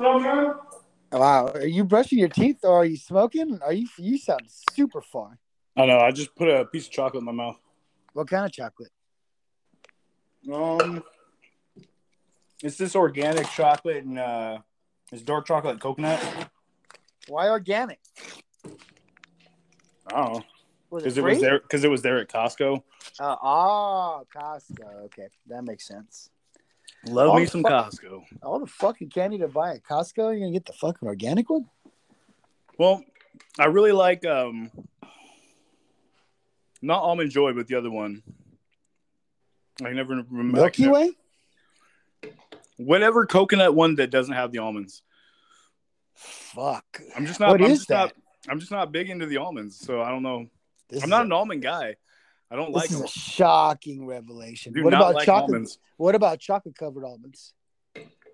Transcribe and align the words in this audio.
Wow, 0.00 1.50
are 1.52 1.66
you 1.66 1.84
brushing 1.84 2.18
your 2.18 2.28
teeth 2.28 2.60
or 2.62 2.78
are 2.78 2.84
you 2.86 2.96
smoking? 2.96 3.58
Are 3.62 3.72
you? 3.72 3.86
You 3.98 4.16
sound 4.16 4.42
super 4.72 5.02
far. 5.02 5.38
I 5.76 5.84
know. 5.84 5.98
I 5.98 6.10
just 6.10 6.34
put 6.34 6.48
a 6.48 6.64
piece 6.64 6.86
of 6.86 6.92
chocolate 6.92 7.20
in 7.20 7.26
my 7.26 7.32
mouth. 7.32 7.58
What 8.14 8.28
kind 8.28 8.46
of 8.46 8.52
chocolate? 8.52 8.90
Um, 10.50 11.02
it's 12.62 12.78
this 12.78 12.96
organic 12.96 13.46
chocolate 13.50 14.04
and 14.04 14.18
uh, 14.18 14.58
it's 15.12 15.22
dark 15.22 15.46
chocolate 15.46 15.80
coconut. 15.80 16.20
Why 17.28 17.50
organic? 17.50 18.00
I 18.64 18.70
don't 20.10 20.32
know 20.32 20.42
Was 20.88 21.02
because 21.02 21.18
it 21.18 21.20
it 21.20 21.24
was 21.24 21.40
there 21.40 21.60
because 21.60 21.84
it 21.84 21.90
was 21.90 22.00
there 22.00 22.18
at 22.18 22.28
Costco. 22.28 22.82
Uh, 23.18 23.36
oh, 23.42 24.26
Costco. 24.34 25.04
Okay, 25.04 25.28
that 25.48 25.62
makes 25.62 25.86
sense. 25.86 26.30
Love 27.06 27.30
Oh, 27.30 27.36
me 27.38 27.46
some 27.46 27.62
fuck. 27.62 27.90
Costco. 27.90 28.22
All 28.42 28.58
the 28.60 28.66
fucking 28.66 29.08
candy 29.10 29.38
to 29.38 29.48
buy 29.48 29.74
at 29.74 29.82
Costco, 29.82 30.16
you're 30.18 30.38
gonna 30.40 30.52
get 30.52 30.66
the 30.66 30.72
fucking 30.74 31.06
organic 31.08 31.48
one? 31.48 31.66
Well, 32.78 33.02
I 33.58 33.66
really 33.66 33.92
like 33.92 34.24
um, 34.26 34.70
not 36.82 37.02
almond 37.02 37.30
joy, 37.30 37.52
but 37.52 37.66
the 37.68 37.74
other 37.76 37.90
one. 37.90 38.22
I 39.82 39.92
never 39.92 40.22
remember. 40.30 40.56
Milky 40.58 40.88
Way? 40.88 41.12
Whatever 42.76 43.26
coconut 43.26 43.74
one 43.74 43.96
that 43.96 44.10
doesn't 44.10 44.34
have 44.34 44.52
the 44.52 44.58
almonds. 44.58 45.02
Fuck. 46.14 46.84
I'm 47.16 47.26
just 47.26 47.40
not. 47.40 47.50
What 47.50 47.62
I'm 47.62 47.70
is 47.70 47.78
just 47.78 47.88
that? 47.88 47.96
Not, 47.96 48.12
I'm 48.48 48.60
just 48.60 48.70
not 48.72 48.92
big 48.92 49.08
into 49.10 49.26
the 49.26 49.38
almonds, 49.38 49.78
so 49.78 50.02
I 50.02 50.10
don't 50.10 50.22
know. 50.22 50.46
This 50.88 51.02
I'm 51.02 51.08
not 51.10 51.22
a- 51.22 51.24
an 51.24 51.32
almond 51.32 51.62
guy. 51.62 51.96
I 52.50 52.56
don't 52.56 52.72
This 52.72 52.74
like 52.74 52.82
This 52.88 52.92
is 52.92 52.98
them. 52.98 53.04
a 53.06 53.08
shocking 53.08 54.06
revelation. 54.06 54.74
What 54.82 54.92
about 54.94 55.14
like 55.14 55.26
chocolate? 55.26 55.50
almonds. 55.54 55.78
What 55.96 56.14
about 56.14 56.40
chocolate 56.40 56.74
covered 56.76 57.04
almonds? 57.04 57.54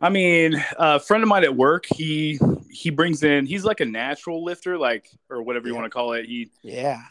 I 0.00 0.10
mean, 0.10 0.62
a 0.78 1.00
friend 1.00 1.22
of 1.22 1.28
mine 1.28 1.44
at 1.44 1.54
work, 1.56 1.86
he 1.86 2.38
he 2.70 2.90
brings 2.90 3.22
in. 3.22 3.46
He's 3.46 3.64
like 3.64 3.80
a 3.80 3.84
natural 3.86 4.44
lifter, 4.44 4.76
like 4.78 5.08
or 5.30 5.42
whatever 5.42 5.66
you 5.68 5.74
Yeah. 5.74 5.80
want 5.80 5.90
to 5.90 5.94
call 5.94 6.12
it. 6.12 6.26
He 6.26 6.50
Yeah, 6.62 7.02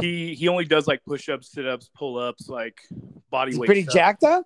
he 0.00 0.34
he 0.34 0.48
only 0.48 0.64
does 0.64 0.86
like 0.86 1.02
push 1.04 1.28
ups, 1.28 1.50
sit 1.52 1.66
ups, 1.66 1.90
pull 1.94 2.18
ups, 2.18 2.48
like 2.48 2.80
body 3.30 3.52
he's 3.52 3.58
weight. 3.58 3.66
pretty 3.66 3.82
stuff. 3.82 3.94
jacked 3.94 4.24
up. 4.24 4.44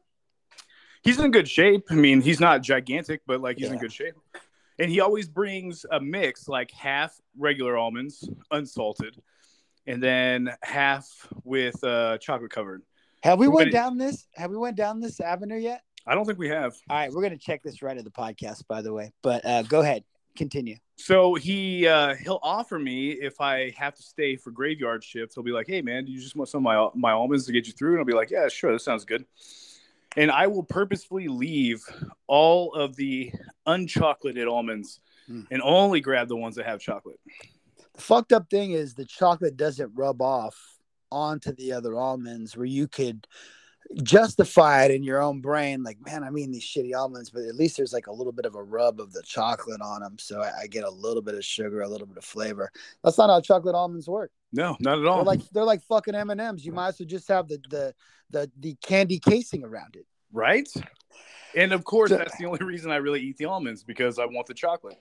He's 1.03 1.19
in 1.19 1.31
good 1.31 1.49
shape. 1.49 1.85
I 1.91 1.95
mean, 1.95 2.21
he's 2.21 2.41
not 2.41 2.63
gigantic, 2.63 3.23
but 3.27 3.41
like 3.41 3.59
he's 3.59 3.71
in 3.71 3.79
good 3.79 3.93
shape. 3.93 4.15
And 4.81 4.91
he 4.91 5.01
always 5.01 5.29
brings 5.29 5.85
a 5.91 5.99
mix, 6.01 6.47
like 6.49 6.71
half 6.71 7.17
regular 7.37 7.77
almonds, 7.77 8.29
unsalted, 8.53 9.17
and 9.89 10.01
then 10.03 10.51
half 10.63 11.09
with 11.45 11.83
uh, 11.83 12.19
chocolate 12.19 12.51
covered. 12.53 12.83
Have 13.25 13.39
we 13.41 13.49
We're 13.49 13.55
went 13.57 13.73
gonna- 13.73 13.85
down 13.85 13.99
this? 13.99 14.29
Have 14.37 14.51
we 14.51 14.57
went 14.57 14.77
down 14.77 15.01
this 15.01 15.19
avenue 15.19 15.57
yet? 15.57 15.83
I 16.07 16.15
don't 16.15 16.25
think 16.25 16.39
we 16.39 16.49
have. 16.49 16.77
All 16.89 16.97
right, 16.97 17.11
we're 17.13 17.23
gonna 17.23 17.37
check 17.37 17.63
this 17.63 17.83
right 17.83 17.97
at 17.99 18.05
the 18.05 18.11
podcast, 18.11 18.67
by 18.69 18.81
the 18.83 18.93
way. 18.93 19.13
But 19.23 19.45
uh, 19.45 19.63
go 19.63 19.81
ahead, 19.81 20.05
continue. 20.37 20.77
So 20.97 21.35
he 21.35 21.87
uh, 21.87 22.15
he'll 22.15 22.41
offer 22.43 22.79
me 22.79 23.11
if 23.13 23.41
I 23.41 23.71
have 23.77 23.95
to 23.97 24.03
stay 24.03 24.37
for 24.37 24.51
graveyard 24.51 25.03
shifts. 25.05 25.35
He'll 25.35 25.45
be 25.45 25.51
like, 25.53 25.67
"Hey 25.67 25.83
man, 25.83 26.05
do 26.05 26.13
you 26.13 26.21
just 26.21 26.37
want 26.37 26.49
some 26.49 26.65
of 26.67 26.93
my 26.95 27.11
my 27.11 27.13
almonds 27.13 27.47
to 27.47 27.53
get 27.53 27.67
you 27.67 27.73
through?" 27.73 27.93
And 27.93 27.99
I'll 28.01 28.05
be 28.05 28.15
like, 28.15 28.31
"Yeah, 28.31 28.49
sure, 28.49 28.73
that 28.73 28.81
sounds 28.81 29.05
good." 29.05 29.25
And 30.17 30.31
I 30.31 30.47
will 30.47 30.63
purposefully 30.63 31.29
leave 31.29 31.81
all 32.27 32.73
of 32.75 32.97
the 32.97 33.33
unchocolated 33.67 34.47
almonds 34.49 35.01
Hmm. 35.27 35.43
and 35.51 35.61
only 35.61 36.01
grab 36.01 36.27
the 36.29 36.37
ones 36.37 36.57
that 36.57 36.65
have 36.65 36.81
chocolate. 36.81 37.21
Fucked 37.99 38.33
up 38.33 38.49
thing 38.51 38.73
is 38.73 38.95
the 38.95 39.05
chocolate 39.05 39.57
doesn't 39.57 39.93
rub 39.95 40.23
off 40.23 40.57
onto 41.11 41.53
the 41.53 41.73
other 41.73 41.97
almonds 41.97 42.57
where 42.57 42.67
you 42.67 42.87
could 42.87 43.27
justify 44.03 44.85
it 44.85 44.91
in 44.91 45.03
your 45.03 45.23
own 45.23 45.41
brain 45.41 45.83
like 45.83 45.97
man 46.05 46.23
i 46.23 46.29
mean 46.29 46.51
these 46.53 46.63
shitty 46.63 46.95
almonds 46.95 47.31
but 47.31 47.43
at 47.45 47.55
least 47.55 47.75
there's 47.79 47.93
like 47.95 48.07
a 48.07 48.13
little 48.13 48.33
bit 48.35 48.45
of 48.45 48.55
a 48.55 48.63
rub 48.63 49.01
of 49.01 49.15
the 49.15 49.23
chocolate 49.23 49.81
on 49.81 50.03
them 50.03 50.17
so 50.19 50.43
i, 50.43 50.51
I 50.63 50.67
get 50.67 50.85
a 50.85 50.91
little 50.91 51.23
bit 51.23 51.35
of 51.35 51.43
sugar 51.43 51.81
a 51.81 51.89
little 51.89 52.07
bit 52.07 52.19
of 52.19 52.25
flavor 52.25 52.71
that's 53.03 53.17
not 53.17 53.31
how 53.31 53.41
chocolate 53.41 53.75
almonds 53.75 54.07
work 54.07 54.31
No, 54.53 54.77
not 54.81 54.99
at 54.99 55.07
all. 55.07 55.17
they're 55.17 55.25
like 55.25 55.49
they're 55.51 55.65
like 55.65 55.83
fucking 55.85 56.15
m&ms 56.15 56.67
you 56.67 56.73
might 56.73 56.89
as 56.89 57.01
well 57.01 57.07
just 57.07 57.29
have 57.29 57.49
the 57.49 57.59
the 57.71 57.95
the, 58.31 58.51
the 58.61 58.77
candy 58.83 59.19
casing 59.19 59.65
around 59.65 59.97
it 59.97 60.05
right? 60.33 60.69
And 61.57 61.73
of 61.73 61.83
course, 61.85 62.11
So- 62.11 62.19
that's 62.19 62.37
the 62.37 62.45
only 62.45 62.63
reason 62.63 62.91
I 62.91 62.97
really 62.97 63.23
eat 63.23 63.39
the 63.39 63.47
almonds 63.47 63.83
because 63.83 64.19
I 64.19 64.27
want 64.27 64.47
the 64.49 64.53
chocolate. 64.55 64.99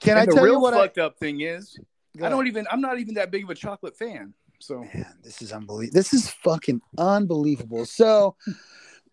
can 0.00 0.12
and 0.12 0.20
i 0.20 0.24
the 0.24 0.32
tell 0.32 0.44
real 0.44 0.54
you 0.54 0.60
what 0.60 0.72
fucked 0.72 0.96
up 0.96 1.18
thing 1.18 1.42
is, 1.42 1.78
I, 2.20 2.26
I 2.26 2.28
don't 2.28 2.46
even. 2.46 2.66
I'm 2.70 2.80
not 2.80 2.98
even 2.98 3.14
that 3.14 3.30
big 3.30 3.44
of 3.44 3.50
a 3.50 3.54
chocolate 3.54 3.96
fan. 3.96 4.34
So 4.58 4.80
Man, 4.80 5.18
this 5.22 5.42
is 5.42 5.52
unbelievable. 5.52 5.94
This 5.94 6.12
is 6.12 6.30
fucking 6.30 6.80
unbelievable. 6.98 7.86
So, 7.86 8.36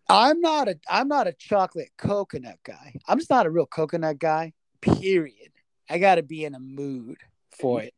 I'm 0.10 0.40
not 0.42 0.68
a 0.68 0.80
I'm 0.90 1.08
not 1.08 1.28
a 1.28 1.34
chocolate 1.34 1.90
coconut 1.98 2.60
guy. 2.64 2.94
I'm 3.08 3.18
just 3.18 3.30
not 3.30 3.46
a 3.46 3.50
real 3.50 3.66
coconut 3.66 4.20
guy. 4.20 4.54
Period. 4.82 5.52
I 5.90 6.00
got 6.00 6.16
to 6.16 6.24
be 6.24 6.46
in 6.46 6.56
a 6.56 6.60
mood 6.60 7.18
for 7.58 7.82
it. 7.82 7.94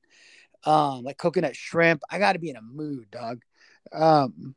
Um, 0.65 1.03
like 1.03 1.17
coconut 1.17 1.55
shrimp, 1.55 2.01
I 2.09 2.19
got 2.19 2.33
to 2.33 2.39
be 2.39 2.49
in 2.49 2.55
a 2.55 2.61
mood, 2.61 3.09
dog. 3.11 3.41
Um, 3.93 4.55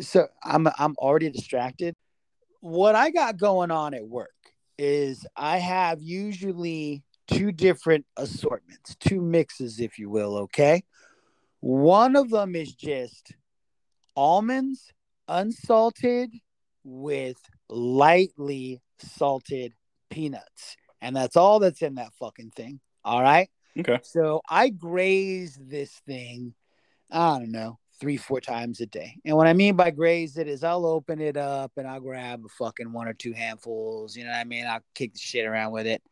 so 0.00 0.28
I'm 0.42 0.66
I'm 0.78 0.94
already 0.98 1.30
distracted. 1.30 1.94
What 2.60 2.94
I 2.94 3.10
got 3.10 3.36
going 3.36 3.70
on 3.70 3.94
at 3.94 4.06
work 4.06 4.30
is 4.78 5.26
I 5.36 5.58
have 5.58 6.00
usually 6.02 7.02
two 7.28 7.52
different 7.52 8.06
assortments, 8.16 8.96
two 8.98 9.20
mixes, 9.20 9.80
if 9.80 9.98
you 9.98 10.10
will. 10.10 10.36
Okay. 10.38 10.82
One 11.60 12.16
of 12.16 12.30
them 12.30 12.54
is 12.54 12.74
just 12.74 13.32
almonds, 14.16 14.92
unsalted, 15.26 16.32
with 16.84 17.38
lightly 17.68 18.80
salted 18.98 19.74
peanuts. 20.10 20.76
And 21.00 21.14
that's 21.14 21.36
all 21.36 21.58
that's 21.58 21.82
in 21.82 21.96
that 21.96 22.12
fucking 22.18 22.50
thing. 22.50 22.80
All 23.04 23.22
right. 23.22 23.48
okay, 23.78 24.00
So 24.02 24.40
I 24.48 24.70
graze 24.70 25.58
this 25.60 25.92
thing, 26.06 26.54
I 27.10 27.38
don't 27.38 27.52
know, 27.52 27.78
three, 28.00 28.16
four 28.16 28.40
times 28.40 28.80
a 28.80 28.86
day. 28.86 29.16
And 29.24 29.36
what 29.36 29.46
I 29.46 29.52
mean 29.52 29.76
by 29.76 29.90
graze 29.90 30.38
it 30.38 30.48
is 30.48 30.64
I'll 30.64 30.86
open 30.86 31.20
it 31.20 31.36
up 31.36 31.72
and 31.76 31.86
I'll 31.86 32.00
grab 32.00 32.42
a 32.44 32.48
fucking 32.48 32.92
one 32.92 33.08
or 33.08 33.14
two 33.14 33.32
handfuls. 33.32 34.16
You 34.16 34.24
know 34.24 34.30
what 34.30 34.38
I 34.38 34.44
mean? 34.44 34.66
I'll 34.66 34.82
kick 34.94 35.12
the 35.12 35.18
shit 35.18 35.46
around 35.46 35.72
with 35.72 35.86
it. 35.86 36.02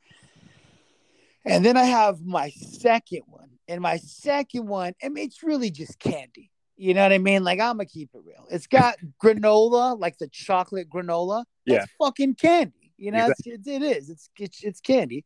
And 1.47 1.65
then 1.65 1.77
I 1.77 1.85
have 1.85 2.25
my 2.25 2.51
second 2.51 3.23
one. 3.27 3.51
And 3.69 3.81
my 3.81 3.97
second 3.99 4.67
one, 4.67 4.93
I 5.03 5.09
mean, 5.09 5.25
it's 5.25 5.43
really 5.43 5.71
just 5.71 5.99
candy. 5.99 6.51
You 6.77 6.93
know 6.93 7.03
what 7.03 7.13
I 7.13 7.19
mean? 7.19 7.43
Like, 7.43 7.59
I'm 7.59 7.77
going 7.77 7.87
to 7.87 7.93
keep 7.93 8.11
it 8.15 8.21
real. 8.25 8.47
It's 8.51 8.67
got 8.67 8.97
granola, 9.23 9.99
like 9.99 10.19
the 10.19 10.29
chocolate 10.29 10.91
granola. 10.91 11.45
That's 11.67 11.87
fucking 11.99 12.35
candy. 12.35 12.93
You 12.97 13.13
know, 13.13 13.27
it's, 13.27 13.41
it's, 13.45 13.67
it 13.67 13.83
is. 13.83 14.11
It's, 14.11 14.31
it's, 14.39 14.63
it's 14.63 14.81
candy. 14.81 15.25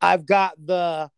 I've 0.00 0.26
got 0.26 0.54
the 0.64 1.10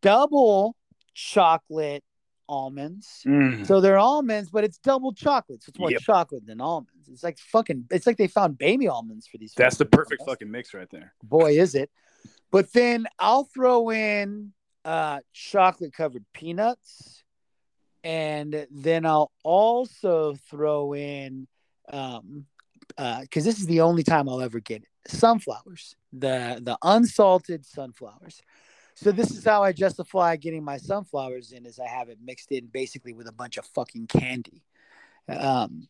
double 0.00 0.76
chocolate 1.14 2.04
almonds. 2.48 3.22
Mm. 3.26 3.66
So 3.66 3.80
they're 3.80 3.98
almonds, 3.98 4.50
but 4.50 4.64
it's 4.64 4.78
double 4.78 5.12
chocolate. 5.12 5.62
So 5.62 5.70
it's 5.70 5.78
more 5.78 5.90
Yep. 5.90 6.00
chocolate 6.02 6.46
than 6.46 6.60
almonds. 6.60 7.08
It's 7.08 7.22
like 7.22 7.38
fucking. 7.38 7.86
It's 7.90 8.06
like 8.06 8.16
they 8.16 8.26
found 8.26 8.58
baby 8.58 8.88
almonds 8.88 9.26
for 9.26 9.38
these. 9.38 9.54
that's 9.56 9.76
the 9.76 9.86
perfect 9.86 10.20
almonds. 10.20 10.32
fucking 10.32 10.50
mix 10.50 10.74
right 10.74 10.90
there. 10.90 11.14
Boy, 11.22 11.58
is 11.58 11.74
it! 11.74 11.90
But 12.52 12.72
then 12.72 13.06
I'll 13.18 13.44
throw 13.44 13.90
in 13.90 14.52
uh, 14.84 15.20
chocolate 15.32 15.94
covered 15.94 16.24
peanuts, 16.34 17.24
and 18.04 18.66
then 18.70 19.06
I'll 19.06 19.32
also 19.42 20.36
throw 20.48 20.94
in 20.94 21.48
um, 21.90 22.46
because 22.96 23.44
this 23.44 23.58
is 23.58 23.66
the 23.66 23.80
only 23.80 24.02
time 24.02 24.28
I'll 24.28 24.42
ever 24.42 24.60
get 24.60 24.82
it. 24.82 24.88
Sunflowers, 25.08 25.96
the 26.12 26.60
the 26.62 26.78
unsalted 26.84 27.64
sunflowers. 27.64 28.42
So 28.94 29.10
this 29.10 29.30
is 29.30 29.44
how 29.44 29.62
I 29.62 29.72
justify 29.72 30.36
getting 30.36 30.62
my 30.62 30.76
sunflowers 30.76 31.52
in, 31.52 31.64
is 31.64 31.80
I 31.80 31.88
have 31.88 32.10
it 32.10 32.18
mixed 32.22 32.52
in 32.52 32.66
basically 32.66 33.14
with 33.14 33.26
a 33.26 33.32
bunch 33.32 33.56
of 33.56 33.64
fucking 33.64 34.06
candy. 34.06 34.62
Um, 35.26 35.88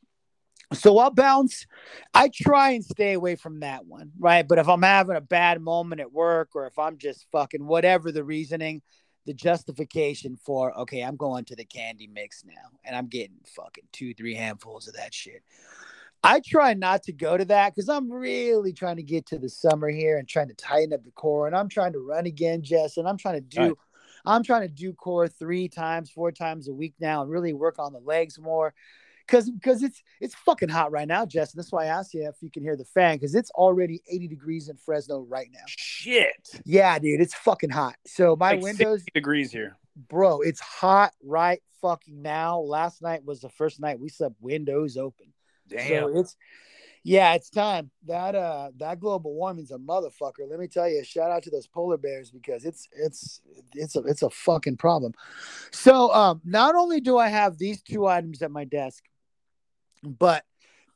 so 0.73 0.99
I'll 0.99 1.11
bounce. 1.11 1.67
I 2.15 2.31
try 2.33 2.71
and 2.71 2.85
stay 2.85 3.13
away 3.13 3.37
from 3.37 3.61
that 3.61 3.87
one, 3.87 4.13
right? 4.19 4.47
But 4.47 4.59
if 4.59 4.69
I'm 4.69 4.83
having 4.83 5.17
a 5.17 5.21
bad 5.21 5.61
moment 5.61 6.01
at 6.01 6.13
work, 6.13 6.51
or 6.55 6.67
if 6.67 6.79
I'm 6.79 6.99
just 6.99 7.27
fucking 7.33 7.67
whatever 7.67 8.13
the 8.13 8.25
reasoning, 8.25 8.83
the 9.25 9.35
justification 9.35 10.37
for 10.37 10.77
okay, 10.81 11.03
I'm 11.03 11.17
going 11.17 11.45
to 11.47 11.57
the 11.57 11.65
candy 11.65 12.09
mix 12.09 12.45
now, 12.45 12.79
and 12.85 12.97
I'm 12.97 13.07
getting 13.07 13.37
fucking 13.47 13.85
two, 13.93 14.15
three 14.15 14.35
handfuls 14.35 14.89
of 14.89 14.95
that 14.95 15.15
shit. 15.15 15.43
I 16.25 16.41
try 16.45 16.75
not 16.75 17.03
to 17.05 17.13
go 17.13 17.37
to 17.37 17.45
that 17.47 17.75
because 17.75 17.89
I'm 17.89 18.11
really 18.11 18.73
trying 18.73 18.97
to 18.97 19.03
get 19.03 19.27
to 19.27 19.39
the 19.39 19.49
summer 19.49 19.89
here 19.89 20.19
and 20.19 20.29
trying 20.29 20.49
to 20.49 20.55
tighten 20.55 20.93
up 20.93 21.05
the 21.05 21.11
core. 21.11 21.49
And 21.49 21.57
I'm 21.57 21.69
trying 21.69 21.93
to 21.95 21.99
run 21.99 22.27
again, 22.27 22.63
Jess, 22.63 22.97
and 22.97 23.09
I'm 23.09 23.17
trying 23.17 23.35
to 23.35 23.41
do 23.41 23.61
Right. 23.61 23.77
I'm 24.25 24.45
trying 24.45 24.63
to 24.63 24.69
do 24.69 24.93
core 24.93 25.27
three 25.27 25.69
times, 25.69 26.11
four 26.11 26.31
times 26.31 26.69
a 26.69 26.73
week 26.73 26.95
now 27.01 27.23
and 27.23 27.31
really 27.31 27.53
work 27.53 27.79
on 27.79 27.93
the 27.93 27.99
legs 27.99 28.39
more. 28.39 28.73
Cause 29.29 29.51
because 29.51 29.83
it's 29.83 30.03
it's 30.21 30.35
fucking 30.35 30.69
hot 30.69 30.91
right 30.93 31.09
now, 31.09 31.25
Justin. 31.25 31.59
That's 31.59 31.73
why 31.73 31.85
I 31.85 31.87
asked 31.89 32.15
you 32.15 32.27
if 32.29 32.37
you 32.41 32.51
can 32.51 32.63
hear 32.63 32.77
the 32.77 32.85
fan, 32.85 33.17
because 33.17 33.35
it's 33.35 33.51
already 33.53 34.03
80 34.11 34.29
degrees 34.29 34.69
in 34.69 34.77
Fresno 34.77 35.21
right 35.21 35.49
now. 35.53 35.65
Shit. 35.67 36.61
Yeah, 36.65 36.99
dude, 36.99 37.21
it's 37.21 37.35
fucking 37.35 37.71
hot. 37.71 37.97
So 38.07 38.37
my 38.37 38.53
Like 38.53 38.63
windows 38.63 39.05
degrees 39.15 39.53
here. 39.53 39.77
bro, 40.09 40.41
it's 40.41 40.61
hot 40.61 41.13
right 41.23 41.63
fucking 41.81 42.23
now. 42.23 42.61
Last 42.61 43.03
night 43.03 43.25
was 43.25 43.41
the 43.41 43.49
first 43.51 43.81
night 43.81 43.99
we 44.01 44.09
slept 44.09 44.37
windows 44.41 44.97
open. 44.97 45.33
Damn. 45.69 45.89
So 45.89 46.19
it's 46.19 46.37
Yeah, 47.05 47.35
it's 47.35 47.51
time. 47.51 47.91
That 48.07 48.35
uh 48.35 48.71
that 48.79 49.01
global 49.01 49.35
warming's 49.35 49.71
a 49.73 49.79
motherfucker. 49.79 50.49
Let 50.49 50.61
me 50.61 50.69
tell 50.69 50.89
you, 50.89 51.03
shout 51.05 51.31
out 51.31 51.43
to 51.45 51.51
those 51.51 51.67
polar 51.67 51.97
bears 51.97 52.31
because 52.31 52.65
it's 52.65 52.89
it's 52.93 53.41
it's 53.75 53.97
a 53.97 54.01
it's 54.01 54.23
a 54.23 54.31
fucking 54.31 54.77
problem. 54.77 55.13
So 55.73 56.13
um 56.13 56.41
not 56.45 56.75
only 56.77 57.01
do 57.01 57.19
I 57.19 57.29
have 57.29 57.59
these 57.59 57.83
two 57.83 58.07
items 58.07 58.43
at 58.43 58.51
my 58.51 58.65
desk, 58.65 59.05
but 60.03 60.45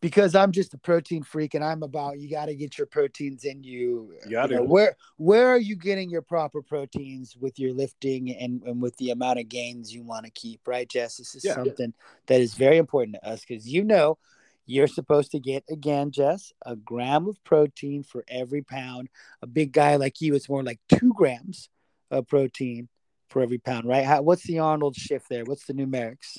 because 0.00 0.35
I'm 0.35 0.53
just 0.53 0.75
a 0.75 0.79
protein 0.79 1.23
freak 1.23 1.55
and 1.55 1.64
I'm 1.64 1.82
about 1.82 2.19
you 2.19 2.31
got 2.31 2.47
to 2.47 2.55
get 2.55 2.76
your 2.76 2.87
proteins 2.87 3.44
in 3.44 3.62
you. 3.62 4.14
You 4.25 4.31
gotta. 4.31 4.55
know, 4.56 4.62
where 4.62 4.97
where 5.17 5.49
are 5.49 5.58
you 5.58 5.76
getting 5.76 6.11
your 6.11 6.23
proper 6.23 6.62
proteins 6.62 7.37
with 7.37 7.58
your 7.58 7.73
lifting 7.73 8.31
and, 8.37 8.62
and 8.62 8.82
with 8.82 8.97
the 8.99 9.11
amount 9.11 9.38
of 9.38 9.49
gains 9.49 9.94
you 9.94 10.03
want 10.03 10.25
to 10.26 10.31
keep, 10.31 10.61
right, 10.67 10.88
Jess? 10.88 11.17
This 11.17 11.35
is 11.35 11.44
Yeah. 11.44 11.55
something 11.55 11.94
that 12.26 12.41
is 12.41 12.55
very 12.55 12.76
important 12.76 13.14
to 13.14 13.29
us 13.29 13.41
because 13.41 13.67
you 13.67 13.85
know 13.85 14.19
you're 14.67 14.87
supposed 14.87 15.31
to 15.31 15.41
get 15.41 15.64
again, 15.70 16.11
Jess, 16.11 16.53
a 16.64 16.76
gram 16.76 17.26
of 17.29 17.43
protein 17.44 18.03
for 18.03 18.25
every 18.29 18.62
pound. 18.62 19.08
A 19.41 19.47
big 19.47 19.73
guy 19.73 19.97
like 19.97 20.20
you, 20.20 20.35
it's 20.35 20.49
more 20.49 20.62
like 20.62 20.81
two 20.88 21.12
grams 21.14 21.69
of 22.11 22.26
protein 22.26 22.88
for 23.29 23.43
every 23.43 23.58
pound, 23.58 23.87
right? 23.87 24.05
How, 24.05 24.23
what's 24.23 24.43
the 24.44 24.58
Arnold 24.58 24.97
shift 24.97 25.29
there? 25.29 25.44
What's 25.44 25.67
the 25.67 25.73
numerics? 25.73 26.38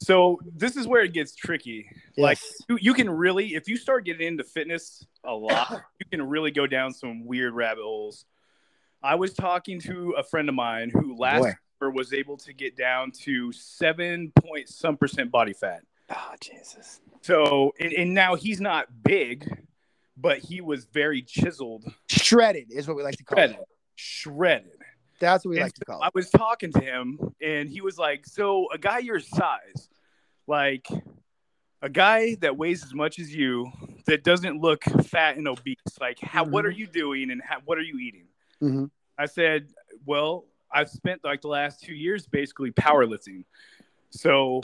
So 0.00 0.38
this 0.54 0.76
is 0.76 0.86
where 0.86 1.02
it 1.02 1.12
gets 1.12 1.34
tricky. 1.34 1.90
Like 2.16 2.38
you, 2.68 2.78
you 2.80 2.94
can 2.94 3.10
really, 3.10 3.54
if 3.54 3.68
you 3.68 3.76
start 3.76 4.04
getting 4.04 4.26
into 4.26 4.44
fitness 4.44 5.04
a 5.24 5.32
lot, 5.32 5.70
you 6.00 6.06
can 6.10 6.22
really 6.28 6.50
go 6.50 6.66
down 6.66 6.92
some 6.92 7.26
weird 7.26 7.54
rabbit 7.54 7.82
holes. 7.82 8.24
I 9.02 9.16
was 9.16 9.34
talking 9.34 9.80
to 9.82 10.14
a 10.16 10.22
friend 10.22 10.48
of 10.48 10.54
mine 10.54 10.90
who 10.90 11.16
last 11.16 11.42
Boy. 11.42 11.52
year 11.82 11.90
was 11.90 12.12
able 12.12 12.36
to 12.38 12.52
get 12.52 12.76
down 12.76 13.12
to 13.22 13.52
seven 13.52 14.32
point 14.40 14.68
some 14.68 14.96
percent 14.96 15.30
body 15.30 15.52
fat. 15.52 15.82
Oh 16.10 16.34
Jesus. 16.40 17.00
So 17.22 17.72
and, 17.80 17.92
and 17.92 18.14
now 18.14 18.34
he's 18.34 18.60
not 18.60 18.86
big, 19.02 19.48
but 20.16 20.38
he 20.38 20.60
was 20.60 20.84
very 20.86 21.22
chiseled, 21.22 21.92
Shredded 22.08 22.68
is 22.70 22.86
what 22.88 22.96
we 22.96 23.02
like 23.02 23.16
to 23.16 23.24
call 23.24 23.36
shredded, 23.36 23.56
it. 23.56 23.68
shredded. 23.94 24.77
That's 25.18 25.44
what 25.44 25.50
we 25.50 25.56
And 25.56 25.64
like 25.64 25.74
to 25.74 25.84
call 25.84 26.02
It. 26.02 26.06
I 26.06 26.10
was 26.14 26.30
talking 26.30 26.72
to 26.72 26.80
him, 26.80 27.18
and 27.40 27.68
he 27.68 27.80
was 27.80 27.98
like, 27.98 28.26
"So 28.26 28.68
a 28.72 28.78
guy 28.78 28.98
your 28.98 29.20
size, 29.20 29.88
like 30.46 30.86
a 31.82 31.88
guy 31.88 32.36
that 32.36 32.56
weighs 32.56 32.84
as 32.84 32.94
much 32.94 33.18
as 33.18 33.34
you, 33.34 33.70
that 34.06 34.24
doesn't 34.24 34.60
look 34.60 34.84
fat 35.04 35.36
and 35.36 35.46
obese, 35.46 35.76
like 36.00 36.18
how 36.20 36.44
what 36.44 36.64
are 36.66 36.70
you 36.70 36.86
doing 36.86 37.30
and 37.30 37.42
how, 37.42 37.58
what 37.64 37.78
are 37.78 37.82
you 37.82 37.98
eating?" 37.98 38.26
Mhm. 38.62 38.90
I 39.16 39.26
said, 39.26 39.72
"Well, 40.06 40.46
I've 40.70 40.90
spent 40.90 41.24
like 41.24 41.40
the 41.40 41.48
last 41.48 41.82
two 41.82 41.94
years 41.94 42.26
basically 42.26 42.70
powerlifting, 42.72 43.44
so 44.10 44.62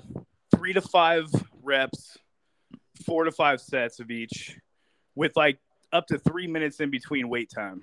three 0.54 0.72
to 0.72 0.80
five 0.80 1.28
reps, 1.62 2.18
four 3.04 3.24
to 3.24 3.32
five 3.32 3.60
sets 3.60 4.00
of 4.00 4.10
each, 4.10 4.58
with 5.14 5.36
like 5.36 5.58
up 5.92 6.06
to 6.08 6.18
three 6.18 6.46
minutes 6.46 6.80
in 6.80 6.90
between 6.90 7.28
wait 7.28 7.50
time." 7.50 7.82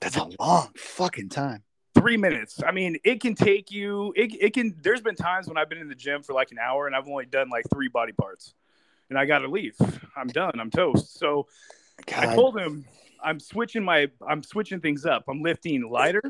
That's 0.00 0.16
a 0.16 0.30
long 0.38 0.72
fucking 0.76 1.28
time. 1.28 1.62
Three 1.94 2.16
minutes. 2.16 2.60
I 2.66 2.72
mean, 2.72 2.96
it 3.04 3.20
can 3.20 3.34
take 3.34 3.70
you. 3.70 4.12
It, 4.16 4.34
it 4.40 4.54
can. 4.54 4.74
There's 4.82 5.00
been 5.00 5.14
times 5.16 5.48
when 5.48 5.56
I've 5.56 5.68
been 5.68 5.78
in 5.78 5.88
the 5.88 5.94
gym 5.94 6.22
for 6.22 6.32
like 6.32 6.50
an 6.52 6.58
hour 6.58 6.86
and 6.86 6.94
I've 6.94 7.08
only 7.08 7.26
done 7.26 7.48
like 7.50 7.64
three 7.72 7.88
body 7.88 8.12
parts, 8.12 8.54
and 9.08 9.18
I 9.18 9.26
got 9.26 9.40
to 9.40 9.48
leave. 9.48 9.74
I'm 10.16 10.28
done. 10.28 10.58
I'm 10.58 10.70
toast. 10.70 11.18
So 11.18 11.46
I 12.16 12.34
told 12.34 12.58
him 12.58 12.84
I'm 13.22 13.40
switching 13.40 13.84
my. 13.84 14.08
I'm 14.26 14.42
switching 14.42 14.80
things 14.80 15.04
up. 15.06 15.24
I'm 15.28 15.42
lifting 15.42 15.88
lighter, 15.88 16.22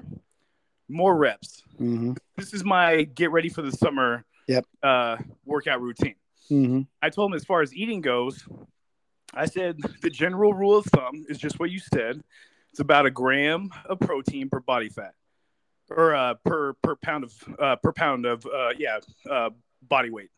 more 0.89 1.17
reps. 1.17 1.63
Mhm. 1.81 2.17
This 2.37 2.53
is 2.55 2.65
my 2.65 3.03
get 3.03 3.31
ready 3.31 3.49
for 3.49 3.63
the 3.63 3.73
summer. 3.73 4.25
Yep. 4.49 4.67
Uh, 4.83 5.17
workout 5.45 5.81
routine. 5.81 6.17
Mhm. 6.51 6.87
I 7.01 7.11
told 7.11 7.31
him 7.31 7.37
as 7.37 7.45
far 7.45 7.63
as 7.63 7.73
eating 7.75 8.01
goes, 8.01 8.45
I 9.33 9.47
said 9.47 9.79
the 10.03 10.11
general 10.11 10.53
rule 10.53 10.77
of 10.77 10.87
thumb 10.87 11.25
is 11.29 11.39
just 11.39 11.61
what 11.61 11.71
you 11.71 11.79
said. 11.79 12.25
It's 12.71 12.81
about 12.81 13.07
a 13.07 13.11
gram 13.11 13.71
of 13.87 14.01
protein 14.01 14.49
per 14.49 14.59
body 14.61 14.89
fat, 14.89 15.15
or 15.91 16.15
uh, 16.15 16.35
per 16.45 16.75
per 16.83 16.97
pound 16.97 17.25
of 17.25 17.33
uh, 17.59 17.77
per 17.77 17.93
pound 17.93 18.27
of 18.27 18.47
uh, 18.47 18.71
yeah 18.79 19.01
uh, 19.31 19.51
body 19.83 20.11
weight. 20.11 20.31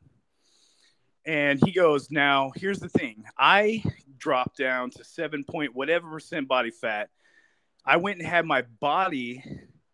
And 1.25 1.61
he 1.65 1.71
goes, 1.71 2.11
now 2.11 2.51
here's 2.57 2.81
the 2.81 2.89
thing. 2.89 3.25
I 3.39 3.85
dropped 4.19 4.57
down 4.59 4.91
to 4.91 5.05
seven 5.05 5.45
point 5.45 5.75
whatever 5.75 6.11
percent 6.11 6.49
body 6.49 6.71
fat. 6.71 7.11
I 7.85 7.97
went 7.97 8.19
and 8.19 8.27
had 8.27 8.45
my 8.47 8.63
body 8.81 9.45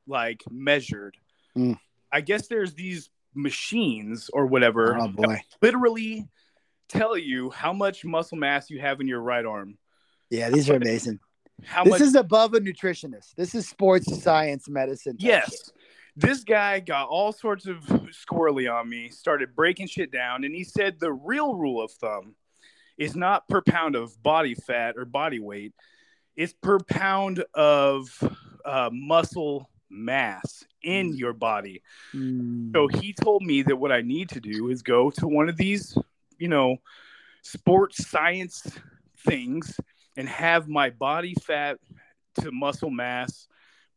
like 0.07 0.43
measured. 0.51 1.17
Mm. 1.57 1.79
I 2.11 2.23
guess 2.23 2.49
there's 2.49 2.75
these 2.75 3.11
machines 3.35 4.31
or 4.33 4.47
whatever 4.47 4.97
Oh 4.99 5.09
boy. 5.09 5.41
literally 5.61 6.27
tell 6.89 7.17
you 7.17 7.51
how 7.51 7.73
much 7.73 8.05
muscle 8.05 8.39
mass 8.39 8.71
you 8.71 8.81
have 8.81 9.01
in 9.01 9.07
your 9.07 9.21
right 9.21 9.45
arm. 9.45 9.77
Yeah, 10.31 10.51
these 10.51 10.69
are 10.71 10.77
amazing. 10.77 11.21
How 11.65 11.85
This 11.85 11.91
much? 11.93 12.01
is 12.01 12.15
above 12.15 12.55
a 12.55 12.61
nutritionist. 12.61 13.35
This 13.37 13.55
is 13.55 13.69
sports 13.69 14.23
science 14.23 14.69
medicine. 14.69 15.17
type 15.17 15.21
shit. 15.21 15.29
yes. 15.29 15.73
This 16.17 16.43
guy 16.43 16.81
got 16.81 17.09
all 17.09 17.31
sorts 17.33 17.67
of 17.67 17.77
squirrely 18.11 18.73
on 18.73 18.89
me, 18.89 19.09
started 19.09 19.55
breaking 19.55 19.87
shit 19.87 20.11
down, 20.11 20.43
and 20.45 20.53
he 20.55 20.65
said 20.65 20.99
the 20.99 21.13
real 21.13 21.55
rule 21.55 21.81
of 21.83 21.93
thumb 21.93 22.35
is 22.97 23.15
not 23.15 23.47
per 23.49 23.61
pound 23.63 23.95
of 23.95 24.21
body 24.21 24.55
fat 24.55 24.97
or 24.97 25.05
body 25.05 25.39
weight, 25.39 25.73
it's 26.35 26.53
per 26.53 26.81
pound 26.81 27.45
of 27.55 28.09
uh, 28.65 28.91
muscle 28.93 29.71
mass 29.91 30.65
in 30.83 31.17
your 31.17 31.33
body. 31.33 31.83
Mm. 32.13 32.73
So 32.73 32.89
he 32.89 33.13
told 33.13 33.43
me 33.43 33.63
that 33.63 33.77
what 33.77 33.93
I 33.93 34.01
need 34.03 34.29
to 34.31 34.41
do 34.41 34.71
is 34.71 34.83
go 34.83 35.11
to 35.11 35.29
one 35.29 35.49
of 35.49 35.57
these, 35.57 35.97
you 36.39 36.49
know, 36.49 36.79
sports 37.43 38.09
science 38.09 38.67
things 39.25 39.79
and 40.19 40.29
have 40.29 40.69
my 40.69 40.91
body 40.91 41.35
fat 41.43 41.79
to 42.43 42.51
muscle 42.51 42.91
mass 42.91 43.49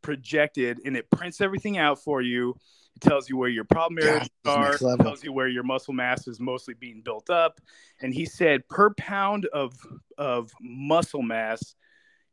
projected 0.02 0.80
and 0.84 0.96
it 0.96 1.10
prints 1.10 1.40
everything 1.40 1.78
out 1.78 2.02
for 2.02 2.22
you. 2.22 2.56
It 2.96 3.02
tells 3.02 3.28
you 3.28 3.36
where 3.36 3.48
your 3.48 3.64
problem 3.64 3.98
areas 3.98 4.28
are, 4.46 4.74
it 4.74 5.02
tells 5.02 5.24
you 5.24 5.32
where 5.32 5.48
your 5.48 5.62
muscle 5.64 5.94
mass 5.94 6.26
is 6.28 6.40
mostly 6.40 6.74
being 6.74 7.02
built 7.02 7.28
up. 7.28 7.60
And 8.00 8.14
he 8.14 8.24
said 8.24 8.66
per 8.68 8.94
pound 8.94 9.46
of 9.46 9.74
of 10.16 10.50
muscle 10.60 11.22
mass 11.22 11.74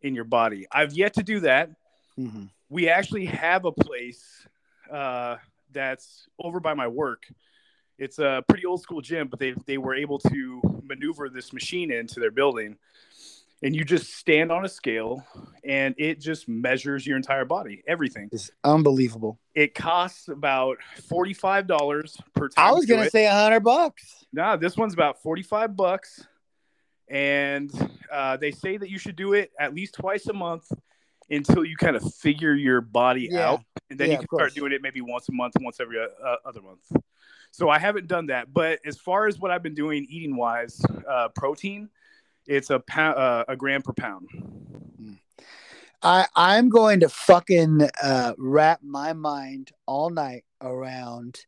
in 0.02 0.16
your 0.16 0.24
body. 0.24 0.66
I've 0.72 0.94
yet 0.94 1.14
to 1.16 1.24
do 1.24 1.42
that 1.42 1.72
Mhm. 2.18 2.50
we 2.70 2.90
actually 2.90 3.26
have 3.26 3.66
a 3.66 3.72
place 3.72 4.48
uh, 4.92 5.38
that's 5.72 6.28
over 6.38 6.60
by 6.60 6.74
my 6.74 6.88
work. 6.88 7.28
It's 7.98 8.20
a 8.20 8.44
pretty 8.48 8.66
old 8.66 8.82
school 8.82 9.02
gym, 9.02 9.28
but 9.28 9.40
they 9.40 9.54
they 9.66 9.78
were 9.78 9.96
able 9.96 10.20
to 10.20 10.62
maneuver 10.84 11.30
this 11.30 11.54
machine 11.54 11.92
into 11.92 12.20
their 12.20 12.32
building, 12.32 12.78
and 13.62 13.76
you 13.76 13.84
just 13.84 14.14
stand 14.14 14.52
on 14.52 14.66
a 14.66 14.70
scale, 14.70 15.26
and 15.64 15.96
it 15.98 16.20
just 16.20 16.48
measures 16.48 17.06
your 17.06 17.18
entire 17.18 17.46
body, 17.46 17.84
everything. 17.88 18.30
It's 18.32 18.50
unbelievable. 18.64 19.40
It 19.56 19.76
costs 19.76 20.28
about 20.28 20.78
forty 21.08 21.34
five 21.34 21.68
dollars 21.68 22.18
per 22.34 22.48
time. 22.50 22.70
I 22.70 22.72
was 22.72 22.86
gonna 22.86 23.04
it. 23.04 23.12
say 23.12 23.26
a 23.26 23.32
hundred 23.32 23.62
bucks. 23.62 24.20
No, 24.32 24.58
this 24.58 24.78
one's 24.78 24.94
about 24.94 25.22
45 25.22 25.76
bucks. 25.76 26.26
And 27.08 27.72
uh, 28.12 28.38
they 28.38 28.52
say 28.52 28.78
that 28.78 28.90
you 28.90 29.00
should 29.00 29.16
do 29.16 29.34
it 29.34 29.52
at 29.60 29.74
least 29.74 29.96
twice 29.96 30.28
a 30.28 30.34
month 30.34 30.72
until 31.30 31.66
you 31.66 31.76
kind 31.76 31.96
of 31.96 32.14
figure 32.16 32.54
your 32.54 32.82
body 32.82 33.30
Yeah. 33.32 33.50
out. 33.50 33.62
And 33.90 34.00
then 34.00 34.10
Yeah, 34.10 34.14
you 34.22 34.28
can 34.28 34.38
start 34.38 34.54
doing 34.54 34.72
it 34.72 34.82
maybe 34.84 35.02
once 35.02 35.28
a 35.30 35.32
month, 35.32 35.56
once 35.60 35.80
every 35.80 35.98
uh, 36.00 36.36
other 36.46 36.62
month. 36.62 36.92
So 37.52 37.70
I 37.70 37.80
haven't 37.80 38.08
done 38.08 38.28
that. 38.28 38.54
But 38.54 38.80
as 38.86 38.98
far 38.98 39.26
as 39.26 39.40
what 39.40 39.50
I've 39.50 39.64
been 39.64 39.74
doing 39.74 40.06
eating 40.08 40.36
wise, 40.36 40.80
uh, 41.08 41.30
protein, 41.30 41.90
it's 42.48 42.70
a 42.70 42.80
pound, 42.80 43.18
uh, 43.18 43.46
a 43.48 43.56
gram 43.56 43.82
per 43.82 43.94
pound. 43.94 44.28
I 46.02 46.28
I'm 46.36 46.70
going 46.70 47.02
to 47.02 47.10
fucking 47.10 47.90
uh, 48.02 48.34
wrap 48.38 48.82
my 48.82 49.14
mind 49.14 49.72
all 49.86 50.10
night 50.10 50.46
around 50.62 51.46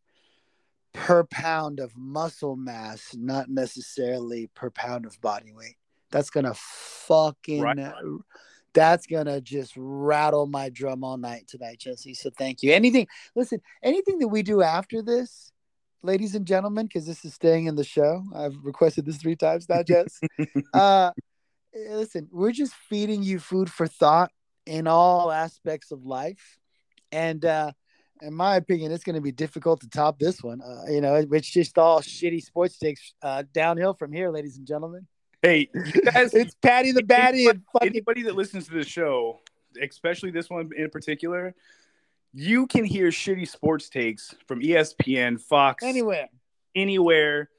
per 0.94 1.24
pound 1.24 1.80
of 1.80 1.96
muscle 1.96 2.56
mass, 2.56 3.16
not 3.16 3.50
necessarily 3.50 4.50
per 4.54 4.70
pound 4.70 5.06
of 5.06 5.20
body 5.22 5.54
weight. 5.54 5.78
That's 6.12 6.30
gonna 6.30 6.54
fucking. 6.56 7.62
Right. 7.62 7.94
That's 8.74 9.06
gonna 9.06 9.42
just 9.42 9.74
rattle 9.76 10.48
my 10.48 10.70
drum 10.70 11.04
all 11.04 11.18
night 11.18 11.48
tonight, 11.48 11.80
Jesse. 11.80 12.14
So 12.14 12.30
thank 12.38 12.64
you. 12.64 12.74
Anything, 12.74 13.08
listen, 13.36 13.62
anything 13.84 14.20
that 14.20 14.30
we 14.30 14.44
do 14.44 14.62
after 14.62 15.02
this, 15.02 15.52
ladies 16.04 16.36
and 16.36 16.46
gentlemen, 16.46 16.88
because 16.88 17.06
this 17.06 17.26
is 17.26 17.34
staying 17.34 17.66
in 17.66 17.76
the 17.76 17.84
show. 17.84 18.24
I've 18.34 18.56
requested 18.64 19.06
this 19.06 19.18
three 19.18 19.36
times 19.36 19.68
now, 19.70 19.84
Jess. 19.84 20.20
uh, 20.74 21.12
listen, 21.74 22.28
we're 22.32 22.52
just 22.52 22.74
feeding 22.90 23.24
you 23.24 23.40
food 23.40 23.70
for 23.70 23.88
thought 23.88 24.32
in 24.66 24.88
all 24.88 25.32
aspects 25.32 25.92
of 25.92 26.06
life, 26.06 26.60
and 27.12 27.44
uh, 27.46 27.72
in 28.22 28.34
my 28.34 28.56
opinion, 28.56 28.92
it's 28.92 29.04
going 29.04 29.16
to 29.16 29.22
be 29.22 29.32
difficult 29.32 29.82
to 29.82 29.90
top 29.90 30.20
this 30.20 30.44
one. 30.44 30.62
Uh, 30.62 30.84
you 30.90 31.02
know, 31.02 31.16
it's 31.16 31.50
just 31.50 31.78
all 31.78 32.02
shitty 32.02 32.44
sports 32.44 32.78
takes 32.78 33.14
uh, 33.22 33.44
downhill 33.54 33.94
from 33.94 34.12
here, 34.12 34.30
ladies 34.30 34.58
and 34.58 34.68
gentlemen. 34.68 35.08
Hey, 35.42 35.70
you 35.74 36.02
guys, 36.04 36.34
It's 36.34 36.56
Paddy 36.62 36.92
the 36.92 37.02
Baddy 37.02 37.50
and 37.50 37.64
fucking 37.74 37.90
anybody 37.90 38.24
that 38.24 38.36
listens 38.36 38.68
to 38.68 38.74
the 38.74 38.84
show, 38.84 39.40
especially 39.82 40.30
this 40.30 40.50
one 40.50 40.70
in 40.78 40.90
particular, 40.92 41.56
you 42.34 42.68
can 42.68 42.84
hear 42.86 43.08
shitty 43.10 43.48
sports 43.48 43.90
takes 43.90 44.34
from 44.48 44.62
ESPN, 44.62 45.40
Fox, 45.40 45.84
anywhere. 45.84 46.30
anywhere, 46.76 47.50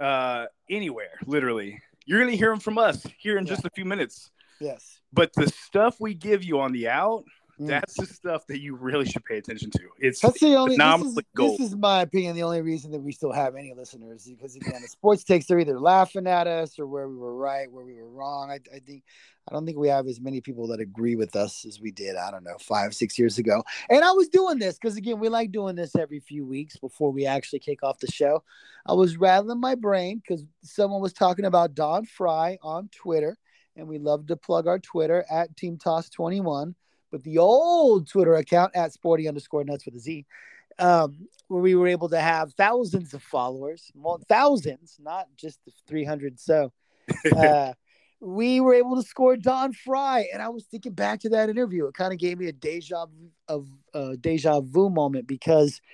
uh, 0.00 0.46
anywhere, 0.70 1.18
literally. 1.26 1.80
You're 2.06 2.20
gonna 2.20 2.32
hear 2.32 2.50
them 2.50 2.60
from 2.60 2.78
us 2.78 3.06
here 3.18 3.38
in 3.38 3.46
Yeah. 3.46 3.50
just 3.54 3.64
a 3.64 3.70
few 3.70 3.84
minutes. 3.84 4.30
Yes. 4.60 5.00
But 5.12 5.32
the 5.34 5.48
stuff 5.48 6.00
we 6.00 6.14
give 6.14 6.42
you 6.42 6.60
on 6.60 6.72
the 6.72 6.88
out. 6.88 7.24
Mm. 7.60 7.66
That's 7.66 7.94
the 7.94 8.06
stuff 8.06 8.46
that 8.46 8.60
you 8.60 8.76
really 8.76 9.04
should 9.04 9.24
pay 9.24 9.38
attention 9.38 9.70
to. 9.72 9.80
It's 9.98 10.20
that's 10.20 10.38
the 10.38 10.54
only 10.54 10.76
this 10.76 11.06
is, 11.06 11.18
gold. 11.34 11.58
this 11.58 11.68
is 11.68 11.76
my 11.76 12.02
opinion. 12.02 12.36
The 12.36 12.44
only 12.44 12.62
reason 12.62 12.92
that 12.92 13.00
we 13.00 13.10
still 13.10 13.32
have 13.32 13.56
any 13.56 13.74
listeners 13.74 14.24
because 14.28 14.54
again, 14.54 14.80
the 14.80 14.88
sports 14.88 15.24
takes 15.24 15.46
they're 15.46 15.58
either 15.58 15.80
laughing 15.80 16.28
at 16.28 16.46
us 16.46 16.78
or 16.78 16.86
where 16.86 17.08
we 17.08 17.16
were 17.16 17.34
right, 17.34 17.70
where 17.70 17.84
we 17.84 17.94
were 17.94 18.08
wrong. 18.08 18.50
I, 18.50 18.60
I 18.74 18.78
think 18.78 19.02
I 19.48 19.52
don't 19.52 19.66
think 19.66 19.76
we 19.76 19.88
have 19.88 20.06
as 20.06 20.20
many 20.20 20.40
people 20.40 20.68
that 20.68 20.78
agree 20.78 21.16
with 21.16 21.34
us 21.34 21.64
as 21.66 21.80
we 21.80 21.90
did. 21.90 22.14
I 22.14 22.30
don't 22.30 22.44
know 22.44 22.58
five 22.60 22.94
six 22.94 23.18
years 23.18 23.38
ago. 23.38 23.64
And 23.90 24.04
I 24.04 24.12
was 24.12 24.28
doing 24.28 24.60
this 24.60 24.78
because 24.78 24.96
again, 24.96 25.18
we 25.18 25.28
like 25.28 25.50
doing 25.50 25.74
this 25.74 25.96
every 25.96 26.20
few 26.20 26.46
weeks 26.46 26.76
before 26.76 27.10
we 27.10 27.26
actually 27.26 27.58
kick 27.58 27.82
off 27.82 27.98
the 27.98 28.06
show. 28.06 28.44
I 28.86 28.92
was 28.92 29.16
rattling 29.16 29.60
my 29.60 29.74
brain 29.74 30.22
because 30.22 30.44
someone 30.62 31.00
was 31.00 31.12
talking 31.12 31.44
about 31.44 31.74
Don 31.74 32.04
Frye 32.04 32.58
on 32.62 32.88
Twitter. 32.92 33.36
And 33.74 33.86
we 33.86 33.98
love 33.98 34.26
to 34.26 34.36
plug 34.36 34.66
our 34.66 34.80
Twitter 34.80 35.24
at 35.30 35.56
Team 35.56 35.76
Toss 35.76 36.08
21 36.10 36.74
with 37.12 37.22
the 37.24 37.38
old 37.38 38.08
Twitter 38.08 38.34
account 38.34 38.74
at 38.74 38.92
sporty 38.92 39.28
underscore 39.28 39.64
nuts 39.64 39.84
with 39.84 39.94
a 39.96 40.00
Z, 40.00 40.26
um, 40.78 41.28
where 41.48 41.62
we 41.62 41.74
were 41.74 41.88
able 41.88 42.08
to 42.10 42.20
have 42.20 42.52
thousands 42.54 43.14
of 43.14 43.22
followers, 43.22 43.90
well, 43.94 44.20
thousands, 44.28 44.96
not 45.00 45.26
just 45.36 45.58
300. 45.86 46.38
So 46.38 46.72
uh, 47.36 47.72
we 48.20 48.60
were 48.60 48.74
able 48.74 48.96
to 48.96 49.08
score 49.08 49.36
Don 49.36 49.72
Frye. 49.72 50.28
And 50.32 50.42
I 50.42 50.48
was 50.48 50.64
thinking 50.64 50.92
back 50.92 51.20
to 51.20 51.30
that 51.30 51.48
interview. 51.48 51.86
It 51.86 51.94
kind 51.94 52.12
of 52.12 52.18
gave 52.18 52.38
me 52.38 52.46
a 52.46 52.52
deja, 52.52 53.06
of, 53.48 53.68
uh, 53.94 54.16
deja 54.20 54.60
vu 54.60 54.90
moment 54.90 55.26
because– 55.26 55.80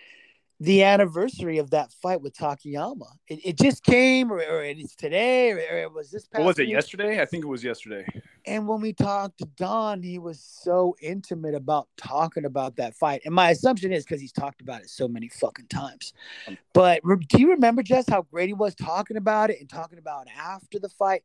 the 0.61 0.84
anniversary 0.84 1.58
of 1.58 1.70
that 1.70 1.92
fight 1.92 2.20
with 2.20 2.37
Takayama, 2.37 3.06
it, 3.28 3.40
it 3.44 3.58
just 3.58 3.82
came, 3.82 4.32
or, 4.32 4.38
or 4.38 4.62
it's 4.62 4.94
today, 4.94 5.50
or, 5.50 5.56
or 5.56 5.78
it 5.78 5.92
was 5.92 6.11
this 6.11 6.26
past 6.26 6.40
what 6.40 6.49
was 6.49 6.58
it 6.58 6.68
yesterday? 6.68 7.20
I 7.20 7.25
think 7.25 7.44
it 7.44 7.49
was 7.49 7.64
yesterday. 7.64 8.06
And 8.46 8.68
when 8.68 8.80
we 8.80 8.92
talked 8.92 9.38
to 9.38 9.46
Don, 9.56 10.02
he 10.02 10.18
was 10.18 10.40
so 10.40 10.94
intimate 11.00 11.54
about 11.54 11.88
talking 11.96 12.44
about 12.44 12.76
that 12.76 12.94
fight. 12.94 13.23
And 13.25 13.34
my 13.34 13.50
assumption 13.50 13.92
is 13.92 14.04
because 14.04 14.20
he's 14.20 14.32
talked 14.32 14.61
about 14.61 14.82
it 14.82 14.90
so 14.90 15.08
many 15.08 15.28
fucking 15.28 15.66
times. 15.66 16.12
Um, 16.46 16.56
but 16.73 17.00
re- 17.02 17.16
do 17.16 17.40
you 17.40 17.50
remember 17.50 17.82
just 17.82 18.08
how 18.08 18.23
great 18.23 18.49
he 18.49 18.54
was 18.54 18.75
talking 18.75 19.16
about 19.16 19.50
it 19.50 19.61
and 19.61 19.68
talking 19.68 19.99
about 19.99 20.28
after 20.38 20.78
the 20.78 20.88
fight 20.88 21.23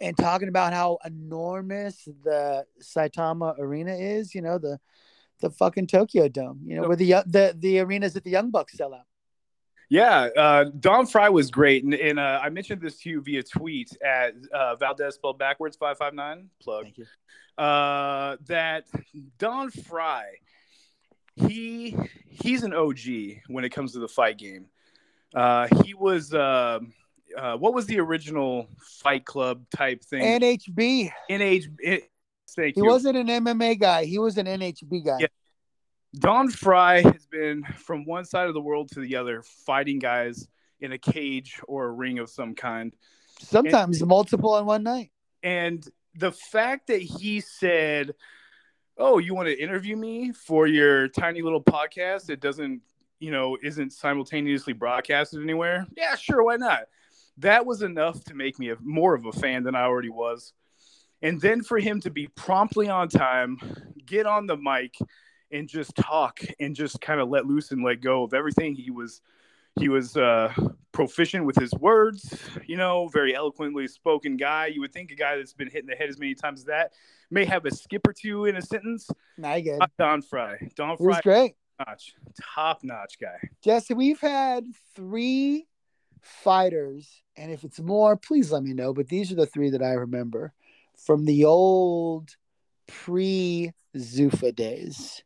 and 0.00 0.16
talking 0.16 0.48
about 0.48 0.72
how 0.72 0.98
enormous 1.04 2.08
the 2.24 2.64
Saitama 2.82 3.58
Arena 3.58 3.94
is? 3.94 4.34
You 4.34 4.42
know, 4.42 4.58
the 4.58 4.78
the 5.40 5.50
fucking 5.50 5.86
Tokyo 5.86 6.28
Dome. 6.28 6.60
You 6.64 6.76
know, 6.76 6.88
where 6.88 6.96
the 6.96 7.22
the 7.26 7.54
the 7.58 7.80
arenas 7.80 8.14
that 8.14 8.24
the 8.24 8.30
Young 8.30 8.50
Bucks 8.50 8.76
sell 8.76 8.94
out. 8.94 9.06
Yeah, 9.88 10.28
uh, 10.36 10.64
Don 10.78 11.04
Frye 11.04 11.30
was 11.30 11.50
great, 11.50 11.82
and, 11.82 11.94
and 11.94 12.20
uh, 12.20 12.40
I 12.40 12.48
mentioned 12.48 12.80
this 12.80 12.98
to 13.00 13.10
you 13.10 13.20
via 13.20 13.42
tweet 13.42 13.96
at 14.04 14.34
uh, 14.54 14.76
Valdez 14.76 15.16
spelled 15.16 15.38
backwards 15.38 15.76
five 15.76 15.98
five 15.98 16.14
nine 16.14 16.48
plug. 16.62 16.84
Thank 16.84 16.98
you. 16.98 17.06
Uh, 17.58 18.36
that 18.46 18.86
Don 19.38 19.70
Frye, 19.70 20.36
he 21.34 21.96
he's 22.28 22.62
an 22.62 22.72
OG 22.72 22.98
when 23.48 23.64
it 23.64 23.70
comes 23.70 23.92
to 23.94 23.98
the 23.98 24.08
fight 24.08 24.38
game. 24.38 24.66
Uh, 25.34 25.66
he 25.84 25.94
was 25.94 26.32
uh, 26.32 26.78
uh, 27.36 27.56
what 27.56 27.74
was 27.74 27.86
the 27.86 28.00
original 28.00 28.68
Fight 28.80 29.24
Club 29.24 29.64
type 29.74 30.04
thing? 30.04 30.40
NHB. 30.40 31.10
NH. 31.30 32.02
Thank 32.54 32.74
He 32.74 32.80
you. 32.80 32.86
wasn't 32.86 33.16
an 33.16 33.26
MMA 33.26 33.78
guy. 33.78 34.04
He 34.04 34.18
was 34.18 34.38
an 34.38 34.46
NHB 34.46 35.04
guy. 35.04 35.18
Yeah. 35.20 35.26
Don 36.18 36.50
Frye 36.50 37.02
has 37.02 37.26
been 37.26 37.62
from 37.76 38.04
one 38.04 38.24
side 38.24 38.48
of 38.48 38.54
the 38.54 38.60
world 38.60 38.90
to 38.92 39.00
the 39.00 39.16
other, 39.16 39.42
fighting 39.42 39.98
guys 39.98 40.48
in 40.80 40.92
a 40.92 40.98
cage 40.98 41.60
or 41.68 41.86
a 41.86 41.92
ring 41.92 42.18
of 42.18 42.28
some 42.28 42.54
kind. 42.54 42.94
Sometimes 43.38 44.04
multiple 44.04 44.56
in 44.58 44.66
one 44.66 44.82
night. 44.82 45.10
And 45.42 45.86
the 46.16 46.32
fact 46.32 46.88
that 46.88 47.00
he 47.00 47.40
said, 47.40 48.14
"Oh, 48.96 49.18
you 49.18 49.34
want 49.34 49.48
to 49.48 49.58
interview 49.58 49.96
me 49.96 50.32
for 50.32 50.66
your 50.66 51.08
tiny 51.08 51.42
little 51.42 51.62
podcast 51.62 52.26
that 52.26 52.40
doesn't, 52.40 52.82
you 53.20 53.30
know, 53.30 53.56
isn't 53.62 53.92
simultaneously 53.92 54.72
broadcasted 54.72 55.42
anywhere?" 55.42 55.86
Yeah, 55.96 56.16
sure, 56.16 56.42
why 56.42 56.56
not? 56.56 56.82
That 57.38 57.64
was 57.64 57.82
enough 57.82 58.22
to 58.24 58.34
make 58.34 58.58
me 58.58 58.70
a, 58.70 58.76
more 58.80 59.14
of 59.14 59.24
a 59.24 59.32
fan 59.32 59.62
than 59.62 59.74
I 59.74 59.84
already 59.84 60.10
was. 60.10 60.52
And 61.22 61.40
then 61.40 61.62
for 61.62 61.78
him 61.78 62.00
to 62.00 62.10
be 62.10 62.28
promptly 62.28 62.88
on 62.88 63.08
time, 63.08 63.58
get 64.06 64.26
on 64.26 64.46
the 64.46 64.56
mic 64.56 64.96
and 65.50 65.68
just 65.68 65.94
talk 65.96 66.40
and 66.58 66.74
just 66.74 67.00
kind 67.00 67.20
of 67.20 67.28
let 67.28 67.46
loose 67.46 67.72
and 67.72 67.84
let 67.84 68.00
go 68.00 68.22
of 68.22 68.34
everything 68.34 68.74
he 68.74 68.90
was 68.90 69.20
he 69.78 69.88
was 69.88 70.16
uh, 70.16 70.52
proficient 70.92 71.46
with 71.46 71.56
his 71.56 71.72
words, 71.74 72.36
you 72.66 72.76
know, 72.76 73.08
very 73.08 73.34
eloquently 73.34 73.86
spoken 73.86 74.36
guy. 74.36 74.66
You 74.66 74.80
would 74.80 74.92
think 74.92 75.12
a 75.12 75.14
guy 75.14 75.36
that's 75.36 75.52
been 75.52 75.70
hit 75.70 75.82
in 75.82 75.86
the 75.86 75.94
head 75.94 76.08
as 76.08 76.18
many 76.18 76.34
times 76.34 76.60
as 76.60 76.66
that 76.66 76.92
may 77.30 77.44
have 77.44 77.64
a 77.64 77.74
skip 77.74 78.06
or 78.06 78.12
two 78.12 78.46
in 78.46 78.56
a 78.56 78.62
sentence. 78.62 79.08
You 79.38 79.62
good. 79.62 79.78
Not 79.78 79.92
Don 79.96 80.22
Frye. 80.22 80.58
Don 80.74 80.90
It 80.90 81.00
was 81.00 81.16
Frye, 81.16 81.20
great. 81.22 81.54
notch, 81.78 82.14
top 82.54 82.80
notch 82.82 83.18
guy. 83.20 83.36
Jesse, 83.62 83.94
we've 83.94 84.20
had 84.20 84.64
three 84.94 85.66
fighters, 86.20 87.22
and 87.36 87.52
if 87.52 87.64
it's 87.64 87.80
more, 87.80 88.16
please 88.16 88.50
let 88.50 88.62
me 88.62 88.72
know. 88.72 88.92
But 88.92 89.08
these 89.08 89.30
are 89.30 89.36
the 89.36 89.46
three 89.46 89.70
that 89.70 89.82
I 89.82 89.92
remember 89.92 90.52
from 91.04 91.24
the 91.24 91.44
old 91.44 92.30
pre 92.86 93.72
Zuffa 93.96 94.54
days. 94.54 95.22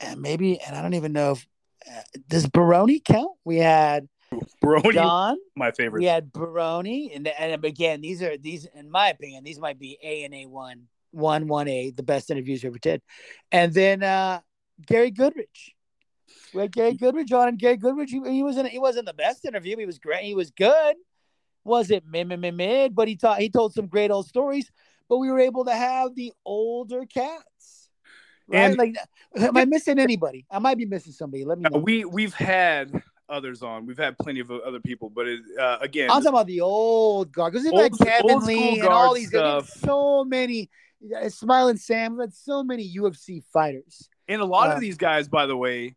And 0.00 0.20
maybe, 0.20 0.60
and 0.60 0.74
I 0.76 0.82
don't 0.82 0.94
even 0.94 1.12
know 1.12 1.32
if 1.32 1.46
uh, 1.90 2.02
does 2.28 2.46
Baroni 2.46 3.00
count? 3.00 3.36
We 3.44 3.58
had 3.58 4.08
Baroni, 4.60 4.92
Don, 4.92 5.36
my 5.56 5.70
favorite. 5.72 6.00
we 6.00 6.06
had 6.06 6.32
Baroni, 6.32 7.12
and 7.14 7.26
and 7.26 7.64
again, 7.64 8.00
these 8.00 8.22
are 8.22 8.36
these, 8.36 8.66
in 8.74 8.90
my 8.90 9.08
opinion, 9.08 9.44
these 9.44 9.58
might 9.58 9.78
be 9.78 9.98
A 10.02 10.24
and 10.24 10.34
A 10.34 10.46
one, 10.46 10.84
one 11.10 11.48
one 11.48 11.68
A, 11.68 11.90
the 11.90 12.02
best 12.02 12.30
interviews 12.30 12.62
we 12.62 12.68
ever 12.68 12.78
did, 12.78 13.02
and 13.50 13.72
then 13.74 14.02
uh 14.02 14.40
Gary 14.86 15.10
Goodridge. 15.10 15.72
We 16.54 16.62
had 16.62 16.72
Gary 16.72 16.94
Goodridge 16.94 17.32
on, 17.32 17.48
and 17.48 17.58
Gary 17.58 17.76
Goodridge, 17.76 18.10
he, 18.10 18.20
he 18.30 18.42
wasn't 18.42 18.68
he 18.68 18.78
wasn't 18.78 19.06
the 19.06 19.14
best 19.14 19.44
interview. 19.44 19.76
He 19.76 19.86
was 19.86 19.98
great. 19.98 20.24
He 20.24 20.34
was 20.34 20.50
good. 20.50 20.96
Was 21.64 21.90
it 21.90 22.04
mid 22.06 22.28
mid 22.28 22.40
mid 22.40 22.54
mid? 22.54 22.94
But 22.94 23.08
he 23.08 23.16
taught 23.16 23.40
he 23.40 23.50
told 23.50 23.74
some 23.74 23.86
great 23.86 24.10
old 24.10 24.26
stories. 24.26 24.70
But 25.10 25.18
we 25.18 25.28
were 25.30 25.40
able 25.40 25.64
to 25.66 25.74
have 25.74 26.14
the 26.14 26.32
older 26.46 27.04
cats. 27.04 27.90
Right? 28.46 28.60
And- 28.60 28.78
like, 28.78 28.96
am 29.36 29.56
I 29.56 29.64
missing 29.66 29.98
anybody? 29.98 30.46
I 30.50 30.58
might 30.60 30.78
be 30.78 30.86
missing 30.86 31.12
somebody. 31.12 31.44
Let 31.44 31.58
me 31.58 31.64
No, 31.64 31.70
know. 31.76 31.78
we 31.84 32.04
we've 32.06 32.32
had 32.32 33.02
others 33.28 33.62
on. 33.62 33.86
We've 33.86 33.98
had 33.98 34.16
plenty 34.18 34.40
of 34.40 34.50
other 34.50 34.80
people, 34.80 35.10
but 35.10 35.26
it, 35.28 35.40
uh, 35.58 35.78
again, 35.80 36.10
I'm 36.10 36.22
talking 36.22 36.28
about 36.28 36.46
the 36.46 36.60
old 36.62 37.32
guard 37.32 37.52
because 37.52 37.66
we've 37.70 37.98
Kevin 38.08 38.38
Lee 38.40 38.80
and 38.80 38.88
all 38.88 39.14
these 39.14 39.30
guys. 39.30 39.72
So 39.80 40.24
many, 40.24 40.70
uh, 41.16 41.28
Smiling 41.28 41.76
Sam. 41.76 42.12
We've 42.12 42.22
had 42.22 42.34
so 42.34 42.62
many 42.64 42.88
UFC 42.96 43.42
fighters. 43.52 44.08
And 44.28 44.40
a 44.40 44.44
lot 44.44 44.70
Uh, 44.70 44.74
of 44.74 44.80
these 44.80 44.96
guys, 44.96 45.28
by 45.28 45.46
the 45.46 45.56
way, 45.56 45.96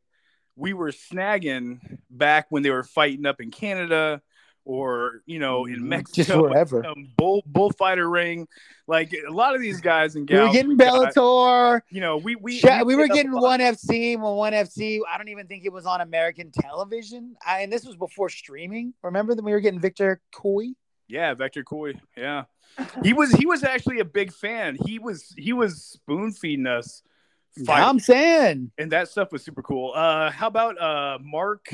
we 0.56 0.74
were 0.74 0.92
snagging 0.92 1.80
back 2.10 2.48
when 2.50 2.62
they 2.64 2.70
were 2.72 2.84
fighting 2.84 3.26
up 3.26 3.42
in 3.42 3.50
Canada 3.52 4.22
or 4.66 5.22
you 5.26 5.40
know 5.40 5.66
in 5.66 5.76
Mhm. 5.82 5.88
Mexico, 5.88 6.24
Just 6.24 6.38
wherever. 6.42 6.86
um, 6.86 7.10
bull 7.18 7.44
bullfighter 7.46 8.10
ring. 8.10 8.48
Like 8.88 9.14
a 9.14 9.32
lot 9.32 9.56
of 9.56 9.62
these 9.62 9.80
guys 9.82 10.16
and 10.16 10.30
We 10.30 10.36
were 10.36 10.42
gals, 10.44 10.54
getting 10.56 10.78
got- 10.78 11.14
Bellator. 11.14 11.82
you 11.90 12.02
know, 12.02 12.18
we 12.18 12.36
we 12.36 12.60
Sha- 12.60 12.84
we 12.84 12.96
were 12.96 13.04
picked 13.04 13.12
up 13.12 13.16
a 13.16 13.24
getting 13.24 13.32
one 13.42 13.60
FC. 13.62 14.16
Well, 14.18 14.36
one 14.36 14.54
FC. 14.54 15.00
I 15.12 15.18
don't 15.18 15.30
even 15.30 15.48
think 15.48 15.66
it 15.66 15.72
was 15.74 15.86
on 15.86 16.02
American 16.02 16.52
television. 16.52 17.36
I, 17.46 17.62
and 17.62 17.72
this 17.72 17.86
was 17.86 17.96
before 17.96 18.30
streaming. 18.30 18.94
Remember 19.04 19.36
that 19.36 19.44
we 19.44 19.52
were 19.52 19.60
getting 19.62 19.80
Victor 19.80 20.22
Coy. 20.34 20.68
Yeah, 21.08 21.34
Victor 21.34 21.64
Coy. 21.64 21.94
Yeah, 22.18 22.46
he 23.04 23.14
was 23.14 23.32
he 23.34 23.46
was 23.46 23.64
actually 23.64 24.00
a 24.00 24.06
big 24.06 24.32
fan. 24.34 24.78
He 24.86 24.98
was 25.00 25.34
he 25.38 25.54
was 25.54 25.84
spoon 25.84 26.32
feeding 26.32 26.68
us. 26.68 27.04
fight- 27.66 27.84
I'm 27.88 28.00
saying 28.00 28.72
and 28.80 28.92
that 28.94 29.10
stuff 29.10 29.32
was 29.32 29.44
super 29.44 29.62
cool. 29.62 29.92
Uh, 29.94 30.32
how 30.32 30.48
about 30.48 30.82
uh 30.82 31.20
Mark, 31.22 31.68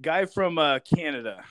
guy 0.00 0.26
from 0.26 0.58
uh 0.58 0.78
Canada? 0.80 1.42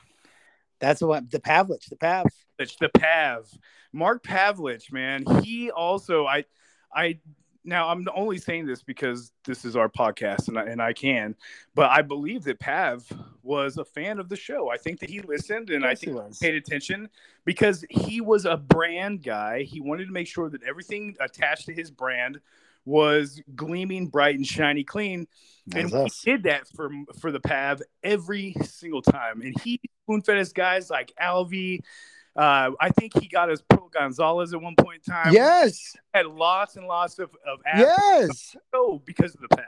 That's 0.83 1.01
what 1.01 1.31
the 1.31 1.39
Pavlich, 1.39 1.89
the 1.89 1.95
Pav. 1.95 2.25
It's 2.59 2.75
the 2.75 2.89
Pav. 2.89 3.49
Mark 3.93 4.23
Pavlich, 4.23 4.91
man. 4.91 5.23
He 5.41 5.71
also 5.71 6.25
I 6.25 6.45
I 6.93 7.19
now 7.63 7.87
I'm 7.89 8.05
only 8.13 8.37
saying 8.37 8.65
this 8.65 8.83
because 8.83 9.31
this 9.45 9.63
is 9.63 9.75
our 9.77 9.87
podcast 9.87 10.49
and 10.49 10.59
I, 10.59 10.63
and 10.63 10.81
I 10.81 10.91
can, 10.91 11.35
but 11.73 11.89
I 11.89 12.01
believe 12.01 12.43
that 12.43 12.59
Pav 12.59 13.07
was 13.41 13.77
a 13.77 13.85
fan 13.85 14.19
of 14.19 14.27
the 14.27 14.35
show. 14.35 14.69
I 14.69 14.77
think 14.77 14.99
that 14.99 15.09
he 15.09 15.21
listened 15.21 15.69
and 15.69 15.85
I 15.85 15.91
Yes, 15.91 16.01
he 16.01 16.05
think 16.07 16.21
he 16.39 16.45
paid 16.47 16.55
attention 16.55 17.09
because 17.45 17.85
he 17.89 18.19
was 18.19 18.45
a 18.45 18.57
brand 18.57 19.23
guy. 19.23 19.63
He 19.63 19.79
wanted 19.79 20.07
to 20.07 20.11
make 20.11 20.27
sure 20.27 20.49
that 20.49 20.63
everything 20.63 21.15
attached 21.21 21.67
to 21.67 21.73
his 21.73 21.89
brand 21.91 22.41
was 22.85 23.41
gleaming 23.55 24.07
bright 24.07 24.35
and 24.35 24.45
shiny 24.45 24.83
clean 24.83 25.25
and 25.73 25.89
That's 25.89 25.93
we 25.93 25.99
us. 25.99 26.21
did 26.25 26.43
that 26.43 26.67
for 26.67 26.89
for 27.21 27.31
the 27.31 27.39
Pav 27.39 27.81
every 28.03 28.55
single 28.65 29.01
time. 29.01 29.41
And 29.41 29.57
he 29.61 29.79
spoon 30.03 30.21
fed 30.21 30.37
us 30.37 30.51
guys 30.53 30.89
like 30.89 31.11
Alvey. 31.21 31.79
Uh, 32.35 32.71
I 32.79 32.89
think 32.89 33.19
he 33.19 33.27
got 33.27 33.51
us 33.51 33.61
Pro 33.69 33.89
Gonzalez 33.89 34.53
at 34.53 34.61
one 34.61 34.75
point 34.75 35.01
in 35.07 35.13
time. 35.13 35.33
Yes, 35.33 35.95
had 36.13 36.25
lots 36.25 36.75
and 36.75 36.87
lots 36.87 37.19
of 37.19 37.29
of 37.47 37.59
yes. 37.75 38.55
Oh, 38.73 39.01
because 39.05 39.35
of 39.35 39.41
the 39.41 39.49
path. 39.49 39.65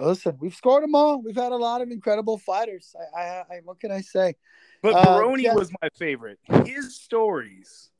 Listen, 0.00 0.38
we've 0.40 0.54
scored 0.54 0.84
them 0.84 0.94
all. 0.94 1.20
We've 1.20 1.36
had 1.36 1.52
a 1.52 1.56
lot 1.56 1.82
of 1.82 1.90
incredible 1.90 2.38
fighters. 2.38 2.94
I, 3.14 3.20
I, 3.20 3.24
I 3.24 3.60
what 3.64 3.78
can 3.78 3.90
I 3.90 4.00
say? 4.00 4.36
But 4.80 4.94
Uh, 4.94 5.04
Baroni 5.04 5.48
was 5.50 5.70
my 5.82 5.88
favorite. 5.94 6.38
His 6.64 6.96
stories, 6.96 7.90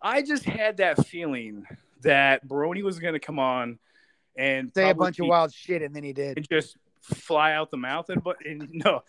I 0.00 0.22
just 0.22 0.44
had 0.44 0.76
that 0.76 1.04
feeling 1.06 1.66
that 2.02 2.46
Baroni 2.46 2.82
was 2.82 2.98
going 3.00 3.14
to 3.14 3.20
come 3.20 3.38
on 3.38 3.78
and 4.36 4.70
Say 4.74 4.90
a 4.90 4.94
bunch 4.94 5.18
of 5.18 5.26
wild 5.26 5.52
shit, 5.52 5.82
and 5.82 5.94
then 5.96 6.04
he 6.04 6.12
did. 6.12 6.36
and 6.36 6.48
just 6.48 6.76
fly 7.00 7.52
out 7.52 7.70
the 7.70 7.78
mouth. 7.78 8.10
And 8.10 8.22
but 8.22 8.36
and 8.46 8.68
no, 8.72 9.02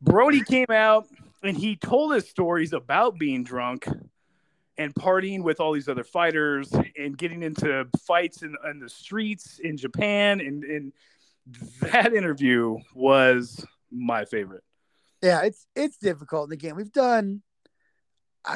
Brody 0.00 0.42
came 0.42 0.70
out 0.70 1.06
and 1.42 1.56
he 1.56 1.76
told 1.76 2.14
his 2.14 2.28
stories 2.28 2.72
about 2.72 3.18
being 3.18 3.44
drunk 3.44 3.86
and 4.76 4.94
partying 4.94 5.42
with 5.42 5.60
all 5.60 5.72
these 5.72 5.88
other 5.88 6.04
fighters 6.04 6.72
and 6.96 7.16
getting 7.16 7.42
into 7.42 7.86
fights 8.06 8.42
in, 8.42 8.56
in 8.68 8.78
the 8.78 8.88
streets 8.88 9.58
in 9.58 9.76
Japan. 9.76 10.40
And, 10.40 10.64
and 10.64 10.92
that 11.80 12.14
interview 12.14 12.78
was 12.94 13.64
my 13.90 14.24
favorite. 14.24 14.62
Yeah, 15.22 15.42
it's 15.42 15.66
it's 15.74 15.96
difficult. 15.96 16.52
Again, 16.52 16.76
we've 16.76 16.92
done 16.92 17.42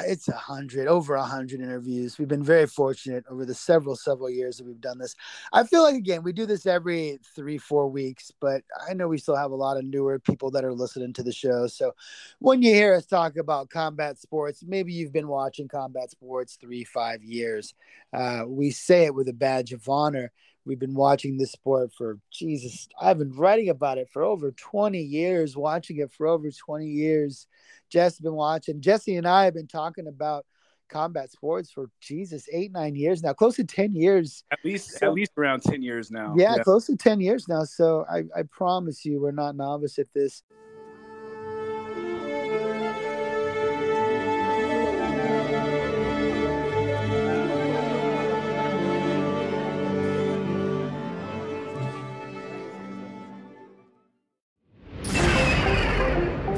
it's 0.05 0.27
a 0.27 0.33
hundred 0.33 0.87
over 0.87 1.15
a 1.15 1.23
hundred 1.23 1.61
interviews. 1.61 2.17
We've 2.17 2.27
been 2.27 2.43
very 2.43 2.67
fortunate 2.67 3.25
over 3.29 3.45
the 3.45 3.53
several 3.53 3.95
several 3.95 4.29
years 4.29 4.57
that 4.57 4.65
we've 4.65 4.81
done 4.81 4.97
this. 4.97 5.15
I 5.51 5.63
feel 5.63 5.83
like 5.83 5.95
again 5.95 6.23
we 6.23 6.33
do 6.33 6.45
this 6.45 6.65
every 6.65 7.19
three 7.35 7.57
four 7.57 7.87
weeks, 7.87 8.31
but 8.39 8.63
I 8.87 8.93
know 8.93 9.07
we 9.07 9.17
still 9.17 9.35
have 9.35 9.51
a 9.51 9.55
lot 9.55 9.77
of 9.77 9.85
newer 9.85 10.19
people 10.19 10.51
that 10.51 10.65
are 10.65 10.73
listening 10.73 11.13
to 11.13 11.23
the 11.23 11.33
show. 11.33 11.67
So 11.67 11.93
when 12.39 12.61
you 12.61 12.73
hear 12.73 12.95
us 12.95 13.05
talk 13.05 13.37
about 13.37 13.69
combat 13.69 14.19
sports, 14.19 14.63
maybe 14.65 14.93
you've 14.93 15.13
been 15.13 15.27
watching 15.27 15.67
combat 15.67 16.11
sports 16.11 16.57
three 16.59 16.83
five 16.83 17.23
years. 17.23 17.73
Uh, 18.11 18.43
we 18.47 18.71
say 18.71 19.05
it 19.05 19.15
with 19.15 19.27
a 19.27 19.33
badge 19.33 19.73
of 19.73 19.87
honor. 19.87 20.31
We've 20.65 20.79
been 20.79 20.93
watching 20.93 21.37
this 21.37 21.51
sport 21.51 21.91
for 21.97 22.19
Jesus. 22.31 22.87
I've 22.99 23.17
been 23.17 23.33
writing 23.35 23.69
about 23.69 23.97
it 23.97 24.09
for 24.11 24.23
over 24.23 24.51
20 24.51 24.97
years, 24.99 25.57
watching 25.57 25.97
it 25.97 26.11
for 26.11 26.27
over 26.27 26.49
20 26.49 26.85
years. 26.85 27.47
Jess 27.89 28.13
has 28.13 28.19
been 28.19 28.33
watching. 28.33 28.79
Jesse 28.79 29.17
and 29.17 29.27
I 29.27 29.45
have 29.45 29.53
been 29.53 29.67
talking 29.67 30.07
about 30.07 30.45
combat 30.89 31.31
sports 31.31 31.69
for 31.71 31.89
Jesus, 31.99 32.47
eight, 32.53 32.71
nine 32.71 32.95
years 32.95 33.21
now, 33.23 33.33
close 33.33 33.55
to 33.57 33.63
10 33.65 33.93
years. 33.93 34.43
At 34.51 34.59
least 34.63 34.91
So- 34.91 35.07
at 35.07 35.13
least 35.13 35.31
around 35.37 35.63
10 35.63 35.81
years 35.81 36.11
now. 36.11 36.33
Yeah, 36.37 36.57
close 36.59 36.85
to 36.85 36.95
10 36.95 37.19
years 37.19 37.47
now. 37.47 37.63
So 37.63 38.05
I, 38.09 38.23
I 38.35 38.43
promise 38.43 39.03
you, 39.03 39.19
we're 39.19 39.31
not 39.31 39.55
novice 39.55 39.99
at 39.99 40.07
this. 40.13 40.43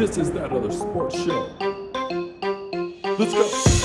This 0.06 0.18
is 0.20 0.32
that 0.34 0.52
other 0.52 0.72
sports 0.72 1.16
show. 1.16 1.50
Let's 3.18 3.34
go. 3.34 3.85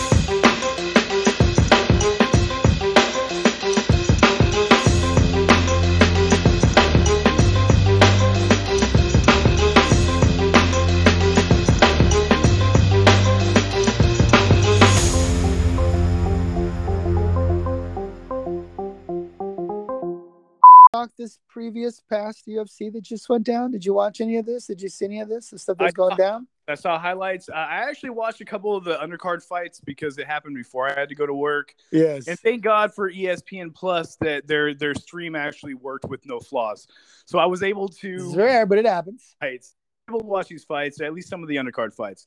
Talk 21.01 21.11
this 21.17 21.39
previous 21.49 22.03
past 22.11 22.47
UFC 22.47 22.93
that 22.93 23.01
just 23.03 23.27
went 23.31 23.45
down. 23.45 23.71
Did 23.71 23.87
you 23.87 23.95
watch 23.95 24.21
any 24.21 24.37
of 24.37 24.45
this? 24.45 24.67
Did 24.67 24.83
you 24.83 24.91
see 24.91 25.07
any 25.07 25.21
of 25.21 25.31
this? 25.31 25.49
The 25.49 25.59
stuff 25.59 25.79
that's 25.79 25.95
I 25.95 25.97
going 25.97 26.11
saw- 26.11 26.17
down? 26.17 26.47
I 26.69 26.75
saw 26.75 26.99
highlights. 26.99 27.49
Uh, 27.49 27.55
I 27.55 27.89
actually 27.89 28.11
watched 28.11 28.43
a 28.43 28.45
couple 28.45 28.77
of 28.77 28.85
the 28.85 28.97
undercard 28.99 29.43
fights 29.43 29.81
because 29.81 30.19
it 30.19 30.27
happened 30.27 30.57
before 30.57 30.91
I 30.91 31.01
had 31.01 31.09
to 31.09 31.15
go 31.15 31.25
to 31.27 31.33
work. 31.33 31.75
Yes. 31.91 32.29
And 32.29 32.39
thank 32.39 32.61
God 32.63 32.93
for 32.95 33.11
ESPN 33.11 33.75
Plus 33.75 34.17
that 34.17 34.47
their 34.47 34.75
their 34.75 34.93
stream 34.95 35.35
actually 35.35 35.73
worked 35.75 36.05
with 36.05 36.27
no 36.27 36.39
flaws. 36.39 36.87
So 37.25 37.39
I 37.39 37.47
was 37.47 37.63
able 37.63 37.87
It's 37.87 37.99
to 38.01 38.35
rare, 38.37 38.67
but 38.67 38.77
it 38.77 38.85
happens. 38.85 39.35
fights, 39.41 39.75
able 40.09 40.21
to 40.21 40.27
watch 40.27 40.49
these 40.49 40.65
fights, 40.65 41.01
at 41.01 41.15
least 41.15 41.31
some 41.31 41.43
of 41.43 41.49
the 41.49 41.57
undercard 41.57 41.95
fights. 41.95 42.27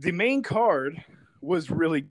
The 0.00 0.10
main 0.12 0.42
card 0.42 1.02
was 1.40 1.70
really, 1.70 2.06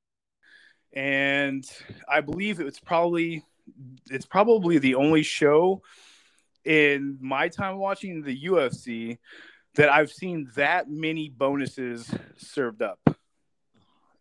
and 0.94 1.70
I 2.08 2.22
believe 2.22 2.62
it 2.62 2.64
was 2.66 2.80
probably 2.80 3.44
it's 4.10 4.26
probably 4.26 4.78
the 4.78 4.96
only 4.96 5.24
show 5.24 5.82
in 6.66 7.18
my 7.22 7.48
time 7.48 7.78
watching 7.78 8.22
the 8.24 8.46
UFC 8.46 9.18
that 9.76 9.90
I've 9.90 10.12
seen 10.12 10.50
that 10.56 10.90
many 10.90 11.30
bonuses 11.30 12.14
served 12.38 12.82
up. 12.82 13.00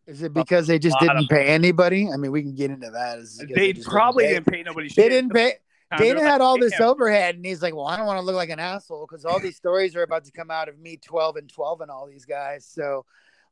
Is 0.07 0.23
it 0.23 0.33
because 0.33 0.69
they 0.69 0.79
just 0.79 0.97
didn't 1.01 1.29
pay 1.29 1.47
anybody? 1.47 2.09
I 2.13 2.17
mean, 2.17 2.31
we 2.31 2.43
can 2.43 2.55
get 2.55 2.71
into 2.71 2.91
that. 2.91 3.49
They 3.55 3.73
just 3.73 3.89
probably 3.89 4.25
pay? 4.25 4.35
didn't 4.35 4.47
pay 4.47 4.63
nobody. 4.63 4.89
They 4.89 5.09
didn't 5.09 5.31
pay. 5.33 5.55
Dana 5.99 6.21
had 6.21 6.41
all 6.41 6.59
this 6.59 6.81
overhead, 6.81 7.37
and 7.37 7.45
he's 7.45 7.63
like, 7.63 7.75
"Well, 7.75 7.87
I 7.87 7.97
don't 7.97 8.07
want 8.07 8.19
to 8.19 8.25
look 8.25 8.37
like 8.37 8.51
an 8.51 8.59
asshole 8.59 9.07
because 9.09 9.25
all 9.25 9.41
these 9.41 9.57
stories 9.57 9.97
are 9.97 10.03
about 10.03 10.25
to 10.25 10.33
come 10.33 10.51
out 10.51 10.69
of 10.69 10.79
me, 10.79 10.97
twelve 10.97 11.37
and 11.37 11.49
twelve, 11.49 11.81
and 11.81 11.91
all 11.91 12.07
these 12.07 12.25
guys. 12.25 12.65
So 12.65 13.05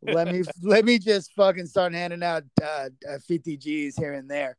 let 0.02 0.28
me 0.32 0.42
let 0.62 0.84
me 0.84 0.98
just 0.98 1.32
fucking 1.34 1.66
start 1.66 1.92
handing 1.92 2.22
out 2.22 2.44
uh, 2.62 2.88
uh, 3.08 3.18
50 3.26 3.56
G's 3.56 3.96
here 3.96 4.12
and 4.12 4.30
there." 4.30 4.56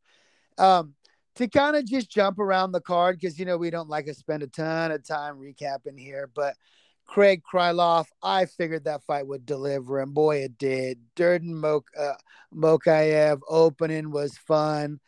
Um, 0.58 0.94
to 1.36 1.48
kind 1.48 1.76
of 1.76 1.84
just 1.84 2.10
jump 2.10 2.38
around 2.38 2.72
the 2.72 2.80
card 2.80 3.18
because 3.18 3.38
you 3.38 3.44
know 3.44 3.56
we 3.56 3.70
don't 3.70 3.88
like 3.88 4.06
to 4.06 4.14
spend 4.14 4.42
a 4.42 4.46
ton 4.46 4.90
of 4.90 5.06
time 5.06 5.36
recapping 5.36 5.98
here, 5.98 6.30
but 6.34 6.56
Craig 7.06 7.42
Krylov, 7.50 8.06
I 8.22 8.46
figured 8.46 8.84
that 8.84 9.04
fight 9.04 9.26
would 9.26 9.46
deliver, 9.46 10.00
and 10.00 10.12
boy, 10.12 10.38
it 10.38 10.58
did. 10.58 10.98
Durden 11.14 11.54
Mok- 11.54 11.90
uh, 11.96 12.14
Mokayev 12.52 13.40
opening 13.48 14.10
was 14.10 14.36
fun. 14.36 14.98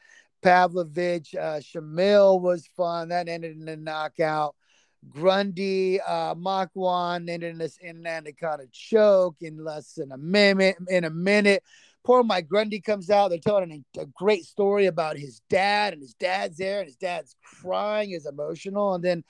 Pavlovich, 0.40 1.34
uh, 1.34 1.58
Shamil 1.58 2.40
was 2.40 2.68
fun. 2.76 3.08
That 3.08 3.28
ended 3.28 3.60
in 3.60 3.68
a 3.68 3.76
knockout. 3.76 4.54
Grundy, 5.08 6.00
uh, 6.00 6.34
Makwan 6.34 7.28
ended 7.28 7.50
in 7.52 7.58
this 7.58 7.78
in 7.78 8.04
kind 8.04 8.60
of 8.60 8.70
choke 8.72 9.36
in 9.40 9.64
less 9.64 9.94
than 9.94 10.12
a 10.12 10.18
minute. 10.18 10.76
In 10.88 11.04
a 11.04 11.10
minute, 11.10 11.62
poor 12.09 12.25
Mike 12.25 12.49
Grundy 12.49 12.81
comes 12.81 13.11
out. 13.11 13.29
They're 13.29 13.38
telling 13.38 13.85
a, 13.97 14.01
a 14.01 14.07
great 14.07 14.47
story 14.47 14.87
about 14.87 15.18
his 15.18 15.42
dad, 15.51 15.92
and 15.92 16.01
his 16.01 16.14
dad's 16.14 16.57
there, 16.57 16.79
and 16.79 16.87
his 16.87 16.97
dad's 16.97 17.37
crying, 17.61 18.12
is 18.12 18.25
emotional, 18.25 18.94
and 18.94 19.05
then 19.05 19.23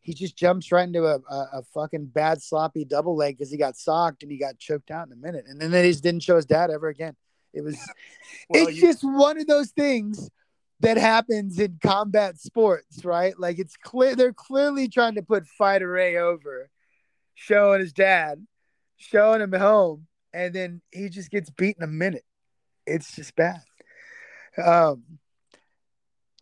he 0.00 0.14
just 0.14 0.36
jumps 0.36 0.72
right 0.72 0.82
into 0.88 1.04
a, 1.04 1.20
a, 1.30 1.48
a 1.52 1.62
fucking 1.72 2.06
bad 2.06 2.42
sloppy 2.42 2.84
double 2.84 3.14
leg 3.14 3.38
because 3.38 3.52
he 3.52 3.56
got 3.56 3.76
socked 3.76 4.24
and 4.24 4.32
he 4.32 4.36
got 4.36 4.58
choked 4.58 4.90
out 4.90 5.06
in 5.06 5.12
a 5.12 5.16
minute, 5.16 5.44
and 5.46 5.60
then 5.60 5.70
they 5.70 5.88
just 5.88 6.02
didn't 6.02 6.24
show 6.24 6.34
his 6.34 6.44
dad 6.44 6.70
ever 6.72 6.88
again. 6.88 7.14
It 7.52 7.62
was 7.62 7.78
Well, 8.50 8.66
it's 8.66 8.78
you- 8.78 8.82
just 8.82 9.04
one 9.04 9.38
of 9.38 9.46
those 9.46 9.70
things 9.70 10.28
that 10.80 10.96
happens 10.96 11.60
in 11.60 11.78
combat 11.80 12.40
sports, 12.40 13.04
right? 13.04 13.38
Like 13.38 13.60
it's 13.60 13.76
clear 13.76 14.16
they're 14.16 14.32
clearly 14.32 14.88
trying 14.88 15.14
to 15.14 15.22
put 15.22 15.46
Fighter 15.46 15.96
A 15.96 16.16
over, 16.16 16.68
showing 17.34 17.78
his 17.78 17.92
dad, 17.92 18.44
showing 18.96 19.40
him 19.40 19.52
home, 19.52 20.08
and 20.34 20.52
then 20.52 20.82
he 20.90 21.08
just 21.08 21.30
gets 21.30 21.48
beat 21.48 21.76
in 21.78 21.84
a 21.84 21.86
minute. 21.86 22.24
It's 22.86 23.14
just 23.14 23.34
bad. 23.36 23.62
Um, 24.62 25.04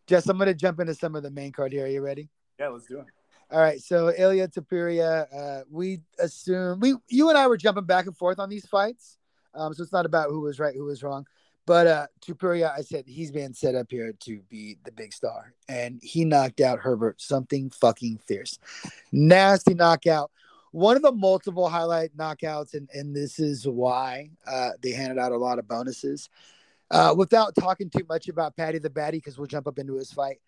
Jess, 0.09 0.27
I'm 0.27 0.39
gonna 0.39 0.55
jump 0.55 0.81
into 0.81 0.95
some 0.95 1.15
of 1.15 1.23
the 1.23 1.31
main 1.31 1.53
card 1.53 1.73
here. 1.73 1.85
Are 1.85 1.89
you 1.89 2.01
ready? 2.01 2.29
yeah, 2.59 2.69
let's 2.69 2.87
do 2.87 2.99
it. 3.01 3.07
All 3.51 3.61
right, 3.61 3.81
so 3.81 4.13
Ilya 4.17 4.49
Topuria, 4.49 5.27
uh, 5.35 5.65
we 5.71 6.01
assume 6.19 6.81
we 6.81 6.95
you 7.09 7.29
and 7.29 7.37
I 7.37 7.47
were 7.47 7.59
jumping 7.59 7.85
back 7.85 8.07
and 8.07 8.17
forth 8.17 8.39
on 8.39 8.49
these 8.49 8.67
fights, 8.67 9.19
um, 9.55 9.75
so 9.75 9.83
it's 9.83 9.93
not 9.93 10.07
about 10.07 10.31
who 10.31 10.41
was 10.41 10.59
right, 10.59 10.75
who 10.75 10.85
was 10.85 11.03
wrong. 11.03 11.27
But 11.67 11.87
uh, 11.87 12.07
Topuria, 12.21 12.73
I 12.77 12.81
said 12.81 13.05
he's 13.07 13.31
being 13.31 13.53
set 13.53 13.75
up 13.75 13.87
here 13.91 14.15
to 14.21 14.41
be 14.49 14.79
the 14.85 14.91
big 14.91 15.13
star, 15.13 15.55
and 15.69 16.01
he 16.03 16.25
knocked 16.25 16.61
out 16.61 16.81
Herbert 16.81 17.21
something 17.21 17.71
fucking 17.71 18.21
fierce, 18.27 18.59
nasty 19.13 19.75
knockout. 19.75 20.31
One 20.73 20.97
of 20.97 21.03
the 21.03 21.13
multiple 21.13 21.69
highlight 21.69 22.17
knockouts, 22.17 22.75
and 22.75 22.89
and 22.93 23.15
this 23.15 23.39
is 23.39 23.67
why 23.67 24.31
uh, 24.47 24.71
they 24.83 24.91
handed 24.93 25.19
out 25.19 25.33
a 25.33 25.37
lot 25.37 25.59
of 25.59 25.69
bonuses. 25.69 26.29
Uh, 26.91 27.15
without 27.17 27.55
talking 27.55 27.89
too 27.89 28.05
much 28.09 28.29
about 28.29 28.55
Paddy 28.57 28.79
the 28.79 28.91
Baddy, 28.91 29.13
because 29.13 29.39
we'll 29.39 29.47
jump 29.47 29.67
up 29.67 29.79
into 29.79 29.97
his 29.97 30.13
fight 30.13 30.39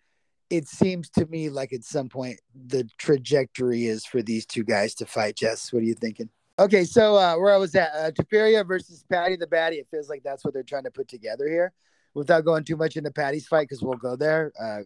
it 0.49 0.67
seems 0.67 1.09
to 1.09 1.25
me 1.25 1.49
like 1.49 1.73
at 1.73 1.83
some 1.83 2.09
point 2.09 2.39
the 2.67 2.87
trajectory 2.97 3.85
is 3.85 4.05
for 4.05 4.21
these 4.21 4.45
two 4.45 4.63
guys 4.63 4.93
to 4.95 5.05
fight. 5.05 5.35
Jess, 5.35 5.73
what 5.73 5.81
are 5.81 5.85
you 5.85 5.95
thinking? 5.95 6.29
Okay, 6.57 6.85
so 6.85 7.15
uh, 7.15 7.35
where 7.35 7.53
I 7.53 7.57
was 7.57 7.75
at, 7.75 7.91
uh, 7.93 8.63
versus 8.63 9.03
Paddy 9.11 9.35
the 9.35 9.47
Baddy. 9.47 9.73
It 9.73 9.87
feels 9.91 10.09
like 10.09 10.23
that's 10.23 10.45
what 10.45 10.53
they're 10.53 10.63
trying 10.63 10.83
to 10.83 10.91
put 10.91 11.07
together 11.07 11.49
here. 11.49 11.73
Without 12.13 12.45
going 12.45 12.63
too 12.63 12.77
much 12.77 12.95
into 12.95 13.11
Paddy's 13.11 13.47
fight, 13.47 13.67
because 13.67 13.81
we'll 13.81 13.97
go 13.97 14.15
there. 14.15 14.53
Uh, 14.57 14.81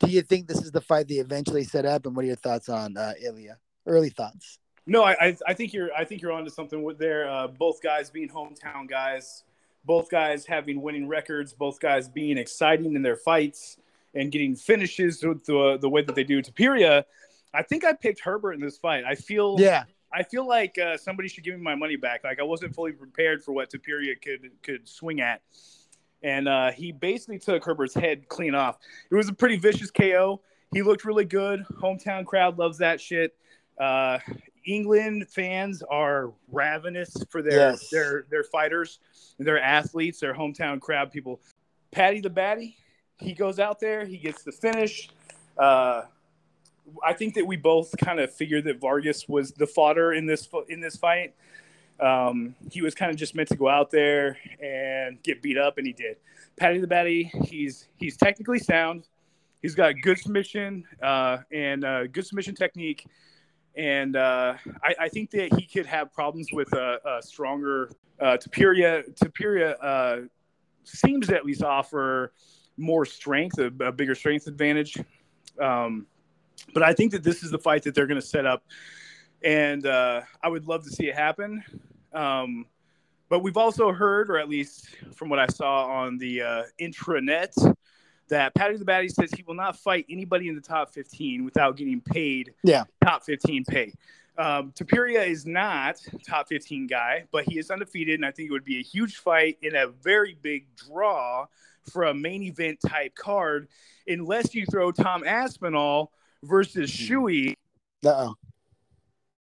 do 0.00 0.08
you 0.08 0.20
think 0.20 0.46
this 0.46 0.62
is 0.62 0.72
the 0.72 0.82
fight 0.82 1.08
they 1.08 1.14
eventually 1.14 1.64
set 1.64 1.86
up? 1.86 2.04
And 2.04 2.14
what 2.14 2.24
are 2.24 2.28
your 2.28 2.36
thoughts 2.36 2.68
on 2.68 2.98
uh, 2.98 3.14
Ilya? 3.22 3.56
Early 3.86 4.10
thoughts. 4.10 4.58
No, 4.86 5.02
I, 5.02 5.12
I 5.20 5.36
I 5.48 5.54
think 5.54 5.72
you're 5.72 5.92
I 5.94 6.04
think 6.04 6.20
you're 6.22 6.32
onto 6.32 6.50
something 6.50 6.82
with 6.82 6.98
there. 6.98 7.28
Uh, 7.28 7.48
both 7.48 7.82
guys 7.82 8.10
being 8.10 8.28
hometown 8.28 8.88
guys, 8.88 9.44
both 9.84 10.10
guys 10.10 10.44
having 10.46 10.82
winning 10.82 11.08
records, 11.08 11.52
both 11.52 11.80
guys 11.80 12.08
being 12.08 12.36
exciting 12.38 12.94
in 12.94 13.02
their 13.02 13.16
fights 13.16 13.78
and 14.14 14.30
getting 14.30 14.54
finishes 14.54 15.22
with 15.22 15.44
the 15.44 15.78
the 15.80 15.88
way 15.88 16.02
that 16.02 16.14
they 16.14 16.24
do. 16.24 16.42
Topuria, 16.42 17.04
I 17.52 17.62
think 17.62 17.84
I 17.84 17.94
picked 17.94 18.20
Herbert 18.20 18.52
in 18.52 18.60
this 18.60 18.76
fight. 18.76 19.04
I 19.04 19.14
feel 19.14 19.56
Yeah, 19.58 19.84
I 20.12 20.22
feel 20.22 20.46
like 20.46 20.78
uh, 20.78 20.96
somebody 20.96 21.28
should 21.28 21.44
give 21.44 21.54
me 21.54 21.60
my 21.62 21.74
money 21.74 21.96
back. 21.96 22.22
Like 22.22 22.38
I 22.38 22.44
wasn't 22.44 22.74
fully 22.74 22.92
prepared 22.92 23.42
for 23.42 23.52
what 23.52 23.70
Topuria 23.70 24.20
could 24.20 24.50
could 24.62 24.86
swing 24.86 25.20
at, 25.20 25.40
and 26.22 26.46
uh, 26.46 26.72
he 26.72 26.92
basically 26.92 27.38
took 27.38 27.64
Herbert's 27.64 27.94
head 27.94 28.28
clean 28.28 28.54
off. 28.54 28.78
It 29.10 29.14
was 29.14 29.28
a 29.28 29.34
pretty 29.34 29.56
vicious 29.56 29.90
KO. 29.90 30.40
He 30.72 30.82
looked 30.82 31.04
really 31.04 31.24
good. 31.24 31.64
Hometown 31.80 32.26
crowd 32.26 32.58
loves 32.58 32.78
that 32.78 33.00
shit. 33.00 33.34
Uh, 33.78 34.18
England 34.66 35.26
fans 35.28 35.82
are 35.90 36.32
ravenous 36.50 37.14
for 37.30 37.42
their 37.42 37.70
Yes. 37.70 37.90
their 37.90 38.26
their 38.30 38.44
fighters, 38.44 38.98
their 39.38 39.60
athletes, 39.60 40.20
their 40.20 40.34
hometown 40.34 40.80
crowd 40.80 41.10
people. 41.10 41.40
Paddy 41.90 42.20
the 42.20 42.30
Baddy, 42.30 42.76
he 43.18 43.34
goes 43.34 43.58
out 43.58 43.78
there, 43.80 44.04
he 44.04 44.16
gets 44.16 44.42
the 44.42 44.52
finish. 44.52 45.08
Uh, 45.58 46.02
I 47.02 47.12
think 47.12 47.34
that 47.34 47.46
we 47.46 47.56
both 47.56 47.94
kind 47.98 48.20
of 48.20 48.32
figured 48.32 48.64
that 48.64 48.80
Vargas 48.80 49.28
was 49.28 49.52
the 49.52 49.66
fodder 49.66 50.12
in 50.12 50.26
this 50.26 50.48
in 50.68 50.80
this 50.80 50.96
fight. 50.96 51.34
Um, 52.00 52.56
he 52.72 52.82
was 52.82 52.94
kind 52.94 53.10
of 53.10 53.16
just 53.16 53.34
meant 53.34 53.48
to 53.50 53.56
go 53.56 53.68
out 53.68 53.90
there 53.90 54.36
and 54.60 55.22
get 55.22 55.42
beat 55.42 55.56
up, 55.56 55.78
and 55.78 55.86
he 55.86 55.92
did. 55.92 56.16
Paddy 56.56 56.78
the 56.78 56.86
Baddy, 56.86 57.30
he's 57.46 57.88
he's 57.96 58.16
technically 58.16 58.58
sound. 58.58 59.08
He's 59.62 59.74
got 59.74 59.94
good 60.02 60.18
submission 60.18 60.84
uh, 61.02 61.38
and 61.50 61.84
uh, 61.84 62.06
good 62.08 62.26
submission 62.26 62.54
technique, 62.54 63.06
and 63.76 64.16
uh, 64.16 64.54
I, 64.82 64.94
I 65.00 65.08
think 65.08 65.30
that 65.30 65.52
he 65.54 65.66
could 65.66 65.86
have 65.86 66.12
problems 66.12 66.48
with 66.52 66.72
a, 66.72 66.98
a 67.04 67.22
stronger 67.22 67.90
uh, 68.20 68.36
Topuria. 68.36 69.02
Topuria 69.16 69.76
uh, 69.82 70.16
seems 70.84 71.26
to 71.28 71.36
at 71.36 71.44
least 71.44 71.62
offer 71.62 72.32
more 72.76 73.04
strength, 73.04 73.58
a, 73.58 73.66
a 73.84 73.92
bigger 73.92 74.14
strength 74.14 74.46
advantage. 74.46 74.96
Um, 75.60 76.06
but 76.72 76.82
I 76.82 76.92
think 76.92 77.12
that 77.12 77.22
this 77.22 77.42
is 77.42 77.50
the 77.50 77.58
fight 77.58 77.82
that 77.84 77.94
they're 77.94 78.06
going 78.06 78.20
to 78.20 78.26
set 78.26 78.46
up, 78.46 78.64
and 79.42 79.86
uh, 79.86 80.22
I 80.42 80.48
would 80.48 80.66
love 80.66 80.84
to 80.84 80.90
see 80.90 81.08
it 81.08 81.14
happen. 81.14 81.62
Um, 82.12 82.66
but 83.28 83.40
we've 83.40 83.56
also 83.56 83.92
heard, 83.92 84.30
or 84.30 84.38
at 84.38 84.48
least 84.48 84.88
from 85.14 85.28
what 85.28 85.38
I 85.38 85.46
saw 85.46 85.86
on 85.86 86.18
the 86.18 86.42
uh, 86.42 86.62
intranet, 86.80 87.52
that 88.28 88.54
Paddy 88.54 88.76
the 88.76 88.84
Baddy 88.84 89.10
says 89.12 89.30
he 89.32 89.42
will 89.42 89.54
not 89.54 89.76
fight 89.78 90.06
anybody 90.08 90.48
in 90.48 90.54
the 90.54 90.60
top 90.60 90.92
15 90.92 91.44
without 91.44 91.76
getting 91.76 92.00
paid 92.00 92.54
Yeah. 92.62 92.84
top 93.02 93.22
15 93.24 93.64
pay. 93.64 93.92
Um, 94.36 94.72
Topuria 94.72 95.26
is 95.28 95.46
not 95.46 96.00
top 96.26 96.48
15 96.48 96.86
guy, 96.88 97.24
but 97.30 97.44
he 97.44 97.58
is 97.58 97.70
undefeated, 97.70 98.16
and 98.16 98.26
I 98.26 98.32
think 98.32 98.48
it 98.48 98.52
would 98.52 98.64
be 98.64 98.80
a 98.80 98.82
huge 98.82 99.16
fight 99.18 99.58
in 99.62 99.76
a 99.76 99.86
very 99.88 100.36
big 100.42 100.66
draw 100.74 101.46
for 101.92 102.04
a 102.04 102.14
main 102.14 102.42
event 102.42 102.80
type 102.84 103.14
card, 103.14 103.68
unless 104.08 104.54
you 104.54 104.66
throw 104.66 104.90
Tom 104.90 105.22
Aspinall 105.24 106.10
versus 106.42 106.90
Shui, 106.90 107.56
Uh-oh. 108.04 108.34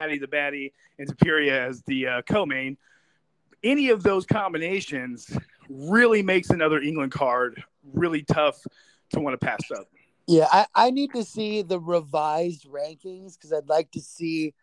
Paddy 0.01 0.19
the 0.19 0.27
Baddy, 0.27 0.73
and 0.99 1.09
Topuria 1.09 1.53
as 1.69 1.83
the 1.83 2.07
uh, 2.09 2.23
co-main. 2.23 2.77
Any 3.63 3.91
of 3.91 4.03
those 4.03 4.27
combinations 4.27 5.31
really 5.69 6.23
makes 6.23 6.51
another 6.51 6.81
England 6.81 7.13
card 7.13 7.63
really 7.93 8.23
tough 8.23 8.59
to 9.11 9.21
want 9.21 9.39
to 9.39 9.45
pass 9.45 9.71
up. 9.71 9.87
Yeah, 10.27 10.47
I, 10.53 10.67
I 10.75 10.91
need 10.91 11.13
to 11.15 11.25
see 11.25 11.63
the 11.63 11.81
revised 11.81 12.67
rankings 12.67 13.35
because 13.35 13.53
I'd 13.53 13.69
like 13.69 13.91
to 13.93 14.01
see 14.01 14.55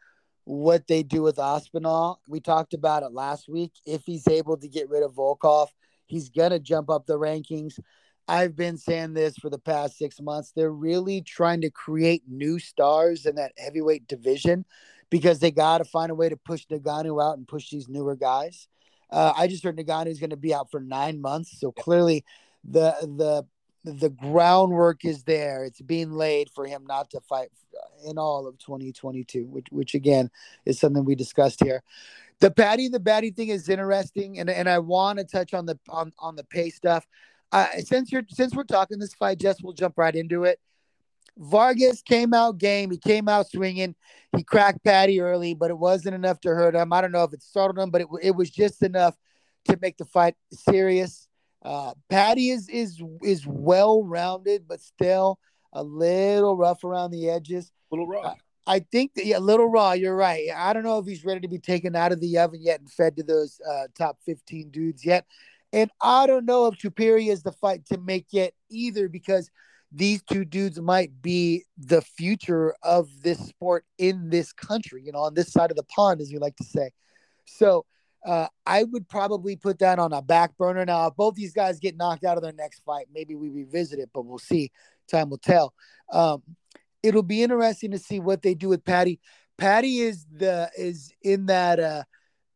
what 0.46 0.88
they 0.88 1.04
do 1.04 1.22
with 1.22 1.38
Aspinall. 1.38 2.22
We 2.28 2.40
talked 2.40 2.74
about 2.74 3.04
it 3.04 3.12
last 3.12 3.50
week. 3.50 3.74
If 3.86 4.04
he's 4.06 4.28
able 4.28 4.58
to 4.58 4.68
get 4.68 4.90
rid 4.90 5.04
of 5.04 5.14
Volkov, 5.14 5.68
he's 6.06 6.30
going 6.30 6.52
to 6.52 6.60
jump 6.60 6.90
up 6.90 7.06
the 7.06 7.20
rankings. 7.20 7.80
I've 8.28 8.56
been 8.56 8.78
saying 8.78 9.14
this 9.14 9.36
for 9.38 9.50
the 9.50 9.60
past 9.60 9.98
six 9.98 10.22
months. 10.22 10.52
They're 10.56 10.72
really 10.72 11.22
trying 11.22 11.62
to 11.62 11.72
create 11.72 12.24
new 12.28 12.60
stars 12.60 13.26
in 13.26 13.36
that 13.36 13.54
heavyweight 13.58 14.08
division 14.08 14.66
because 15.10 15.40
they 15.40 15.52
got 15.52 15.80
to 15.80 15.84
find 15.84 16.12
a 16.12 16.16
way 16.16 16.30
to 16.30 16.38
push 16.38 16.66
Ngannou 16.68 17.22
out 17.24 17.38
and 17.38 17.48
push 17.48 17.70
these 17.70 17.90
newer 17.90 18.16
guys. 18.16 18.68
Uh, 19.12 19.34
I 19.36 19.48
just 19.48 19.64
heard 19.64 19.78
Ngannou 19.78 20.08
is 20.08 20.20
going 20.20 20.30
to 20.30 20.38
be 20.38 20.54
out 20.54 20.70
for 20.70 20.80
nine 20.80 21.20
months. 21.20 21.60
So 21.60 21.72
clearly, 21.72 22.24
the 22.64 22.96
the 23.02 23.46
the 23.86 24.10
groundwork 24.10 25.06
is 25.06 25.24
there. 25.24 25.64
It's 25.64 25.82
being 25.82 26.12
laid 26.12 26.50
for 26.50 26.66
him 26.66 26.86
not 26.86 27.10
to 27.12 27.22
fight 27.22 27.50
in 28.06 28.18
all 28.18 28.46
of 28.46 28.58
2022, 28.60 29.46
which, 29.46 29.68
which 29.72 29.94
again 29.94 30.30
is 30.66 30.80
something 30.80 31.06
we 31.06 31.16
discussed 31.16 31.64
here. 31.64 31.82
The 32.40 32.52
Paddy 32.52 32.88
the 32.88 33.00
Baddy 33.00 33.36
thing 33.36 33.50
is 33.50 33.68
interesting, 33.70 34.40
and, 34.40 34.50
and 34.50 34.70
I 34.70 34.80
want 34.80 35.20
to 35.20 35.26
touch 35.26 35.54
on 35.54 35.66
the 35.66 35.78
on, 35.90 36.14
on 36.20 36.36
the 36.36 36.44
pay 36.44 36.70
stuff. 36.70 37.06
Uh, 37.52 37.68
since 37.80 38.12
you're 38.12 38.24
since 38.30 38.56
we're 38.56 38.64
talking 38.64 39.00
this 39.00 39.14
fight, 39.14 39.40
Jess, 39.40 39.62
we'll 39.62 39.74
jump 39.74 39.98
right 39.98 40.16
into 40.16 40.44
it. 40.44 40.60
Vargas 41.38 42.02
came 42.02 42.34
out 42.34 42.58
game. 42.58 42.92
He 42.92 42.98
came 42.98 43.30
out 43.30 43.50
swinging. 43.50 43.96
He 44.36 44.44
cracked 44.44 44.84
Paddy 44.84 45.22
early, 45.22 45.54
but 45.54 45.72
it 45.72 45.78
wasn't 45.78 46.16
enough 46.16 46.40
to 46.42 46.50
hurt 46.50 46.76
him. 46.76 46.92
I 46.92 47.02
don't 47.02 47.14
know 47.14 47.24
if 47.24 47.34
it 47.34 47.42
startled 47.42 47.80
him, 47.80 47.92
but 47.92 48.02
it, 48.02 48.08
it 48.22 48.36
was 48.36 48.50
just 48.50 48.84
enough 48.84 49.16
to 49.66 49.78
make 49.82 49.98
the 49.98 50.06
fight 50.06 50.36
serious. 50.52 51.29
Uh, 51.62 51.94
Paddy 52.10 52.50
is 52.50 52.70
is 52.70 53.02
is 53.22 53.46
well 53.46 54.04
rounded, 54.04 54.68
but 54.68 54.82
still 54.82 55.40
a 55.74 55.84
little 55.84 56.56
rough 56.56 56.84
around 56.84 57.12
the 57.12 57.30
edges. 57.30 57.72
A 57.92 57.96
Little 57.96 58.08
raw. 58.08 58.36
I 58.66 58.80
think 58.80 59.16
that 59.16 59.26
yeah, 59.26 59.38
a 59.38 59.40
little 59.40 59.68
raw. 59.68 59.94
You're 59.94 60.16
right. 60.16 60.48
I 60.56 60.74
don't 60.74 60.84
know 60.84 61.00
if 61.00 61.06
he's 61.06 61.26
ready 61.26 61.42
to 61.42 61.48
be 61.48 61.58
taken 61.58 61.96
out 61.96 62.12
of 62.12 62.20
the 62.20 62.38
oven 62.38 62.62
yet 62.62 62.80
and 62.80 62.90
fed 62.90 63.18
to 63.18 63.24
those 63.24 63.60
uh, 63.68 63.88
top 63.98 64.20
15 64.26 64.70
dudes 64.70 65.04
yet. 65.04 65.26
And 65.74 65.90
I 66.02 66.28
don't 66.28 66.46
know 66.46 66.68
if 66.68 66.78
Topuria 66.78 67.32
is 67.32 67.44
the 67.44 67.52
fight 67.52 67.86
to 67.88 67.98
make 67.98 68.28
yet 68.32 68.54
either 68.70 69.10
because 69.10 69.50
these 69.92 70.22
two 70.22 70.46
dudes 70.46 70.80
might 70.80 71.22
be 71.22 71.66
the 71.78 72.02
future 72.02 72.76
of 72.84 73.10
this 73.24 73.40
sport 73.40 73.86
in 73.98 74.30
this 74.30 74.54
country, 74.54 75.02
you 75.04 75.12
know, 75.12 75.22
on 75.22 75.34
this 75.34 75.52
side 75.52 75.72
of 75.72 75.78
the 75.78 75.84
pond, 75.84 76.22
as 76.22 76.32
we 76.32 76.38
like 76.38 76.56
to 76.58 76.64
say. 76.64 76.92
So 77.46 77.86
uh, 78.26 78.48
I 78.66 78.84
would 78.84 79.08
probably 79.08 79.56
put 79.56 79.80
that 79.80 80.00
on 80.00 80.14
a 80.14 80.22
back 80.22 80.58
burner. 80.58 80.86
Now, 80.86 81.08
if 81.08 81.16
both 81.16 81.36
these 81.36 81.54
guys 81.54 81.80
get 81.80 81.98
knocked 81.98 82.24
out 82.24 82.38
of 82.38 82.44
their 82.44 82.54
next 82.54 82.82
fight, 82.82 83.08
maybe 83.14 83.36
we 83.36 83.50
revisit 83.50 84.00
it, 84.00 84.10
but 84.14 84.26
we'll 84.26 84.40
see. 84.40 84.72
Time 85.10 85.30
will 85.30 85.38
tell. 85.38 85.74
Um, 86.12 86.44
it'll 87.02 87.24
be 87.24 87.44
interesting 87.44 87.92
to 87.92 88.00
see 88.00 88.20
what 88.20 88.42
they 88.42 88.54
do 88.54 88.70
with 88.70 88.84
Paddy. 88.84 89.20
Paddy 89.58 90.00
is 90.00 90.26
the 90.32 90.70
is 90.78 91.12
in 91.22 91.48
that 91.48 91.80
uh 91.80 92.04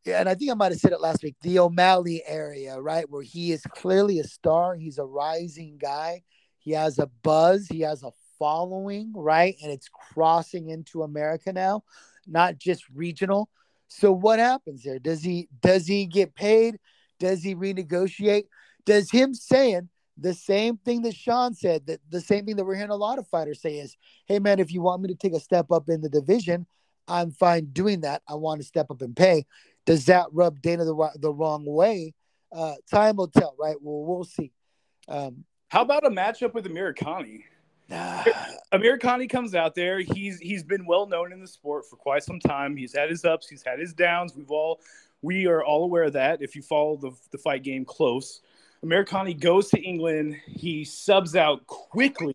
and 0.06 0.28
I 0.28 0.34
think 0.34 0.50
I 0.50 0.54
might 0.54 0.72
have 0.72 0.80
said 0.80 0.92
it 0.92 1.00
last 1.00 1.22
week, 1.22 1.36
the 1.40 1.58
O'Malley 1.58 2.22
area, 2.26 2.78
right? 2.78 3.08
Where 3.08 3.22
he 3.22 3.52
is 3.52 3.62
clearly 3.62 4.18
a 4.18 4.24
star. 4.24 4.74
He's 4.74 4.98
a 4.98 5.04
rising 5.04 5.78
guy. 5.80 6.22
He 6.58 6.72
has 6.72 6.98
a 6.98 7.06
buzz, 7.22 7.66
he 7.68 7.80
has 7.80 8.02
a 8.02 8.10
following, 8.38 9.12
right? 9.14 9.56
And 9.62 9.70
it's 9.70 9.88
crossing 9.88 10.68
into 10.68 11.02
America 11.02 11.52
now, 11.52 11.84
not 12.26 12.58
just 12.58 12.84
regional. 12.94 13.48
So 13.88 14.12
what 14.12 14.38
happens 14.38 14.82
there? 14.82 14.98
Does 14.98 15.22
he 15.22 15.48
does 15.60 15.86
he 15.86 16.06
get 16.06 16.34
paid? 16.34 16.78
Does 17.20 17.42
he 17.42 17.54
renegotiate? 17.54 18.44
Does 18.84 19.10
him 19.10 19.34
saying 19.34 19.88
the 20.16 20.34
same 20.34 20.76
thing 20.78 21.02
that 21.02 21.14
Sean 21.14 21.54
said, 21.54 21.86
that 21.86 22.00
the 22.08 22.20
same 22.20 22.46
thing 22.46 22.56
that 22.56 22.64
we're 22.64 22.76
hearing 22.76 22.90
a 22.90 22.96
lot 22.96 23.18
of 23.18 23.26
fighters 23.28 23.60
say 23.60 23.78
is, 23.78 23.96
hey 24.26 24.38
man, 24.38 24.58
if 24.58 24.72
you 24.72 24.80
want 24.82 25.02
me 25.02 25.08
to 25.08 25.14
take 25.14 25.32
a 25.32 25.40
step 25.40 25.70
up 25.70 25.88
in 25.88 26.00
the 26.00 26.08
division, 26.08 26.66
I'm 27.08 27.32
fine 27.32 27.66
doing 27.66 28.02
that. 28.02 28.22
I 28.28 28.34
want 28.34 28.60
to 28.60 28.66
step 28.66 28.90
up 28.90 29.02
and 29.02 29.14
pay. 29.14 29.46
Does 29.86 30.06
that 30.06 30.26
rub 30.32 30.60
Dana 30.60 30.84
the, 30.84 31.10
the 31.20 31.32
wrong 31.32 31.64
way? 31.66 32.14
Uh, 32.52 32.74
time 32.90 33.16
will 33.16 33.28
tell, 33.28 33.54
right? 33.58 33.76
Well, 33.80 34.04
we'll 34.04 34.24
see. 34.24 34.52
Um, 35.08 35.44
How 35.68 35.82
about 35.82 36.06
a 36.06 36.10
matchup 36.10 36.54
with 36.54 36.66
Amirkhani? 36.66 37.42
Amirkhani 37.90 39.28
comes 39.28 39.54
out 39.54 39.74
there. 39.74 40.00
He's 40.00 40.38
he's 40.38 40.62
been 40.62 40.86
well 40.86 41.06
known 41.06 41.32
in 41.32 41.40
the 41.40 41.46
sport 41.46 41.84
for 41.88 41.96
quite 41.96 42.22
some 42.24 42.40
time. 42.40 42.76
He's 42.76 42.94
had 42.94 43.10
his 43.10 43.24
ups, 43.24 43.48
he's 43.48 43.62
had 43.62 43.78
his 43.78 43.92
downs. 43.92 44.34
We've 44.34 44.50
all 44.50 44.80
we 45.22 45.46
are 45.46 45.62
all 45.62 45.84
aware 45.84 46.04
of 46.04 46.14
that. 46.14 46.42
If 46.42 46.56
you 46.56 46.62
follow 46.62 46.96
the 46.96 47.12
the 47.30 47.38
fight 47.38 47.62
game 47.62 47.84
close, 47.84 48.40
Amir 48.82 49.04
goes 49.38 49.70
to 49.70 49.80
England. 49.80 50.36
He 50.46 50.84
subs 50.84 51.36
out 51.36 51.66
quickly 51.66 52.34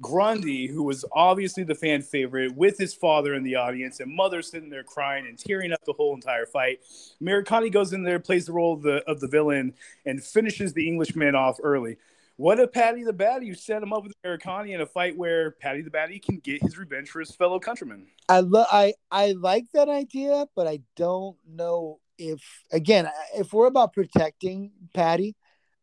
Grundy, 0.00 0.66
who 0.66 0.82
was 0.82 1.04
obviously 1.12 1.62
the 1.62 1.74
fan 1.74 2.00
favorite, 2.02 2.54
with 2.54 2.78
his 2.78 2.94
father 2.94 3.34
in 3.34 3.42
the 3.42 3.56
audience 3.56 4.00
and 4.00 4.10
mother 4.10 4.40
sitting 4.40 4.70
there 4.70 4.82
crying 4.82 5.26
and 5.26 5.38
tearing 5.38 5.72
up 5.72 5.84
the 5.84 5.92
whole 5.92 6.14
entire 6.14 6.46
fight. 6.46 6.80
Amirkhani 7.22 7.70
goes 7.70 7.92
in 7.92 8.02
there, 8.02 8.18
plays 8.18 8.46
the 8.46 8.52
role 8.52 8.72
of 8.74 8.82
the 8.82 9.02
of 9.08 9.20
the 9.20 9.28
villain, 9.28 9.74
and 10.06 10.22
finishes 10.22 10.72
the 10.72 10.88
Englishman 10.88 11.34
off 11.34 11.58
early. 11.62 11.96
What 12.40 12.58
if 12.58 12.72
Paddy 12.72 13.04
the 13.04 13.12
Baddy 13.12 13.44
you 13.44 13.54
set 13.54 13.82
him 13.82 13.92
up 13.92 14.02
with 14.02 14.14
Amirkhani 14.24 14.70
in 14.74 14.80
a 14.80 14.86
fight 14.86 15.14
where 15.14 15.50
Paddy 15.50 15.82
the 15.82 15.90
Baddy 15.90 16.22
can 16.22 16.38
get 16.38 16.62
his 16.62 16.78
revenge 16.78 17.10
for 17.10 17.20
his 17.20 17.32
fellow 17.32 17.60
countrymen? 17.60 18.06
I 18.30 18.40
love 18.40 18.66
I 18.72 18.94
I 19.10 19.32
like 19.32 19.66
that 19.74 19.90
idea, 19.90 20.46
but 20.56 20.66
I 20.66 20.80
don't 20.96 21.36
know 21.46 22.00
if 22.16 22.40
again 22.72 23.10
if 23.36 23.52
we're 23.52 23.66
about 23.66 23.92
protecting 23.92 24.70
Paddy, 24.94 25.36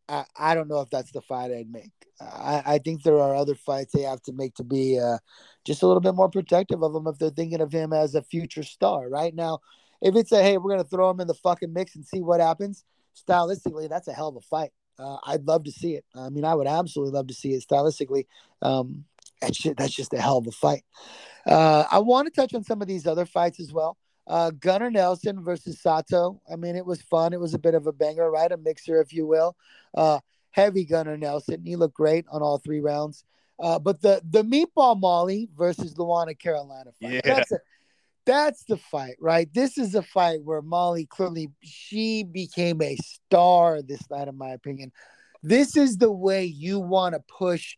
I, 0.09 0.25
I 0.35 0.55
don't 0.55 0.67
know 0.67 0.81
if 0.81 0.89
that's 0.89 1.11
the 1.11 1.21
fight 1.21 1.51
I'd 1.51 1.69
make. 1.69 1.91
I, 2.19 2.63
I 2.65 2.77
think 2.79 3.03
there 3.03 3.19
are 3.19 3.35
other 3.35 3.53
fights 3.53 3.93
they 3.93 4.01
have 4.01 4.23
to 4.23 4.33
make 4.33 4.55
to 4.55 4.63
be 4.63 4.99
uh, 4.99 5.19
just 5.63 5.83
a 5.83 5.85
little 5.85 6.01
bit 6.01 6.15
more 6.15 6.27
protective 6.27 6.81
of 6.81 6.95
him 6.95 7.05
if 7.05 7.19
they're 7.19 7.29
thinking 7.29 7.61
of 7.61 7.71
him 7.71 7.93
as 7.93 8.15
a 8.15 8.23
future 8.23 8.63
star. 8.63 9.09
Right 9.09 9.35
now, 9.35 9.59
if 10.01 10.15
it's 10.15 10.31
a 10.31 10.41
hey, 10.41 10.57
we're 10.57 10.71
gonna 10.71 10.83
throw 10.85 11.11
him 11.11 11.19
in 11.19 11.27
the 11.27 11.35
fucking 11.35 11.71
mix 11.71 11.95
and 11.95 12.03
see 12.03 12.21
what 12.23 12.41
happens, 12.41 12.83
stylistically, 13.15 13.87
that's 13.87 14.07
a 14.07 14.13
hell 14.13 14.29
of 14.29 14.37
a 14.37 14.41
fight. 14.41 14.71
Uh, 14.99 15.17
I'd 15.23 15.45
love 15.45 15.63
to 15.65 15.71
see 15.71 15.95
it. 15.95 16.05
I 16.15 16.29
mean, 16.29 16.45
I 16.45 16.55
would 16.55 16.67
absolutely 16.67 17.13
love 17.13 17.27
to 17.27 17.33
see 17.33 17.53
it 17.53 17.65
stylistically. 17.67 18.25
Um, 18.61 19.05
that's 19.41 19.57
just, 19.57 19.77
that's 19.77 19.93
just 19.93 20.13
a 20.13 20.21
hell 20.21 20.37
of 20.37 20.47
a 20.47 20.51
fight. 20.51 20.83
Uh, 21.45 21.85
I 21.91 21.99
want 21.99 22.27
to 22.27 22.31
touch 22.31 22.53
on 22.53 22.63
some 22.63 22.81
of 22.81 22.87
these 22.87 23.05
other 23.05 23.25
fights 23.25 23.59
as 23.59 23.71
well. 23.71 23.97
Uh, 24.25 24.51
Gunnar 24.51 24.91
Nelson 24.91 25.43
versus 25.43 25.79
Sato. 25.79 26.41
I 26.51 26.55
mean, 26.55 26.75
it 26.75 26.85
was 26.85 27.01
fun. 27.01 27.33
It 27.33 27.39
was 27.39 27.53
a 27.53 27.59
bit 27.59 27.75
of 27.75 27.87
a 27.87 27.93
banger, 27.93 28.29
right? 28.29 28.51
A 28.51 28.57
mixer, 28.57 28.99
if 28.99 29.13
you 29.13 29.25
will. 29.25 29.55
Uh, 29.95 30.19
heavy 30.51 30.83
Gunnar 30.83 31.17
Nelson. 31.17 31.63
He 31.63 31.75
looked 31.75 31.95
great 31.95 32.25
on 32.29 32.41
all 32.41 32.57
three 32.57 32.81
rounds. 32.81 33.23
Uh, 33.59 33.79
but 33.79 34.01
the 34.01 34.21
the 34.29 34.43
meatball 34.43 34.99
Molly 34.99 35.49
versus 35.57 35.95
Luana 35.95 36.37
Carolina 36.37 36.91
fight. 37.01 37.13
Yeah. 37.13 37.21
That's 37.23 37.51
a, 37.51 37.59
that's 38.27 38.65
the 38.65 38.77
fight, 38.77 39.15
right? 39.19 39.51
This 39.53 39.77
is 39.77 39.95
a 39.95 40.03
fight 40.03 40.41
where 40.43 40.61
Molly 40.61 41.05
clearly 41.05 41.49
she 41.63 42.23
became 42.23 42.81
a 42.81 42.97
star 42.97 43.81
this 43.81 44.01
night, 44.11 44.27
in 44.27 44.37
my 44.37 44.49
opinion. 44.49 44.91
This 45.41 45.77
is 45.77 45.97
the 45.97 46.11
way 46.11 46.43
you 46.43 46.79
want 46.79 47.15
to 47.15 47.21
push 47.21 47.77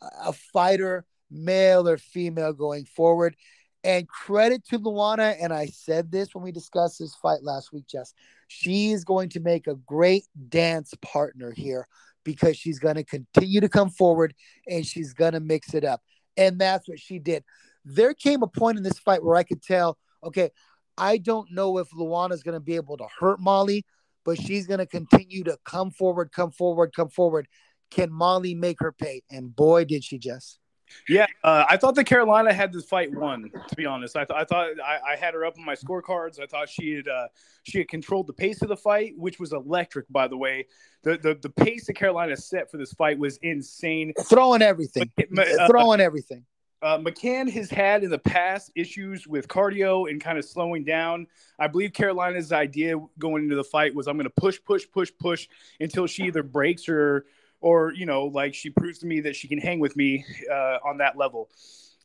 a 0.00 0.32
fighter, 0.32 1.04
male 1.30 1.86
or 1.86 1.98
female, 1.98 2.54
going 2.54 2.86
forward. 2.86 3.36
And 3.84 4.08
credit 4.08 4.66
to 4.68 4.78
Luana, 4.78 5.36
and 5.40 5.52
I 5.52 5.66
said 5.66 6.10
this 6.10 6.34
when 6.34 6.44
we 6.44 6.52
discussed 6.52 6.98
this 6.98 7.14
fight 7.14 7.42
last 7.42 7.72
week, 7.72 7.86
Jess. 7.86 8.14
She 8.48 8.92
is 8.92 9.04
going 9.04 9.28
to 9.30 9.40
make 9.40 9.66
a 9.66 9.74
great 9.74 10.24
dance 10.48 10.94
partner 11.02 11.52
here 11.52 11.86
because 12.24 12.56
she's 12.56 12.78
going 12.78 12.96
to 12.96 13.04
continue 13.04 13.60
to 13.60 13.68
come 13.68 13.90
forward 13.90 14.34
and 14.66 14.84
she's 14.84 15.12
going 15.12 15.32
to 15.34 15.40
mix 15.40 15.74
it 15.74 15.84
up. 15.84 16.00
And 16.36 16.58
that's 16.58 16.88
what 16.88 16.98
she 16.98 17.18
did. 17.18 17.44
There 17.84 18.14
came 18.14 18.42
a 18.42 18.46
point 18.46 18.78
in 18.78 18.84
this 18.84 18.98
fight 18.98 19.24
where 19.24 19.36
I 19.36 19.42
could 19.42 19.62
tell, 19.62 19.98
okay, 20.22 20.50
I 20.98 21.18
don't 21.18 21.50
know 21.50 21.78
if 21.78 21.90
Luana's 21.90 22.42
going 22.42 22.54
to 22.54 22.60
be 22.60 22.76
able 22.76 22.96
to 22.98 23.06
hurt 23.18 23.40
Molly, 23.40 23.84
but 24.24 24.40
she's 24.40 24.66
going 24.66 24.78
to 24.78 24.86
continue 24.86 25.44
to 25.44 25.58
come 25.64 25.90
forward, 25.90 26.30
come 26.32 26.50
forward, 26.50 26.92
come 26.94 27.08
forward. 27.08 27.48
Can 27.90 28.12
Molly 28.12 28.54
make 28.54 28.76
her 28.80 28.92
pay? 28.92 29.22
And 29.30 29.54
boy, 29.54 29.84
did 29.84 30.04
she 30.04 30.18
just. 30.18 30.60
Yeah, 31.08 31.26
uh, 31.44 31.64
I 31.68 31.76
thought 31.76 31.94
that 31.94 32.04
Carolina 32.04 32.52
had 32.52 32.72
this 32.72 32.84
fight 32.84 33.14
won. 33.14 33.50
To 33.68 33.76
be 33.76 33.86
honest, 33.86 34.16
I, 34.16 34.24
th- 34.24 34.36
I 34.36 34.44
thought 34.44 34.70
I, 34.84 35.12
I 35.12 35.16
had 35.16 35.34
her 35.34 35.44
up 35.44 35.56
on 35.56 35.64
my 35.64 35.74
scorecards. 35.74 36.40
I 36.40 36.46
thought 36.46 36.68
she 36.68 36.94
had 36.94 37.08
uh, 37.08 37.28
she 37.62 37.78
had 37.78 37.88
controlled 37.88 38.26
the 38.26 38.32
pace 38.32 38.60
of 38.62 38.68
the 38.68 38.76
fight, 38.76 39.12
which 39.16 39.38
was 39.38 39.52
electric. 39.52 40.06
By 40.10 40.26
the 40.26 40.36
way, 40.36 40.66
the 41.02 41.16
the, 41.16 41.38
the 41.40 41.48
pace 41.48 41.86
that 41.86 41.94
Carolina 41.94 42.36
set 42.36 42.70
for 42.70 42.76
this 42.76 42.92
fight 42.92 43.18
was 43.18 43.38
insane. 43.38 44.12
Throwing 44.24 44.62
everything, 44.62 45.10
Uh, 45.38 45.68
throwing 45.68 46.00
everything. 46.00 46.44
Uh, 46.82 46.98
McCann 46.98 47.50
has 47.50 47.70
had 47.70 48.02
in 48.04 48.10
the 48.10 48.18
past 48.18 48.70
issues 48.74 49.26
with 49.26 49.48
cardio 49.48 50.08
and 50.08 50.20
kind 50.20 50.38
of 50.38 50.44
slowing 50.44 50.82
down. 50.82 51.26
I 51.58 51.66
believe 51.66 51.92
Carolina's 51.92 52.52
idea 52.52 52.96
going 53.18 53.44
into 53.44 53.56
the 53.56 53.64
fight 53.64 53.94
was 53.94 54.06
I'm 54.08 54.16
going 54.16 54.24
to 54.24 54.40
push, 54.40 54.58
push, 54.64 54.86
push, 54.90 55.10
push 55.18 55.46
until 55.78 56.06
she 56.06 56.24
either 56.24 56.42
breaks 56.42 56.88
or, 56.88 57.26
or 57.60 57.92
you 57.92 58.06
know, 58.06 58.24
like 58.24 58.54
she 58.54 58.70
proves 58.70 58.98
to 59.00 59.06
me 59.06 59.20
that 59.20 59.36
she 59.36 59.46
can 59.46 59.58
hang 59.58 59.78
with 59.78 59.94
me 59.94 60.24
uh, 60.50 60.78
on 60.84 60.98
that 60.98 61.18
level. 61.18 61.50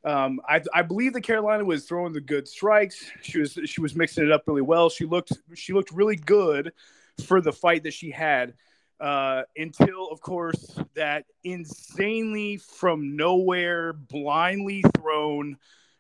Um, 0.03 0.39
I, 0.47 0.61
I 0.73 0.81
believe 0.83 1.13
that 1.13 1.21
Carolina 1.21 1.63
was 1.63 1.85
throwing 1.85 2.13
the 2.13 2.21
good 2.21 2.47
strikes. 2.47 3.09
She 3.23 3.39
was 3.39 3.57
she 3.65 3.81
was 3.81 3.95
mixing 3.95 4.25
it 4.25 4.31
up 4.31 4.43
really 4.45 4.61
well. 4.61 4.89
She 4.89 5.05
looked 5.05 5.31
she 5.55 5.73
looked 5.73 5.91
really 5.91 6.15
good 6.15 6.73
for 7.25 7.41
the 7.41 7.51
fight 7.51 7.83
that 7.83 7.93
she 7.93 8.11
had 8.11 8.53
uh, 8.99 9.43
until, 9.58 10.10
of 10.10 10.21
course, 10.21 10.77
that 10.95 11.25
insanely 11.43 12.58
from 12.58 13.15
nowhere, 13.15 13.93
blindly 13.93 14.84
thrown 14.97 15.58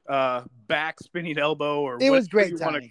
uh, 0.07 0.43
back 0.67 0.99
spinning 0.99 1.37
elbow 1.37 1.81
or 1.81 1.97
It 2.01 2.09
was 2.09 2.27
great 2.27 2.51
you 2.51 2.57
wanna- 2.59 2.81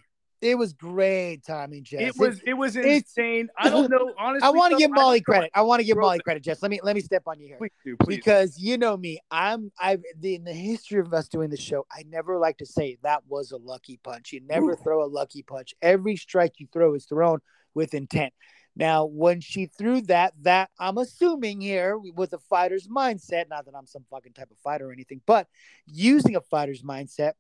It 0.41 0.59
was 0.59 0.73
great 0.75 1.43
timing, 1.43 1.85
Jess. 1.85 2.03
It 2.03 2.19
was 2.19 2.41
it 2.45 2.53
was 2.53 2.77
insane. 2.77 3.49
I 3.57 3.71
don't 3.71 3.91
know 3.91 4.13
honestly. 4.19 4.47
I 4.47 4.51
want 4.51 4.73
to 4.73 4.79
give 4.79 4.91
Molly 4.91 5.23
credit. 5.23 5.51
I 5.55 5.63
want 5.63 5.81
to 5.81 5.87
give 5.87 5.97
Molly 5.97 6.19
credit, 6.19 6.43
Jess. 6.43 6.61
Let 6.61 6.71
me 6.71 6.81
let 6.83 6.95
me 6.95 7.01
step 7.01 7.23
on 7.27 7.41
you 7.41 7.47
here. 7.47 7.57
Please 7.57 7.71
do, 7.85 7.97
please. 7.97 8.17
because 8.17 8.59
you 8.59 8.77
know 8.77 8.97
me 8.97 9.21
i'm 9.31 9.71
i've 9.81 10.03
the, 10.19 10.35
in 10.35 10.45
the 10.45 10.53
history 10.53 11.01
of 11.01 11.15
us 11.15 11.29
doing 11.29 11.49
the 11.51 11.57
show 11.57 11.87
i 11.91 12.03
never 12.09 12.39
like 12.39 12.59
to 12.59 12.67
say 12.67 12.99
that 13.03 13.23
was 13.27 13.53
a 13.53 13.57
lucky 13.57 13.99
punch 14.03 14.33
you 14.33 14.41
never 14.47 14.73
Ooh. 14.73 14.77
throw 14.77 15.05
a 15.05 15.09
lucky 15.09 15.43
punch 15.43 15.73
every 15.81 16.17
strike 16.17 16.53
you 16.59 16.67
throw 16.73 16.95
is 16.95 17.07
thrown 17.07 17.39
with 17.75 17.95
intent 17.95 18.33
now 18.77 19.05
when 19.05 19.41
she 19.41 19.67
threw 19.67 20.01
that 20.01 20.33
that 20.43 20.71
i'm 20.79 20.99
assuming 20.99 21.61
here 21.61 21.97
with 21.99 22.33
a 22.33 22.39
fighter's 22.39 22.89
mindset 22.89 23.49
not 23.49 23.65
that 23.65 23.75
i'm 23.77 23.87
some 23.87 24.05
fucking 24.11 24.33
type 24.33 24.51
of 24.51 24.59
fighter 24.59 24.89
or 24.89 24.93
anything 24.93 25.21
but 25.27 25.49
using 25.87 26.37
a 26.37 26.41
fighter's 26.41 26.83
mindset 26.83 27.33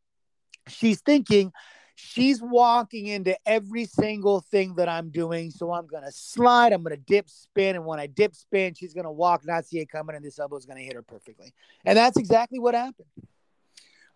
she's 0.68 1.01
thinking 1.01 1.53
she's 1.94 2.42
walking 2.42 3.07
into 3.07 3.37
every 3.47 3.85
single 3.87 4.40
thing 4.40 4.75
that 4.77 4.88
I'm 4.88 5.11
doing. 5.11 5.51
So 5.51 5.73
I'm 5.73 5.87
gonna 5.87 6.12
slide, 6.12 6.73
I'm 6.73 6.83
gonna 6.83 6.97
dip 6.97 7.29
spin, 7.29 7.77
and 7.77 7.85
when 7.85 8.01
I 8.01 8.07
dip 8.07 8.35
spin, 8.35 8.75
she's 8.75 8.94
gonna 8.94 9.12
walk, 9.12 9.47
not 9.47 9.64
see 9.64 9.79
it 9.79 9.90
coming, 9.90 10.16
and 10.16 10.25
this 10.25 10.38
elbow 10.38 10.57
is 10.57 10.66
gonna 10.66 10.81
hit 10.81 10.94
her 10.94 11.03
perfectly. 11.03 11.53
And 11.85 11.97
that's 11.97 12.16
exactly 12.16 12.59
what 12.59 12.75
happened. 12.75 13.09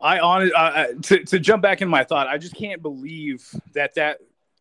I 0.00 0.20
on 0.20 0.50
uh, 0.54 0.58
uh, 0.58 0.86
to 1.02 1.24
to 1.24 1.38
jump 1.38 1.62
back 1.62 1.82
in 1.82 1.88
my 1.88 2.04
thought. 2.04 2.28
I 2.28 2.38
just 2.38 2.54
can't 2.54 2.82
believe 2.82 3.48
that 3.74 3.94
that 3.94 4.18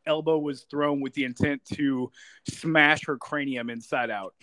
elbow 0.07 0.39
was 0.39 0.63
thrown 0.71 1.01
with 1.01 1.13
the 1.13 1.25
intent 1.25 1.63
to 1.73 2.11
smash 2.49 3.05
her 3.05 3.17
cranium 3.17 3.69
inside 3.69 4.09
out. 4.09 4.33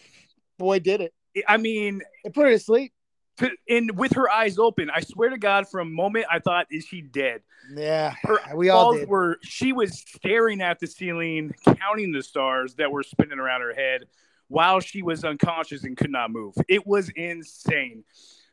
Boy, 0.59 0.79
did 0.79 1.01
it. 1.01 1.15
I 1.49 1.57
mean, 1.57 2.03
It 2.25 2.33
put 2.33 2.45
her 2.45 2.53
to 2.53 2.59
sleep. 2.59 2.93
to, 3.39 3.51
and 3.69 3.99
with 3.99 4.13
her 4.13 4.31
eyes 4.31 4.59
open, 4.59 4.89
I 4.95 5.01
swear 5.01 5.31
to 5.31 5.39
God, 5.39 5.69
for 5.69 5.81
a 5.81 5.85
moment, 5.85 6.27
I 6.31 6.39
thought, 6.39 6.69
"Is 6.71 6.85
she 6.85 7.01
dead?" 7.01 7.43
Yeah, 7.75 8.15
Her 8.23 8.39
we 8.55 8.69
all 8.69 8.95
did. 8.95 9.09
were. 9.09 9.39
She 9.43 9.73
was 9.73 9.99
staring 9.99 10.61
at 10.61 10.79
the 10.79 10.87
ceiling, 10.87 11.53
counting 11.79 12.13
the 12.13 12.23
stars 12.23 12.77
that 12.77 12.93
were 12.93 13.03
spinning 13.03 13.41
around 13.41 13.63
her 13.63 13.75
head, 13.75 14.05
while 14.47 14.79
she 14.79 15.03
was 15.03 15.25
unconscious 15.25 15.83
and 15.83 15.97
could 15.97 16.13
not 16.13 16.31
move. 16.31 16.55
It 16.69 16.87
was 16.87 17.09
insane. 17.17 18.05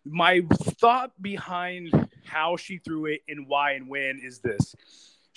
My 0.03 0.41
thought 0.79 1.11
behind 1.21 1.91
how 2.25 2.57
she 2.57 2.79
threw 2.79 3.05
it 3.05 3.21
and 3.27 3.45
why 3.47 3.73
and 3.73 3.87
when 3.87 4.19
is 4.23 4.39
this. 4.39 4.73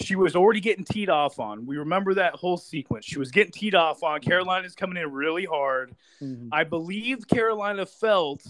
She 0.01 0.17
was 0.17 0.35
already 0.35 0.61
getting 0.61 0.85
teed 0.85 1.09
off 1.09 1.39
on. 1.39 1.67
We 1.67 1.77
remember 1.77 2.15
that 2.15 2.35
whole 2.35 2.57
sequence. 2.57 3.05
She 3.05 3.19
was 3.19 3.31
getting 3.31 3.53
teed 3.53 3.75
off 3.75 4.03
on. 4.03 4.21
Carolina's 4.21 4.75
coming 4.75 5.01
in 5.01 5.11
really 5.13 5.45
hard. 5.45 5.95
Mhm. 6.21 6.49
I 6.51 6.65
believe 6.65 7.29
Carolina 7.29 7.87
felt 7.87 8.43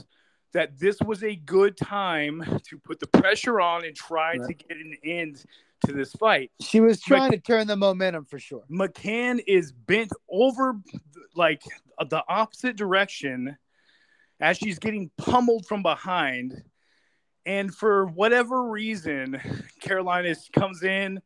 that 0.53 0.79
this 0.79 0.99
was 1.01 1.23
a 1.23 1.35
good 1.35 1.77
time 1.77 2.61
to 2.65 2.79
put 2.79 3.01
the 3.01 3.07
pressure 3.09 3.61
on 3.61 3.85
and 3.85 3.95
try 3.95 4.37
to 4.47 4.55
get 4.55 4.77
an 4.77 4.97
end 5.05 5.45
to 5.87 5.93
this 5.93 6.13
fight. 6.13 6.51
She 6.63 6.81
was 6.81 7.01
trying 7.01 7.33
to 7.33 7.39
turn 7.39 7.67
the 7.67 7.77
momentum 7.77 8.25
for 8.25 8.39
sure. 8.39 8.65
McCann 8.71 9.43
is 9.47 9.73
bent 9.73 10.13
over 10.31 10.81
like 11.35 11.63
the 12.09 12.25
opposite 12.29 12.77
direction 12.77 13.59
as 14.41 14.57
she's 14.57 14.79
getting 14.79 15.11
pummeled 15.19 15.67
from 15.67 15.83
behind. 15.83 16.63
And 17.47 17.75
for 17.75 18.07
whatever 18.07 18.71
reason, 18.71 19.41
Carolina 19.81 20.35
comes 20.53 20.83
in 20.83 21.21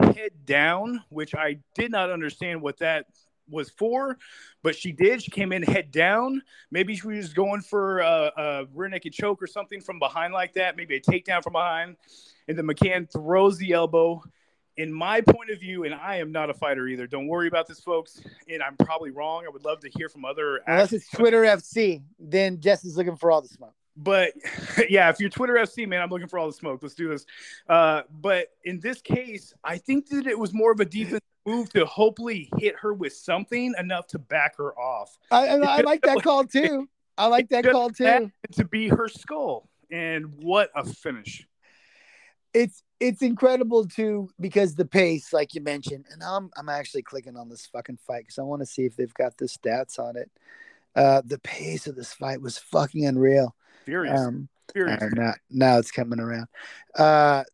head 0.00 0.32
down, 0.44 1.02
which 1.08 1.34
I 1.34 1.58
did 1.74 1.90
not 1.90 2.10
understand 2.10 2.62
what 2.62 2.78
that 2.78 3.06
was 3.50 3.70
for, 3.70 4.18
but 4.62 4.74
she 4.74 4.92
did. 4.92 5.22
She 5.22 5.30
came 5.30 5.52
in 5.52 5.62
head 5.62 5.90
down. 5.90 6.42
Maybe 6.70 6.96
she 6.96 7.06
was 7.06 7.32
going 7.32 7.60
for 7.60 8.00
a, 8.00 8.32
a 8.36 8.66
rear 8.72 8.88
naked 8.88 9.12
choke 9.12 9.42
or 9.42 9.46
something 9.46 9.80
from 9.80 9.98
behind 9.98 10.32
like 10.32 10.54
that, 10.54 10.76
maybe 10.76 10.96
a 10.96 11.00
takedown 11.00 11.42
from 11.42 11.52
behind. 11.52 11.96
And 12.48 12.56
then 12.56 12.66
McCann 12.66 13.10
throws 13.10 13.58
the 13.58 13.72
elbow. 13.72 14.22
In 14.76 14.92
my 14.92 15.20
point 15.20 15.50
of 15.50 15.60
view, 15.60 15.84
and 15.84 15.94
I 15.94 16.16
am 16.16 16.32
not 16.32 16.50
a 16.50 16.54
fighter 16.54 16.88
either. 16.88 17.06
Don't 17.06 17.28
worry 17.28 17.46
about 17.46 17.68
this, 17.68 17.78
folks. 17.78 18.20
And 18.48 18.60
I'm 18.60 18.76
probably 18.76 19.12
wrong. 19.12 19.44
I 19.46 19.48
would 19.48 19.64
love 19.64 19.78
to 19.80 19.90
hear 19.90 20.08
from 20.08 20.24
other. 20.24 20.62
Unless 20.66 20.92
it's 20.92 21.08
Twitter 21.10 21.42
FC, 21.42 22.02
then 22.18 22.60
Jess 22.60 22.84
is 22.84 22.96
looking 22.96 23.14
for 23.14 23.30
all 23.30 23.40
the 23.40 23.46
smoke. 23.46 23.74
But 23.96 24.32
yeah, 24.88 25.08
if 25.10 25.20
you're 25.20 25.30
Twitter 25.30 25.54
FC, 25.54 25.86
man, 25.86 26.02
I'm 26.02 26.10
looking 26.10 26.28
for 26.28 26.38
all 26.38 26.46
the 26.46 26.52
smoke. 26.52 26.80
Let's 26.82 26.94
do 26.94 27.08
this. 27.08 27.26
Uh, 27.68 28.02
but 28.10 28.48
in 28.64 28.80
this 28.80 29.00
case, 29.00 29.52
I 29.62 29.78
think 29.78 30.08
that 30.08 30.26
it 30.26 30.38
was 30.38 30.52
more 30.52 30.72
of 30.72 30.80
a 30.80 30.84
defensive 30.84 31.20
move 31.46 31.70
to 31.70 31.84
hopefully 31.84 32.48
hit 32.58 32.74
her 32.80 32.94
with 32.94 33.12
something 33.12 33.74
enough 33.78 34.06
to 34.08 34.18
back 34.18 34.56
her 34.56 34.76
off. 34.78 35.16
I, 35.30 35.48
I, 35.48 35.78
I 35.78 35.80
like 35.82 36.02
that 36.02 36.22
call 36.22 36.44
too. 36.44 36.88
I 37.16 37.26
like 37.26 37.48
that 37.50 37.64
call 37.64 37.90
too. 37.90 38.30
To 38.52 38.64
be 38.64 38.88
her 38.88 39.08
skull. 39.08 39.68
And 39.90 40.32
what 40.42 40.70
a 40.74 40.84
finish. 40.84 41.46
it's 42.54 42.82
it's 43.00 43.22
incredible 43.22 43.86
too 43.86 44.30
because 44.40 44.74
the 44.74 44.84
pace, 44.86 45.32
like 45.32 45.54
you 45.54 45.60
mentioned, 45.60 46.06
and 46.10 46.22
I'm 46.22 46.50
I'm 46.56 46.68
actually 46.68 47.02
clicking 47.02 47.36
on 47.36 47.48
this 47.48 47.66
fucking 47.66 47.98
fight 48.06 48.22
because 48.22 48.38
I 48.38 48.42
want 48.42 48.62
to 48.62 48.66
see 48.66 48.86
if 48.86 48.96
they've 48.96 49.12
got 49.14 49.36
the 49.36 49.46
stats 49.46 49.98
on 49.98 50.16
it. 50.16 50.30
Uh, 50.96 51.22
the 51.24 51.40
pace 51.40 51.86
of 51.86 51.96
this 51.96 52.12
fight 52.12 52.40
was 52.40 52.56
fucking 52.56 53.04
unreal. 53.04 53.54
Furious. 53.84 54.20
Um, 54.20 54.48
Furious. 54.72 55.02
now 55.12 55.32
now 55.50 55.78
it's 55.78 55.90
coming 55.90 56.20
around. 56.20 56.46
Uh, 56.96 57.44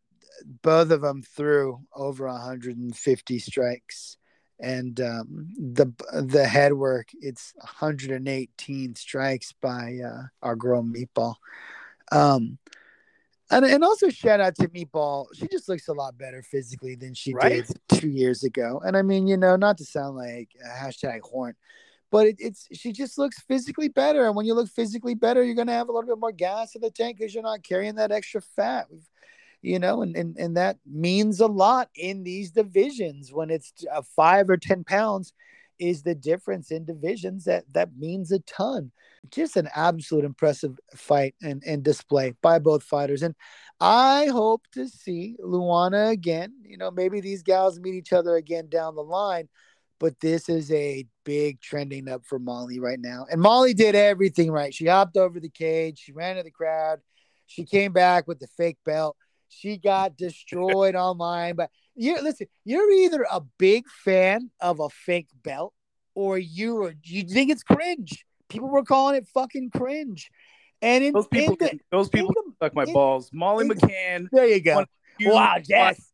both 0.63 0.89
of 0.91 1.01
them 1.01 1.21
threw 1.21 1.79
over 1.95 2.25
150 2.27 3.39
strikes, 3.39 4.17
and 4.59 4.99
um, 5.01 5.49
the 5.57 5.93
the 6.23 6.45
head 6.45 6.73
work 6.73 7.09
it's 7.21 7.53
118 7.57 8.95
strikes 8.95 9.53
by 9.61 9.99
uh, 10.05 10.23
our 10.41 10.55
girl 10.55 10.83
Meatball. 10.83 11.35
Um, 12.11 12.57
and, 13.51 13.65
and 13.65 13.83
also 13.83 14.09
shout 14.09 14.39
out 14.39 14.55
to 14.55 14.67
Meatball. 14.69 15.25
She 15.33 15.47
just 15.47 15.67
looks 15.67 15.89
a 15.89 15.93
lot 15.93 16.17
better 16.17 16.41
physically 16.41 16.95
than 16.95 17.13
she 17.13 17.33
Right? 17.33 17.65
did 17.67 17.99
two 17.99 18.07
years 18.09 18.43
ago. 18.45 18.81
And 18.83 18.95
I 18.95 19.01
mean, 19.01 19.27
you 19.27 19.35
know, 19.37 19.57
not 19.57 19.77
to 19.79 19.85
sound 19.85 20.15
like 20.15 20.49
a 20.63 20.69
hashtag 20.69 21.19
horn, 21.21 21.55
but 22.11 22.27
it, 22.27 22.35
it's 22.39 22.67
she 22.73 22.91
just 22.91 23.17
looks 23.17 23.41
physically 23.41 23.87
better. 23.87 24.27
And 24.27 24.35
when 24.35 24.45
you 24.45 24.53
look 24.53 24.69
physically 24.69 25.15
better, 25.15 25.43
you're 25.43 25.55
gonna 25.55 25.71
have 25.71 25.89
a 25.89 25.91
little 25.91 26.07
bit 26.07 26.19
more 26.19 26.31
gas 26.31 26.75
in 26.75 26.81
the 26.81 26.91
tank 26.91 27.17
because 27.17 27.33
you're 27.33 27.43
not 27.43 27.63
carrying 27.63 27.95
that 27.95 28.11
extra 28.11 28.41
fat. 28.41 28.87
You 29.63 29.77
know, 29.77 30.01
and, 30.01 30.15
and, 30.15 30.35
and 30.37 30.57
that 30.57 30.77
means 30.87 31.39
a 31.39 31.45
lot 31.45 31.89
in 31.95 32.23
these 32.23 32.49
divisions 32.49 33.31
when 33.31 33.51
it's 33.51 33.73
uh, 33.93 34.01
five 34.15 34.49
or 34.49 34.57
10 34.57 34.83
pounds 34.83 35.33
is 35.81 36.03
the 36.03 36.15
difference 36.15 36.71
in 36.71 36.85
divisions 36.85 37.45
that 37.45 37.65
that 37.73 37.89
means 37.97 38.31
a 38.31 38.39
ton 38.39 38.91
just 39.31 39.57
an 39.57 39.67
absolute 39.75 40.23
impressive 40.23 40.79
fight 40.95 41.33
and, 41.41 41.63
and 41.65 41.83
display 41.83 42.33
by 42.41 42.59
both 42.59 42.83
fighters 42.83 43.23
and 43.23 43.33
i 43.79 44.27
hope 44.27 44.61
to 44.71 44.87
see 44.87 45.35
luana 45.43 46.11
again 46.11 46.53
you 46.63 46.77
know 46.77 46.91
maybe 46.91 47.19
these 47.19 47.41
gals 47.41 47.79
meet 47.79 47.95
each 47.95 48.13
other 48.13 48.35
again 48.35 48.69
down 48.69 48.93
the 48.93 49.01
line 49.01 49.49
but 50.01 50.19
this 50.19 50.49
is 50.49 50.69
a 50.71 51.05
big 51.23 51.61
trending 51.61 52.09
up 52.09 52.25
for 52.25 52.39
molly 52.39 52.79
right 52.79 52.99
now 52.99 53.25
and 53.31 53.39
molly 53.39 53.73
did 53.73 53.95
everything 53.95 54.51
right 54.51 54.73
she 54.73 54.87
hopped 54.87 55.15
over 55.15 55.39
the 55.39 55.49
cage 55.49 55.99
she 56.03 56.11
ran 56.11 56.35
to 56.35 56.43
the 56.43 56.51
crowd 56.51 56.99
she 57.45 57.63
came 57.63 57.93
back 57.93 58.27
with 58.27 58.39
the 58.39 58.47
fake 58.57 58.77
belt 58.83 59.15
she 59.47 59.77
got 59.77 60.17
destroyed 60.17 60.95
online 61.07 61.55
but 61.55 61.69
you 61.95 62.21
listen, 62.21 62.47
you're 62.65 62.91
either 62.91 63.25
a 63.31 63.41
big 63.57 63.87
fan 64.03 64.49
of 64.59 64.79
a 64.79 64.89
fake 64.89 65.29
belt 65.43 65.73
or 66.15 66.37
you're 66.37 66.93
you 67.03 67.23
think 67.23 67.51
it's 67.51 67.63
cringe. 67.63 68.25
People 68.49 68.69
were 68.69 68.83
calling 68.83 69.15
it 69.15 69.27
fucking 69.33 69.71
cringe. 69.71 70.29
And 70.81 71.03
in, 71.03 71.13
those 71.13 71.27
people, 71.27 71.55
the, 71.57 71.79
those 71.91 72.09
people 72.09 72.33
the, 72.33 72.65
suck 72.65 72.75
my 72.75 72.83
in, 72.83 72.93
balls. 72.93 73.29
Molly 73.31 73.65
in, 73.65 73.71
McCann. 73.71 74.27
There 74.31 74.47
you 74.47 74.61
go. 74.61 74.83
Wow, 75.21 75.57
Jess. 75.63 76.11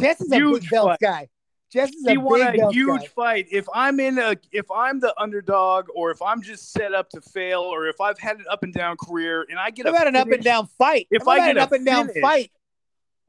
Jess 0.00 0.20
is 0.20 0.32
a 0.32 0.38
big 0.38 0.68
belt 0.68 0.98
guy. 1.00 1.28
Jess 1.70 1.90
is 1.90 2.06
He 2.06 2.14
a 2.14 2.20
won 2.20 2.52
big 2.52 2.60
a 2.60 2.72
huge 2.72 3.02
guy. 3.02 3.06
fight. 3.08 3.46
If 3.50 3.66
I'm 3.74 4.00
in 4.00 4.18
a, 4.18 4.36
if 4.52 4.70
I'm 4.70 5.00
the 5.00 5.14
underdog, 5.20 5.86
or 5.94 6.10
if 6.10 6.22
I'm 6.22 6.42
just 6.42 6.72
set 6.72 6.94
up 6.94 7.10
to 7.10 7.20
fail, 7.20 7.60
or 7.60 7.86
if 7.86 8.00
I've 8.00 8.18
had 8.18 8.38
an 8.38 8.46
up 8.50 8.62
and 8.62 8.72
down 8.72 8.96
career, 8.96 9.46
and 9.48 9.58
I 9.58 9.70
get 9.70 9.86
I've 9.86 9.96
had 9.96 10.06
an 10.06 10.16
up 10.16 10.28
and 10.28 10.42
down 10.42 10.66
fight. 10.78 11.08
If 11.10 11.22
I've 11.22 11.40
I 11.40 11.46
get 11.46 11.56
an 11.56 11.58
up 11.58 11.72
and 11.72 11.84
down 11.84 12.08
fight, 12.20 12.50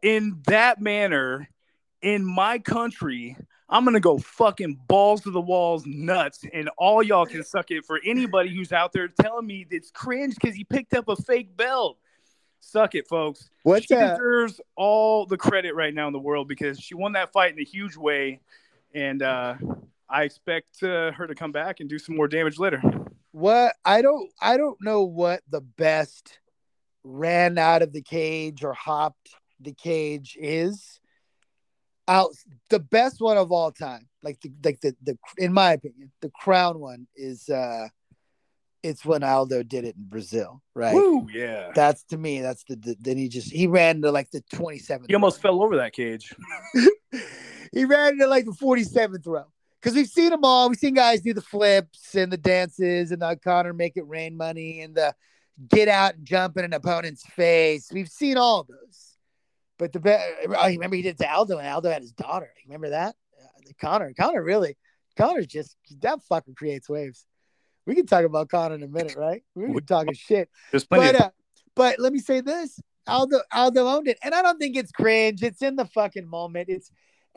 in 0.02 0.41
that 0.47 0.80
manner, 0.80 1.49
in 2.02 2.23
my 2.23 2.60
country, 2.60 3.36
I'm 3.67 3.84
gonna 3.84 3.99
go 3.99 4.17
fucking 4.17 4.80
balls 4.88 5.21
to 5.21 5.32
the 5.32 5.41
walls, 5.41 5.86
nuts, 5.86 6.45
and 6.54 6.69
all 6.78 7.04
y'all 7.04 7.25
can 7.25 7.43
suck 7.43 7.71
it 7.71 7.86
for 7.86 7.99
anybody 8.06 8.56
who's 8.56 8.71
out 8.71 8.93
there 8.93 9.10
telling 9.10 9.45
me 9.45 9.65
it's 9.69 9.91
cringe 9.91 10.36
because 10.36 10.56
he 10.56 10.63
picked 10.63 10.93
up 10.93 11.10
a 11.10 11.15
fake 11.15 11.56
belt. 11.58 11.97
Suck 12.60 12.95
it, 12.95 13.08
folks. 13.08 13.50
what's 13.63 13.86
she 13.86 13.95
uh, 13.95 14.12
deserves 14.12 14.60
all 14.76 15.26
the 15.26 15.38
credit 15.38 15.76
right 15.76 15.93
now 15.93 16.08
in 16.08 16.13
the 16.13 16.19
world 16.19 16.48
because 16.48 16.80
she 16.80 16.93
won 16.93 17.13
that 17.13 17.32
fight 17.32 17.54
in 17.54 17.60
a 17.60 17.63
huge 17.63 17.95
way, 17.95 18.41
and 18.93 19.22
uh, 19.24 19.56
I 20.10 20.24
expect 20.24 20.84
uh, 20.84 21.12
her 21.12 21.28
to 21.28 21.36
come 21.36 21.52
back 21.52 21.80
and 21.80 21.89
do 21.89 22.00
some 22.00 22.15
more 22.15 22.28
damage 22.28 22.60
later. 22.60 22.82
what 23.32 23.76
I 23.86 24.02
don't 24.02 24.30
I 24.41 24.58
don't 24.58 24.78
know 24.82 25.04
what 25.04 25.41
the 25.50 25.62
best 25.62 26.39
ran 27.04 27.58
out 27.58 27.82
of 27.82 27.93
the 27.93 28.02
cage 28.02 28.63
or 28.63 28.74
hopped 28.74 29.30
the 29.60 29.74
cage 29.74 30.38
is. 30.39 31.00
Out 32.08 32.32
the 32.69 32.80
best 32.80 33.22
one 33.22 33.38
of 33.38 33.52
all 33.52 33.72
time, 33.72 34.08
like 34.24 34.41
the 34.41 34.52
like 34.63 34.82
the 34.82 34.95
the 35.04 35.17
in 35.38 35.54
my 35.54 35.74
opinion, 35.74 36.12
the 36.22 36.32
crown 36.32 36.80
one 36.80 37.08
is 37.15 37.50
uh 37.50 37.88
it's 38.84 39.04
when 39.06 39.24
Aldo 39.24 39.63
did 39.63 39.84
it 39.84 39.96
in 39.96 40.06
Brazil, 40.06 40.62
right? 40.74 40.94
Woo, 40.94 41.28
yeah. 41.34 41.72
That's 41.76 42.04
to 42.06 42.18
me, 42.18 42.42
that's 42.42 42.63
the, 42.63 42.76
the 42.76 42.96
then 43.00 43.18
he 43.18 43.28
just 43.28 43.52
he 43.52 43.68
ran 43.68 44.02
to 44.02 44.12
like 44.12 44.32
the 44.32 44.42
27th. 44.54 45.06
He 45.08 45.15
almost 45.15 45.44
row. 45.44 45.52
fell 45.52 45.63
over 45.63 45.78
that 45.78 45.94
cage. 45.94 46.34
he 47.74 47.86
ran 47.86 48.18
to 48.18 48.28
like 48.28 48.46
the 48.46 48.52
47th 48.52 49.26
row. 49.28 49.46
Because 49.82 49.96
we've 49.96 50.08
seen 50.08 50.30
them 50.30 50.44
all. 50.44 50.68
We've 50.68 50.78
seen 50.78 50.94
guys 50.94 51.22
do 51.22 51.34
the 51.34 51.42
flips 51.42 52.13
and 52.15 52.32
the 52.32 52.38
dances 52.38 53.12
and 53.12 53.22
the 53.22 53.39
Conor 53.42 53.74
make 53.74 53.96
it 53.96 54.08
rain 54.08 54.36
money 54.36 54.82
and 54.82 54.94
the 54.94 55.13
get 55.70 55.88
out 55.88 56.15
and 56.15 56.26
jump 56.26 56.58
in 56.58 56.65
an 56.65 56.74
opponent's 56.74 57.26
face. 57.26 57.89
We've 57.92 58.10
seen 58.10 58.38
all 58.38 58.63
those. 58.63 59.18
But 59.78 59.94
the 59.94 60.00
best, 60.02 60.26
oh, 60.50 60.68
remember 60.68 60.98
he 60.98 61.02
did 61.02 61.15
it 61.15 61.20
to 61.20 61.32
Aldo 61.32 61.58
and 61.58 61.68
Aldo 61.68 61.89
had 61.89 62.02
his 62.02 62.12
daughter. 62.12 62.52
Remember 62.65 62.89
that? 62.89 63.15
Uh, 63.42 63.72
Conor, 63.80 64.13
Conor 64.13 64.44
really, 64.44 64.76
Conor's 65.18 65.48
just, 65.48 65.78
that 66.02 66.20
fucker 66.30 66.54
creates 66.56 66.89
waves. 66.89 67.26
We 67.89 67.95
can 67.95 68.06
talk 68.06 68.23
about 68.23 68.49
Conor 68.49 68.75
in 68.75 68.84
a 68.84 68.88
minute, 68.88 69.15
right? 69.15 69.41
We 69.56 69.65
can 69.65 69.84
talking 69.84 70.13
shit. 70.13 70.47
There's 70.69 70.86
plenty 70.86 71.12
But 71.12 71.21
uh, 71.21 71.30
but 71.75 71.97
let 71.97 72.13
me 72.13 72.19
say 72.19 72.39
this: 72.39 72.80
Aldo 73.08 73.39
Aldo 73.52 73.88
owned 73.88 74.08
it, 74.08 74.19
and 74.23 74.36
I 74.36 74.43
don't 74.43 74.60
think 74.60 74.78
it's 74.78 74.91
cringe. 74.91 75.41
It's 75.41 75.63
in 75.63 75.75
the 75.75 75.86
fucking 75.86 76.28
moment. 76.28 76.69
It's 76.69 76.91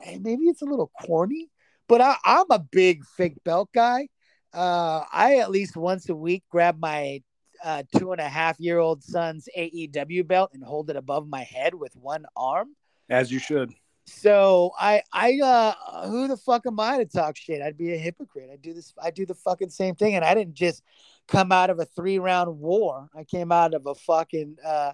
and 0.05 0.23
maybe 0.23 0.45
it's 0.45 0.61
a 0.61 0.67
little 0.67 0.91
corny, 1.07 1.49
but 1.89 2.03
I, 2.03 2.17
I'm 2.23 2.45
a 2.51 2.59
big 2.59 3.03
fake 3.17 3.43
belt 3.47 3.71
guy. 3.73 4.09
Uh, 4.53 5.05
I 5.11 5.37
at 5.37 5.51
least 5.51 5.75
once 5.75 6.11
a 6.11 6.15
week 6.15 6.45
grab 6.51 6.79
my 6.79 7.23
uh, 7.65 7.85
two 7.97 8.13
and 8.13 8.21
a 8.21 8.29
half 8.29 8.61
year 8.61 8.79
old 8.79 9.03
son's 9.03 9.49
AEW 9.57 10.27
belt 10.27 10.51
and 10.53 10.63
hold 10.63 10.91
it 10.91 10.97
above 10.97 11.27
my 11.29 11.45
head 11.45 11.75
with 11.75 11.97
one 11.97 12.27
arm. 12.37 12.77
as 13.09 13.33
you 13.33 13.39
should. 13.39 13.73
So 14.07 14.73
I 14.79 15.03
I 15.13 15.39
uh 15.41 16.09
who 16.09 16.29
the 16.29 16.37
fuck 16.37 16.67
am 16.67 16.81
I 16.81 16.99
to 16.99 17.05
talk 17.05 17.37
shit? 17.37 17.63
I'd 17.63 17.79
be 17.79 17.93
a 17.93 17.99
hypocrite. 17.99 18.51
I 18.53 18.57
do 18.57 18.75
this 18.75 18.93
I 19.01 19.11
do 19.11 19.27
the 19.27 19.35
fucking 19.35 19.71
same 19.71 19.95
thing 19.95 20.15
and 20.15 20.25
I 20.25 20.35
didn't 20.35 20.55
just 20.55 20.83
come 21.29 21.53
out 21.53 21.71
of 21.71 21.79
a 21.79 21.85
three 21.85 22.19
round 22.19 22.59
war. 22.59 23.09
I 23.17 23.25
came 23.25 23.53
out 23.53 23.75
of 23.75 23.87
a 23.87 23.95
fucking 23.95 24.57
uh 24.65 24.93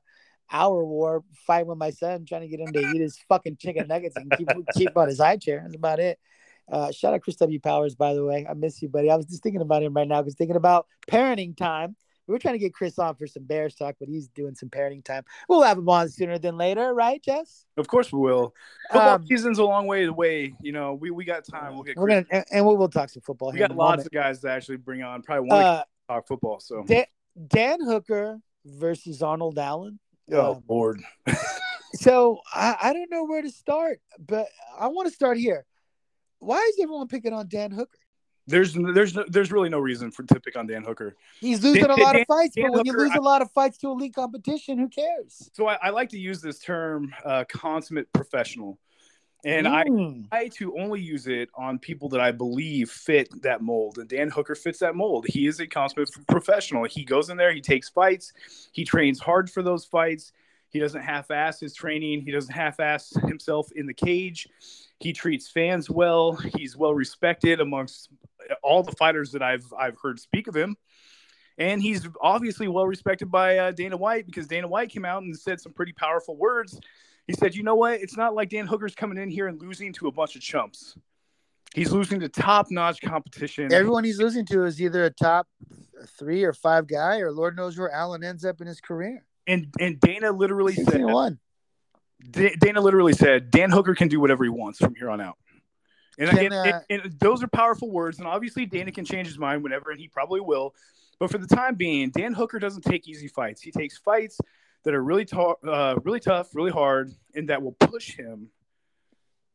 hour 0.50 0.84
war 0.84 1.24
fight 1.46 1.66
with 1.66 1.78
my 1.78 1.90
son 1.90 2.24
trying 2.24 2.42
to 2.42 2.48
get 2.48 2.60
him 2.60 2.72
to 2.72 2.80
eat 2.80 3.00
his 3.00 3.18
fucking 3.28 3.56
chicken 3.56 3.86
nuggets 3.88 4.16
and 4.16 4.30
keep 4.36 4.48
keep 4.74 4.96
on 4.96 5.08
his 5.08 5.18
high 5.18 5.36
chair. 5.36 5.60
That's 5.62 5.76
about 5.76 6.00
it. 6.00 6.18
Uh, 6.70 6.92
shout 6.92 7.14
out 7.14 7.22
Chris 7.22 7.36
W. 7.36 7.58
Powers, 7.60 7.94
by 7.94 8.12
the 8.12 8.24
way. 8.24 8.46
I 8.48 8.52
miss 8.52 8.82
you, 8.82 8.88
buddy. 8.88 9.10
I 9.10 9.16
was 9.16 9.26
just 9.26 9.42
thinking 9.42 9.62
about 9.62 9.82
him 9.82 9.94
right 9.94 10.06
now 10.06 10.20
because 10.20 10.34
thinking 10.34 10.56
about 10.56 10.86
parenting 11.10 11.56
time. 11.56 11.96
We 12.28 12.32
were 12.32 12.38
trying 12.38 12.54
to 12.54 12.58
get 12.58 12.74
Chris 12.74 12.98
on 12.98 13.14
for 13.14 13.26
some 13.26 13.44
Bears 13.44 13.74
talk, 13.74 13.96
but 13.98 14.06
he's 14.08 14.28
doing 14.28 14.54
some 14.54 14.68
parenting 14.68 15.02
time. 15.02 15.24
We'll 15.48 15.62
have 15.62 15.78
him 15.78 15.88
on 15.88 16.10
sooner 16.10 16.38
than 16.38 16.58
later, 16.58 16.92
right, 16.92 17.22
Jess? 17.22 17.64
Of 17.78 17.88
course 17.88 18.12
we 18.12 18.20
will. 18.20 18.54
Football 18.92 19.14
Um, 19.14 19.26
season's 19.26 19.58
a 19.58 19.64
long 19.64 19.86
way 19.86 20.04
away. 20.04 20.54
You 20.60 20.72
know, 20.72 20.92
we, 20.94 21.10
we 21.10 21.24
got 21.24 21.46
time. 21.46 21.72
We'll 21.74 21.84
get 21.84 21.96
We're 21.96 22.08
gonna 22.08 22.44
and, 22.52 22.66
we'll, 22.66 22.76
we'll 22.76 22.88
talk 22.90 23.08
some 23.08 23.22
football. 23.22 23.50
we 23.50 23.58
got 23.58 23.74
lots 23.74 23.78
moment. 23.78 24.06
of 24.06 24.12
guys 24.12 24.40
to 24.42 24.50
actually 24.50 24.76
bring 24.76 25.02
on. 25.02 25.22
Probably 25.22 25.48
want 25.48 25.62
to 25.62 25.66
Uh, 25.66 25.84
talk 26.14 26.28
football. 26.28 26.60
So 26.60 26.84
Dan, 26.86 27.06
Dan 27.46 27.82
Hooker 27.82 28.40
versus 28.66 29.22
Arnold 29.22 29.58
Allen. 29.58 29.98
oh 30.30 30.52
um, 30.56 30.62
Lord, 30.68 31.00
So 31.94 32.40
I, 32.52 32.76
I 32.82 32.92
don't 32.92 33.10
know 33.10 33.24
where 33.24 33.40
to 33.40 33.50
start, 33.50 34.00
but 34.18 34.48
I 34.78 34.88
want 34.88 35.08
to 35.08 35.14
start 35.14 35.38
here. 35.38 35.64
Why 36.40 36.58
is 36.58 36.76
everyone 36.80 37.08
picking 37.08 37.32
on 37.32 37.48
Dan 37.48 37.70
Hooker? 37.70 37.98
There's 38.48 38.74
there's 38.74 39.14
no, 39.14 39.24
there's 39.28 39.52
really 39.52 39.68
no 39.68 39.78
reason 39.78 40.10
for 40.10 40.22
to 40.24 40.40
pick 40.40 40.56
on 40.56 40.66
Dan 40.66 40.82
Hooker. 40.82 41.14
He's 41.40 41.62
losing 41.62 41.82
Dan- 41.82 41.90
a 41.90 42.02
lot 42.02 42.12
Dan- 42.14 42.22
of 42.22 42.26
fights, 42.26 42.54
Dan 42.56 42.66
but 42.68 42.76
when 42.78 42.86
you 42.86 42.92
lose 42.92 43.14
a 43.14 43.20
lot 43.20 43.42
of 43.42 43.50
fights 43.52 43.78
to 43.78 43.88
elite 43.88 44.14
competition, 44.14 44.78
who 44.78 44.88
cares? 44.88 45.50
So 45.52 45.68
I, 45.68 45.78
I 45.82 45.90
like 45.90 46.08
to 46.10 46.18
use 46.18 46.40
this 46.40 46.58
term 46.58 47.14
uh, 47.24 47.44
consummate 47.48 48.12
professional, 48.12 48.78
and 49.44 49.68
I 49.68 49.84
Mm. 49.84 50.28
try 50.30 50.48
to 50.48 50.76
only 50.78 51.00
use 51.00 51.28
it 51.28 51.48
on 51.54 51.78
people 51.78 52.08
that 52.08 52.20
I 52.20 52.32
believe 52.32 52.90
fit 52.90 53.28
that 53.42 53.62
mold. 53.62 53.98
And 53.98 54.08
Dan 54.08 54.30
Hooker 54.30 54.54
fits 54.54 54.80
that 54.80 54.96
mold. 54.96 55.26
He 55.28 55.46
is 55.46 55.60
a 55.60 55.66
consummate 55.66 56.10
professional. 56.26 56.84
He 56.84 57.04
goes 57.04 57.30
in 57.30 57.36
there, 57.36 57.52
he 57.52 57.60
takes 57.60 57.88
fights, 57.88 58.32
he 58.72 58.84
trains 58.84 59.20
hard 59.20 59.48
for 59.48 59.62
those 59.62 59.84
fights. 59.84 60.32
He 60.70 60.78
doesn't 60.78 61.00
half-ass 61.00 61.60
his 61.60 61.72
training. 61.72 62.20
He 62.20 62.30
doesn't 62.30 62.52
half-ass 62.52 63.14
himself 63.26 63.72
in 63.74 63.86
the 63.86 63.94
cage. 63.94 64.46
He 65.00 65.14
treats 65.14 65.48
fans 65.48 65.88
well. 65.88 66.32
He's 66.32 66.76
well 66.76 66.92
respected 66.92 67.62
amongst 67.62 68.10
all 68.62 68.82
the 68.82 68.92
fighters 68.92 69.32
that 69.32 69.42
I've 69.42 69.64
I've 69.78 69.96
heard 70.02 70.18
speak 70.20 70.46
of 70.48 70.56
him. 70.56 70.76
And 71.58 71.82
he's 71.82 72.06
obviously 72.20 72.68
well 72.68 72.86
respected 72.86 73.30
by 73.30 73.58
uh, 73.58 73.70
Dana 73.72 73.96
White 73.96 74.26
because 74.26 74.46
Dana 74.46 74.68
White 74.68 74.90
came 74.90 75.04
out 75.04 75.22
and 75.22 75.36
said 75.36 75.60
some 75.60 75.72
pretty 75.72 75.92
powerful 75.92 76.36
words. 76.36 76.78
He 77.26 77.32
said, 77.32 77.54
"You 77.54 77.64
know 77.64 77.74
what? 77.74 78.00
It's 78.00 78.16
not 78.16 78.34
like 78.34 78.50
Dan 78.50 78.66
Hooker's 78.66 78.94
coming 78.94 79.18
in 79.18 79.28
here 79.28 79.48
and 79.48 79.60
losing 79.60 79.92
to 79.94 80.06
a 80.06 80.12
bunch 80.12 80.36
of 80.36 80.42
chumps. 80.42 80.96
He's 81.74 81.92
losing 81.92 82.20
to 82.20 82.28
top-notch 82.28 83.02
competition. 83.02 83.72
Everyone 83.72 84.02
he's 84.02 84.18
losing 84.18 84.46
to 84.46 84.64
is 84.64 84.80
either 84.80 85.04
a 85.04 85.10
top 85.10 85.46
three 86.18 86.44
or 86.44 86.52
five 86.54 86.86
guy, 86.86 87.18
or 87.18 87.30
Lord 87.30 87.56
knows 87.56 87.76
where 87.76 87.90
Allen 87.90 88.24
ends 88.24 88.44
up 88.44 88.60
in 88.60 88.66
his 88.66 88.80
career. 88.80 89.24
and 89.46 89.66
and 89.80 90.00
Dana 90.00 90.30
literally 90.30 90.74
said, 90.74 91.02
one. 91.04 91.38
Da- 92.30 92.56
Dana 92.58 92.80
literally 92.80 93.12
said, 93.12 93.50
Dan 93.50 93.70
Hooker 93.70 93.94
can 93.94 94.08
do 94.08 94.20
whatever 94.20 94.44
he 94.44 94.50
wants 94.50 94.78
from 94.78 94.94
here 94.94 95.10
on 95.10 95.20
out. 95.20 95.36
And, 96.18 96.30
Can, 96.30 96.52
uh, 96.52 96.82
and, 96.90 97.02
and 97.02 97.12
those 97.20 97.42
are 97.42 97.48
powerful 97.48 97.90
words. 97.90 98.18
And 98.18 98.26
obviously, 98.26 98.66
Dana 98.66 98.90
can 98.90 99.04
change 99.04 99.28
his 99.28 99.38
mind 99.38 99.62
whenever, 99.62 99.90
and 99.90 100.00
he 100.00 100.08
probably 100.08 100.40
will. 100.40 100.74
But 101.20 101.30
for 101.30 101.38
the 101.38 101.46
time 101.46 101.76
being, 101.76 102.10
Dan 102.10 102.32
Hooker 102.32 102.58
doesn't 102.58 102.82
take 102.82 103.08
easy 103.08 103.28
fights. 103.28 103.62
He 103.62 103.70
takes 103.70 103.98
fights 103.98 104.40
that 104.84 104.94
are 104.94 105.02
really, 105.02 105.26
uh, 105.32 105.96
really 106.02 106.20
tough, 106.20 106.54
really 106.54 106.70
hard, 106.70 107.12
and 107.34 107.48
that 107.48 107.62
will 107.62 107.72
push 107.72 108.16
him. 108.16 108.48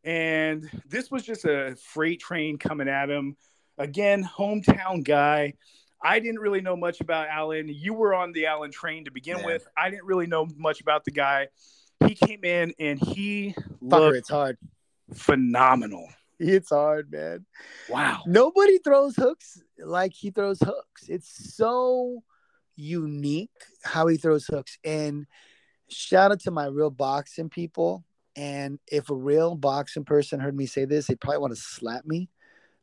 And 0.03 0.69
this 0.87 1.09
was 1.09 1.23
just 1.23 1.45
a 1.45 1.75
freight 1.75 2.19
train 2.19 2.57
coming 2.57 2.89
at 2.89 3.09
him. 3.09 3.37
Again, 3.77 4.23
hometown 4.23 5.03
guy. 5.03 5.53
I 6.01 6.19
didn't 6.19 6.39
really 6.39 6.59
know 6.59 6.75
much 6.75 6.99
about 6.99 7.29
Allen. 7.29 7.69
You 7.69 7.93
were 7.93 8.13
on 8.13 8.33
the 8.33 8.47
Allen 8.47 8.71
train 8.71 9.05
to 9.05 9.11
begin 9.11 9.39
Yeah. 9.39 9.45
with. 9.45 9.67
I 9.77 9.89
didn't 9.89 10.05
really 10.05 10.27
know 10.27 10.47
much 10.57 10.81
about 10.81 11.05
the 11.05 11.11
guy. 11.11 11.47
He 12.05 12.15
came 12.15 12.43
in 12.43 12.73
and 12.77 12.99
he 12.99 13.53
Fucker, 13.53 13.79
looked 13.81 14.17
it's 14.17 14.29
hard. 14.29 14.57
phenomenal. 15.13 16.09
It's 16.39 16.69
hard, 16.69 17.11
man. 17.11 17.45
Wow. 17.89 18.23
Nobody 18.25 18.79
throws 18.79 19.15
hooks 19.15 19.61
like 19.77 20.13
he 20.13 20.31
throws 20.31 20.59
hooks. 20.59 21.07
It's 21.07 21.55
so 21.55 22.23
unique 22.75 23.51
how 23.83 24.07
he 24.07 24.17
throws 24.17 24.45
hooks. 24.45 24.77
And 24.83 25.25
shout 25.89 26.31
out 26.31 26.39
to 26.41 26.51
my 26.51 26.65
real 26.65 26.89
boxing 26.89 27.49
people. 27.49 28.03
And 28.35 28.79
if 28.87 29.09
a 29.09 29.15
real 29.15 29.55
boxing 29.55 30.05
person 30.05 30.39
heard 30.39 30.55
me 30.55 30.65
say 30.65 30.85
this, 30.85 31.07
they'd 31.07 31.19
probably 31.19 31.39
want 31.39 31.55
to 31.55 31.61
slap 31.61 32.05
me. 32.05 32.29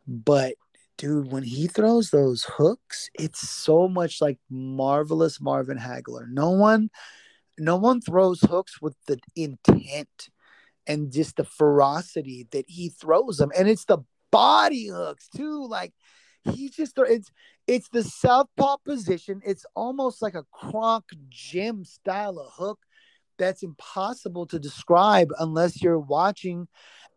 But 0.07 0.55
dude, 0.97 1.33
when 1.33 1.43
he 1.43 1.67
throws 1.67 2.11
those 2.11 2.45
hooks, 2.45 3.11
it's 3.19 3.49
so 3.49 3.89
much 3.89 4.21
like 4.21 4.39
marvelous 4.49 5.41
Marvin 5.41 5.79
Hagler. 5.79 6.29
No 6.29 6.51
one, 6.51 6.91
no 7.59 7.77
one 7.77 8.01
throws 8.01 8.41
hooks 8.43 8.81
with 8.81 8.95
the 9.07 9.19
intent 9.35 10.31
and 10.91 11.13
just 11.13 11.37
the 11.37 11.45
ferocity 11.45 12.49
that 12.51 12.65
he 12.69 12.89
throws 12.89 13.37
them. 13.37 13.53
And 13.57 13.69
it's 13.69 13.85
the 13.85 13.99
body 14.33 14.89
hooks 14.89 15.29
too. 15.29 15.67
Like 15.67 15.93
he 16.43 16.69
just 16.69 16.99
it's 16.99 17.31
it's 17.67 17.89
the 17.91 18.03
southpaw 18.03 18.79
position. 18.79 19.41
It's 19.45 19.65
almost 19.77 20.21
like 20.21 20.35
a 20.35 20.45
Kronk 20.53 21.05
gym 21.29 21.85
style 21.85 22.39
of 22.39 22.53
hook 22.53 22.81
that's 23.39 23.63
impossible 23.63 24.47
to 24.47 24.59
describe 24.59 25.29
unless 25.39 25.81
you're 25.81 25.99
watching 25.99 26.67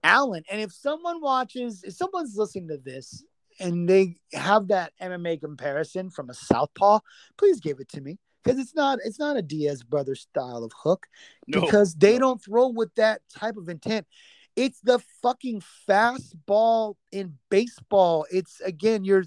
Allen. 0.04 0.44
And 0.52 0.62
if 0.62 0.72
someone 0.72 1.20
watches, 1.20 1.84
if 1.84 1.96
someone's 1.96 2.36
listening 2.38 2.68
to 2.70 2.78
this 2.78 3.24
and 3.60 3.90
they 3.90 4.18
have 4.34 4.68
that 4.68 4.94
MMA 5.02 5.42
comparison 5.42 6.12
from 6.12 6.30
a 6.30 6.34
southpaw, 6.34 7.00
please 7.38 7.60
give 7.60 7.80
it 7.80 7.90
to 7.90 8.02
me 8.02 8.20
because 8.44 8.60
it's 8.60 8.76
not 8.76 9.00
it's 9.06 9.20
not 9.20 9.38
a 9.38 9.42
Diaz 9.42 9.84
brother 9.84 10.16
style 10.16 10.64
of 10.64 10.72
hook 10.76 11.08
No. 11.48 11.62
because 11.62 11.96
they 11.96 12.18
don't 12.18 12.44
throw 12.44 12.68
with 12.70 12.94
that 12.96 13.22
type 13.30 13.58
of 13.58 13.70
intent. 13.70 14.06
It's 14.56 14.80
the 14.82 15.00
fucking 15.22 15.64
fastball 15.90 16.96
in 17.12 17.38
baseball. 17.50 18.26
It's 18.32 18.60
again 18.62 19.04
you're 19.04 19.26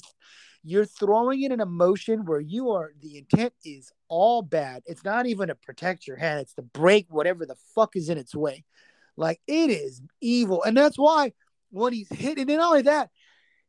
you're 0.62 0.84
throwing 0.84 1.42
it 1.42 1.52
in 1.52 1.60
a 1.60 1.66
motion 1.66 2.24
where 2.24 2.40
you 2.40 2.70
are 2.70 2.92
the 3.00 3.18
intent 3.18 3.52
is 3.64 3.92
all 4.08 4.42
bad. 4.42 4.82
It's 4.86 5.04
not 5.04 5.26
even 5.26 5.48
to 5.48 5.54
protect 5.54 6.06
your 6.06 6.16
hand, 6.16 6.40
it's 6.40 6.54
to 6.54 6.62
break 6.62 7.06
whatever 7.08 7.46
the 7.46 7.56
fuck 7.74 7.96
is 7.96 8.08
in 8.08 8.18
its 8.18 8.34
way. 8.34 8.64
Like 9.16 9.40
it 9.46 9.70
is 9.70 10.02
evil. 10.20 10.62
And 10.62 10.76
that's 10.76 10.98
why 10.98 11.32
when 11.70 11.92
he's 11.92 12.08
hitting, 12.08 12.48
and 12.48 12.58
not 12.58 12.68
only 12.68 12.82
that, 12.82 13.10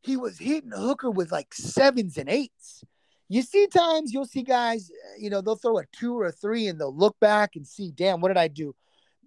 he 0.01 0.17
was 0.17 0.37
hitting 0.37 0.71
Hooker 0.71 1.09
with 1.09 1.31
like 1.31 1.53
sevens 1.53 2.17
and 2.17 2.29
eights. 2.29 2.83
You 3.29 3.41
see 3.41 3.67
times 3.67 4.13
you'll 4.13 4.25
see 4.25 4.43
guys, 4.43 4.89
eh, 4.89 5.17
you 5.19 5.29
know, 5.29 5.41
they'll 5.41 5.55
throw 5.55 5.79
a 5.79 5.85
two 5.91 6.17
or 6.17 6.25
a 6.25 6.31
three 6.31 6.67
and 6.67 6.79
they'll 6.79 6.95
look 6.95 7.19
back 7.19 7.55
and 7.55 7.67
see, 7.67 7.91
damn, 7.91 8.21
what 8.21 8.29
did 8.29 8.37
I 8.37 8.47
do? 8.47 8.73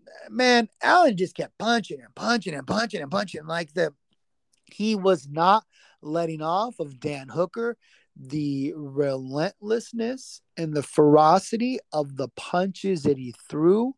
Eh, 0.06 0.28
man, 0.30 0.68
Allen 0.82 1.16
just 1.16 1.36
kept 1.36 1.58
punching 1.58 2.00
and 2.00 2.14
punching 2.14 2.54
and 2.54 2.66
punching 2.66 3.02
and 3.02 3.10
punching 3.10 3.46
like 3.46 3.72
the 3.74 3.92
he 4.66 4.94
was 4.94 5.28
not 5.28 5.64
letting 6.02 6.42
off 6.42 6.78
of 6.78 7.00
Dan 7.00 7.28
Hooker. 7.28 7.76
The 8.16 8.72
relentlessness 8.76 10.42
and 10.56 10.74
the 10.74 10.82
ferocity 10.82 11.78
of 11.92 12.16
the 12.16 12.28
punches 12.36 13.04
that 13.04 13.16
he 13.16 13.34
threw. 13.48 13.94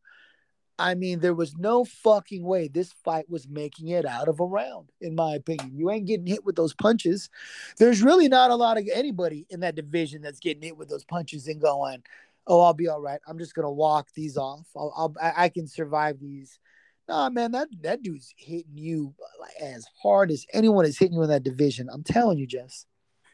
I 0.78 0.94
mean, 0.94 1.20
there 1.20 1.34
was 1.34 1.56
no 1.56 1.84
fucking 1.84 2.42
way 2.42 2.68
this 2.68 2.92
fight 3.04 3.28
was 3.28 3.46
making 3.48 3.88
it 3.88 4.06
out 4.06 4.28
of 4.28 4.40
a 4.40 4.44
round, 4.44 4.90
in 5.00 5.14
my 5.14 5.34
opinion. 5.34 5.76
You 5.76 5.90
ain't 5.90 6.06
getting 6.06 6.26
hit 6.26 6.44
with 6.44 6.56
those 6.56 6.74
punches. 6.74 7.28
There's 7.78 8.02
really 8.02 8.28
not 8.28 8.50
a 8.50 8.56
lot 8.56 8.78
of 8.78 8.88
anybody 8.92 9.46
in 9.50 9.60
that 9.60 9.76
division 9.76 10.22
that's 10.22 10.40
getting 10.40 10.62
hit 10.62 10.76
with 10.76 10.88
those 10.88 11.04
punches 11.04 11.46
and 11.46 11.60
going, 11.60 12.02
"Oh, 12.46 12.60
I'll 12.62 12.74
be 12.74 12.88
all 12.88 13.00
right. 13.00 13.20
I'm 13.26 13.38
just 13.38 13.54
gonna 13.54 13.70
walk 13.70 14.08
these 14.14 14.36
off. 14.36 14.66
I'll, 14.74 14.92
I'll 14.96 15.14
I 15.20 15.48
can 15.50 15.66
survive 15.68 16.18
these." 16.20 16.58
Nah, 17.08 17.28
man, 17.28 17.52
that 17.52 17.68
that 17.82 18.02
dude's 18.02 18.32
hitting 18.36 18.76
you 18.76 19.14
as 19.60 19.86
hard 20.02 20.30
as 20.30 20.46
anyone 20.52 20.86
is 20.86 20.98
hitting 20.98 21.14
you 21.14 21.22
in 21.22 21.28
that 21.28 21.42
division. 21.42 21.88
I'm 21.92 22.02
telling 22.02 22.38
you, 22.38 22.46
Jess. 22.46 22.86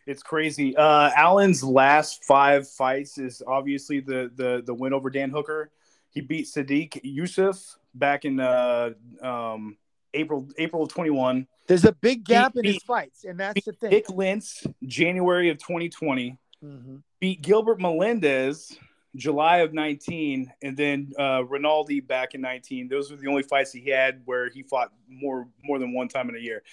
It's 0.06 0.22
crazy. 0.22 0.74
Uh, 0.74 1.10
Allen's 1.14 1.62
last 1.62 2.24
five 2.24 2.68
fights 2.68 3.18
is 3.18 3.42
obviously 3.46 4.00
the 4.00 4.30
the 4.34 4.62
the 4.64 4.74
win 4.74 4.92
over 4.92 5.10
Dan 5.10 5.30
Hooker. 5.30 5.70
He 6.18 6.22
beat 6.22 6.46
Sodiq 6.46 7.00
Yusuff 7.04 7.76
back 7.94 8.24
in 8.24 8.40
uh, 8.40 8.90
um, 9.22 9.76
April 10.12 10.48
April 10.58 10.82
of 10.82 10.88
21. 10.88 11.46
There's 11.68 11.84
a 11.84 11.92
big 11.92 12.24
gap 12.24 12.56
in 12.56 12.64
his 12.64 12.82
fights, 12.82 13.22
and 13.22 13.38
that's 13.38 13.64
the 13.64 13.72
thing. 13.72 13.90
Nik 13.90 14.10
Lentz, 14.10 14.66
January 14.84 15.48
of 15.50 15.58
2020. 15.58 16.36
Mhm. 16.64 17.02
Beat 17.20 17.40
Gilbert 17.40 17.80
Melendez, 17.80 18.76
July 19.14 19.58
of 19.58 19.72
19, 19.72 20.52
and 20.60 20.76
then 20.76 21.12
uh, 21.16 21.44
Rinaldi 21.48 22.00
back 22.00 22.34
in 22.34 22.40
19. 22.40 22.88
Those 22.88 23.12
were 23.12 23.16
the 23.16 23.28
only 23.28 23.44
fights 23.44 23.70
he 23.70 23.88
had 23.88 24.22
where 24.24 24.50
he 24.50 24.64
fought 24.64 24.92
more 25.08 25.46
more 25.62 25.78
than 25.78 25.94
one 25.94 26.08
time 26.08 26.28
in 26.30 26.34
a 26.34 26.40
year. 26.40 26.64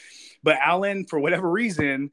But 0.41 0.57
Allen, 0.59 1.05
for 1.05 1.19
whatever 1.19 1.51
reason, 1.51 2.09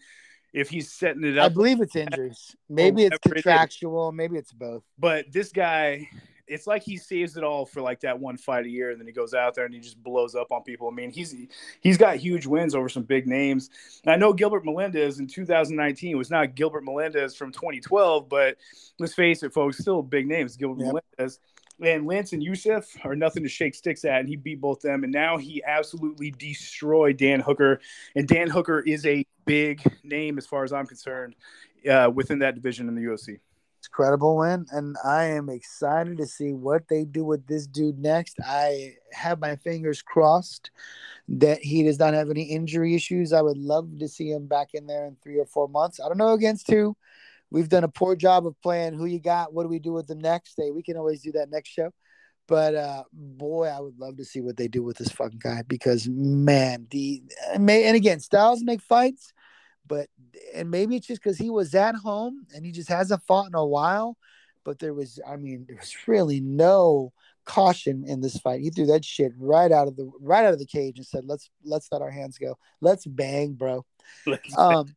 if 0.53 0.69
he's 0.69 0.93
setting 0.93 1.25
it 1.25 1.39
up, 1.39 1.51
I 1.51 1.55
believe 1.55 1.81
it's 1.81 1.97
injuries. 1.97 2.55
Maybe 2.69 3.05
it's 3.05 3.17
whatever 3.25 3.39
it 3.39 3.43
contractual. 3.43 4.13
Maybe 4.13 4.37
it's 4.37 4.53
both. 4.53 4.83
but 4.99 5.33
this 5.33 5.51
guy, 5.51 6.11
it's 6.53 6.67
like 6.67 6.83
he 6.83 6.97
saves 6.97 7.37
it 7.37 7.45
all 7.45 7.65
for 7.65 7.81
like 7.81 8.01
that 8.01 8.19
one 8.19 8.37
fight 8.37 8.67
a 8.67 8.69
year, 8.69 8.91
and 8.91 9.01
then 9.01 9.07
he 9.07 9.13
goes 9.13 9.35
out 9.35 9.55
there 9.55 9.65
and 9.65 9.75
he 9.75 9.81
just 9.81 10.03
blows 10.03 10.35
up 10.35 10.53
on 10.53 10.63
people. 10.63 10.89
I 10.89 10.91
mean, 10.93 11.11
he's 11.11 11.35
he's 11.81 11.97
got 11.99 12.17
huge 12.17 12.47
wins 12.47 12.75
over 12.75 12.89
some 12.89 13.05
big 13.05 13.27
names. 13.27 13.71
And 14.05 14.13
I 14.13 14.17
know 14.17 14.33
Gilbert 14.33 14.65
Melendez 14.65 15.19
in 15.19 15.27
2019 15.27 16.17
was 16.19 16.31
not 16.31 16.55
Gilbert 16.55 16.85
Melendez 16.85 17.35
from 17.35 17.53
2012, 17.53 18.29
but 18.29 18.57
let's 18.99 19.15
face 19.15 19.43
it, 19.43 19.53
folks, 19.53 19.79
still 19.79 20.03
big 20.03 20.27
names. 20.27 20.57
Gilbert 20.57 20.85
Yep. 20.85 20.95
Melendez. 21.19 21.39
And 21.81 22.07
Lentz 22.07 22.33
and 22.33 22.43
Yusuff 22.43 23.05
are 23.05 23.17
nothing 23.17 23.43
to 23.43 23.49
shake 23.49 23.75
sticks 23.75 24.05
at, 24.05 24.21
and 24.21 24.29
he 24.29 24.37
beat 24.37 24.61
both 24.61 24.81
them. 24.81 25.03
And 25.03 25.13
now 25.13 25.37
he 25.39 25.63
absolutely 25.67 26.31
destroyed 26.31 27.17
Dan 27.17 27.41
Hooker. 27.41 27.81
And 28.15 28.29
Dan 28.29 28.49
Hooker 28.49 28.81
is 28.81 29.05
a 29.07 29.27
big 29.47 29.83
name 30.05 30.39
as 30.39 30.47
far 30.47 30.63
as 30.63 30.73
I'm 30.73 30.87
concerned 30.87 31.35
uh, 31.91 32.11
within 32.15 32.39
that 32.41 32.55
division 32.55 32.89
in 32.89 32.95
the 32.95 33.03
UFC. 33.03 33.41
It's 33.83 33.89
credible 33.89 34.37
win, 34.37 34.65
and 34.71 34.95
I 35.05 35.25
am 35.25 35.49
excited 35.49 36.17
to 36.19 36.27
see 36.29 36.53
what 36.53 36.87
they 36.87 37.05
do 37.05 37.25
with 37.25 37.49
this 37.49 37.67
dude 37.67 37.99
next. 37.99 38.39
I 38.47 38.95
have 39.11 39.41
my 39.41 39.57
fingers 39.57 40.03
crossed 40.03 40.71
that 41.27 41.59
he 41.59 41.83
does 41.83 41.99
not 41.99 42.15
have 42.15 42.31
any 42.31 42.45
injury 42.45 42.95
issues. 42.95 43.33
I 43.33 43.43
would 43.43 43.59
love 43.59 43.99
to 43.99 44.07
see 44.07 44.31
him 44.31 44.47
back 44.47 44.69
in 44.75 44.87
there 44.87 45.07
in 45.07 45.17
three 45.21 45.37
or 45.37 45.47
four 45.47 45.69
months. 45.69 45.99
I 45.99 46.07
don't 46.07 46.17
know 46.17 46.33
against 46.35 46.71
who. 46.71 46.97
We've 47.51 47.69
done 47.69 47.83
a 47.83 47.89
poor 47.89 48.15
job 48.15 48.47
of 48.47 48.55
playing 48.63 48.95
who 48.95 49.07
you 49.07 49.19
got. 49.19 49.53
What 49.53 49.65
do 49.65 49.69
we 49.69 49.81
do 49.81 49.93
with 49.93 50.07
them 50.07 50.21
next? 50.21 50.55
day? 50.55 50.71
we 50.71 50.85
can 50.85 50.97
always 50.97 51.21
do 51.21 51.33
that 51.33 51.51
next 51.51 51.71
show. 51.71 51.91
But 52.47 52.77
uh, 52.77 53.03
boy, 53.13 53.67
I 53.67 53.81
would 53.81 53.99
love 53.99 54.17
to 54.19 54.25
see 54.25 54.43
what 54.43 54.57
they 54.57 54.69
do 54.69 54.85
with 54.85 54.97
this 54.97 55.11
fucking 55.11 55.41
guy 55.41 55.63
because 55.67 56.07
man, 56.09 56.87
the 56.93 57.25
and 57.53 57.69
again, 57.69 58.21
styles 58.21 58.63
make 58.63 58.81
fights, 58.81 59.33
but 59.87 60.09
and 60.55 60.71
maybe 60.71 60.97
it's 60.97 61.07
just 61.07 61.23
because 61.23 61.39
he 61.39 61.51
was 61.51 61.75
at 61.75 61.95
home 61.95 62.47
and 62.55 62.65
he 62.65 62.73
just 62.73 62.89
hasn't 62.89 63.23
fought 63.25 63.47
in 63.49 63.55
a 63.55 63.65
while. 63.67 64.17
But 64.65 64.79
there 64.79 64.95
was, 64.95 65.19
I 65.27 65.37
mean, 65.37 65.65
there 65.67 65.77
was 65.77 65.95
really 66.07 66.41
no 66.41 67.13
caution 67.45 68.05
in 68.07 68.21
this 68.21 68.37
fight. 68.39 68.61
He 68.61 68.71
threw 68.71 68.87
that 68.87 69.05
shit 69.05 69.33
right 69.37 69.73
out 69.73 69.89
of 69.89 69.97
the 69.97 70.09
right 70.21 70.45
out 70.45 70.53
of 70.53 70.61
the 70.61 70.67
cage 70.67 70.99
and 70.99 71.07
said, 71.07 71.25
"Let's 71.25 71.51
let's 71.65 71.89
let 71.91 72.01
our 72.03 72.11
hands 72.11 72.39
go. 72.39 72.57
Let's 72.81 73.05
bang, 73.07 73.55
bro." 73.55 73.85
Um, 74.57 74.95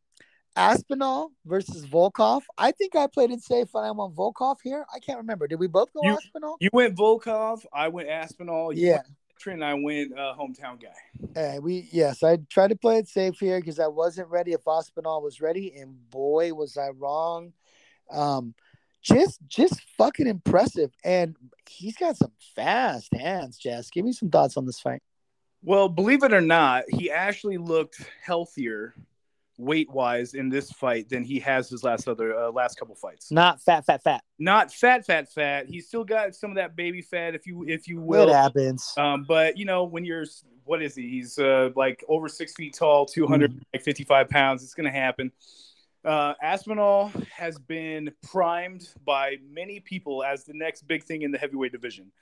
Aspinall 0.54 1.32
versus 1.44 1.84
Volkov. 1.86 2.42
I 2.56 2.70
think 2.72 2.96
I 2.96 3.06
played 3.08 3.30
it 3.30 3.42
safe 3.42 3.68
when 3.72 3.84
I 3.84 3.90
went 3.90 4.14
Volkov 4.14 4.56
here. 4.62 4.86
I 4.94 5.00
can't 5.00 5.18
remember. 5.18 5.46
Did 5.46 5.58
we 5.60 5.66
both 5.66 5.92
go 5.92 6.00
You- 6.02 6.12
Aspinall? 6.14 6.56
You 6.60 6.70
went 6.72 6.96
Volkov. 6.96 7.64
I 7.72 7.88
went 7.88 8.08
Aspinall. 8.08 8.72
You 8.72 8.86
Yeah. 8.86 8.92
went 8.94 9.06
Trent. 9.38 9.62
And 9.62 9.64
I 9.64 9.74
went 9.74 10.12
uh, 10.18 10.34
hometown 10.38 10.80
guy. 10.80 11.40
Uh, 11.40 11.60
we 11.60 11.88
yes, 11.92 12.22
I 12.22 12.36
tried 12.50 12.68
to 12.68 12.76
play 12.76 12.98
it 12.98 13.08
safe 13.08 13.38
here 13.38 13.60
because 13.60 13.78
I 13.78 13.86
wasn't 13.86 14.28
ready 14.28 14.52
if 14.52 14.66
Aspinall 14.66 15.22
was 15.22 15.40
ready, 15.40 15.74
and 15.76 15.94
boy 16.10 16.52
was 16.54 16.76
I 16.76 16.88
wrong. 16.90 17.52
Um, 18.10 18.54
just 19.02 19.40
just 19.46 19.80
fucking 19.96 20.26
impressive, 20.26 20.90
and 21.04 21.36
he's 21.68 21.96
got 21.96 22.16
some 22.16 22.32
fast 22.54 23.14
hands. 23.14 23.58
Jess, 23.58 23.90
give 23.90 24.04
me 24.04 24.12
some 24.12 24.30
thoughts 24.30 24.56
on 24.56 24.66
this 24.66 24.80
fight. 24.80 25.02
Well, 25.62 25.88
believe 25.88 26.22
it 26.22 26.32
or 26.32 26.40
not, 26.40 26.84
he 26.88 27.10
actually 27.10 27.58
looked 27.58 28.08
healthier 28.22 28.94
weight 29.58 29.90
wise 29.90 30.34
in 30.34 30.48
this 30.48 30.70
fight 30.72 31.08
than 31.08 31.24
he 31.24 31.40
has 31.40 31.68
his 31.68 31.82
last 31.82 32.08
other 32.08 32.36
uh, 32.36 32.50
last 32.50 32.78
couple 32.78 32.94
fights. 32.94 33.30
Not 33.30 33.62
fat, 33.62 33.86
fat, 33.86 34.02
fat. 34.02 34.22
Not 34.38 34.72
fat, 34.72 35.06
fat, 35.06 35.32
fat. 35.32 35.66
He's 35.66 35.86
still 35.86 36.04
got 36.04 36.34
some 36.34 36.50
of 36.50 36.56
that 36.56 36.76
baby 36.76 37.02
fat, 37.02 37.34
if 37.34 37.46
you 37.46 37.64
if 37.66 37.88
you 37.88 38.00
will. 38.00 38.28
It 38.28 38.32
happens. 38.32 38.92
Um, 38.96 39.24
but 39.26 39.56
you 39.56 39.64
know, 39.64 39.84
when 39.84 40.04
you're 40.04 40.24
what 40.64 40.82
is 40.82 40.94
he? 40.94 41.08
He's 41.08 41.38
uh, 41.38 41.70
like 41.76 42.04
over 42.08 42.28
six 42.28 42.52
feet 42.54 42.74
tall, 42.74 43.06
two 43.06 43.26
hundred 43.26 43.64
like 43.72 43.82
fifty 43.82 44.04
five 44.04 44.28
pounds. 44.28 44.62
It's 44.62 44.74
gonna 44.74 44.90
happen. 44.90 45.32
Uh, 46.04 46.34
Aspinall 46.40 47.10
has 47.34 47.58
been 47.58 48.12
primed 48.22 48.90
by 49.04 49.38
many 49.50 49.80
people 49.80 50.22
as 50.22 50.44
the 50.44 50.52
next 50.54 50.86
big 50.86 51.02
thing 51.02 51.22
in 51.22 51.32
the 51.32 51.38
heavyweight 51.38 51.72
division. 51.72 52.12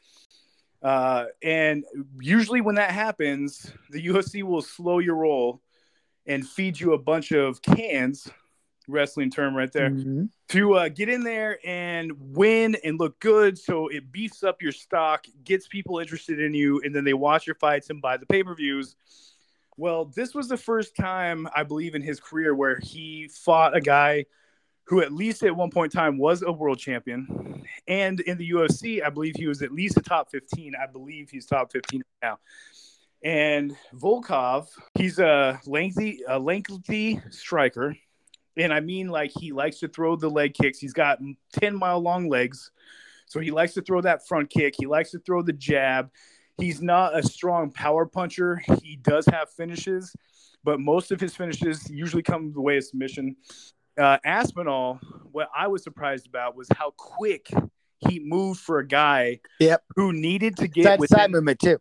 Uh, 0.82 1.26
and 1.42 1.84
usually, 2.20 2.60
when 2.60 2.76
that 2.76 2.90
happens, 2.90 3.72
the 3.90 4.06
UFC 4.06 4.42
will 4.42 4.62
slow 4.62 5.00
your 5.00 5.16
roll 5.16 5.60
and 6.26 6.46
feed 6.46 6.78
you 6.78 6.92
a 6.92 6.98
bunch 6.98 7.32
of 7.32 7.60
cans, 7.62 8.28
wrestling 8.88 9.30
term 9.30 9.56
right 9.56 9.72
there, 9.72 9.90
Mhm. 9.90 10.28
to 10.48 10.74
uh, 10.74 10.88
get 10.88 11.08
in 11.08 11.22
there 11.24 11.58
and 11.64 12.12
win 12.36 12.76
and 12.84 12.98
look 12.98 13.18
good. 13.20 13.58
So 13.58 13.88
it 13.88 14.12
beefs 14.12 14.42
up 14.42 14.62
your 14.62 14.72
stock, 14.72 15.26
gets 15.44 15.66
people 15.68 15.98
interested 15.98 16.40
in 16.40 16.54
you, 16.54 16.80
and 16.84 16.94
then 16.94 17.04
they 17.04 17.14
watch 17.14 17.46
your 17.46 17.56
fights 17.56 17.90
and 17.90 18.00
buy 18.00 18.16
the 18.16 18.26
pay 18.26 18.42
per 18.42 18.54
views. 18.54 18.96
Well, 19.76 20.04
this 20.04 20.34
was 20.34 20.48
the 20.48 20.56
first 20.56 20.94
time 20.96 21.48
I 21.54 21.64
believe 21.64 21.94
in 21.94 22.02
his 22.02 22.20
career 22.20 22.54
where 22.54 22.78
he 22.78 23.28
fought 23.28 23.76
a 23.76 23.80
guy 23.80 24.26
who 24.84 25.00
at 25.00 25.12
least 25.12 25.42
at 25.42 25.56
one 25.56 25.70
point 25.70 25.94
in 25.94 25.98
time 25.98 26.18
was 26.18 26.42
a 26.42 26.52
world 26.52 26.78
champion. 26.78 27.64
And 27.88 28.20
in 28.20 28.36
the 28.36 28.50
UFC, 28.50 29.02
I 29.02 29.08
believe 29.08 29.34
he 29.36 29.46
was 29.46 29.62
at 29.62 29.72
least 29.72 29.96
a 29.96 30.02
top 30.02 30.30
15. 30.30 30.74
I 30.76 30.86
believe 30.86 31.30
he's 31.30 31.46
top 31.46 31.72
15 31.72 32.02
now. 32.22 32.38
And 33.24 33.74
Volkov, 33.94 34.68
he's 34.94 35.18
a 35.18 35.58
lengthy, 35.66 36.20
a 36.28 36.38
lengthy 36.38 37.20
striker. 37.30 37.96
And 38.56 38.72
I 38.72 38.80
mean, 38.80 39.08
like, 39.08 39.32
he 39.34 39.50
likes 39.52 39.78
to 39.80 39.88
throw 39.88 40.14
the 40.14 40.28
leg 40.28 40.52
kicks. 40.54 40.78
He's 40.78 40.92
got 40.92 41.18
10 41.54 41.74
mile 41.74 42.00
long 42.00 42.28
legs. 42.28 42.70
So 43.26 43.40
he 43.40 43.50
likes 43.50 43.72
to 43.74 43.82
throw 43.82 44.02
that 44.02 44.28
front 44.28 44.50
kick. 44.50 44.74
He 44.78 44.86
likes 44.86 45.10
to 45.12 45.18
throw 45.20 45.42
the 45.42 45.54
jab. 45.54 46.10
He's 46.58 46.82
not 46.82 47.18
a 47.18 47.22
strong 47.22 47.70
power 47.72 48.06
puncher. 48.06 48.62
He 48.82 48.96
does 48.96 49.26
have 49.26 49.50
finishes, 49.50 50.14
but 50.62 50.78
most 50.78 51.10
of 51.10 51.18
his 51.18 51.34
finishes 51.34 51.90
usually 51.90 52.22
come 52.22 52.52
the 52.52 52.60
way 52.60 52.76
of 52.76 52.84
submission. 52.84 53.36
Uh, 53.98 54.18
Aspinall, 54.24 55.00
what 55.32 55.48
I 55.56 55.66
was 55.66 55.82
surprised 55.82 56.26
about 56.28 56.54
was 56.56 56.68
how 56.76 56.92
quick 56.96 57.48
he 58.06 58.20
moved 58.20 58.60
for 58.60 58.78
a 58.78 58.86
guy 58.86 59.40
Yep. 59.60 59.82
who 59.96 60.12
needed 60.12 60.56
to 60.58 60.68
get 60.68 60.96
to 60.96 61.00
within 61.00 61.18
side 61.18 61.30
movement 61.32 61.58
too. 61.58 61.78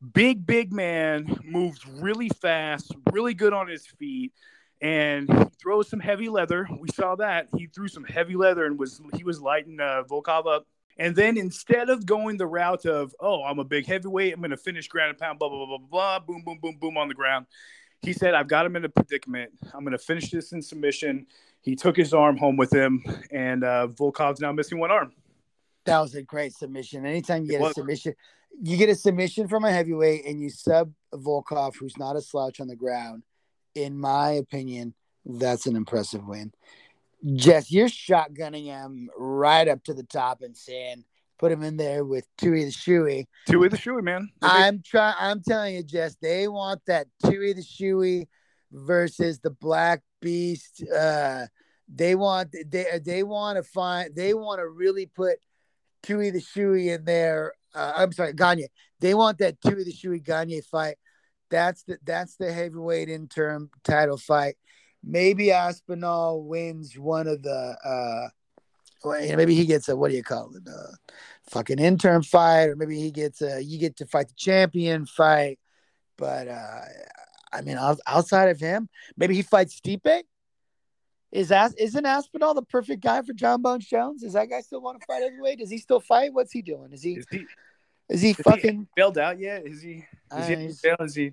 Big 0.00 0.46
big 0.46 0.72
man 0.72 1.38
moves 1.44 1.86
really 1.86 2.30
fast 2.30 2.94
really 3.12 3.34
good 3.34 3.52
on 3.52 3.68
his 3.68 3.86
feet 3.86 4.32
and 4.80 5.30
he 5.30 5.44
throws 5.60 5.88
some 5.88 6.00
heavy 6.00 6.30
leather. 6.30 6.66
We 6.78 6.88
saw 6.88 7.14
that. 7.16 7.48
He 7.54 7.66
threw 7.66 7.86
some 7.86 8.04
heavy 8.04 8.34
leather 8.34 8.64
and 8.64 8.78
was 8.78 9.00
he 9.14 9.24
was 9.24 9.40
lighting 9.40 9.78
uh, 9.78 10.04
volkov 10.08 10.46
up. 10.46 10.66
And 10.98 11.14
then 11.14 11.36
instead 11.36 11.90
of 11.90 12.06
going 12.06 12.36
the 12.36 12.46
route 12.46 12.86
of 12.86 13.14
oh 13.20 13.42
i'm 13.42 13.58
a 13.58 13.64
big 13.64 13.86
heavyweight 13.86 14.34
i'm 14.34 14.40
going 14.40 14.50
to 14.50 14.56
finish 14.56 14.88
ground 14.88 15.10
and 15.10 15.18
pound 15.18 15.38
blah 15.38 15.48
blah 15.48 15.66
blah 15.66 15.78
blah 15.78 15.86
blah 15.90 16.18
boom 16.18 16.42
boom 16.44 16.58
boom 16.60 16.76
boom 16.78 16.96
on 16.96 17.08
the 17.08 17.14
ground 17.14 17.46
he 18.02 18.12
said 18.12 18.34
i've 18.34 18.48
got 18.48 18.66
him 18.66 18.76
in 18.76 18.84
a 18.84 18.88
predicament. 18.88 19.52
I'm 19.74 19.84
going 19.84 19.92
to 19.92 19.98
finish 19.98 20.30
this 20.30 20.52
in 20.52 20.62
submission. 20.62 21.26
He 21.62 21.76
took 21.76 21.96
his 21.96 22.14
arm 22.14 22.36
home 22.36 22.56
with 22.56 22.72
him 22.72 23.04
and 23.30 23.64
uh, 23.64 23.88
volkov's 23.88 24.40
now 24.40 24.52
missing 24.52 24.78
one 24.78 24.90
arm. 24.90 25.12
That 25.84 26.00
was 26.00 26.14
a 26.14 26.22
great 26.22 26.54
submission. 26.54 27.04
Anytime 27.06 27.44
you 27.44 27.52
get 27.52 27.62
a 27.62 27.74
submission, 27.74 28.14
you 28.62 28.76
get 28.76 28.88
a 28.88 28.94
submission 28.94 29.48
from 29.48 29.64
a 29.64 29.72
heavyweight 29.72 30.26
and 30.26 30.40
you 30.40 30.50
sub 30.50 30.92
Volkov, 31.14 31.76
who's 31.76 31.96
not 31.96 32.16
a 32.16 32.20
slouch 32.20 32.60
on 32.60 32.68
the 32.68 32.76
ground. 32.76 33.22
In 33.74 33.98
my 33.98 34.30
opinion, 34.30 34.94
that's 35.24 35.66
an 35.66 35.76
impressive 35.76 36.26
win. 36.26 36.52
Jess, 37.34 37.70
you're 37.70 37.88
shotgunning 37.88 38.64
him 38.64 39.10
right 39.16 39.68
up 39.68 39.84
to 39.84 39.94
the 39.94 40.02
top 40.02 40.40
and 40.42 40.56
saying, 40.56 41.04
put 41.40 41.50
him 41.50 41.62
in 41.62 41.76
there 41.76 42.04
with 42.04 42.26
Tui 42.36 42.64
the 42.64 42.70
Shoey. 42.70 43.26
with 43.48 43.72
the 43.72 43.78
shoe 43.78 44.00
man 44.02 44.30
I'm 44.42 44.82
trying. 44.84 45.14
I'm 45.18 45.42
telling 45.42 45.74
you, 45.74 45.82
Jess, 45.82 46.16
they 46.20 46.46
want 46.48 46.82
that 46.86 47.06
Tui 47.24 47.54
the 47.54 47.62
Shoey 47.62 48.28
versus 48.70 49.40
the 49.40 49.50
Black 49.50 50.02
Beast. 50.20 50.84
Uh, 50.94 51.46
they 51.92 52.14
want 52.14 52.54
they 52.66 53.00
they 53.04 53.22
want 53.22 53.56
to 53.56 53.62
find. 53.62 54.14
They 54.14 54.34
want 54.34 54.60
to 54.60 54.68
really 54.68 55.06
put 55.06 55.38
Tui 56.02 56.30
the 56.30 56.40
Shoey 56.40 56.94
in 56.94 57.04
there. 57.04 57.54
Uh, 57.74 57.92
I'm 57.96 58.12
sorry, 58.12 58.32
Gane. 58.32 58.66
They 59.00 59.14
want 59.14 59.38
that 59.38 59.60
two 59.60 59.72
of 59.72 59.84
the 59.84 59.92
Shoey 59.92 60.22
Gane 60.24 60.60
fight. 60.62 60.96
That's 61.50 61.82
the 61.84 61.98
that's 62.04 62.36
the 62.36 62.52
heavyweight 62.52 63.08
interim 63.08 63.70
title 63.84 64.16
fight. 64.16 64.56
Maybe 65.02 65.50
Aspinall 65.50 66.42
wins 66.42 66.98
one 66.98 67.26
of 67.26 67.42
the. 67.42 67.76
uh 67.84 68.28
maybe 69.34 69.54
he 69.54 69.64
gets 69.64 69.88
a 69.88 69.96
what 69.96 70.10
do 70.10 70.16
you 70.16 70.22
call 70.22 70.52
it? 70.54 70.62
Uh, 70.68 70.92
fucking 71.48 71.78
interim 71.78 72.22
fight, 72.22 72.66
or 72.66 72.76
maybe 72.76 73.00
he 73.00 73.10
gets 73.10 73.40
a 73.42 73.62
you 73.62 73.78
get 73.78 73.96
to 73.96 74.06
fight 74.06 74.28
the 74.28 74.34
champion 74.34 75.06
fight. 75.06 75.58
But 76.16 76.48
uh 76.48 76.80
I 77.52 77.62
mean, 77.62 77.78
outside 78.06 78.48
of 78.50 78.60
him, 78.60 78.88
maybe 79.16 79.34
he 79.34 79.42
fights 79.42 79.80
Stipe. 79.80 80.22
Is 81.32 81.52
As 81.52 81.74
isn't 81.74 82.04
Aspinall 82.06 82.54
the 82.54 82.62
perfect 82.62 83.02
guy 83.02 83.22
for 83.22 83.32
Jon 83.32 83.62
Bones 83.62 83.86
Jones? 83.86 84.22
Does 84.22 84.32
that 84.32 84.46
guy 84.50 84.60
still 84.62 84.80
want 84.80 85.00
to 85.00 85.06
fight 85.06 85.22
heavyweight? 85.22 85.58
Does 85.60 85.70
he 85.70 85.78
still 85.78 86.00
fight? 86.00 86.32
What's 86.34 86.52
he 86.52 86.60
doing? 86.62 86.92
Is 86.92 87.02
he 87.02 87.12
is 87.14 87.26
he 87.30 87.36
is 88.08 88.20
he 88.22 88.30
Is 88.30 88.36
he- 88.36 88.42
fucking? 88.42 88.88
bailed 88.96 89.18
out 89.18 89.38
yet? 89.38 89.66
Is 89.66 89.80
he? 89.82 90.04
Uh, 90.32 90.38
Is 90.38 90.48
he? 90.82 90.88
bail? 90.88 90.96
Is 91.00 91.14
he? 91.14 91.32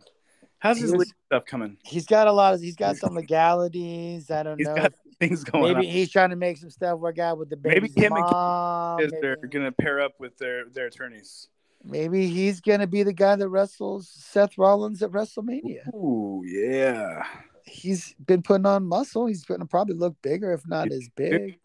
How's 0.60 0.80
his 0.80 0.92
legal 0.92 1.06
stuff 1.28 1.46
coming? 1.46 1.78
He's 1.84 2.06
got 2.08 2.28
a 2.28 2.32
lot 2.32 2.54
of. 2.56 2.62
He's 2.62 2.76
got 2.76 2.98
some 2.98 3.14
legalities. 3.14 4.32
I 4.32 4.42
don't 4.44 4.58
He's 4.58 4.68
know. 4.68 4.76
got 4.76 4.94
things 5.20 5.44
going 5.44 5.64
on. 5.66 5.74
Maybe 5.76 5.88
on. 5.88 5.94
he's 5.94 6.10
trying 6.12 6.32
to 6.32 6.36
make 6.36 6.58
some 6.58 6.70
stuff 6.72 7.00
work 7.00 7.20
out 7.20 7.38
with 7.38 7.50
the 7.50 7.58
baby. 7.58 7.82
Maybe 7.82 8.02
him 8.02 8.14
and 8.14 8.22
mom. 8.22 9.00
They're 9.22 9.36
gonna 9.36 9.72
pair 9.72 10.02
up 10.02 10.14
with 10.20 10.38
their 10.38 10.66
their 10.70 10.88
attorneys? 10.88 11.48
Maybe 11.84 12.28
he's 12.28 12.60
gonna 12.60 12.88
be 12.88 13.04
the 13.04 13.14
guy 13.14 13.36
that 13.36 13.48
wrestles 13.50 14.10
Seth 14.10 14.58
Rollins 14.58 15.02
at 15.04 15.12
WrestleMania. 15.12 15.88
Ooh, 15.94 16.44
yeah. 16.46 17.24
He's 17.68 18.16
been 18.26 18.42
putting 18.42 18.66
on 18.66 18.86
muscle. 18.86 19.26
He's 19.26 19.44
gonna 19.46 19.66
probably 19.66 19.96
look 19.96 20.16
bigger, 20.22 20.54
if 20.54 20.68
not 20.68 20.92
as 20.92 21.10
big. 21.16 21.60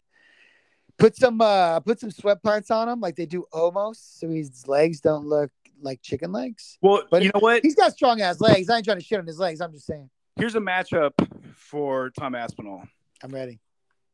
Put 0.97 1.15
some 1.15 1.41
uh 1.41 1.79
put 1.79 1.99
some 1.99 2.11
sweatpants 2.11 2.69
on 2.71 2.87
him 2.89 2.99
like 2.99 3.15
they 3.15 3.25
do 3.25 3.45
almost, 3.51 4.19
so 4.19 4.29
his 4.29 4.67
legs 4.67 4.99
don't 5.01 5.25
look 5.25 5.51
like 5.81 6.01
chicken 6.01 6.31
legs. 6.31 6.77
Well, 6.81 7.03
But 7.09 7.23
you 7.23 7.31
know 7.33 7.39
what? 7.39 7.63
He's 7.63 7.75
got 7.75 7.93
strong 7.93 8.21
ass 8.21 8.39
legs. 8.39 8.69
I 8.69 8.77
ain't 8.77 8.85
trying 8.85 8.99
to 8.99 9.03
shit 9.03 9.19
on 9.19 9.25
his 9.25 9.39
legs. 9.39 9.59
I'm 9.61 9.71
just 9.71 9.85
saying. 9.85 10.09
Here's 10.35 10.55
a 10.55 10.59
matchup 10.59 11.11
for 11.55 12.09
Tom 12.11 12.35
Aspinall, 12.35 12.83
I'm 13.23 13.31
ready. 13.31 13.59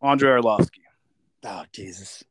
Andre 0.01 0.31
Arlovski. 0.31 0.79
Oh 1.43 1.63
Jesus! 1.71 2.23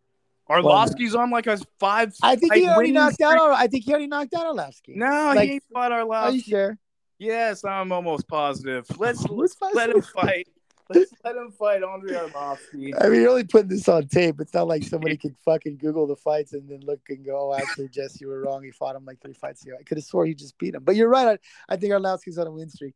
Arlovski's 0.49 1.15
on 1.15 1.31
like 1.31 1.47
a 1.47 1.59
five. 1.79 2.15
I 2.23 2.37
think 2.37 2.55
he 2.55 2.67
already 2.67 2.93
knocked 2.93 3.21
out. 3.21 3.33
streak. 3.33 3.59
I 3.59 3.67
think 3.67 3.85
he 3.85 3.91
already 3.91 4.07
knocked 4.07 4.35
out 4.35 4.47
Arlovski. 4.57 4.97
No, 4.97 5.33
Like- 5.35 5.49
he 5.49 5.55
ain't 5.55 5.65
fought 5.73 5.93
Are 5.93 6.01
you 6.01 6.07
Arlovski. 6.43 6.45
sure? 6.45 6.79
Yes, 7.19 7.65
I'm 7.65 7.93
almost 7.93 8.29
positive. 8.29 8.87
Let's 8.99 9.25
Let's 9.29 9.57
let 9.75 9.91
him 9.91 10.03
fight. 10.03 10.49
Let's 10.89 11.13
let 11.23 11.37
him 11.37 11.51
fight 11.51 11.83
Andre 11.83 12.15
Arlovski. 12.15 12.95
I 12.99 13.09
mean, 13.09 13.21
you're 13.21 13.31
only 13.31 13.45
putting 13.45 13.69
this 13.69 13.89
on 13.89 14.07
tape. 14.07 14.41
It's 14.41 14.55
not 14.55 14.69
like 14.69 14.85
somebody 14.85 15.17
could 15.19 15.37
fucking 15.45 15.77
Google 15.77 16.07
the 16.07 16.17
fights 16.17 16.55
and 16.55 16.69
then 16.69 16.81
look 16.81 17.01
and 17.11 17.25
go, 17.25 17.51
oh, 17.51 17.55
actually, 17.55 17.89
Jess, 17.89 18.21
you 18.21 18.29
were 18.29 18.43
wrong. 18.43 18.63
He 18.63 18.71
fought 18.71 18.97
him 18.97 19.05
like 19.05 19.21
three 19.21 19.35
fights 19.35 19.65
ago. 19.65 19.75
I 19.79 19.83
could 19.83 19.99
have 19.99 20.05
swore 20.05 20.25
he 20.25 20.35
just 20.35 20.57
beat 20.59 20.75
him. 20.75 20.85
But 20.85 20.97
you're 20.97 21.09
right. 21.09 21.39
I, 21.69 21.75
I 21.75 21.77
think 21.77 21.93
Arlovski's 21.93 22.39
on 22.39 22.47
a 22.47 22.51
win 22.51 22.71
streak. 22.71 22.95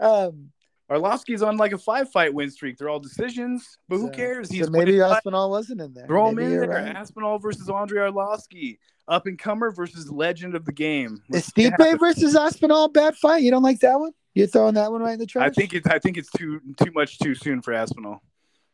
Um, 0.00 0.50
Arlovski's 0.90 1.42
on 1.42 1.56
like 1.56 1.72
a 1.72 1.78
five 1.78 2.10
fight 2.10 2.34
win 2.34 2.50
streak. 2.50 2.76
They're 2.76 2.88
all 2.88 2.98
decisions, 3.00 3.78
but 3.88 3.96
who 3.98 4.06
so- 4.06 4.12
cares? 4.12 4.48
So 4.48 4.54
He's 4.54 4.70
maybe 4.70 4.92
winning 4.92 5.00
fight. 5.08 5.16
Aspinall 5.18 5.50
wasn't 5.50 5.80
in 5.80 5.94
there. 5.94 6.06
Throw 6.06 6.28
him 6.28 6.38
in 6.40 6.50
there. 6.50 6.68
right. 6.68 6.96
Aspinall 6.96 7.38
versus 7.38 7.68
Andre 7.68 8.10
Arlovski. 8.10 8.78
Up 9.08 9.26
and 9.26 9.38
comer 9.38 9.72
versus 9.72 10.08
legend 10.10 10.54
of 10.54 10.64
the 10.64 10.72
game. 10.72 11.14
Is 11.30 11.46
Let's 11.46 11.56
make 11.56 11.66
it 11.66 11.72
Stipe 11.80 11.98
versus 11.98 12.36
Aspinall 12.36 12.84
a 12.84 12.88
bad 12.88 13.16
fight? 13.16 13.42
You 13.42 13.50
don't 13.50 13.62
like 13.62 13.80
that 13.80 13.98
one? 13.98 14.12
You're 14.34 14.46
throwing 14.46 14.74
that 14.74 14.92
one 14.92 15.00
right 15.02 15.14
in 15.14 15.18
the 15.18 15.26
trash? 15.26 15.46
I 15.48 15.50
think 15.50 15.74
it's 15.74 15.86
I 15.88 15.98
think 15.98 16.16
it's 16.16 16.30
too 16.30 16.60
too 16.76 16.92
much 16.92 17.18
too 17.18 17.34
soon 17.34 17.62
for 17.62 17.72
Aspinall. 17.72 18.22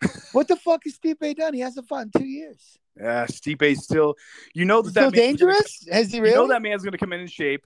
What 0.32 0.48
the 0.48 0.56
fuck 0.56 0.82
has 0.84 0.98
Stipe 0.98 1.36
done? 1.36 1.54
He 1.54 1.60
hasn't 1.60 1.88
fought 1.88 2.02
in 2.02 2.10
two 2.18 2.26
years. 2.26 2.58
Yeah, 3.00 3.24
Stipe's 3.26 3.84
still. 3.84 4.14
You 4.54 4.64
know 4.66 4.82
that 4.82 4.92
that 4.94 5.08
still 5.12 5.22
man's 5.22 5.40
gonna- 5.40 5.52
dangerous? 5.54 5.86
Has 5.90 6.12
he 6.12 6.20
really? 6.20 6.30
You 6.34 6.36
know 6.40 6.48
that 6.48 6.60
man's 6.62 6.82
going 6.82 6.92
to 6.92 6.98
come 6.98 7.12
in 7.14 7.20
in 7.20 7.26
shape. 7.26 7.64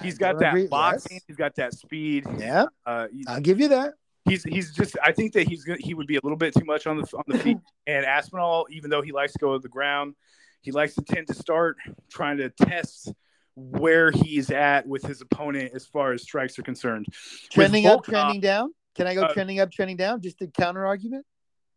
He's 0.00 0.16
got 0.18 0.38
that 0.38 0.50
agree. 0.54 0.66
boxing. 0.68 1.16
Yes. 1.16 1.22
He's 1.26 1.36
got 1.36 1.54
that 1.56 1.74
speed. 1.74 2.24
Yeah, 2.38 2.66
Uh, 2.86 3.08
I'll 3.28 3.40
give 3.40 3.60
you 3.60 3.68
that. 3.68 3.94
he's 4.24 4.42
he's 4.44 4.72
just. 4.72 4.96
I 5.04 5.12
think 5.12 5.32
that 5.34 5.46
he's 5.48 5.64
he 5.80 5.94
would 5.94 6.06
be 6.06 6.16
a 6.16 6.20
little 6.22 6.38
bit 6.38 6.54
too 6.54 6.64
much 6.64 6.86
on 6.86 6.96
the 6.98 7.02
on 7.16 7.24
the 7.26 7.38
feet. 7.38 7.58
And 7.86 8.06
Aspinall, 8.06 8.66
even 8.70 8.90
though 8.90 9.02
he 9.02 9.12
likes 9.12 9.32
to 9.32 9.38
go 9.38 9.52
to 9.54 9.58
the 9.58 9.68
ground, 9.68 10.14
he 10.62 10.70
likes 10.72 10.94
to 10.94 11.02
tend 11.02 11.26
to 11.26 11.34
start 11.34 11.76
trying 12.10 12.36
to 12.38 12.48
test 12.50 13.12
where 13.54 14.10
he's 14.10 14.50
at 14.50 14.86
with 14.86 15.02
his 15.02 15.20
opponent 15.20 15.72
as 15.74 15.84
far 15.84 16.12
as 16.12 16.22
strikes 16.22 16.58
are 16.58 16.62
concerned. 16.62 17.06
Trending 17.50 17.86
up, 17.86 18.04
trending 18.04 18.40
down. 18.40 18.72
Can 18.94 19.06
I 19.06 19.14
go 19.14 19.22
Uh, 19.24 19.32
trending 19.34 19.58
up, 19.60 19.70
trending 19.70 19.96
down? 19.96 20.20
Just 20.22 20.40
a 20.42 20.46
counter 20.46 20.86
argument. 20.86 21.26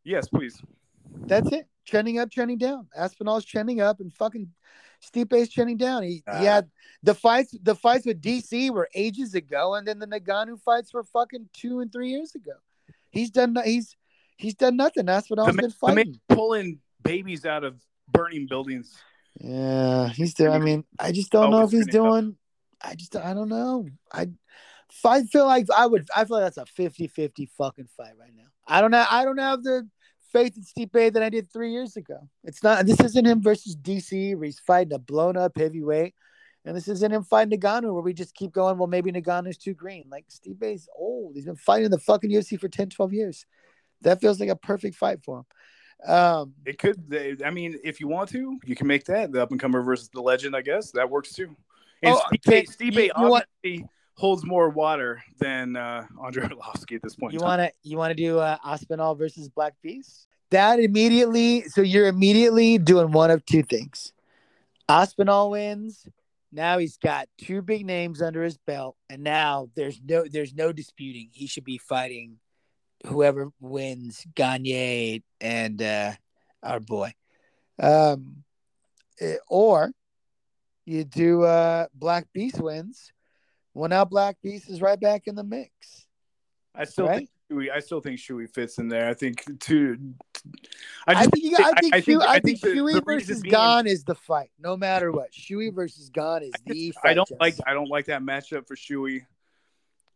Yes, 0.04 0.30
please. 0.30 0.62
That's 1.26 1.52
it. 1.52 1.68
Trending 1.86 2.20
up, 2.20 2.32
trending 2.32 2.58
down. 2.60 2.88
Aspinall's 2.96 3.44
trending 3.46 3.82
up, 3.82 4.00
and 4.00 4.14
fucking 4.14 4.54
Stipe's 5.02 5.50
trending 5.50 5.78
down. 5.78 6.04
He, 6.04 6.24
Ah. 6.28 6.40
he 6.40 6.46
had 6.46 6.70
the 7.04 7.14
fights. 7.16 7.56
The 7.62 7.76
fights 7.76 8.06
with 8.06 8.22
DC 8.22 8.70
were 8.72 8.90
ages 8.96 9.34
ago, 9.36 9.76
and 9.76 9.88
then 9.88 10.00
the 10.00 10.08
Ngannou 10.08 10.60
fights 10.62 10.94
were 10.94 11.04
fucking 11.04 11.50
two 11.54 11.80
and 11.80 11.92
three 11.92 12.10
years 12.10 12.34
ago. 12.36 12.54
He's 13.12 13.30
done. 13.30 13.56
He's 13.64 13.96
he's 14.38 14.56
done 14.56 14.76
nothing. 14.78 15.06
Aspinall's 15.06 15.48
The 15.48 15.54
man, 15.54 15.64
been 15.64 15.72
fighting. 15.72 16.20
pulling 16.30 16.80
babies 17.04 17.46
out 17.46 17.64
of 17.64 17.80
burning 18.12 18.48
buildings. 18.48 18.96
Yeah, 19.40 20.10
he's 20.10 20.34
doing. 20.34 20.52
I 20.52 20.60
mean, 20.60 20.86
I 21.00 21.12
just 21.12 21.32
don't 21.32 21.46
Oh, 21.48 21.50
know 21.60 21.64
if 21.66 21.72
he's 21.72 21.86
trending 21.88 22.02
up. 22.02 22.12
doing. 22.14 22.38
I 22.82 22.96
just 22.96 23.16
I 23.16 23.34
don't 23.34 23.50
know. 23.50 23.88
I 24.12 24.28
I 25.04 25.24
feel 25.24 25.46
like 25.46 25.68
I 25.76 25.86
would. 25.88 26.08
I 26.16 26.26
feel 26.26 26.40
like 26.40 26.54
that's 26.54 26.58
a 26.58 26.66
50-50 26.82 27.50
fucking 27.58 27.88
fight 27.98 28.14
right 28.20 28.32
now. 28.36 28.44
I 28.68 28.82
don't 28.82 28.94
have. 28.94 29.08
I 29.12 29.26
don't 29.26 29.38
have 29.40 29.64
the 29.64 29.88
faith 30.36 30.58
in 30.58 30.64
Stipe 30.64 31.14
than 31.14 31.24
I 31.24 31.30
did 31.30 31.50
three 31.52 31.72
years 31.72 31.96
ago. 31.96 32.28
It's 32.44 32.62
not. 32.62 32.86
This 32.86 33.00
isn't 33.00 33.26
him 33.26 33.42
versus 33.42 33.76
DC 33.76 34.36
where 34.36 34.46
he's 34.46 34.60
fighting 34.60 34.94
a 34.94 35.00
blown 35.00 35.38
up 35.38 35.58
heavyweight, 35.58 36.14
and 36.66 36.76
this 36.76 36.90
isn't 36.90 37.14
him 37.14 37.24
fighting 37.24 37.58
Ngannou 37.58 37.94
where 37.94 38.02
we 38.02 38.14
just 38.14 38.36
keep 38.36 38.52
going. 38.52 38.78
Well, 38.78 38.88
maybe 38.88 39.12
Ngannou's 39.12 39.58
too 39.58 39.74
green. 39.74 40.06
Like 40.10 40.26
Stipe's 40.28 40.90
old. 40.98 41.36
He's 41.36 41.46
been 41.46 41.56
fighting 41.56 41.90
the 41.90 42.00
fucking 42.00 42.30
UFC 42.30 42.60
for 42.60 42.68
10, 42.68 42.90
12 42.90 43.14
years. 43.14 43.46
That 44.02 44.20
feels 44.20 44.40
like 44.40 44.50
a 44.50 44.56
perfect 44.58 44.96
fight 44.96 45.24
for 45.24 45.40
him. 45.40 45.46
Um, 46.14 46.54
It 46.66 46.78
could. 46.78 47.40
I 47.44 47.50
mean, 47.50 47.80
if 47.84 48.02
you 48.02 48.08
want 48.10 48.30
to, 48.32 48.60
you 48.66 48.76
can 48.76 48.88
make 48.88 49.06
that 49.06 49.32
the 49.32 49.42
up 49.42 49.52
and 49.52 49.60
comer 49.60 49.82
versus 49.82 50.10
the 50.14 50.22
legend. 50.22 50.54
I 50.56 50.62
guess 50.62 50.92
that 50.92 51.10
works 51.10 51.34
too. 51.34 51.56
And 52.04 52.14
Oh, 52.14 52.22
Stipe. 52.34 52.68
Stipe 52.68 52.94
You- 52.94 53.02
you 53.04 53.12
obviously 53.16 53.88
holds 54.16 54.46
more 54.46 54.70
water 54.70 55.22
than 55.40 55.76
uh, 55.76 56.06
Andre 56.20 56.44
Arlovski 56.44 56.96
at 56.96 57.02
this 57.02 57.16
point. 57.16 57.34
You 57.34 57.40
want 57.40 57.62
to 57.62 57.72
you 57.84 57.98
want 57.98 58.12
to 58.12 58.16
do 58.16 58.40
uh, 58.40 58.58
Aspinall 58.64 59.16
versus 59.16 59.50
Black 59.50 59.74
Beast? 59.82 60.28
That 60.52 60.80
immediately. 60.80 61.64
So 61.64 61.82
you're 61.82 62.08
immediately 62.08 62.78
doing 62.78 63.12
one 63.12 63.32
of 63.32 63.46
two 63.46 63.64
things. 63.64 64.14
Aspinall 64.88 65.52
wins. 65.52 66.08
Now 66.52 66.78
he's 66.78 66.98
got 66.98 67.28
two 67.38 67.62
big 67.62 67.86
names 67.86 68.22
under 68.22 68.42
his 68.42 68.58
belt, 68.58 68.96
and 69.10 69.24
now 69.24 69.70
there's 69.76 70.00
no 70.04 70.26
there's 70.32 70.54
no 70.54 70.72
disputing 70.72 71.30
he 71.34 71.48
should 71.48 71.66
be 71.66 71.78
fighting 71.78 72.38
whoever 73.06 73.52
wins 73.60 74.26
Gane 74.36 75.24
and 75.42 75.82
uh, 75.82 76.14
our 76.64 76.80
boy. 76.80 77.14
Um, 77.78 78.44
eh, 79.20 79.36
or 79.50 79.92
you 80.86 81.04
do 81.04 81.44
uh, 81.44 81.88
Black 81.94 82.28
Beast 82.34 82.62
wins. 82.62 83.12
Well, 83.76 83.90
now 83.90 84.06
Black 84.06 84.38
Beast 84.42 84.70
is 84.70 84.82
right 84.82 85.00
back 85.00 85.28
in 85.28 85.36
the 85.36 85.44
mix. 85.44 86.08
I 86.74 86.86
still 86.86 87.08
right? 87.08 87.18
think 87.18 87.30
Shui, 87.52 87.70
I 87.70 87.80
still 87.80 88.00
think 88.02 88.20
Shui 88.20 88.48
fits 88.48 88.80
in 88.80 88.88
there. 88.88 89.08
I 89.10 89.14
think 89.14 89.44
two. 89.60 89.98
I, 91.06 91.26
think 91.28 91.44
you, 91.44 91.58
I 91.58 91.74
think 91.82 91.94
I 91.94 92.00
Shui, 92.02 92.16
think, 92.16 92.30
I 92.30 92.40
think 92.40 92.60
Shui 92.60 92.94
the 92.94 93.02
versus 93.02 93.42
being- 93.42 93.52
Gane 93.54 93.86
is 93.88 94.04
the 94.06 94.16
fight, 94.16 94.50
no 94.60 94.76
matter 94.78 95.12
what. 95.12 95.34
Shui 95.34 95.70
versus 95.70 96.10
Gane 96.10 96.44
is 96.44 96.52
I 96.56 96.72
the. 96.74 96.94
I 97.04 97.14
don't 97.14 97.30
like 97.40 97.56
I 97.68 97.74
don't 97.74 97.90
like 97.90 98.06
that 98.06 98.22
matchup 98.22 98.66
for 98.68 98.76
Shui. 98.78 99.26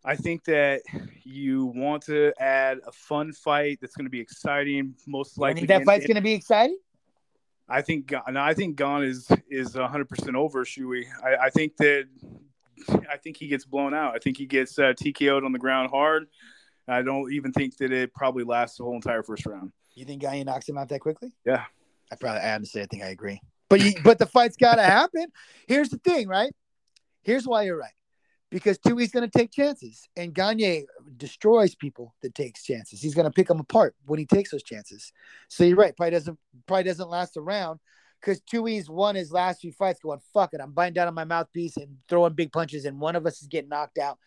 I 0.05 0.15
think 0.15 0.45
that 0.45 0.81
you 1.25 1.65
want 1.75 2.03
to 2.03 2.31
add 2.39 2.79
a 2.87 2.91
fun 2.93 3.33
fight 3.33 3.79
that's 3.81 3.95
going 3.97 4.05
to 4.05 4.09
be 4.09 4.21
exciting. 4.21 4.95
Most 5.05 5.35
You 5.35 5.41
likely, 5.41 5.59
think 5.61 5.67
that 5.67 5.83
fight's 5.85 6.07
going 6.07 6.15
to 6.15 6.21
be 6.21 6.31
exciting? 6.31 6.79
I 7.67 7.81
think 7.81 8.09
no, 8.11 8.39
I 8.41 8.53
think 8.53 8.77
Gane 8.77 9.03
is 9.03 9.27
is 9.49 9.75
100 9.75 10.07
percent 10.07 10.35
over 10.37 10.63
Shui. 10.63 11.07
I, 11.23 11.35
I 11.45 11.49
think 11.49 11.75
that 11.77 12.07
I 13.11 13.17
think 13.17 13.37
he 13.37 13.47
gets 13.47 13.65
blown 13.65 13.93
out. 13.93 14.15
I 14.15 14.19
think 14.19 14.37
he 14.37 14.45
gets 14.45 14.77
uh, 14.77 14.93
TKO'd 14.93 15.43
on 15.43 15.51
the 15.51 15.59
ground 15.59 15.89
hard. 15.91 16.27
I 16.87 17.01
don't 17.01 17.31
even 17.33 17.51
think 17.51 17.77
that 17.77 17.91
it 17.91 18.13
probably 18.13 18.43
lasts 18.43 18.77
the 18.77 18.83
whole 18.83 18.95
entire 18.95 19.23
first 19.23 19.45
round. 19.45 19.71
You 19.93 20.05
think 20.05 20.21
Gane 20.21 20.45
knocks 20.45 20.67
him 20.67 20.77
out 20.77 20.89
that 20.89 21.01
quickly? 21.01 21.31
Yeah. 21.45 21.65
I 22.11 22.15
probably, 22.15 22.41
I 22.41 22.55
honestly, 22.55 22.81
I 22.81 22.85
think 22.85 23.03
I 23.03 23.09
agree. 23.09 23.41
But 23.69 23.81
you, 23.81 23.93
but 24.03 24.17
the 24.17 24.25
fight's 24.25 24.57
got 24.57 24.75
to 24.75 24.83
happen. 24.83 25.27
Here's 25.67 25.89
the 25.89 25.99
thing, 25.99 26.27
right? 26.27 26.51
Here's 27.21 27.45
why 27.45 27.63
you're 27.63 27.77
right. 27.77 27.93
Because 28.49 28.79
Tui's 28.79 29.11
going 29.11 29.29
to 29.29 29.37
take 29.37 29.51
chances, 29.51 30.09
and 30.17 30.33
Gane 30.33 30.87
destroys 31.17 31.75
people 31.75 32.15
that 32.23 32.33
takes 32.33 32.63
chances. 32.63 32.99
He's 32.99 33.13
going 33.13 33.27
to 33.27 33.31
pick 33.31 33.47
them 33.47 33.59
apart 33.59 33.93
when 34.07 34.17
he 34.17 34.25
takes 34.25 34.49
those 34.49 34.63
chances. 34.63 35.13
So 35.49 35.63
you're 35.63 35.77
right. 35.77 35.95
Probably 35.95 36.11
doesn't 36.11 36.39
probably 36.65 36.85
doesn't 36.85 37.09
last 37.09 37.37
a 37.37 37.41
round 37.41 37.79
because 38.19 38.41
Tui's 38.41 38.89
won 38.89 39.15
his 39.15 39.31
last 39.31 39.61
few 39.61 39.71
fights 39.71 39.99
going 39.99 40.19
fuck 40.33 40.53
it. 40.53 40.61
I'm 40.61 40.71
biting 40.71 40.93
down 40.93 41.07
on 41.07 41.13
my 41.13 41.23
mouthpiece 41.23 41.77
and 41.77 41.97
throwing 42.07 42.33
big 42.33 42.51
punches, 42.51 42.85
and 42.85 42.99
one 42.99 43.15
of 43.15 43.25
us 43.25 43.41
is 43.41 43.47
getting 43.47 43.69
knocked 43.69 43.97
out. 43.97 44.17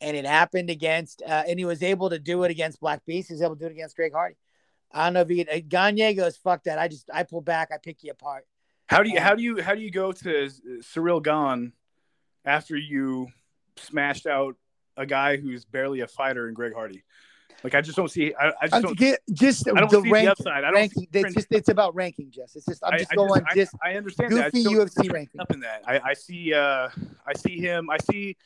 And 0.00 0.16
it 0.16 0.24
happened 0.24 0.70
against, 0.70 1.22
uh, 1.22 1.42
and 1.46 1.58
he 1.58 1.66
was 1.66 1.82
able 1.82 2.08
to 2.10 2.18
do 2.18 2.44
it 2.44 2.50
against 2.50 2.80
Black 2.80 3.04
Beast. 3.04 3.28
He 3.28 3.34
was 3.34 3.42
able 3.42 3.56
to 3.56 3.60
do 3.60 3.66
it 3.66 3.72
against 3.72 3.96
Greg 3.96 4.12
Hardy. 4.14 4.36
I 4.92 5.04
don't 5.04 5.14
know 5.14 5.20
if 5.20 5.28
he 5.28 5.46
uh, 5.46 5.60
Gane 5.68 6.16
goes 6.16 6.36
fuck 6.36 6.64
that. 6.64 6.78
I 6.78 6.88
just 6.88 7.08
I 7.12 7.22
pull 7.22 7.42
back. 7.42 7.68
I 7.72 7.76
pick 7.78 8.02
you 8.02 8.10
apart. 8.10 8.46
How 8.86 9.02
do 9.02 9.10
you 9.10 9.18
Um, 9.18 9.22
how 9.22 9.34
do 9.34 9.42
you 9.42 9.62
how 9.62 9.74
do 9.74 9.80
you 9.80 9.90
go 9.90 10.12
to 10.12 10.50
Ciryl 10.80 11.22
Gane 11.22 11.72
after 12.44 12.76
you 12.76 13.28
smashed 13.76 14.26
out 14.26 14.56
a 14.96 15.06
guy 15.06 15.36
who's 15.36 15.64
barely 15.64 16.00
a 16.00 16.08
fighter 16.08 16.48
in 16.48 16.54
Greg 16.54 16.74
Hardy? 16.74 17.04
Like 17.62 17.74
I 17.74 17.80
just 17.80 17.96
don't 17.96 18.10
see. 18.10 18.32
I, 18.34 18.52
I 18.62 18.68
just 18.68 18.82
don't. 18.82 18.96
get, 18.98 19.20
just 19.32 19.68
I 19.68 19.72
don't 19.80 19.90
the 19.90 20.02
see 20.02 20.10
rank, 20.10 20.24
the 20.26 20.32
upside. 20.32 20.64
I 20.64 20.70
don't. 20.70 20.74
ranking. 20.74 21.06
It's 21.12 21.34
just 21.34 21.46
it's 21.50 21.68
about 21.68 21.94
ranking, 21.94 22.30
Jess. 22.30 22.56
It's 22.56 22.66
just 22.66 22.82
I'm 22.84 22.98
just 22.98 23.12
I 23.12 23.16
going 23.16 23.42
I- 23.46 23.54
just 23.54 23.74
I, 23.84 23.94
understand 23.96 24.32
that. 24.32 24.46
I 24.46 24.50
goofy 24.50 24.62
just 24.74 24.96
UFC 24.96 25.12
ranking. 25.12 25.40
Up 25.40 25.50
in 25.52 25.60
that, 25.60 25.82
I, 25.86 26.00
I 26.10 26.14
see. 26.14 26.54
Uh, 26.54 26.88
I 27.26 27.32
see 27.36 27.58
him. 27.58 27.90
I 27.90 27.98
see. 28.10 28.36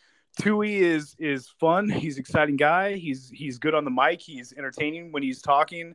Tui 0.40 0.76
is 0.76 1.14
is 1.18 1.48
fun. 1.60 1.88
He's 1.88 2.16
an 2.16 2.20
exciting 2.22 2.56
guy. 2.56 2.94
He's 2.94 3.30
he's 3.32 3.58
good 3.58 3.74
on 3.74 3.84
the 3.84 3.90
mic. 3.90 4.20
He's 4.20 4.52
entertaining 4.52 5.12
when 5.12 5.22
he's 5.22 5.40
talking. 5.40 5.94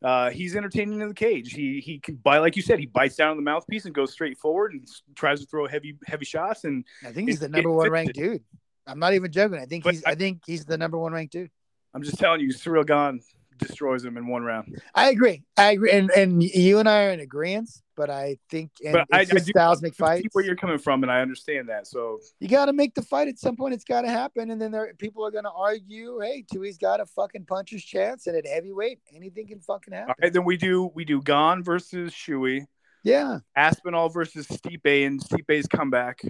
Uh, 0.00 0.30
he's 0.30 0.54
entertaining 0.56 1.00
in 1.00 1.08
the 1.08 1.14
cage. 1.14 1.52
He 1.52 1.80
he 1.80 1.98
can 1.98 2.14
by 2.16 2.38
like 2.38 2.54
you 2.56 2.62
said, 2.62 2.78
he 2.78 2.86
bites 2.86 3.16
down 3.16 3.30
on 3.32 3.36
the 3.36 3.42
mouthpiece 3.42 3.84
and 3.84 3.94
goes 3.94 4.12
straight 4.12 4.38
forward 4.38 4.72
and 4.72 4.86
tries 5.16 5.40
to 5.40 5.46
throw 5.46 5.66
heavy 5.66 5.96
heavy 6.06 6.24
shots. 6.24 6.62
And 6.64 6.84
I 7.04 7.10
think 7.12 7.28
he's 7.28 7.40
the 7.40 7.48
number 7.48 7.70
one 7.72 7.90
ranked 7.90 8.14
dude. 8.14 8.42
I'm 8.86 8.98
not 9.00 9.14
even 9.14 9.30
joking. 9.32 9.58
I 9.58 9.64
think 9.66 9.82
But 9.84 9.94
he's 9.94 10.04
I- 10.04 10.12
I 10.12 10.14
think 10.14 10.42
he's 10.46 10.64
the 10.64 10.76
number 10.78 10.98
one 10.98 11.12
ranked 11.12 11.32
dude. 11.32 11.50
I'm 11.94 12.02
just 12.02 12.18
telling 12.18 12.40
you, 12.40 12.48
Ciryl 12.48 12.86
Gane 12.86 13.20
destroys 13.58 14.04
him 14.04 14.16
in 14.16 14.26
one 14.26 14.42
round. 14.42 14.80
I 14.94 15.10
agree. 15.10 15.42
I 15.56 15.72
agree. 15.72 15.92
And 15.92 16.10
and 16.10 16.42
you 16.42 16.78
and 16.78 16.88
I 16.88 17.04
are 17.04 17.10
in 17.10 17.20
agreement, 17.20 17.70
but 17.96 18.10
I 18.10 18.38
think 18.50 18.70
and 18.84 18.92
But 18.92 19.06
I, 19.12 19.20
I 19.20 19.24
just 19.24 19.46
do 19.46 19.52
styles 19.52 19.82
make 19.82 19.94
see 19.94 19.98
fights. 19.98 20.28
where 20.32 20.44
you're 20.44 20.56
coming 20.56 20.78
from, 20.78 21.02
and 21.02 21.12
I 21.12 21.20
understand 21.20 21.68
that. 21.68 21.86
So 21.86 22.18
You 22.40 22.48
got 22.48 22.66
to 22.66 22.72
make 22.72 22.94
the 22.94 23.02
fight 23.02 23.28
at 23.28 23.38
some 23.38 23.56
point. 23.56 23.74
It's 23.74 23.84
got 23.84 24.02
to 24.02 24.08
happen, 24.08 24.50
and 24.50 24.60
then 24.60 24.72
there 24.72 24.92
people 24.98 25.24
are 25.24 25.30
going 25.30 25.44
to 25.44 25.50
argue, 25.50 26.20
"Hey, 26.20 26.44
Tui's 26.52 26.78
got 26.78 27.00
a 27.00 27.06
fucking 27.06 27.44
puncher's 27.46 27.84
chance, 27.84 28.26
and 28.26 28.36
at 28.36 28.46
heavyweight, 28.46 29.00
anything 29.14 29.46
can 29.48 29.60
fucking 29.60 29.92
happen." 29.92 30.10
all 30.10 30.14
right, 30.22 30.32
then 30.32 30.44
we 30.44 30.56
do 30.56 30.90
we 30.94 31.04
do 31.04 31.20
Gane 31.22 31.62
versus 31.62 32.12
Shui, 32.12 32.66
Yeah, 33.04 33.38
Aspinall 33.56 34.08
versus 34.08 34.46
Stipe, 34.46 35.06
and 35.06 35.20
Stipe's 35.20 35.66
comeback. 35.68 36.20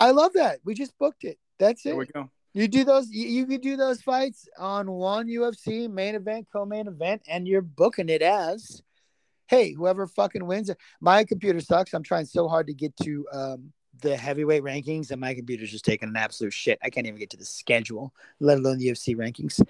I 0.00 0.10
love 0.10 0.32
that. 0.34 0.60
We 0.64 0.74
just 0.74 0.96
booked 0.98 1.24
it. 1.24 1.38
That's 1.58 1.82
There 1.82 1.92
it. 1.92 1.96
There 1.96 1.98
we 1.98 2.06
go. 2.26 2.30
You 2.54 2.68
do 2.68 2.84
those. 2.84 3.10
You, 3.10 3.26
you 3.26 3.46
could 3.46 3.60
do 3.60 3.76
those 3.76 4.00
fights 4.00 4.48
on 4.56 4.90
one 4.90 5.26
UFC 5.26 5.90
main 5.90 6.14
event, 6.14 6.46
co-main 6.52 6.86
event, 6.86 7.22
and 7.28 7.48
you're 7.48 7.60
booking 7.62 8.08
it 8.08 8.22
as, 8.22 8.80
hey, 9.48 9.72
whoever 9.72 10.06
fucking 10.06 10.46
wins. 10.46 10.70
it. 10.70 10.78
My 11.00 11.24
computer 11.24 11.60
sucks. 11.60 11.92
I'm 11.92 12.04
trying 12.04 12.26
so 12.26 12.46
hard 12.46 12.68
to 12.68 12.74
get 12.74 12.96
to 12.98 13.26
um, 13.32 13.72
the 14.00 14.16
heavyweight 14.16 14.62
rankings, 14.62 15.10
and 15.10 15.20
my 15.20 15.34
computer's 15.34 15.70
just 15.70 15.84
taking 15.84 16.08
an 16.08 16.16
absolute 16.16 16.52
shit. 16.52 16.78
I 16.82 16.90
can't 16.90 17.06
even 17.06 17.18
get 17.18 17.30
to 17.30 17.36
the 17.36 17.44
schedule, 17.44 18.14
let 18.40 18.58
alone 18.58 18.78
the 18.78 18.88
UFC 18.88 19.16
rankings. 19.16 19.64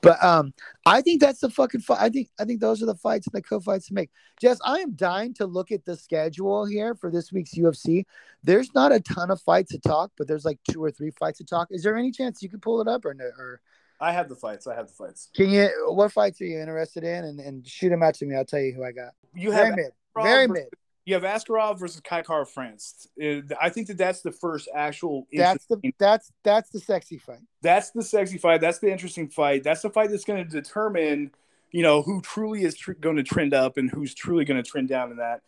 But 0.00 0.22
um, 0.24 0.54
I 0.86 1.00
think 1.02 1.20
that's 1.20 1.40
the 1.40 1.50
fucking 1.50 1.82
fight. 1.82 2.00
I 2.00 2.08
think 2.08 2.28
I 2.38 2.44
think 2.44 2.60
those 2.60 2.82
are 2.82 2.86
the 2.86 2.94
fights 2.94 3.26
and 3.26 3.34
the 3.34 3.42
co-fights 3.42 3.88
to 3.88 3.94
make. 3.94 4.10
Jess, 4.40 4.58
I 4.64 4.78
am 4.78 4.92
dying 4.92 5.34
to 5.34 5.46
look 5.46 5.72
at 5.72 5.84
the 5.84 5.96
schedule 5.96 6.64
here 6.64 6.94
for 6.94 7.10
this 7.10 7.32
week's 7.32 7.54
UFC. 7.54 8.04
There's 8.42 8.74
not 8.74 8.92
a 8.92 9.00
ton 9.00 9.30
of 9.30 9.40
fights 9.42 9.72
to 9.72 9.78
talk, 9.78 10.12
but 10.16 10.26
there's 10.26 10.44
like 10.44 10.58
two 10.70 10.82
or 10.82 10.90
three 10.90 11.10
fights 11.10 11.38
to 11.38 11.44
talk. 11.44 11.68
Is 11.70 11.82
there 11.82 11.96
any 11.96 12.10
chance 12.10 12.42
you 12.42 12.48
could 12.48 12.62
pull 12.62 12.80
it 12.80 12.88
up 12.88 13.04
or 13.04 13.14
no? 13.14 13.24
Or 13.24 13.60
I 14.00 14.12
have 14.12 14.28
the 14.28 14.36
fights. 14.36 14.66
I 14.66 14.74
have 14.74 14.88
the 14.88 14.94
fights. 14.94 15.28
can 15.34 15.50
you? 15.50 15.68
What 15.88 16.12
fights 16.12 16.40
are 16.40 16.46
you 16.46 16.58
interested 16.58 17.04
in? 17.04 17.24
And, 17.24 17.40
and 17.40 17.66
shoot 17.66 17.90
them 17.90 18.02
out 18.02 18.14
to 18.14 18.26
me. 18.26 18.34
I'll 18.34 18.44
tell 18.44 18.60
you 18.60 18.72
who 18.72 18.84
I 18.84 18.92
got. 18.92 19.12
You 19.34 19.50
Very 19.50 19.66
have 19.66 19.76
mid. 19.76 19.92
Very 20.16 20.48
mid. 20.48 20.68
You 21.06 21.14
have 21.14 21.22
Askarov 21.22 21.78
versus 21.78 22.00
Kai 22.00 22.22
Kara-France. 22.22 23.08
Uh, 23.22 23.40
I 23.60 23.70
think 23.70 23.86
that 23.88 23.96
that's 23.98 24.20
the 24.20 24.30
first 24.30 24.68
actual. 24.74 25.26
That's 25.32 25.66
the 25.66 25.80
that's 25.98 26.30
that's 26.44 26.70
the 26.70 26.80
sexy 26.80 27.18
fight. 27.18 27.40
that's 27.62 27.90
the 27.90 28.02
sexy 28.02 28.38
fight. 28.38 28.60
That's 28.60 28.78
the 28.78 28.92
interesting 28.92 29.28
fight. 29.28 29.64
That's 29.64 29.82
the 29.82 29.90
fight 29.90 30.10
that's 30.10 30.24
going 30.24 30.44
to 30.44 30.50
determine, 30.50 31.32
you 31.70 31.82
know, 31.82 32.02
who 32.02 32.20
truly 32.20 32.64
is 32.64 32.76
tr- 32.76 32.92
going 32.92 33.16
to 33.16 33.22
trend 33.22 33.54
up 33.54 33.76
and 33.78 33.90
who's 33.90 34.14
truly 34.14 34.44
going 34.44 34.62
to 34.62 34.68
trend 34.68 34.88
down 34.88 35.10
in 35.10 35.16
that. 35.16 35.40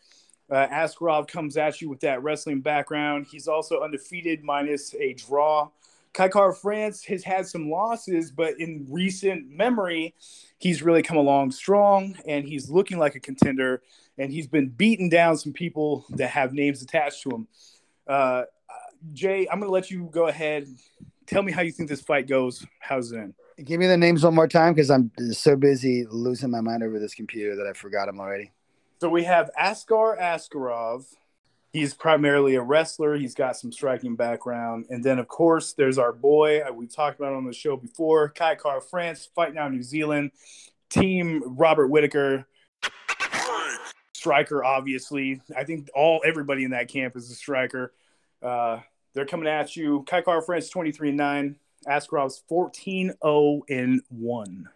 Uh, 0.50 0.66
Askarov 0.68 1.28
comes 1.28 1.57
at 1.57 1.80
you 1.80 1.88
with 1.88 2.00
that 2.00 2.22
wrestling 2.22 2.61
background. 2.61 3.26
He's 3.30 3.48
also 3.48 3.80
undefeated 3.80 4.42
minus 4.42 4.94
a 4.94 5.14
draw. 5.14 5.70
Kai 6.12 6.28
Kara-France 6.28 7.05
has 7.05 7.24
had 7.24 7.46
some 7.46 7.70
losses, 7.70 8.30
but 8.30 8.61
in 8.61 8.86
recent 8.90 9.48
memory, 9.50 10.14
he's 10.59 10.82
really 10.82 11.03
come 11.03 11.16
along 11.16 11.53
strong 11.53 12.16
and 12.26 12.46
he's 12.46 12.68
looking 12.68 12.98
like 12.98 13.14
a 13.14 13.20
contender. 13.20 13.82
And 14.18 14.32
he's 14.32 14.46
been 14.46 14.68
beating 14.68 15.08
down 15.08 15.36
some 15.36 15.52
people 15.52 16.04
that 16.10 16.28
have 16.28 16.52
names 16.52 16.82
attached 16.82 17.22
to 17.22 17.30
him. 17.30 17.48
Uh, 18.06 18.42
Jay, 19.12 19.48
I'm 19.50 19.58
going 19.58 19.68
to 19.68 19.72
let 19.72 19.90
you 19.90 20.08
go 20.12 20.28
ahead. 20.28 20.68
Tell 21.26 21.42
me 21.42 21.52
how 21.52 21.62
you 21.62 21.72
think 21.72 21.88
this 21.88 22.02
fight 22.02 22.28
goes. 22.28 22.66
How's 22.78 23.12
it 23.12 23.18
end? 23.18 23.34
Give 23.64 23.80
me 23.80 23.86
the 23.86 23.96
names 23.96 24.24
one 24.24 24.34
more 24.34 24.48
time 24.48 24.74
because 24.74 24.90
I'm 24.90 25.10
so 25.30 25.56
busy 25.56 26.06
losing 26.10 26.50
my 26.50 26.60
mind 26.60 26.82
over 26.82 26.98
this 26.98 27.14
computer 27.14 27.56
that 27.56 27.66
I 27.66 27.72
forgot 27.72 28.06
them 28.06 28.20
already. 28.20 28.52
So 29.00 29.08
we 29.08 29.24
have 29.24 29.50
Askar 29.58 30.16
Askarov. 30.20 31.04
He's 31.72 31.94
primarily 31.94 32.54
a 32.56 32.62
wrestler. 32.62 33.16
He's 33.16 33.34
got 33.34 33.56
some 33.56 33.72
striking 33.72 34.14
background. 34.14 34.86
And 34.90 35.02
then, 35.02 35.18
of 35.18 35.26
course, 35.26 35.72
there's 35.72 35.96
our 35.96 36.12
boy 36.12 36.60
uh, 36.60 36.72
we 36.72 36.86
talked 36.86 37.18
about 37.18 37.32
on 37.32 37.46
the 37.46 37.52
show 37.52 37.76
before, 37.76 38.28
Kai 38.28 38.56
Kara-France, 38.56 39.28
fight 39.34 39.54
now 39.54 39.68
New 39.68 39.82
Zealand. 39.82 40.32
Team 40.90 41.42
Robert 41.46 41.88
Whitaker. 41.88 42.46
Striker, 44.22 44.62
obviously. 44.62 45.40
I 45.56 45.64
think 45.64 45.90
all 45.96 46.22
everybody 46.24 46.62
in 46.62 46.70
that 46.70 46.86
camp 46.86 47.16
is 47.16 47.28
a 47.28 47.34
striker. 47.34 47.92
Uh, 48.40 48.78
they're 49.14 49.26
coming 49.26 49.48
at 49.48 49.74
you. 49.74 50.04
Kai 50.06 50.22
Kara-France 50.22 50.68
23 50.68 51.08
and 51.08 51.18
9. 51.18 51.56
Askarov's 51.88 52.44
14 52.48 53.14
0 53.20 53.62
and 53.68 54.00
1. 54.10 54.68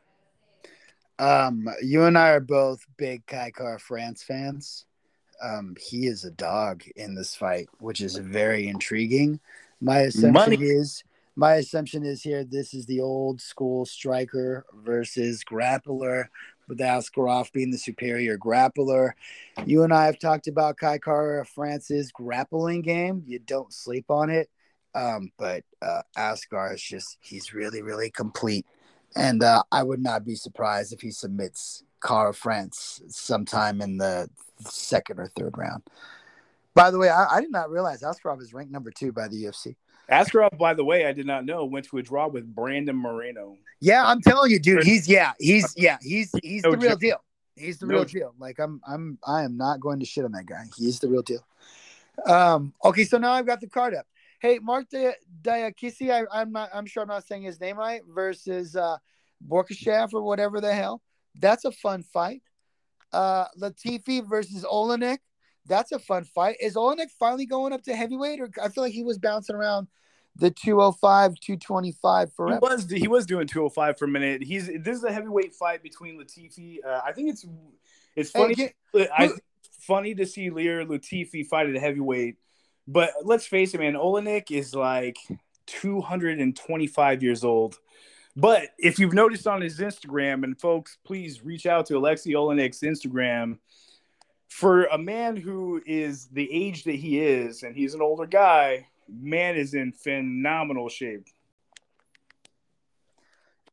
Um, 1.21 1.69
you 1.81 2.03
and 2.03 2.19
I 2.19 2.31
are 2.31 2.41
both 2.41 2.85
big 2.97 3.25
Kai 3.27 3.53
Kara-France 3.53 4.25
fans. 4.25 4.85
Um, 5.41 5.77
he 5.81 6.09
is 6.09 6.25
a 6.25 6.33
dog 6.33 6.83
in 6.97 7.15
this 7.15 7.37
fight, 7.37 7.69
which 7.79 8.01
is 8.01 8.17
very 8.17 8.67
intriguing. 8.67 9.39
My 9.81 10.01
assumption 10.01 10.33
Money. 10.33 10.57
is 10.57 11.05
my 11.37 11.55
assumption 11.55 12.03
is 12.03 12.21
here 12.21 12.43
this 12.43 12.75
is 12.75 12.87
the 12.87 13.01
old 13.01 13.41
school 13.41 13.87
striker 13.87 14.67
versus 14.75 15.45
grappler, 15.45 16.25
with 16.69 16.79
Askarov 16.79 17.53
being 17.53 17.71
the 17.71 17.79
superior 17.79 18.39
grappler. 18.39 19.13
You 19.65 19.83
and 19.83 19.93
I 19.93 20.07
have 20.07 20.19
talked 20.19 20.47
about 20.47 20.77
Kai 20.77 20.99
Kara-France's 20.99 22.13
grappling 22.13 22.83
game. 22.83 23.23
You 23.27 23.39
don't 23.39 23.73
sleep 23.73 24.07
on 24.11 24.31
it. 24.31 24.49
Um, 24.95 25.31
but 25.37 25.63
uh, 25.83 26.03
Askar 26.17 26.73
is 26.73 26.81
just 26.81 27.19
he's 27.21 27.53
really 27.53 27.83
really 27.83 28.09
complete, 28.09 28.65
and 29.15 29.43
uh, 29.43 29.63
I 29.71 29.83
would 29.83 30.01
not 30.01 30.25
be 30.25 30.35
surprised 30.35 30.95
if 30.95 31.03
he 31.03 31.11
submits 31.11 31.85
Kara 32.03 32.33
France 32.33 33.03
sometime 33.09 33.83
in 33.83 33.99
the 33.99 34.31
second 34.61 35.21
or 35.21 35.29
third 35.29 35.59
round. 35.59 35.83
By 36.75 36.91
the 36.91 36.99
way, 36.99 37.11
I, 37.11 37.37
I 37.37 37.41
did 37.43 37.51
not 37.51 37.71
realize 37.71 38.01
Askarov 38.01 38.41
is 38.41 38.55
ranked 38.55 38.73
number 38.73 38.91
two 38.91 39.13
by 39.13 39.29
the 39.29 39.45
UFC. 39.45 39.77
Askarov, 40.11 40.57
by 40.59 40.75
the 40.75 40.85
way, 40.85 41.07
I 41.07 41.13
did 41.13 41.27
not 41.27 41.45
know 41.45 41.65
went 41.65 41.87
to 41.87 41.99
a 41.99 42.03
draw 42.03 42.29
with 42.29 42.47
Brandon 42.55 42.97
Moreno. 42.97 43.57
Yeah, 43.81 44.07
I'm 44.07 44.21
telling 44.21 44.51
you, 44.51 44.59
dude. 44.59 44.85
He's 44.85 45.09
yeah, 45.09 45.33
he's 45.39 45.73
yeah, 45.77 45.99
he's 46.01 46.33
he's 46.43 46.63
No 46.63 46.73
the 46.73 46.79
real 46.79 46.91
joke. 46.91 47.01
deal. 47.01 47.25
He's 47.57 47.79
the 47.79 47.87
No 47.87 47.95
real 47.95 48.05
joke. 48.05 48.13
deal. 48.13 48.35
Like 48.39 48.59
I'm 48.59 48.81
I'm 48.87 49.19
I 49.27 49.43
am 49.43 49.57
not 49.57 49.81
going 49.81 50.01
to 50.01 50.07
shit 50.07 50.25
on 50.25 50.33
that 50.33 50.47
guy. 50.47 50.65
He's 50.77 51.01
the 51.01 51.09
real 51.09 51.23
deal. 51.23 51.45
Um. 52.25 52.73
Okay, 52.85 53.05
so 53.05 53.19
now 53.19 53.33
I've 53.33 53.47
got 53.47 53.61
the 53.61 53.69
card 53.69 53.95
up. 53.95 54.07
Hey, 54.41 54.59
Mark 54.59 54.89
Di- 54.91 55.15
Diakiese, 55.43 56.11
I, 56.11 56.25
I'm 56.33 56.53
not. 56.53 56.71
I'm 56.73 56.87
sure 56.87 57.03
I'm 57.03 57.09
not 57.09 57.27
saying 57.27 57.43
his 57.43 57.61
name 57.61 57.77
right. 57.77 58.03
Versus 58.09 58.77
uh, 58.77 58.99
Borkashev 59.47 60.15
or 60.15 60.23
whatever 60.23 60.61
the 60.61 60.73
hell. 60.73 61.03
That's 61.39 61.65
a 61.65 61.73
fun 61.73 62.03
fight. 62.03 62.43
Uh, 63.13 63.47
Latifi 63.59 64.27
versus 64.27 64.65
Oleinik. 64.65 65.19
That's 65.67 65.93
a 65.93 65.99
fun 65.99 66.25
fight. 66.25 66.57
Is 66.61 66.75
Oleinik 66.77 67.11
finally 67.19 67.47
going 67.47 67.73
up 67.73 67.83
to 67.85 67.95
heavyweight, 67.97 68.41
or 68.41 68.51
I 68.63 68.69
feel 68.69 68.85
like 68.85 68.93
he 68.93 69.03
was 69.05 69.19
bouncing 69.19 69.57
around 69.57 69.89
the 70.37 70.51
205, 70.51 71.35
225 71.41 72.29
He 72.29 72.35
forever. 72.35 72.59
was 72.61 72.91
he 72.91 73.09
was 73.09 73.27
doing 73.27 73.47
205 73.47 73.99
for 73.99 74.05
a 74.05 74.09
minute. 74.09 74.43
He's 74.43 74.67
this 74.67 74.99
is 74.99 75.05
a 75.05 75.13
heavyweight 75.13 75.55
fight 75.55 75.83
between 75.83 76.19
Latifi. 76.21 76.79
Uh, 76.85 77.01
I 77.05 77.13
think 77.13 77.31
it's 77.31 77.47
it's 78.15 78.33
Hey, 78.33 78.41
funny. 78.41 78.55
get- 78.55 78.75
I 79.19 79.27
who- 79.29 79.39
funny 79.81 80.15
to 80.15 80.27
see 80.27 80.51
Ilir 80.51 80.87
Latifi 80.87 81.47
fight 81.47 81.69
at 81.69 81.77
a 81.77 81.81
heavyweight, 81.81 82.37
but 82.87 83.13
let's 83.23 83.47
face 83.47 83.73
it, 83.75 83.79
man. 83.81 83.95
Oleinik 83.95 84.51
is 84.51 84.75
like 84.75 85.17
225 85.67 87.23
years 87.23 87.45
old. 87.45 87.79
But 88.39 88.69
if 88.79 88.99
you've 88.99 89.15
noticed 89.15 89.47
on 89.47 89.63
his 89.63 89.79
Instagram, 89.79 90.45
and 90.45 90.61
folks, 90.61 90.99
please 91.05 91.43
reach 91.43 91.65
out 91.67 91.87
to 91.87 91.95
Alexi 91.95 92.33
Oleinik's 92.35 92.81
Instagram. 92.81 93.59
For 94.57 94.85
a 94.85 94.97
man 94.97 95.37
who 95.37 95.83
is 95.85 96.29
the 96.29 96.51
age 96.51 96.85
that 96.85 96.95
he 96.95 97.21
is, 97.21 97.63
and 97.63 97.77
he's 97.77 97.93
an 97.93 98.01
older 98.01 98.25
guy, 98.25 98.87
man 99.07 99.55
is 99.55 99.75
in 99.75 99.93
phenomenal 99.93 100.89
shape. 100.89 101.27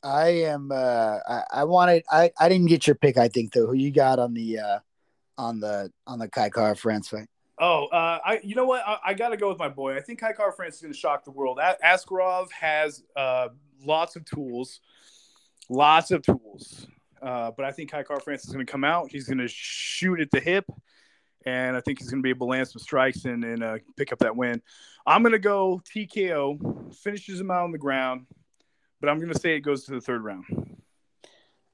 I 0.04 0.28
am. 0.28 0.74
Uh, 0.74 1.20
I, 1.26 1.44
I 1.54 1.64
wanted. 1.64 2.04
I, 2.12 2.32
I 2.38 2.50
didn't 2.50 2.68
get 2.68 2.86
your 2.86 2.98
pick. 2.98 3.18
I 3.18 3.30
think 3.30 3.54
though. 3.54 3.66
Who 3.66 3.76
you 3.76 3.92
got 3.92 4.20
on 4.20 4.34
the 4.34 4.60
uh, 4.60 4.80
on 5.38 5.62
the 5.62 5.90
on 6.06 6.20
the 6.20 6.28
Kai 6.28 6.50
Kara-France 6.50 7.08
fight? 7.08 7.30
Oh, 7.58 7.86
uh, 7.86 8.20
I 8.26 8.42
you 8.44 8.56
know 8.56 8.66
what? 8.66 8.84
I, 8.86 8.98
I 9.06 9.14
got 9.14 9.30
to 9.30 9.38
go 9.38 9.48
with 9.48 9.60
my 9.60 9.70
boy. 9.70 9.96
I 9.96 10.02
think 10.02 10.20
Kai 10.20 10.34
Kara-France 10.34 10.76
is 10.76 10.82
going 10.82 10.94
to 10.94 11.00
shock 11.00 11.24
the 11.24 11.32
world. 11.32 11.60
A- 11.64 11.78
Askarov 11.82 12.52
has 12.52 13.04
uh, 13.16 13.48
lots 13.86 14.18
of 14.18 14.26
tools, 14.26 14.82
lots 15.70 16.12
of 16.12 16.24
tools. 16.24 16.88
Uh, 17.24 17.52
but 17.56 17.66
I 17.66 17.72
think 17.72 17.92
Kai 17.92 18.04
Kara-France 18.04 18.44
is 18.44 18.54
going 18.54 18.66
to 18.66 18.72
come 18.72 18.84
out. 18.84 19.10
He's 19.10 19.26
going 19.26 19.38
to 19.38 19.48
shoot 19.48 20.20
at 20.20 20.30
the 20.32 20.42
hip, 20.42 20.66
and 21.46 21.78
I 21.78 21.82
think 21.82 22.00
he's 22.00 22.10
going 22.10 22.22
to 22.22 22.24
be 22.24 22.30
able 22.30 22.48
to 22.48 22.52
land 22.52 22.68
some 22.68 22.82
strikes 22.82 23.24
and, 23.26 23.44
and 23.44 23.64
uh, 23.64 23.78
pick 23.96 24.12
up 24.12 24.20
that 24.20 24.36
win. 24.36 24.62
I'm 25.06 25.22
going 25.24 25.32
to 25.32 25.40
go 25.40 25.82
TKO, 25.96 26.94
finishes 26.96 27.40
him 27.40 27.50
out 27.50 27.64
on 27.64 27.72
the 27.72 27.78
ground, 27.78 28.26
but 29.00 29.10
I'm 29.10 29.20
going 29.20 29.32
to 29.32 29.40
say 29.40 29.56
it 29.56 29.62
goes 29.62 29.86
to 29.86 29.92
the 29.92 30.02
third 30.02 30.24
round. 30.24 30.46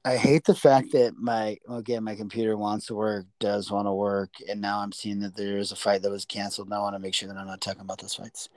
I 0.04 0.16
hate 0.16 0.44
the 0.44 0.54
fact 0.54 0.92
that 0.92 1.16
my 1.18 1.58
again 1.68 2.04
my 2.04 2.14
computer 2.14 2.56
wants 2.56 2.86
to 2.86 2.94
work, 2.94 3.26
does 3.38 3.70
want 3.70 3.86
to 3.86 3.92
work, 3.92 4.30
and 4.48 4.60
now 4.60 4.78
I'm 4.78 4.92
seeing 4.92 5.20
that 5.20 5.36
there 5.36 5.58
is 5.58 5.72
a 5.72 5.76
fight 5.76 6.00
that 6.02 6.10
was 6.10 6.24
canceled. 6.24 6.68
And 6.68 6.74
I 6.74 6.78
want 6.78 6.94
to 6.94 7.00
make 7.00 7.12
sure 7.12 7.28
that 7.28 7.36
I'm 7.36 7.46
not 7.46 7.60
talking 7.60 7.82
about 7.82 7.98
those 7.98 8.14
fights. 8.14 8.48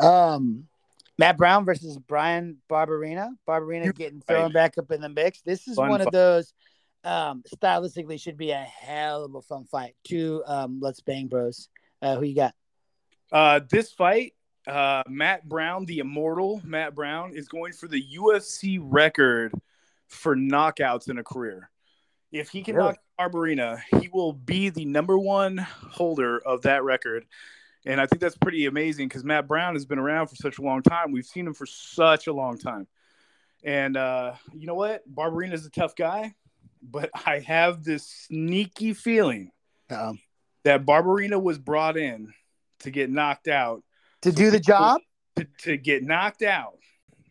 Um, 0.00 0.66
Matt 1.18 1.36
Brown 1.36 1.64
versus 1.64 1.98
Brian 1.98 2.58
Barberena. 2.70 3.30
Barberena 3.46 3.94
getting 3.94 4.20
thrown 4.20 4.52
back 4.52 4.78
up 4.78 4.90
in 4.92 5.00
the 5.00 5.08
mix. 5.08 5.42
This 5.42 5.66
is 5.66 5.74
Fun 5.74 5.90
one 5.90 6.00
of 6.00 6.12
those 6.12 6.52
um, 7.04 7.42
stylistically 7.54 8.20
should 8.20 8.36
be 8.36 8.52
a 8.52 8.62
hell 8.62 9.24
of 9.24 9.34
a 9.34 9.42
fun 9.42 9.64
fight. 9.64 9.94
Two 10.04 10.42
um, 10.46 10.78
let's 10.80 11.00
bang 11.00 11.26
bros. 11.26 11.68
Uh, 12.00 12.16
who 12.16 12.24
you 12.24 12.36
got? 12.36 12.54
Uh, 13.32 13.60
this 13.68 13.92
fight, 13.92 14.34
uh, 14.66 15.02
Matt 15.08 15.48
Brown, 15.48 15.84
the 15.86 15.98
immortal 15.98 16.60
Matt 16.64 16.94
Brown, 16.94 17.34
is 17.34 17.48
going 17.48 17.72
for 17.72 17.88
the 17.88 18.02
UFC 18.16 18.78
record 18.80 19.52
for 20.06 20.36
knockouts 20.36 21.10
in 21.10 21.18
a 21.18 21.24
career. 21.24 21.70
If 22.30 22.50
he 22.50 22.62
can 22.62 22.76
Really? 22.76 22.90
knock 22.90 23.32
Barberena, 23.32 23.80
he 24.00 24.08
will 24.08 24.32
be 24.32 24.68
the 24.68 24.84
number 24.84 25.18
one 25.18 25.58
holder 25.58 26.38
of 26.38 26.62
that 26.62 26.84
record. 26.84 27.26
And 27.86 28.00
I 28.00 28.06
think 28.06 28.20
that's 28.20 28.36
pretty 28.36 28.66
amazing 28.66 29.08
because 29.08 29.24
Matt 29.24 29.46
Brown 29.48 29.74
has 29.74 29.84
been 29.84 29.98
around 29.98 30.28
for 30.28 30.36
such 30.36 30.58
a 30.58 30.62
long 30.62 30.82
time. 30.82 31.12
We've 31.12 31.24
seen 31.24 31.46
him 31.46 31.54
for 31.54 31.66
such 31.66 32.26
a 32.26 32.32
long 32.32 32.58
time. 32.58 32.86
And 33.64 33.96
uh, 33.96 34.34
you 34.54 34.66
know 34.66 34.74
what? 34.74 35.02
Barberena 35.12 35.52
is 35.52 35.66
a 35.66 35.70
tough 35.70 35.96
guy, 35.96 36.34
but 36.82 37.10
I 37.26 37.40
have 37.40 37.84
this 37.84 38.06
sneaky 38.06 38.94
feeling 38.94 39.50
Um, 39.90 40.20
that 40.64 40.84
Barberena 40.84 41.40
was 41.42 41.58
brought 41.58 41.96
in 41.96 42.32
to 42.80 42.90
get 42.90 43.10
knocked 43.10 43.48
out 43.48 43.82
to 44.22 44.32
do 44.32 44.50
the 44.50 44.60
job. 44.60 45.00
to, 45.36 45.46
to 45.60 45.76
get 45.76 46.02
knocked 46.02 46.42
out. 46.42 46.74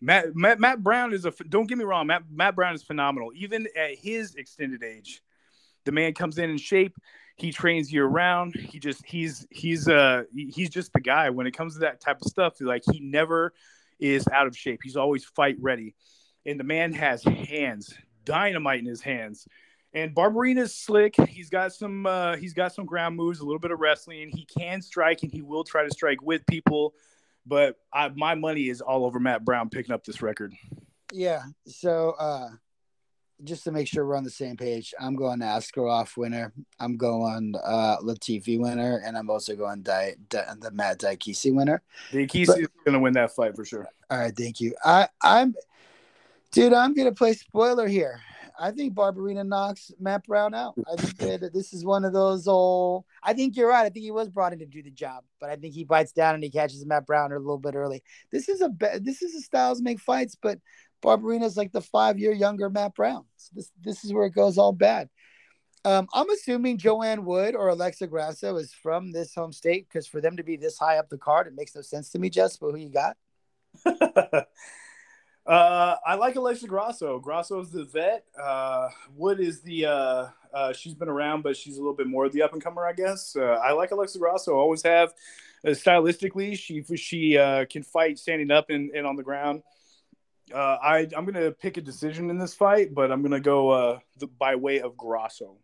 Matt, 0.02 0.36
Matt 0.36 0.60
Matt 0.60 0.84
Brown 0.84 1.14
is 1.14 1.26
a 1.26 1.32
don't 1.50 1.68
get 1.68 1.78
me 1.78 1.84
wrong. 1.84 2.08
Matt 2.08 2.24
Matt 2.30 2.56
Brown 2.56 2.76
is 2.76 2.84
phenomenal. 2.84 3.32
Even 3.36 3.68
at 3.76 3.96
his 3.96 4.36
extended 4.36 4.84
age, 4.84 5.22
the 5.86 5.92
man 5.92 6.14
comes 6.14 6.38
in 6.38 6.50
in 6.50 6.58
shape. 6.58 6.96
He 7.38 7.52
trains 7.52 7.92
year 7.92 8.06
round. 8.06 8.56
He 8.56 8.80
just 8.80 9.06
he's 9.06 9.48
he's 9.50 9.88
uh 9.88 10.24
he's 10.34 10.70
just 10.70 10.92
the 10.94 11.00
guy 11.00 11.30
when 11.30 11.48
it 11.48 11.52
comes 11.56 11.74
to 11.74 11.80
that 11.80 12.02
type 12.02 12.18
of 12.22 12.28
stuff. 12.28 12.56
Like 12.60 12.84
he 12.92 13.00
never 13.00 13.54
is 14.00 14.28
out 14.28 14.48
of 14.48 14.58
shape. 14.58 14.82
He's 14.84 14.98
always 14.98 15.24
fight 15.24 15.58
ready, 15.60 15.96
and 16.46 16.60
the 16.60 16.64
man 16.64 16.94
has 16.94 17.24
hands, 17.24 17.94
dynamite 18.26 18.80
in 18.80 18.86
his 18.86 19.02
hands. 19.02 19.48
And 19.94 20.14
Barberena's 20.14 20.76
slick. 20.76 21.16
He's 21.30 21.50
got 21.50 21.74
some 21.74 22.06
uh, 22.06 22.38
he's 22.38 22.54
got 22.54 22.74
some 22.74 22.86
ground 22.86 23.16
moves, 23.16 23.40
a 23.40 23.46
little 23.46 23.60
bit 23.60 23.72
of 23.72 23.80
wrestling. 23.80 24.30
He 24.30 24.46
can 24.46 24.82
strike, 24.82 25.24
and 25.24 25.32
he 25.32 25.42
will 25.42 25.64
try 25.64 25.84
to 25.84 25.92
strike 25.92 26.22
with 26.22 26.46
people 26.48 26.94
but 27.48 27.78
I, 27.94 28.10
my 28.10 28.36
money 28.36 28.70
is 28.70 28.82
all 28.82 29.06
over 29.06 29.20
Matt 29.20 29.46
Brown 29.46 29.70
picking 29.70 29.94
up 29.94 30.04
this 30.04 30.22
record. 30.22 30.54
Yeah. 31.14 31.44
So 31.66 32.12
uh 32.20 32.50
just 33.44 33.64
to 33.64 33.72
make 33.72 33.88
sure 33.88 34.06
we're 34.06 34.16
on 34.18 34.24
the 34.24 34.30
same 34.30 34.58
page, 34.58 34.94
I'm 35.00 35.16
going 35.16 35.40
to 35.40 35.46
Askarov 35.46 36.16
winner. 36.18 36.54
I'm 36.80 36.98
going 36.98 37.54
uh 37.64 37.98
Latifi 38.02 38.60
winner, 38.60 39.02
and 39.06 39.18
I'm 39.18 39.30
also 39.30 39.56
going 39.56 39.82
Di- 39.84 40.16
Di- 40.30 40.54
the 40.60 40.72
Matt 40.72 41.00
Diakiese 41.00 41.54
winner. 41.54 41.82
Diakiese 42.12 42.48
But- 42.48 42.60
is 42.62 42.68
going 42.86 42.94
to 42.94 43.00
win 43.00 43.14
that 43.14 43.32
fight 43.36 43.56
for 43.56 43.66
sure. 43.66 43.88
All 44.10 44.18
right, 44.20 44.36
thank 44.36 44.60
you. 44.60 44.74
I 44.84 45.08
I'm 45.22 45.56
dude, 46.52 46.74
I'm 46.74 46.94
gonna 46.94 47.12
play 47.12 47.34
spoiler 47.34 47.88
here. 47.88 48.20
I 48.60 48.72
think 48.72 48.96
Barberena 48.96 49.48
knocks 49.48 49.92
Matt 50.00 50.26
Brown 50.26 50.56
out. 50.56 50.74
I 50.92 50.96
think 51.00 51.42
that 51.42 51.52
this 51.54 51.74
is 51.74 51.86
one 51.86 52.04
of 52.06 52.12
those 52.14 52.48
old. 52.48 53.06
I 53.22 53.34
think 53.34 53.56
you're 53.56 53.70
right. 53.70 53.86
I 53.86 53.90
think 53.90 54.04
he 54.04 54.10
was 54.10 54.30
brought 54.30 54.52
in 54.54 54.58
to 54.60 54.66
do 54.66 54.82
the 54.82 54.90
job, 54.90 55.24
but 55.40 55.52
I 55.52 55.58
think 55.58 55.76
he 55.76 55.84
bites 55.84 56.12
down 56.12 56.34
and 56.34 56.44
he 56.44 56.50
catches 56.50 56.84
Matt 56.84 57.06
Brown 57.06 57.32
a 57.32 57.38
little 57.38 57.60
bit 57.60 57.76
early. 57.76 58.02
This 58.32 58.50
is 58.50 58.62
a 58.62 58.70
be- 58.70 58.98
this 59.00 59.22
is 59.22 59.36
a 59.36 59.42
styles 59.42 59.80
make 59.82 60.00
fights, 60.00 60.36
but 60.42 60.58
Barberena's 61.02 61.58
like 61.58 61.72
the 61.72 61.82
five 61.82 62.20
year 62.20 62.34
younger 62.34 62.70
Matt 62.70 62.96
Brown. 62.96 63.26
So 63.38 63.52
this 63.56 63.72
this 63.82 64.04
is 64.04 64.14
where 64.14 64.26
it 64.26 64.34
goes 64.34 64.58
all 64.58 64.74
bad. 64.74 65.10
Um, 65.86 66.08
I'm 66.14 66.30
assuming 66.30 66.78
Joanne 66.78 67.24
Wood 67.24 67.56
or 67.56 67.70
Alexa 67.70 68.08
Grasso 68.08 68.58
is 68.58 68.74
from 68.74 69.12
this 69.12 69.34
home 69.34 69.54
state 69.54 69.88
because 69.88 70.06
for 70.06 70.20
them 70.20 70.36
to 70.38 70.44
be 70.44 70.58
this 70.58 70.78
high 70.78 70.98
up 70.98 71.10
the 71.10 71.18
card, 71.18 71.48
it 71.48 71.56
makes 71.56 71.76
no 71.76 71.82
sense 71.82 72.10
to 72.10 72.20
me. 72.20 72.30
Jess, 72.30 72.58
but 72.58 72.72
who 72.72 72.78
you 72.78 72.90
got? 72.90 73.16
uh, 75.46 75.96
I 76.06 76.16
like 76.16 76.36
Alexa 76.36 76.68
Grasso. 76.68 77.20
Grasso 77.20 77.62
is 77.62 77.70
the 77.70 77.86
vet. 77.86 78.26
Uh, 78.38 78.90
Wood 79.16 79.40
is 79.40 79.62
the 79.62 79.86
uh, 79.86 80.28
uh, 80.54 80.74
she's 80.74 80.94
been 80.94 81.08
around, 81.10 81.44
but 81.44 81.56
she's 81.56 81.78
a 81.78 81.80
little 81.80 81.96
bit 81.96 82.08
more 82.08 82.26
of 82.26 82.34
the 82.34 82.42
up 82.42 82.52
and 82.52 82.62
comer, 82.62 82.86
I 82.86 82.94
guess. 82.94 83.36
Uh, 83.36 83.44
I 83.64 83.72
like 83.72 83.92
Alexa 83.92 84.20
Grasso. 84.20 84.56
Always 84.56 84.84
have. 84.84 85.14
Uh, 85.66 85.70
stylistically, 85.70 86.58
she 86.58 86.84
she 86.98 87.34
can 87.70 87.84
fight 87.84 88.20
standing 88.20 88.52
up 88.52 88.70
and, 88.70 88.92
and 88.92 89.08
on 89.08 89.16
the 89.16 89.24
ground. 89.24 89.62
Uh, 90.54 90.78
I 90.82 91.08
I'm 91.16 91.26
gonna 91.26 91.52
pick 91.52 91.78
a 91.78 91.82
decision 91.82 92.30
in 92.30 92.38
this 92.38 92.54
fight, 92.54 92.94
but 92.94 93.12
I'm 93.12 93.22
gonna 93.22 93.40
go 93.40 93.70
uh, 93.70 94.00
the, 94.18 94.28
by 94.28 94.56
way 94.56 94.80
of 94.80 94.96
Grasso. 94.96 95.58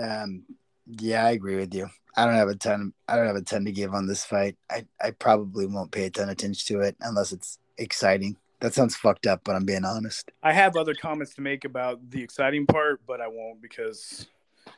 Um, 0.00 0.44
yeah, 0.86 1.24
I 1.24 1.30
agree 1.30 1.56
with 1.56 1.74
you. 1.74 1.88
I 2.16 2.24
don't 2.24 2.34
have 2.34 2.48
a 2.48 2.56
ton. 2.56 2.92
I 3.08 3.16
don't 3.16 3.26
have 3.26 3.36
a 3.36 3.42
ton 3.42 3.64
to 3.64 3.72
give 3.72 3.94
on 3.94 4.06
this 4.06 4.24
fight. 4.24 4.56
I, 4.70 4.86
I 5.00 5.12
probably 5.12 5.66
won't 5.66 5.92
pay 5.92 6.06
a 6.06 6.10
ton 6.10 6.24
of 6.24 6.30
attention 6.30 6.76
to 6.76 6.82
it 6.82 6.96
unless 7.00 7.32
it's 7.32 7.58
exciting. 7.78 8.36
That 8.60 8.74
sounds 8.74 8.96
fucked 8.96 9.26
up, 9.26 9.42
but 9.44 9.56
I'm 9.56 9.64
being 9.64 9.84
honest. 9.84 10.30
I 10.42 10.52
have 10.52 10.76
other 10.76 10.94
comments 10.94 11.34
to 11.34 11.40
make 11.40 11.64
about 11.64 12.10
the 12.10 12.22
exciting 12.22 12.66
part, 12.66 13.00
but 13.06 13.20
I 13.20 13.28
won't 13.28 13.62
because 13.62 14.26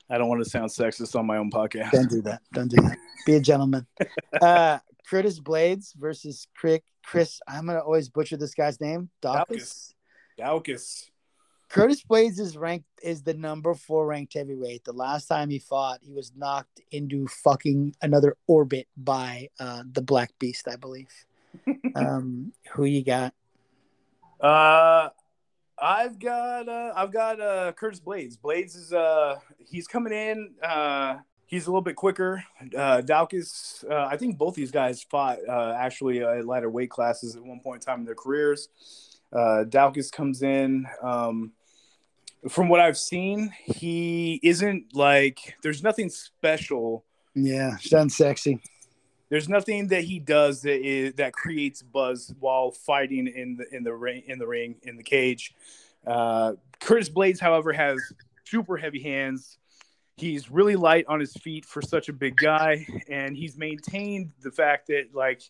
I 0.08 0.18
don't 0.18 0.28
want 0.28 0.44
to 0.44 0.48
sound 0.48 0.70
sexist 0.70 1.18
on 1.18 1.26
my 1.26 1.38
own 1.38 1.50
podcast. 1.50 1.90
Don't 1.90 2.10
do 2.10 2.22
that. 2.22 2.42
Don't 2.52 2.68
do 2.68 2.76
that. 2.82 2.96
Be 3.26 3.34
a 3.36 3.40
gentleman. 3.40 3.86
Uh, 4.40 4.78
Curtis 5.08 5.38
Blaydes 5.38 5.94
versus 5.94 6.46
Chris. 6.54 6.80
Chris. 7.04 7.40
I'm 7.46 7.66
gonna 7.66 7.80
always 7.80 8.08
butcher 8.08 8.36
this 8.36 8.54
guy's 8.54 8.80
name. 8.80 9.10
Dawkins. 9.20 9.94
Daukaus. 10.38 11.08
Curtis 11.68 12.02
Blaydes 12.04 12.38
is 12.38 12.56
ranked 12.56 12.86
is 13.02 13.22
the 13.22 13.32
number 13.32 13.72
four 13.74 14.06
ranked 14.06 14.34
heavyweight. 14.34 14.84
The 14.84 14.92
last 14.92 15.26
time 15.26 15.48
he 15.48 15.58
fought, 15.58 16.00
he 16.02 16.12
was 16.12 16.30
knocked 16.36 16.82
into 16.90 17.26
fucking 17.28 17.96
another 18.02 18.36
orbit 18.46 18.88
by 18.94 19.48
uh, 19.58 19.82
the 19.90 20.02
Black 20.02 20.30
Beast, 20.38 20.68
I 20.68 20.76
believe. 20.76 21.08
um, 21.94 22.52
who 22.72 22.84
you 22.84 23.02
got? 23.02 23.32
Uh, 24.38 25.08
I've 25.78 26.18
got 26.18 26.68
uh, 26.68 26.92
I've 26.94 27.10
got 27.10 27.40
uh, 27.40 27.72
Curtis 27.72 28.00
Blaydes. 28.00 28.38
Blaydes 28.38 28.76
is 28.76 28.92
uh 28.92 29.38
he's 29.58 29.86
coming 29.86 30.12
in. 30.12 30.54
Uh, 30.62 31.16
he's 31.52 31.66
a 31.66 31.70
little 31.70 31.82
bit 31.82 31.96
quicker. 31.96 32.42
Uh, 32.76 33.02
uh, 33.06 34.06
I 34.10 34.16
think 34.16 34.38
both 34.38 34.54
these 34.54 34.70
guys 34.70 35.02
fought 35.02 35.38
uh, 35.46 35.76
actually 35.78 36.22
at 36.22 36.46
lighter 36.46 36.70
weight 36.70 36.88
classes 36.88 37.36
at 37.36 37.44
one 37.44 37.60
point 37.60 37.82
in 37.82 37.86
time 37.86 38.00
in 38.00 38.06
their 38.06 38.14
careers. 38.14 38.70
Uh, 39.30 39.64
comes 40.12 40.42
in. 40.42 40.86
Um, 41.02 41.52
from 42.48 42.70
what 42.70 42.80
I've 42.80 42.96
seen, 42.96 43.52
he 43.64 44.40
isn't 44.42 44.96
like 44.96 45.56
there's 45.62 45.82
nothing 45.82 46.08
special. 46.08 47.04
Yeah, 47.34 47.76
sounds 47.76 48.16
sexy. 48.16 48.60
There's 49.28 49.48
nothing 49.48 49.88
that 49.88 50.04
he 50.04 50.18
does 50.18 50.62
that 50.62 50.84
is 50.84 51.14
that 51.14 51.34
creates 51.34 51.82
buzz 51.82 52.34
while 52.40 52.70
fighting 52.70 53.26
in 53.26 53.56
the 53.56 53.66
in 53.74 53.84
the 53.84 53.94
ring 53.94 54.22
in 54.26 54.38
the 54.38 54.46
ring 54.46 54.76
in 54.82 54.96
the 54.96 55.02
cage. 55.02 55.54
Uh, 56.06 56.54
Curtis 56.80 57.10
Blaydes, 57.10 57.38
however, 57.38 57.72
has 57.72 58.00
super 58.44 58.76
heavy 58.76 59.02
hands. 59.02 59.58
He's 60.16 60.50
really 60.50 60.76
light 60.76 61.06
on 61.08 61.20
his 61.20 61.32
feet 61.34 61.64
for 61.64 61.82
such 61.82 62.08
a 62.08 62.12
big 62.12 62.36
guy, 62.36 62.86
and 63.08 63.36
he's 63.36 63.56
maintained 63.56 64.30
the 64.42 64.50
fact 64.50 64.86
that 64.88 65.14
like 65.14 65.42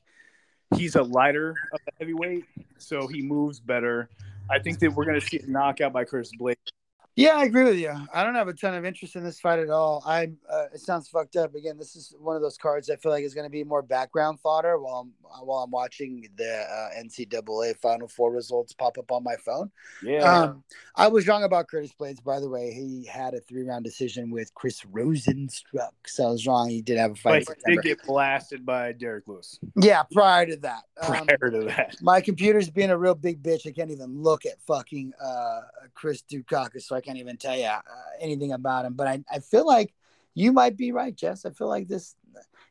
he's 0.76 0.96
a 0.96 1.02
lighter 1.02 1.54
heavyweight, 1.98 2.44
so 2.78 3.06
he 3.06 3.22
moves 3.22 3.60
better. 3.60 4.08
I 4.50 4.58
think 4.58 4.78
that 4.80 4.92
we're 4.92 5.04
going 5.04 5.20
to 5.20 5.26
see 5.26 5.38
a 5.38 5.46
knockout 5.46 5.92
by 5.92 6.04
Curtis 6.04 6.32
Blaydes. 6.38 6.71
Yeah, 7.14 7.36
I 7.36 7.44
agree 7.44 7.64
with 7.64 7.76
you. 7.78 7.92
I 8.14 8.22
don't 8.24 8.34
have 8.34 8.48
a 8.48 8.54
ton 8.54 8.74
of 8.74 8.86
interest 8.86 9.16
in 9.16 9.24
this 9.24 9.38
fight 9.38 9.58
at 9.58 9.68
all. 9.68 10.02
I 10.06 10.30
uh, 10.50 10.64
it 10.72 10.80
sounds 10.80 11.08
fucked 11.08 11.36
up. 11.36 11.54
Again, 11.54 11.76
this 11.76 11.94
is 11.94 12.14
one 12.18 12.36
of 12.36 12.42
those 12.42 12.56
cards 12.56 12.88
I 12.88 12.96
feel 12.96 13.12
like 13.12 13.22
is 13.22 13.34
going 13.34 13.44
to 13.46 13.50
be 13.50 13.64
more 13.64 13.82
background 13.82 14.40
fodder 14.40 14.78
while 14.78 15.00
I'm 15.00 15.12
while 15.46 15.58
I'm 15.58 15.70
watching 15.70 16.26
the 16.36 16.62
uh, 16.62 16.98
NCAA 16.98 17.76
Final 17.76 18.08
Four 18.08 18.32
results 18.32 18.72
pop 18.72 18.96
up 18.96 19.12
on 19.12 19.22
my 19.22 19.36
phone. 19.36 19.70
Yeah, 20.02 20.22
Um, 20.24 20.64
I 20.96 21.08
was 21.08 21.26
wrong 21.28 21.44
about 21.44 21.68
Curtis 21.68 21.92
Blaydes, 22.00 22.24
by 22.24 22.40
the 22.40 22.48
way. 22.48 22.72
He 22.72 23.04
had 23.04 23.34
a 23.34 23.40
three 23.40 23.64
round 23.64 23.84
decision 23.84 24.30
with 24.30 24.54
Chris 24.54 24.80
Rozenstruik. 24.90 25.90
So 26.06 26.28
I 26.28 26.30
was 26.30 26.46
wrong. 26.46 26.70
He 26.70 26.80
did 26.80 26.96
have 26.96 27.10
a 27.12 27.14
fight. 27.14 27.44
but 27.46 27.58
he 27.66 27.74
did 27.76 27.82
get 27.82 28.02
blasted 28.06 28.64
by 28.64 28.92
Derrick 28.92 29.28
Lewis 29.28 29.58
Yeah, 29.76 30.02
prior 30.04 30.46
to 30.46 30.56
that. 30.56 30.82
Um, 31.02 31.26
prior 31.26 31.50
to 31.50 31.60
that. 31.66 31.96
my 32.00 32.22
computer's 32.22 32.70
being 32.70 32.90
a 32.90 32.96
real 32.96 33.14
big 33.14 33.42
bitch. 33.42 33.66
I 33.66 33.72
can't 33.72 33.90
even 33.90 34.22
look 34.22 34.46
at 34.46 34.60
fucking 34.66 35.12
uh, 35.22 35.60
Chris 35.94 36.22
Daukaus, 36.22 36.82
so 36.82 36.96
I 36.96 37.01
can't 37.02 37.18
even 37.18 37.36
tell 37.36 37.56
you 37.56 37.64
uh, 37.64 37.80
anything 38.20 38.52
about 38.52 38.84
him. 38.84 38.94
But 38.94 39.06
I, 39.06 39.24
I 39.30 39.38
feel 39.40 39.66
like 39.66 39.94
you 40.34 40.52
might 40.52 40.76
be 40.76 40.92
right, 40.92 41.14
Jess. 41.14 41.44
I 41.44 41.50
feel 41.50 41.68
like 41.68 41.88
this. 41.88 42.16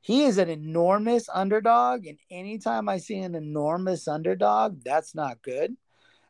He 0.01 0.23
is 0.23 0.39
an 0.39 0.49
enormous 0.49 1.29
underdog, 1.31 2.07
and 2.07 2.17
anytime 2.31 2.89
I 2.89 2.97
see 2.97 3.19
an 3.19 3.35
enormous 3.35 4.07
underdog, 4.07 4.83
that's 4.83 5.13
not 5.13 5.41
good. 5.43 5.77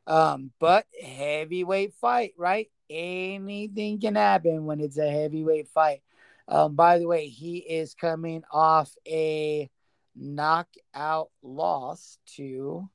Um, 0.08 0.52
but 0.60 0.86
heavyweight 1.02 1.94
fight, 1.94 2.34
right? 2.38 2.70
Anything 2.90 4.02
can 4.02 4.16
happen 4.16 4.66
when 4.66 4.82
it's 4.82 4.98
a 4.98 5.10
heavyweight 5.10 5.70
fight. 5.70 6.02
Um, 6.48 6.76
by 6.76 7.00
the 7.00 7.08
way, 7.08 7.28
he 7.28 7.58
is 7.60 7.94
coming 7.94 8.44
off 8.52 8.94
a 9.08 9.70
knockout 10.16 11.30
loss 11.42 12.18
to 12.36 12.90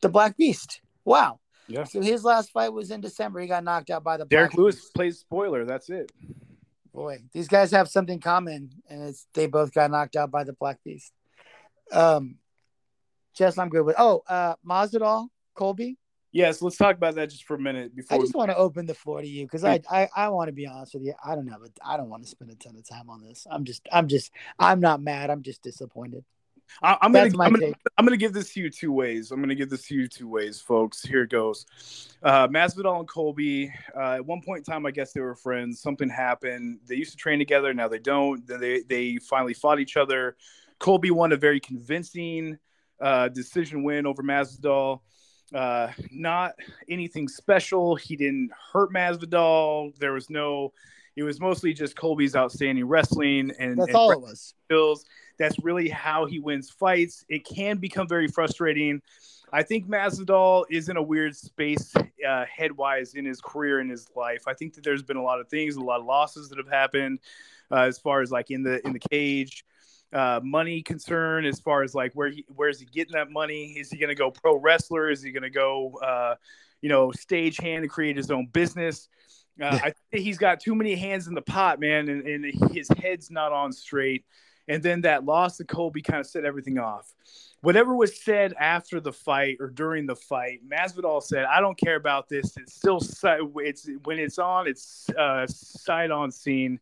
the 0.00 0.08
Black 0.08 0.36
Beast. 0.38 0.80
Wow. 1.04 1.40
Yeah. 1.70 1.84
So 1.84 2.00
his 2.00 2.24
last 2.24 2.50
fight 2.50 2.72
was 2.72 2.90
in 2.90 3.00
December. 3.00 3.40
He 3.40 3.46
got 3.46 3.64
knocked 3.64 3.90
out 3.90 4.02
by 4.02 4.16
the 4.16 4.24
Derrick 4.24 4.52
Black 4.52 4.58
Lewis 4.58 4.90
plays 4.90 5.18
spoiler. 5.18 5.64
That's 5.64 5.88
it. 5.88 6.10
Boy, 6.92 7.20
these 7.32 7.46
guys 7.46 7.70
have 7.70 7.88
something 7.88 8.18
common, 8.18 8.70
and 8.88 9.02
it's 9.04 9.26
they 9.34 9.46
both 9.46 9.72
got 9.72 9.90
knocked 9.90 10.16
out 10.16 10.30
by 10.30 10.42
the 10.42 10.52
Black 10.52 10.78
Beast. 10.84 11.12
Um, 11.92 12.36
Jess, 13.34 13.58
I'm 13.58 13.68
good 13.68 13.82
with. 13.82 13.94
Oh, 13.96 14.22
uh, 14.28 14.56
Masvidal, 14.66 15.28
Colby. 15.54 15.96
Yes, 16.32 16.62
let's 16.62 16.76
talk 16.76 16.96
about 16.96 17.16
that 17.16 17.30
just 17.30 17.44
for 17.44 17.54
a 17.54 17.60
minute 17.60 17.94
before. 17.94 18.16
I 18.16 18.18
we- 18.18 18.24
just 18.24 18.34
want 18.34 18.50
to 18.50 18.56
open 18.56 18.86
the 18.86 18.94
floor 18.94 19.20
to 19.20 19.26
you 19.26 19.44
because 19.46 19.64
I, 19.64 19.80
I 19.90 20.08
I 20.14 20.28
want 20.28 20.48
to 20.48 20.52
be 20.52 20.66
honest 20.66 20.94
with 20.94 21.04
you. 21.04 21.14
I 21.24 21.34
don't 21.34 21.48
have 21.48 21.62
a 21.62 21.70
I 21.84 21.96
don't 21.96 22.08
want 22.08 22.22
to 22.24 22.28
spend 22.28 22.50
a 22.50 22.54
ton 22.56 22.76
of 22.76 22.88
time 22.88 23.10
on 23.10 23.22
this. 23.22 23.46
I'm 23.50 23.64
just 23.64 23.88
I'm 23.92 24.08
just 24.08 24.32
I'm 24.58 24.80
not 24.80 25.00
mad. 25.00 25.30
I'm 25.30 25.42
just 25.42 25.62
disappointed. 25.62 26.24
I, 26.82 26.96
I'm 27.02 27.12
gonna, 27.12 27.30
I'm 27.38 27.52
gonna. 27.52 27.72
I'm 27.98 28.04
gonna 28.04 28.16
give 28.16 28.32
this 28.32 28.52
to 28.54 28.60
you 28.60 28.70
two 28.70 28.92
ways. 28.92 29.30
I'm 29.30 29.40
gonna 29.40 29.54
give 29.54 29.70
this 29.70 29.86
to 29.88 29.94
you 29.94 30.08
two 30.08 30.28
ways, 30.28 30.60
folks. 30.60 31.02
Here 31.02 31.22
it 31.22 31.30
goes. 31.30 31.66
Uh, 32.22 32.48
Masvidal 32.48 33.00
and 33.00 33.08
Colby. 33.08 33.72
Uh, 33.94 34.14
at 34.14 34.26
one 34.26 34.40
point 34.40 34.58
in 34.58 34.64
time, 34.64 34.86
I 34.86 34.90
guess 34.90 35.12
they 35.12 35.20
were 35.20 35.34
friends. 35.34 35.80
Something 35.80 36.08
happened. 36.08 36.80
They 36.86 36.94
used 36.94 37.12
to 37.12 37.16
train 37.16 37.38
together. 37.38 37.74
Now 37.74 37.88
they 37.88 37.98
don't. 37.98 38.46
Then 38.46 38.60
they 38.60 38.82
they 38.82 39.16
finally 39.16 39.54
fought 39.54 39.80
each 39.80 39.96
other. 39.96 40.36
Colby 40.78 41.10
won 41.10 41.32
a 41.32 41.36
very 41.36 41.60
convincing 41.60 42.58
uh, 43.00 43.28
decision 43.28 43.82
win 43.82 44.06
over 44.06 44.22
Masvidal. 44.22 45.00
Uh, 45.54 45.88
not 46.10 46.54
anything 46.88 47.28
special. 47.28 47.96
He 47.96 48.16
didn't 48.16 48.50
hurt 48.72 48.92
Masvidal. 48.92 49.96
There 49.98 50.12
was 50.12 50.30
no. 50.30 50.72
It 51.20 51.24
was 51.24 51.38
mostly 51.38 51.74
just 51.74 51.96
Colby's 51.96 52.34
outstanding 52.34 52.86
wrestling 52.86 53.52
and, 53.58 53.78
That's 53.78 53.88
and 53.88 53.96
all 53.96 54.10
it 54.10 54.20
was. 54.20 54.54
skills. 54.64 55.04
That's 55.38 55.58
really 55.62 55.90
how 55.90 56.24
he 56.24 56.38
wins 56.38 56.70
fights. 56.70 57.26
It 57.28 57.44
can 57.44 57.76
become 57.76 58.08
very 58.08 58.26
frustrating. 58.26 59.02
I 59.52 59.62
think 59.62 59.86
Masvidal 59.86 60.64
is 60.70 60.88
in 60.88 60.96
a 60.96 61.02
weird 61.02 61.36
space 61.36 61.92
uh, 61.96 62.44
headwise 62.58 63.14
in 63.14 63.26
his 63.26 63.42
career 63.42 63.80
in 63.80 63.90
his 63.90 64.08
life. 64.16 64.44
I 64.46 64.54
think 64.54 64.72
that 64.74 64.84
there's 64.84 65.02
been 65.02 65.18
a 65.18 65.22
lot 65.22 65.40
of 65.40 65.48
things, 65.48 65.76
a 65.76 65.80
lot 65.80 66.00
of 66.00 66.06
losses 66.06 66.48
that 66.48 66.56
have 66.56 66.68
happened 66.68 67.18
uh, 67.70 67.80
as 67.80 67.98
far 67.98 68.22
as 68.22 68.30
like 68.30 68.50
in 68.50 68.62
the 68.62 68.84
in 68.86 68.94
the 68.94 68.98
cage. 68.98 69.64
Uh, 70.12 70.40
money 70.42 70.82
concern 70.82 71.44
as 71.44 71.60
far 71.60 71.82
as 71.82 71.94
like 71.94 72.12
where 72.14 72.30
he 72.30 72.46
where 72.48 72.70
is 72.70 72.80
he 72.80 72.86
getting 72.86 73.12
that 73.12 73.30
money? 73.30 73.74
Is 73.78 73.90
he 73.90 73.98
going 73.98 74.08
to 74.08 74.14
go 74.14 74.30
pro 74.30 74.56
wrestler? 74.56 75.10
Is 75.10 75.22
he 75.22 75.32
going 75.32 75.42
to 75.42 75.50
go 75.50 75.98
uh, 76.02 76.36
you 76.80 76.88
know 76.88 77.08
stagehand 77.08 77.78
and 77.78 77.90
create 77.90 78.16
his 78.16 78.30
own 78.30 78.46
business? 78.46 79.08
Uh, 79.60 79.78
I 79.82 79.92
think 80.10 80.24
he's 80.24 80.38
got 80.38 80.60
too 80.60 80.74
many 80.74 80.94
hands 80.94 81.26
in 81.26 81.34
the 81.34 81.42
pot, 81.42 81.80
man, 81.80 82.08
and, 82.08 82.26
and 82.26 82.72
his 82.72 82.88
head's 82.88 83.30
not 83.30 83.52
on 83.52 83.72
straight. 83.72 84.24
And 84.68 84.82
then 84.82 85.00
that 85.02 85.24
loss 85.24 85.56
to 85.56 85.64
Colby 85.64 86.02
kind 86.02 86.20
of 86.20 86.26
set 86.26 86.44
everything 86.44 86.78
off. 86.78 87.12
Whatever 87.62 87.94
was 87.94 88.22
said 88.22 88.54
after 88.58 89.00
the 89.00 89.12
fight 89.12 89.56
or 89.60 89.68
during 89.68 90.06
the 90.06 90.16
fight, 90.16 90.60
Masvidal 90.66 91.22
said, 91.22 91.44
"I 91.44 91.60
don't 91.60 91.76
care 91.76 91.96
about 91.96 92.28
this. 92.28 92.56
It's 92.56 92.74
still 92.74 93.00
it's 93.56 93.88
when 94.04 94.18
it's 94.18 94.38
on, 94.38 94.66
it's 94.66 95.10
uh, 95.10 95.46
sight 95.46 96.10
on 96.10 96.30
scene, 96.30 96.80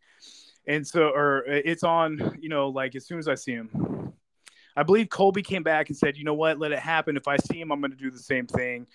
and 0.66 0.86
so 0.86 1.08
or 1.08 1.44
it's 1.46 1.82
on. 1.82 2.38
You 2.40 2.48
know, 2.48 2.68
like 2.68 2.94
as 2.94 3.06
soon 3.06 3.18
as 3.18 3.26
I 3.26 3.34
see 3.34 3.52
him." 3.52 4.12
I 4.76 4.84
believe 4.84 5.08
Colby 5.08 5.42
came 5.42 5.64
back 5.64 5.88
and 5.88 5.96
said, 5.96 6.16
"You 6.16 6.24
know 6.24 6.34
what? 6.34 6.60
Let 6.60 6.70
it 6.70 6.78
happen. 6.78 7.16
If 7.16 7.26
I 7.26 7.38
see 7.38 7.60
him, 7.60 7.72
I'm 7.72 7.80
going 7.80 7.90
to 7.90 7.96
do 7.96 8.10
the 8.10 8.18
same 8.18 8.46
thing." 8.46 8.86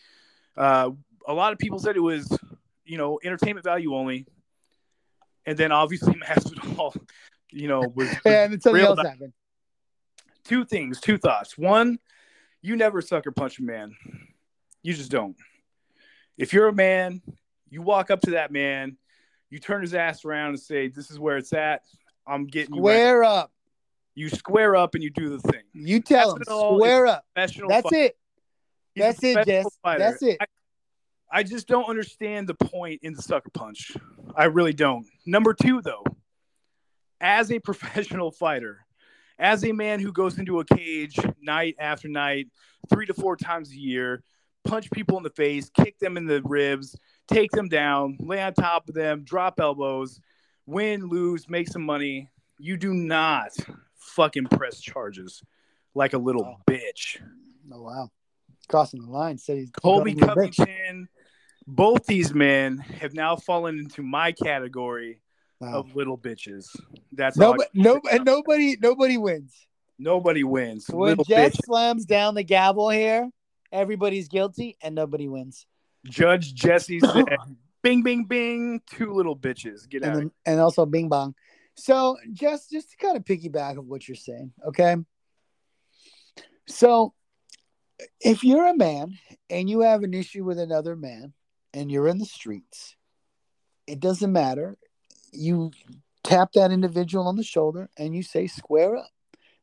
Uh, 0.55 0.91
a 1.27 1.33
lot 1.33 1.51
of 1.51 1.59
people 1.59 1.79
said 1.79 1.97
it 1.97 2.01
was, 2.01 2.27
you 2.85 2.97
know, 2.97 3.19
entertainment 3.23 3.63
value 3.63 3.95
only, 3.95 4.25
and 5.45 5.57
then 5.57 5.71
obviously 5.71 6.13
Masvidal, 6.27 6.95
you 7.51 7.67
know, 7.67 7.81
was, 7.81 8.09
was 8.09 8.19
And 8.25 8.61
something 8.61 8.73
real 8.73 8.87
else 8.91 8.99
about- 8.99 9.11
happened. 9.11 9.33
two 10.43 10.65
things, 10.65 10.99
two 10.99 11.17
thoughts. 11.17 11.57
One, 11.57 11.99
you 12.61 12.75
never 12.75 13.01
sucker 13.01 13.31
punch 13.31 13.59
a 13.59 13.63
man. 13.63 13.95
You 14.81 14.93
just 14.93 15.11
don't. 15.11 15.35
If 16.37 16.51
you're 16.53 16.67
a 16.67 16.73
man, 16.73 17.21
you 17.69 17.81
walk 17.81 18.09
up 18.11 18.21
to 18.21 18.31
that 18.31 18.51
man, 18.51 18.97
you 19.49 19.59
turn 19.59 19.81
his 19.81 19.93
ass 19.93 20.25
around 20.25 20.49
and 20.49 20.59
say, 20.59 20.87
"This 20.87 21.11
is 21.11 21.19
where 21.19 21.37
it's 21.37 21.53
at. 21.53 21.81
I'm 22.25 22.47
getting 22.47 22.75
you." 22.75 22.81
Right. 22.81 22.93
Square 22.95 23.23
up. 23.23 23.51
You 24.15 24.29
square 24.29 24.75
up 24.75 24.93
and 24.95 25.03
you 25.03 25.09
do 25.09 25.29
the 25.29 25.39
thing. 25.39 25.61
You 25.73 25.99
tell 26.01 26.35
him. 26.35 26.43
Square 26.43 27.07
up. 27.07 27.25
That's 27.35 27.53
fighter. 27.55 27.87
it. 27.93 28.17
He's 28.95 29.03
That's 29.03 29.23
it, 29.23 29.45
Jess. 29.45 29.65
fighter. 29.81 29.99
That's 29.99 30.21
it. 30.23 30.37
I, 30.39 30.45
I 31.35 31.41
just 31.41 31.67
don't 31.67 31.89
understand 31.89 32.47
the 32.47 32.53
point 32.53 32.99
in 33.01 33.13
the 33.13 33.21
sucker 33.23 33.49
punch. 33.49 33.91
I 34.35 34.45
really 34.45 34.73
don't. 34.73 35.07
Number 35.25 35.53
two, 35.55 35.81
though, 35.81 36.03
as 37.19 37.51
a 37.51 37.57
professional 37.69 38.31
fighter, 38.31 38.85
as 39.39 39.63
a 39.65 39.71
man 39.71 39.99
who 39.99 40.11
goes 40.11 40.37
into 40.37 40.59
a 40.59 40.65
cage 40.65 41.17
night 41.41 41.75
after 41.79 42.07
night, 42.07 42.47
three 42.89 43.07
to 43.07 43.13
four 43.15 43.35
times 43.35 43.71
a 43.71 43.75
year, 43.75 44.21
punch 44.63 44.91
people 44.91 45.17
in 45.17 45.23
the 45.23 45.29
face, 45.31 45.69
kick 45.71 45.97
them 45.97 46.17
in 46.17 46.27
the 46.27 46.41
ribs, 46.43 46.95
take 47.27 47.49
them 47.51 47.67
down, 47.67 48.15
lay 48.19 48.41
on 48.41 48.53
top 48.53 48.87
of 48.87 48.93
them, 48.93 49.23
drop 49.23 49.59
elbows, 49.59 50.19
win, 50.67 51.07
lose, 51.07 51.49
make 51.49 51.67
some 51.67 51.83
money. 51.83 52.29
You 52.59 52.77
do 52.77 52.93
not 52.93 53.49
fucking 53.97 54.45
press 54.45 54.79
charges 54.79 55.41
like 55.95 56.13
a 56.13 56.17
little 56.19 56.45
Oh. 56.45 56.61
bitch. 56.71 57.19
Oh 57.73 57.81
wow. 57.81 58.09
Crossing 58.69 59.01
the 59.01 59.09
line. 59.11 59.37
Said 59.39 59.57
he's 59.57 59.71
Colby. 59.71 60.13
Covington, 60.15 61.09
both 61.67 62.05
these 62.05 62.33
men 62.33 62.77
have 62.77 63.13
now 63.13 63.35
fallen 63.35 63.79
into 63.79 64.01
my 64.01 64.31
category 64.31 65.19
Wow. 65.59 65.75
of 65.79 65.95
little 65.95 66.17
bitches. 66.17 66.67
That's. 67.13 67.37
Nobody, 67.37 67.69
no, 67.73 68.01
and 68.11 68.25
nobody, 68.25 68.75
nobody 68.81 69.17
wins. 69.17 69.65
Nobody 69.97 70.43
wins. 70.43 70.89
When 70.89 71.09
little 71.11 71.23
Jess 71.23 71.55
bitch. 71.55 71.65
slams 71.65 72.05
down 72.05 72.35
the 72.35 72.43
gavel 72.43 72.89
here, 72.89 73.29
everybody's 73.71 74.27
guilty 74.27 74.77
and 74.81 74.93
nobody 74.93 75.29
wins. 75.29 75.65
Judge 76.05 76.53
Jesse 76.53 76.99
said, 76.99 77.25
"Bing, 77.81 78.03
bing, 78.03 78.25
bing." 78.25 78.81
Two 78.89 79.13
little 79.13 79.37
bitches. 79.37 79.87
Get 79.87 80.03
out. 80.03 80.07
and 80.07 80.15
of 80.15 80.21
then, 80.23 80.31
and 80.45 80.59
also 80.59 80.85
Bing 80.85 81.07
Bong. 81.07 81.33
So 81.75 82.17
just 82.33 82.69
just 82.69 82.91
to 82.91 82.97
kind 82.97 83.15
of 83.15 83.23
piggyback 83.23 83.77
of 83.77 83.87
what 83.87 84.05
you're 84.05 84.15
saying, 84.15 84.51
okay? 84.67 84.97
So, 86.67 87.13
if 88.19 88.43
you're 88.43 88.67
a 88.67 88.75
man 88.75 89.17
and 89.49 89.69
you 89.69 89.81
have 89.81 90.03
an 90.03 90.13
issue 90.13 90.43
with 90.43 90.59
another 90.59 90.95
man 90.97 91.33
and 91.73 91.91
you're 91.91 92.07
in 92.07 92.19
the 92.19 92.25
streets, 92.25 92.95
it 93.87 93.99
doesn't 93.99 94.31
matter. 94.31 94.77
You 95.31 95.71
tap 96.23 96.53
that 96.53 96.71
individual 96.71 97.27
on 97.27 97.35
the 97.35 97.43
shoulder 97.43 97.89
and 97.97 98.15
you 98.15 98.23
say, 98.23 98.47
square 98.47 98.95
up. 98.95 99.09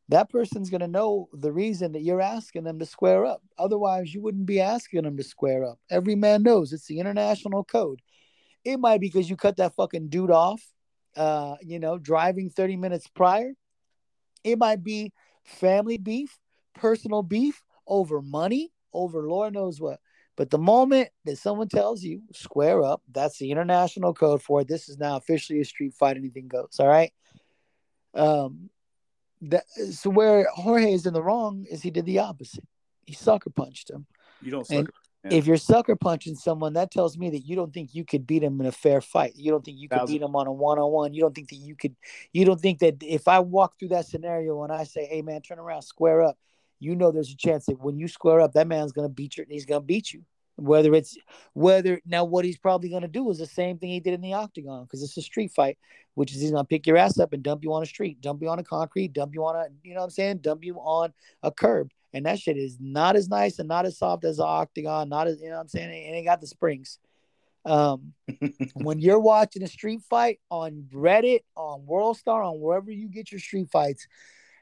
That 0.08 0.28
person's 0.28 0.70
going 0.70 0.80
to 0.80 0.88
know 0.88 1.28
the 1.32 1.52
reason 1.52 1.92
that 1.92 2.02
you're 2.02 2.20
asking 2.20 2.64
them 2.64 2.80
to 2.80 2.86
square 2.86 3.24
up. 3.24 3.42
Otherwise, 3.58 4.12
you 4.12 4.20
wouldn't 4.20 4.46
be 4.46 4.60
asking 4.60 5.02
them 5.02 5.16
to 5.16 5.22
square 5.22 5.64
up. 5.64 5.78
Every 5.88 6.16
man 6.16 6.42
knows 6.42 6.72
it's 6.72 6.86
the 6.86 6.98
international 6.98 7.62
code. 7.62 8.02
It 8.64 8.78
might 8.78 9.00
be 9.00 9.06
because 9.06 9.30
you 9.30 9.36
cut 9.36 9.56
that 9.58 9.74
fucking 9.76 10.08
dude 10.08 10.32
off, 10.32 10.60
uh, 11.16 11.56
you 11.62 11.78
know, 11.78 11.96
driving 11.96 12.50
30 12.50 12.76
minutes 12.76 13.06
prior. 13.06 13.52
It 14.42 14.58
might 14.58 14.82
be 14.82 15.12
family 15.44 15.96
beef, 15.96 16.38
personal 16.74 17.22
beef 17.22 17.62
over 17.86 18.20
money, 18.20 18.72
over 18.92 19.22
Lord 19.28 19.54
knows 19.54 19.80
what. 19.80 20.00
But 20.36 20.50
the 20.50 20.58
moment 20.58 21.10
that 21.24 21.36
someone 21.36 21.68
tells 21.68 22.02
you 22.02 22.22
square 22.32 22.82
up, 22.82 23.02
that's 23.10 23.38
the 23.38 23.50
international 23.50 24.14
code 24.14 24.42
for 24.42 24.62
it. 24.62 24.68
This 24.68 24.88
is 24.88 24.98
now 24.98 25.16
officially 25.16 25.60
a 25.60 25.64
street 25.64 25.94
fight. 25.94 26.16
Anything 26.16 26.48
goes. 26.48 26.76
All 26.78 26.88
right. 26.88 27.12
Um, 28.14 28.70
that 29.42 29.64
so 29.70 30.10
where 30.10 30.46
Jorge 30.54 30.92
is 30.92 31.06
in 31.06 31.14
the 31.14 31.22
wrong 31.22 31.66
is 31.70 31.82
he 31.82 31.90
did 31.90 32.06
the 32.06 32.20
opposite. 32.20 32.66
He 33.06 33.14
sucker 33.14 33.50
punched 33.50 33.90
him. 33.90 34.06
You 34.40 34.50
don't 34.50 34.66
sucker. 34.66 34.92
Yeah. 35.24 35.34
If 35.34 35.46
you're 35.46 35.58
sucker 35.58 35.96
punching 35.96 36.36
someone, 36.36 36.72
that 36.74 36.90
tells 36.90 37.18
me 37.18 37.28
that 37.30 37.40
you 37.40 37.54
don't 37.54 37.74
think 37.74 37.94
you 37.94 38.06
could 38.06 38.26
beat 38.26 38.42
him 38.42 38.58
in 38.60 38.66
a 38.66 38.72
fair 38.72 39.02
fight. 39.02 39.34
You 39.36 39.50
don't 39.50 39.62
think 39.62 39.78
you 39.78 39.86
could 39.86 39.98
Thousand. 39.98 40.14
beat 40.14 40.22
him 40.22 40.34
on 40.34 40.46
a 40.46 40.52
one 40.52 40.78
on 40.78 40.90
one. 40.90 41.12
You 41.12 41.20
don't 41.20 41.34
think 41.34 41.50
that 41.50 41.56
you 41.56 41.76
could. 41.76 41.94
You 42.32 42.46
don't 42.46 42.60
think 42.60 42.78
that 42.78 43.02
if 43.02 43.28
I 43.28 43.40
walk 43.40 43.78
through 43.78 43.88
that 43.88 44.06
scenario 44.06 44.62
and 44.62 44.72
I 44.72 44.84
say, 44.84 45.04
"Hey 45.04 45.20
man, 45.20 45.42
turn 45.42 45.58
around, 45.58 45.82
square 45.82 46.22
up," 46.22 46.38
you 46.80 46.96
know 46.96 47.12
there's 47.12 47.30
a 47.30 47.36
chance 47.36 47.66
that 47.66 47.78
when 47.78 47.98
you 47.98 48.08
square 48.08 48.40
up, 48.40 48.54
that 48.54 48.66
man's 48.66 48.92
gonna 48.92 49.08
beat 49.08 49.36
you. 49.36 49.44
And 49.44 49.52
he's 49.52 49.66
gonna 49.66 49.80
beat 49.80 50.12
you. 50.12 50.24
Whether 50.56 50.94
it's 50.94 51.16
whether 51.52 52.00
now 52.04 52.24
what 52.24 52.44
he's 52.44 52.58
probably 52.58 52.88
gonna 52.88 53.08
do 53.08 53.30
is 53.30 53.38
the 53.38 53.46
same 53.46 53.78
thing 53.78 53.90
he 53.90 54.00
did 54.00 54.14
in 54.14 54.20
the 54.20 54.34
octagon 54.34 54.84
because 54.84 55.02
it's 55.02 55.16
a 55.16 55.22
street 55.22 55.52
fight, 55.52 55.78
which 56.14 56.34
is 56.34 56.40
he's 56.40 56.50
gonna 56.50 56.64
pick 56.64 56.86
your 56.86 56.96
ass 56.96 57.18
up 57.18 57.32
and 57.32 57.42
dump 57.42 57.62
you 57.62 57.72
on 57.72 57.82
a 57.82 57.86
street, 57.86 58.20
dump 58.20 58.42
you 58.42 58.48
on 58.48 58.58
a 58.58 58.64
concrete, 58.64 59.12
dump 59.12 59.34
you 59.34 59.44
on 59.44 59.56
a 59.56 59.66
you 59.82 59.94
know 59.94 60.00
what 60.00 60.04
I'm 60.04 60.10
saying, 60.10 60.38
dump 60.38 60.64
you 60.64 60.76
on 60.76 61.12
a 61.42 61.52
curb. 61.52 61.90
And 62.12 62.26
that 62.26 62.40
shit 62.40 62.56
is 62.56 62.78
not 62.80 63.14
as 63.14 63.28
nice 63.28 63.58
and 63.58 63.68
not 63.68 63.86
as 63.86 63.98
soft 63.98 64.24
as 64.24 64.38
an 64.38 64.46
octagon, 64.48 65.08
not 65.08 65.28
as 65.28 65.40
you 65.40 65.48
know 65.48 65.56
what 65.56 65.62
I'm 65.62 65.68
saying, 65.68 65.90
it 65.90 66.16
ain't 66.16 66.26
got 66.26 66.40
the 66.40 66.46
springs. 66.46 66.98
Um, 67.64 68.14
when 68.74 69.00
you're 69.00 69.20
watching 69.20 69.62
a 69.62 69.68
street 69.68 70.00
fight 70.08 70.40
on 70.50 70.88
Reddit, 70.92 71.40
on 71.56 71.86
World 71.86 72.16
Star, 72.16 72.42
on 72.42 72.60
wherever 72.60 72.90
you 72.90 73.08
get 73.08 73.30
your 73.30 73.40
street 73.40 73.68
fights, 73.70 74.06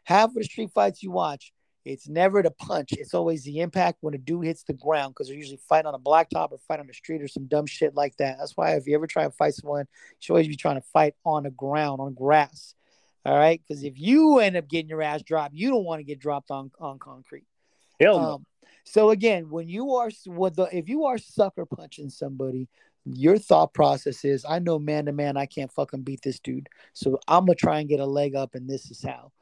half 0.05 0.31
of 0.31 0.35
the 0.35 0.45
street 0.45 0.71
fights 0.75 1.03
you 1.03 1.11
watch, 1.11 1.53
it's 1.85 2.09
never 2.09 2.43
the 2.43 2.51
punch. 2.51 2.93
It's 2.93 3.15
always 3.15 3.45
the 3.45 3.61
impact 3.61 3.99
when 4.01 4.15
a 4.15 4.19
dude 4.19 4.45
hits 4.45 4.63
the 4.63 4.75
ground 4.75 5.15
because 5.15 5.29
they're 5.29 5.37
usually 5.37 5.61
fighting 5.69 5.87
on 5.87 5.95
a 5.95 5.99
blacktop 5.99 6.53
or 6.53 6.59
fight 6.59 6.81
on 6.81 6.87
the 6.87 6.95
street 6.95 7.23
or 7.23 7.29
some 7.29 7.47
dumb 7.47 7.67
shit 7.67 7.95
like 7.95 8.17
that. 8.17 8.37
That's 8.39 8.57
why 8.57 8.73
if 8.73 8.87
you 8.87 8.95
ever 8.95 9.07
try 9.07 9.25
to 9.25 9.31
fight 9.31 9.55
someone, 9.55 9.87
you 9.89 10.17
should 10.19 10.33
always 10.33 10.49
be 10.49 10.57
trying 10.57 10.81
to 10.81 10.87
fight 10.93 11.15
on 11.25 11.45
the 11.45 11.51
ground, 11.51 12.01
on 12.01 12.15
grass. 12.15 12.75
All 13.25 13.37
right. 13.37 13.61
Because 13.67 13.85
if 13.85 13.99
you 13.99 14.39
end 14.39 14.57
up 14.57 14.69
getting 14.69 14.89
your 14.89 15.03
ass 15.03 15.23
dropped, 15.23 15.55
you 15.55 15.71
don't 15.71 15.85
want 15.85 16.01
to 16.01 16.05
get 16.05 16.19
dropped 16.19 16.51
on, 16.51 16.71
on 16.79 16.99
concrete. 16.99 17.47
Hell 18.01 18.21
no. 18.21 18.31
Um, 18.35 18.47
so 18.85 19.11
again, 19.11 19.51
when 19.51 19.69
you 19.69 19.95
are 19.97 20.11
with 20.27 20.57
the 20.57 20.65
if 20.73 20.89
you 20.89 21.05
are 21.05 21.19
sucker 21.19 21.67
punching 21.67 22.11
somebody, 22.11 22.69
your 23.05 23.39
thought 23.39 23.75
process 23.75 24.25
is, 24.25 24.45
I 24.49 24.59
know 24.61 24.79
man 24.79 25.07
to 25.07 25.13
man, 25.13 25.37
I 25.37 25.47
can't 25.47 25.73
fucking 25.73 26.03
beat 26.03 26.23
this 26.23 26.41
dude. 26.41 26.69
So 26.95 27.19
I'm 27.29 27.45
gonna 27.45 27.55
try 27.55 27.81
and 27.81 27.89
get 27.89 28.01
a 28.01 28.07
leg 28.07 28.35
up, 28.35 28.55
and 28.55 28.69
this 28.69 28.91
is 28.91 29.03
how. 29.03 29.33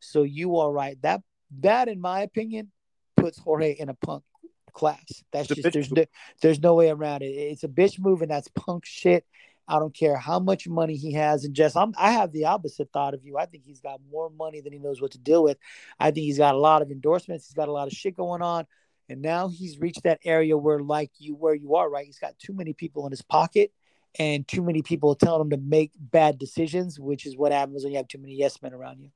So 0.00 0.22
you 0.22 0.56
are 0.58 0.70
right. 0.70 1.00
That 1.02 1.22
that, 1.60 1.88
in 1.88 2.00
my 2.00 2.20
opinion, 2.20 2.70
puts 3.16 3.38
Jorge 3.38 3.72
in 3.72 3.88
a 3.88 3.94
punk 3.94 4.24
class. 4.72 5.24
That's 5.32 5.48
just 5.48 5.72
there's 5.72 5.90
no, 5.90 6.04
there's 6.42 6.60
no 6.60 6.74
way 6.74 6.90
around 6.90 7.22
it. 7.22 7.26
It's 7.26 7.64
a 7.64 7.68
bitch 7.68 7.98
move, 7.98 8.22
and 8.22 8.30
that's 8.30 8.48
punk 8.48 8.84
shit. 8.84 9.24
I 9.68 9.80
don't 9.80 9.94
care 9.94 10.16
how 10.16 10.38
much 10.38 10.68
money 10.68 10.96
he 10.96 11.12
has. 11.14 11.44
And 11.44 11.54
Jess, 11.54 11.74
I'm 11.74 11.92
I 11.98 12.12
have 12.12 12.30
the 12.32 12.44
opposite 12.44 12.90
thought 12.92 13.14
of 13.14 13.24
you. 13.24 13.36
I 13.36 13.46
think 13.46 13.64
he's 13.64 13.80
got 13.80 14.00
more 14.10 14.30
money 14.30 14.60
than 14.60 14.72
he 14.72 14.78
knows 14.78 15.00
what 15.00 15.12
to 15.12 15.18
deal 15.18 15.42
with. 15.42 15.58
I 15.98 16.12
think 16.12 16.24
he's 16.24 16.38
got 16.38 16.54
a 16.54 16.58
lot 16.58 16.82
of 16.82 16.90
endorsements. 16.90 17.46
He's 17.46 17.54
got 17.54 17.68
a 17.68 17.72
lot 17.72 17.88
of 17.88 17.92
shit 17.92 18.16
going 18.16 18.42
on. 18.42 18.66
And 19.08 19.22
now 19.22 19.48
he's 19.48 19.78
reached 19.78 20.02
that 20.02 20.20
area 20.24 20.56
where, 20.56 20.80
like 20.80 21.10
you, 21.18 21.34
where 21.34 21.54
you 21.54 21.76
are, 21.76 21.88
right? 21.88 22.06
He's 22.06 22.18
got 22.18 22.38
too 22.38 22.52
many 22.52 22.72
people 22.72 23.06
in 23.06 23.12
his 23.12 23.22
pocket 23.22 23.72
and 24.18 24.46
too 24.46 24.62
many 24.62 24.82
people 24.82 25.14
telling 25.14 25.42
him 25.42 25.50
to 25.50 25.56
make 25.56 25.92
bad 25.98 26.38
decisions, 26.38 26.98
which 26.98 27.26
is 27.26 27.36
what 27.36 27.52
happens 27.52 27.84
when 27.84 27.92
you 27.92 27.98
have 27.98 28.08
too 28.08 28.18
many 28.18 28.34
yes 28.34 28.60
men 28.62 28.72
around 28.72 29.00
you. 29.00 29.10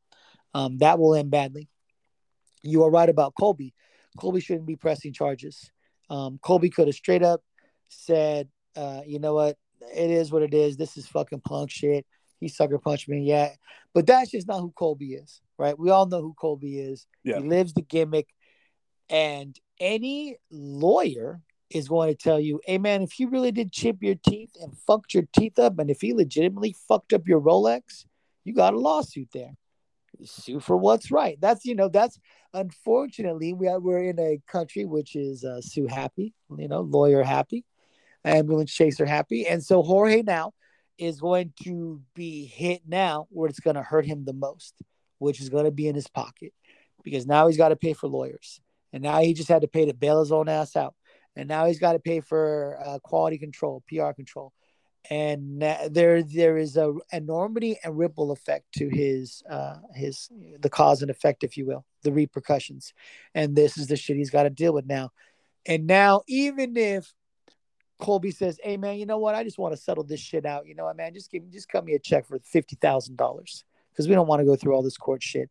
Um, 0.54 0.78
that 0.78 0.98
will 0.98 1.14
end 1.14 1.30
badly. 1.30 1.68
You 2.62 2.84
are 2.84 2.90
right 2.90 3.08
about 3.08 3.34
Colby. 3.38 3.74
Colby 4.18 4.40
shouldn't 4.40 4.66
be 4.66 4.76
pressing 4.76 5.12
charges. 5.12 5.70
Um, 6.08 6.38
Colby 6.42 6.70
could 6.70 6.88
have 6.88 6.96
straight 6.96 7.22
up 7.22 7.42
said, 7.90 8.48
uh, 8.76 9.02
you 9.06 9.18
know 9.18 9.34
what? 9.34 9.56
It 9.94 10.10
is 10.10 10.32
what 10.32 10.42
it 10.42 10.54
is. 10.54 10.76
This 10.76 10.96
is 10.96 11.06
fucking 11.06 11.40
punk 11.40 11.70
shit. 11.70 12.06
He 12.38 12.48
sucker 12.48 12.78
punched 12.78 13.08
me. 13.08 13.22
Yeah. 13.22 13.50
But 13.94 14.06
that's 14.06 14.30
just 14.30 14.48
not 14.48 14.60
who 14.60 14.72
Colby 14.72 15.14
is, 15.14 15.40
right? 15.58 15.78
We 15.78 15.90
all 15.90 16.06
know 16.06 16.22
who 16.22 16.34
Colby 16.34 16.78
is. 16.78 17.06
Yeah. 17.24 17.38
He 17.38 17.48
lives 17.48 17.74
the 17.74 17.82
gimmick. 17.82 18.28
And 19.08 19.58
any 19.78 20.36
lawyer 20.50 21.40
is 21.70 21.88
going 21.88 22.10
to 22.12 22.16
tell 22.16 22.40
you, 22.40 22.60
hey 22.64 22.78
man, 22.78 23.02
if 23.02 23.18
you 23.18 23.28
really 23.28 23.52
did 23.52 23.72
chip 23.72 23.98
your 24.00 24.14
teeth 24.26 24.50
and 24.60 24.76
fucked 24.76 25.14
your 25.14 25.24
teeth 25.32 25.58
up, 25.58 25.78
and 25.78 25.90
if 25.90 26.00
he 26.00 26.14
legitimately 26.14 26.74
fucked 26.88 27.12
up 27.12 27.26
your 27.26 27.40
Rolex, 27.40 28.04
you 28.44 28.54
got 28.54 28.74
a 28.74 28.78
lawsuit 28.78 29.28
there. 29.32 29.52
Sue 30.24 30.60
for 30.60 30.76
what's 30.76 31.10
right. 31.10 31.38
That's 31.40 31.64
you 31.64 31.74
know, 31.74 31.88
that's 31.88 32.18
unfortunately 32.54 33.52
we 33.52 33.68
are 33.68 33.78
we're 33.78 34.04
in 34.04 34.18
a 34.18 34.40
country 34.46 34.84
which 34.84 35.16
is 35.16 35.44
uh, 35.44 35.60
sue 35.60 35.86
happy, 35.86 36.34
you 36.56 36.68
know, 36.68 36.80
lawyer 36.80 37.22
happy, 37.22 37.64
ambulance 38.24 38.72
chaser 38.72 39.06
happy, 39.06 39.46
and 39.46 39.62
so 39.62 39.82
Jorge 39.82 40.22
now 40.22 40.52
is 40.98 41.20
going 41.20 41.52
to 41.62 42.00
be 42.14 42.44
hit 42.44 42.82
now 42.86 43.26
where 43.30 43.48
it's 43.48 43.60
going 43.60 43.76
to 43.76 43.82
hurt 43.82 44.04
him 44.04 44.24
the 44.24 44.32
most, 44.32 44.74
which 45.18 45.40
is 45.40 45.48
going 45.48 45.64
to 45.64 45.70
be 45.70 45.88
in 45.88 45.94
his 45.94 46.08
pocket, 46.08 46.52
because 47.02 47.26
now 47.26 47.46
he's 47.46 47.56
got 47.56 47.70
to 47.70 47.76
pay 47.76 47.92
for 47.92 48.08
lawyers, 48.08 48.60
and 48.92 49.02
now 49.02 49.20
he 49.20 49.32
just 49.32 49.48
had 49.48 49.62
to 49.62 49.68
pay 49.68 49.86
to 49.86 49.94
bail 49.94 50.20
his 50.20 50.32
own 50.32 50.48
ass 50.48 50.76
out, 50.76 50.94
and 51.36 51.48
now 51.48 51.66
he's 51.66 51.78
got 51.78 51.92
to 51.92 51.98
pay 51.98 52.20
for 52.20 52.78
uh, 52.84 52.98
quality 52.98 53.38
control, 53.38 53.82
PR 53.88 54.12
control, 54.12 54.52
and 55.08 55.62
there 55.90 56.22
there 56.22 56.58
is 56.58 56.76
a 56.76 56.92
enormity 57.12 57.78
and 57.82 57.96
ripple 57.96 58.32
effect 58.32 58.66
to 58.74 58.88
his 58.88 59.42
uh 59.48 59.76
his 59.94 60.28
the 60.60 60.68
cause 60.68 61.02
and 61.02 61.10
effect, 61.10 61.42
if 61.44 61.56
you 61.56 61.64
will, 61.64 61.84
the 62.02 62.12
repercussions, 62.12 62.92
and 63.34 63.56
this 63.56 63.78
is 63.78 63.86
the 63.86 63.96
shit 63.96 64.16
he's 64.16 64.30
got 64.30 64.42
to 64.42 64.50
deal 64.50 64.74
with 64.74 64.86
now, 64.86 65.10
and 65.66 65.86
now 65.86 66.22
even 66.28 66.76
if 66.76 67.12
Colby 67.98 68.30
says, 68.30 68.58
"Hey 68.62 68.76
man, 68.76 68.98
you 68.98 69.06
know 69.06 69.18
what? 69.18 69.34
I 69.34 69.44
just 69.44 69.58
want 69.58 69.74
to 69.74 69.80
settle 69.80 70.04
this 70.04 70.20
shit 70.20 70.44
out. 70.44 70.66
You 70.66 70.74
know 70.74 70.84
what, 70.84 70.96
man? 70.96 71.14
Just 71.14 71.30
give 71.30 71.42
me, 71.42 71.50
just 71.50 71.68
cut 71.68 71.84
me 71.84 71.94
a 71.94 71.98
check 71.98 72.26
for 72.26 72.38
fifty 72.40 72.76
thousand 72.76 73.16
dollars 73.16 73.64
because 73.92 74.08
we 74.08 74.14
don't 74.14 74.26
want 74.26 74.40
to 74.40 74.46
go 74.46 74.56
through 74.56 74.74
all 74.74 74.82
this 74.82 74.98
court 74.98 75.22
shit." 75.22 75.50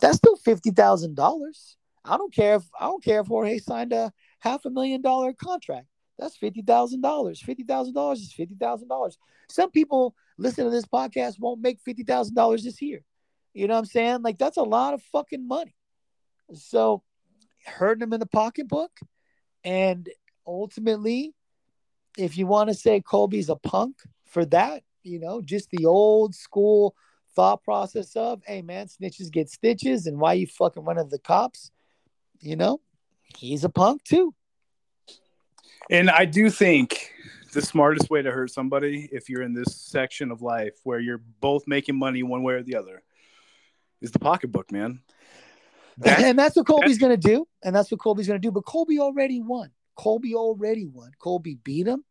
That's 0.00 0.18
still 0.18 0.36
fifty 0.36 0.70
thousand 0.70 1.14
dollars. 1.14 1.76
I 2.04 2.16
don't 2.16 2.34
care 2.34 2.56
if 2.56 2.64
I 2.78 2.86
don't 2.86 3.02
care 3.02 3.20
if 3.20 3.26
Jorge 3.26 3.58
signed 3.58 3.92
a 3.92 4.12
half 4.40 4.64
a 4.64 4.70
million 4.70 5.00
dollar 5.00 5.32
contract. 5.32 5.86
That's 6.18 6.36
fifty 6.36 6.62
thousand 6.62 7.02
dollars. 7.02 7.40
Fifty 7.40 7.62
thousand 7.62 7.94
dollars 7.94 8.20
is 8.20 8.32
fifty 8.32 8.54
thousand 8.54 8.88
dollars. 8.88 9.18
Some 9.48 9.70
people 9.70 10.14
listening 10.38 10.68
to 10.68 10.70
this 10.70 10.86
podcast 10.86 11.38
won't 11.38 11.60
make 11.60 11.80
fifty 11.80 12.04
thousand 12.04 12.34
dollars 12.34 12.64
this 12.64 12.80
year. 12.80 13.02
You 13.52 13.66
know 13.66 13.74
what 13.74 13.80
I'm 13.80 13.86
saying? 13.86 14.22
Like 14.22 14.38
that's 14.38 14.56
a 14.56 14.62
lot 14.62 14.94
of 14.94 15.02
fucking 15.12 15.46
money. 15.46 15.74
So 16.54 17.02
hurting 17.66 18.00
them 18.00 18.12
in 18.12 18.20
the 18.20 18.26
pocketbook, 18.26 18.92
and 19.64 20.08
ultimately, 20.46 21.34
if 22.16 22.38
you 22.38 22.46
want 22.46 22.68
to 22.68 22.74
say 22.74 23.00
Colby's 23.00 23.48
a 23.48 23.56
punk 23.56 23.96
for 24.24 24.44
that, 24.46 24.82
you 25.02 25.18
know, 25.18 25.40
just 25.40 25.70
the 25.70 25.86
old 25.86 26.34
school 26.34 26.94
thought 27.34 27.62
process 27.62 28.16
of, 28.16 28.42
hey 28.46 28.62
man, 28.62 28.86
snitches 28.86 29.30
get 29.30 29.50
stitches, 29.50 30.06
and 30.06 30.18
why 30.18 30.32
you 30.32 30.46
fucking 30.46 30.84
running 30.84 31.08
the 31.08 31.18
cops, 31.18 31.70
you 32.40 32.56
know, 32.56 32.80
he's 33.36 33.64
a 33.64 33.68
punk 33.68 34.02
too. 34.04 34.34
And 35.90 36.10
I 36.10 36.24
do 36.24 36.50
think 36.50 37.12
the 37.52 37.62
smartest 37.62 38.10
way 38.10 38.22
to 38.22 38.30
hurt 38.30 38.50
somebody, 38.50 39.08
if 39.12 39.28
you're 39.28 39.42
in 39.42 39.54
this 39.54 39.76
section 39.76 40.30
of 40.30 40.42
life 40.42 40.74
where 40.84 40.98
you're 40.98 41.22
both 41.40 41.64
making 41.66 41.96
money 41.96 42.22
one 42.22 42.42
way 42.42 42.54
or 42.54 42.62
the 42.62 42.76
other, 42.76 43.02
is 44.00 44.10
the 44.10 44.18
pocketbook, 44.18 44.70
man. 44.72 45.00
That- 45.98 46.20
and 46.20 46.38
that's 46.38 46.56
what 46.56 46.66
Colby's 46.66 46.98
going 46.98 47.18
to 47.18 47.28
do. 47.28 47.46
And 47.64 47.74
that's 47.74 47.90
what 47.90 48.00
Colby's 48.00 48.26
going 48.26 48.40
to 48.40 48.46
do. 48.46 48.52
But 48.52 48.66
Colby 48.66 48.98
already 49.00 49.40
won. 49.40 49.70
Colby 49.96 50.34
already 50.34 50.86
won. 50.86 51.12
Colby 51.18 51.54
beat 51.62 51.86
him. 51.86 52.04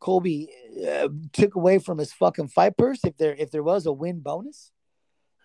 Colby 0.00 0.48
uh, 0.88 1.08
took 1.32 1.54
away 1.54 1.78
from 1.78 1.98
his 1.98 2.12
fucking 2.12 2.48
fight 2.48 2.76
purse 2.76 3.00
if 3.04 3.16
there 3.16 3.34
if 3.34 3.50
there 3.50 3.64
was 3.64 3.86
a 3.86 3.92
win 3.92 4.20
bonus, 4.20 4.70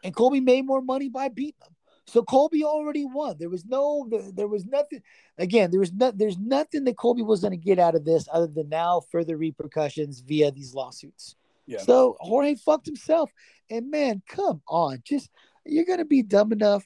and 0.04 0.16
Colby 0.16 0.42
made 0.42 0.66
more 0.66 0.82
money 0.82 1.10
by 1.10 1.28
beating 1.30 1.60
him. 1.62 1.76
So 2.06 2.22
Colby 2.22 2.64
already 2.64 3.06
won. 3.06 3.38
There 3.40 3.50
was 3.50 3.66
no, 3.66 4.10
there 4.34 4.48
was 4.48 4.66
nothing. 4.66 5.02
Again, 5.38 5.72
there 5.72 5.80
was 5.80 5.94
not, 5.94 6.18
there's 6.18 6.38
nothing 6.38 6.84
that 6.84 6.98
Colby 6.98 7.22
was 7.22 7.42
going 7.42 7.52
to 7.52 7.58
get 7.58 7.80
out 7.80 7.96
of 7.96 8.04
this 8.06 8.28
other 8.32 8.48
than 8.48 8.70
now 8.70 9.02
further 9.12 9.38
repercussions 9.38 10.20
via 10.20 10.52
these 10.52 10.74
lawsuits. 10.74 11.36
Yeah. 11.66 11.80
So 11.80 12.18
Jorge 12.20 12.56
fucked 12.56 12.86
himself. 12.86 13.32
And 13.70 13.90
man, 13.90 14.22
come 14.28 14.62
on, 14.68 15.02
just 15.06 15.30
you're 15.66 15.86
gonna 15.86 16.06
be 16.06 16.22
dumb 16.22 16.52
enough 16.52 16.86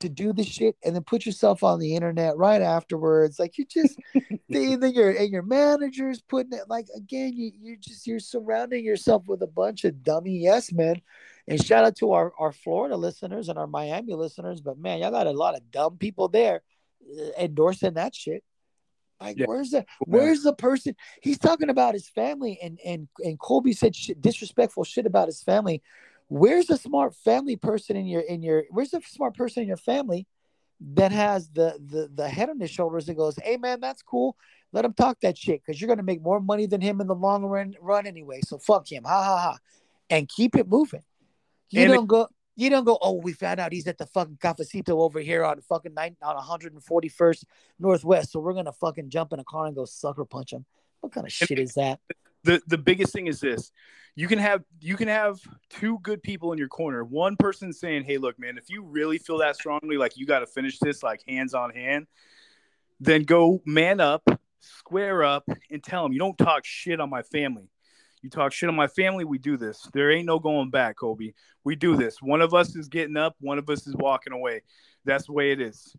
to 0.00 0.08
do 0.08 0.32
this 0.32 0.46
shit 0.46 0.76
and 0.84 0.94
then 0.94 1.02
put 1.02 1.24
yourself 1.24 1.62
on 1.62 1.78
the 1.78 1.94
internet 1.94 2.36
right 2.36 2.60
afterwards. 2.60 3.38
Like 3.38 3.56
you 3.56 3.64
just 3.64 3.98
then 4.48 4.92
your 4.92 5.10
and 5.10 5.30
your 5.30 5.42
managers 5.42 6.20
putting 6.20 6.52
it 6.52 6.68
like 6.68 6.86
again, 6.94 7.32
you 7.34 7.52
you 7.58 7.76
just 7.76 8.06
you're 8.06 8.20
surrounding 8.20 8.84
yourself 8.84 9.26
with 9.26 9.42
a 9.42 9.46
bunch 9.46 9.84
of 9.84 10.02
dummy 10.02 10.38
yes 10.38 10.72
men. 10.72 11.00
And 11.48 11.64
shout 11.64 11.84
out 11.84 11.96
to 11.96 12.12
our, 12.12 12.32
our 12.38 12.52
Florida 12.52 12.96
listeners 12.96 13.48
and 13.48 13.58
our 13.58 13.66
Miami 13.68 14.14
listeners, 14.14 14.60
but 14.60 14.78
man, 14.78 14.98
y'all 14.98 15.12
got 15.12 15.26
a 15.26 15.32
lot 15.32 15.54
of 15.54 15.70
dumb 15.70 15.96
people 15.96 16.28
there 16.28 16.62
uh, 17.08 17.30
endorsing 17.38 17.94
that 17.94 18.14
shit. 18.14 18.42
Like, 19.20 19.38
Yeah. 19.38 19.46
where's 19.46 19.70
the 19.70 19.86
where's 20.06 20.42
the 20.42 20.52
person? 20.52 20.96
He's 21.22 21.38
talking 21.38 21.70
about 21.70 21.94
his 21.94 22.08
family, 22.08 22.58
and 22.62 22.78
and 22.84 23.08
and 23.24 23.38
Colby 23.38 23.72
said 23.72 23.94
shit, 23.96 24.20
disrespectful 24.20 24.84
shit 24.84 25.06
about 25.06 25.28
his 25.28 25.42
family. 25.42 25.82
Where's 26.28 26.66
the 26.66 26.76
smart 26.76 27.14
family 27.14 27.56
person 27.56 27.96
in 27.96 28.06
your 28.06 28.22
in 28.22 28.42
your? 28.42 28.64
Where's 28.70 28.90
the 28.90 29.00
smart 29.06 29.34
person 29.34 29.62
in 29.62 29.68
your 29.68 29.76
family 29.78 30.26
that 30.94 31.12
has 31.12 31.48
the 31.50 31.78
the 31.86 32.10
the 32.14 32.28
head 32.28 32.50
on 32.50 32.60
his 32.60 32.70
shoulders 32.70 33.08
and 33.08 33.16
goes, 33.16 33.36
"Hey 33.42 33.56
man, 33.56 33.80
that's 33.80 34.02
cool. 34.02 34.36
Let 34.72 34.84
him 34.84 34.92
talk 34.92 35.20
that 35.20 35.38
shit 35.38 35.62
because 35.64 35.80
you're 35.80 35.88
gonna 35.88 36.02
make 36.02 36.20
more 36.20 36.40
money 36.40 36.66
than 36.66 36.80
him 36.82 37.00
in 37.00 37.06
the 37.06 37.14
long 37.14 37.44
run 37.44 37.74
run 37.80 38.06
anyway. 38.06 38.40
So 38.44 38.58
fuck 38.58 38.90
him, 38.90 39.04
ha 39.04 39.22
ha 39.22 39.38
ha, 39.38 39.58
and 40.10 40.28
keep 40.28 40.56
it 40.56 40.68
moving. 40.68 41.04
You 41.70 41.82
And 41.82 41.92
don't 41.92 42.06
go." 42.06 42.28
You 42.58 42.70
don't 42.70 42.84
go, 42.84 42.96
oh, 43.02 43.20
we 43.20 43.34
found 43.34 43.60
out 43.60 43.70
he's 43.70 43.86
at 43.86 43.98
the 43.98 44.06
fucking 44.06 44.38
cafecito 44.38 44.92
over 44.92 45.20
here 45.20 45.44
on 45.44 45.60
fucking 45.60 45.92
nine 45.92 46.16
on 46.22 46.36
141st 46.42 47.44
Northwest. 47.78 48.32
So 48.32 48.40
we're 48.40 48.54
gonna 48.54 48.72
fucking 48.72 49.10
jump 49.10 49.34
in 49.34 49.40
a 49.40 49.44
car 49.44 49.66
and 49.66 49.76
go 49.76 49.84
sucker 49.84 50.24
punch 50.24 50.54
him. 50.54 50.64
What 51.02 51.12
kind 51.12 51.26
of 51.26 51.32
shit 51.34 51.58
is 51.58 51.74
that? 51.74 52.00
the 52.46 52.62
the 52.66 52.78
biggest 52.78 53.12
thing 53.12 53.26
is 53.26 53.40
this 53.40 53.70
you 54.14 54.28
can 54.28 54.38
have 54.38 54.62
you 54.80 54.96
can 54.96 55.08
have 55.08 55.38
two 55.68 55.98
good 56.02 56.22
people 56.22 56.52
in 56.52 56.58
your 56.58 56.68
corner 56.68 57.04
one 57.04 57.36
person 57.36 57.72
saying 57.72 58.04
hey 58.04 58.16
look 58.16 58.38
man 58.38 58.56
if 58.56 58.70
you 58.70 58.82
really 58.82 59.18
feel 59.18 59.38
that 59.38 59.56
strongly 59.56 59.98
like 59.98 60.16
you 60.16 60.24
got 60.24 60.38
to 60.38 60.46
finish 60.46 60.78
this 60.78 61.02
like 61.02 61.22
hands 61.28 61.52
on 61.52 61.70
hand 61.70 62.06
then 63.00 63.24
go 63.24 63.60
man 63.66 64.00
up 64.00 64.22
square 64.60 65.22
up 65.22 65.44
and 65.70 65.82
tell 65.82 66.02
them 66.02 66.12
you 66.12 66.18
don't 66.18 66.38
talk 66.38 66.64
shit 66.64 67.00
on 67.00 67.10
my 67.10 67.22
family 67.22 67.68
you 68.22 68.30
talk 68.30 68.52
shit 68.52 68.68
on 68.68 68.74
my 68.74 68.88
family 68.88 69.24
we 69.24 69.38
do 69.38 69.56
this 69.56 69.88
there 69.92 70.10
ain't 70.10 70.26
no 70.26 70.38
going 70.38 70.70
back 70.70 70.96
Colby 70.96 71.34
we 71.64 71.76
do 71.76 71.96
this 71.96 72.20
one 72.20 72.40
of 72.40 72.54
us 72.54 72.74
is 72.76 72.88
getting 72.88 73.16
up 73.16 73.34
one 73.40 73.58
of 73.58 73.68
us 73.68 73.86
is 73.86 73.94
walking 73.96 74.32
away 74.32 74.62
that's 75.04 75.26
the 75.26 75.32
way 75.32 75.52
it 75.52 75.60
is 75.60 75.94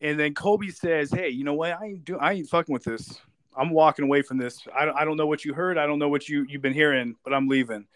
and 0.00 0.18
then 0.18 0.34
Colby 0.34 0.70
says 0.70 1.10
hey 1.10 1.28
you 1.28 1.44
know 1.44 1.54
what 1.54 1.72
i 1.72 1.86
ain't 1.86 2.04
do 2.04 2.18
i 2.18 2.32
ain't 2.32 2.48
fucking 2.48 2.72
with 2.72 2.84
this 2.84 3.20
I'm 3.58 3.70
walking 3.70 4.04
away 4.04 4.22
from 4.22 4.38
this. 4.38 4.60
I 4.74 4.84
don't, 4.84 4.96
I 4.96 5.04
don't 5.04 5.16
know 5.16 5.26
what 5.26 5.44
you 5.44 5.52
heard. 5.52 5.78
I 5.78 5.86
don't 5.86 5.98
know 5.98 6.08
what 6.08 6.28
you 6.28 6.46
you've 6.48 6.62
been 6.62 6.72
hearing, 6.72 7.16
but 7.24 7.34
I'm 7.34 7.48
leaving. 7.48 7.86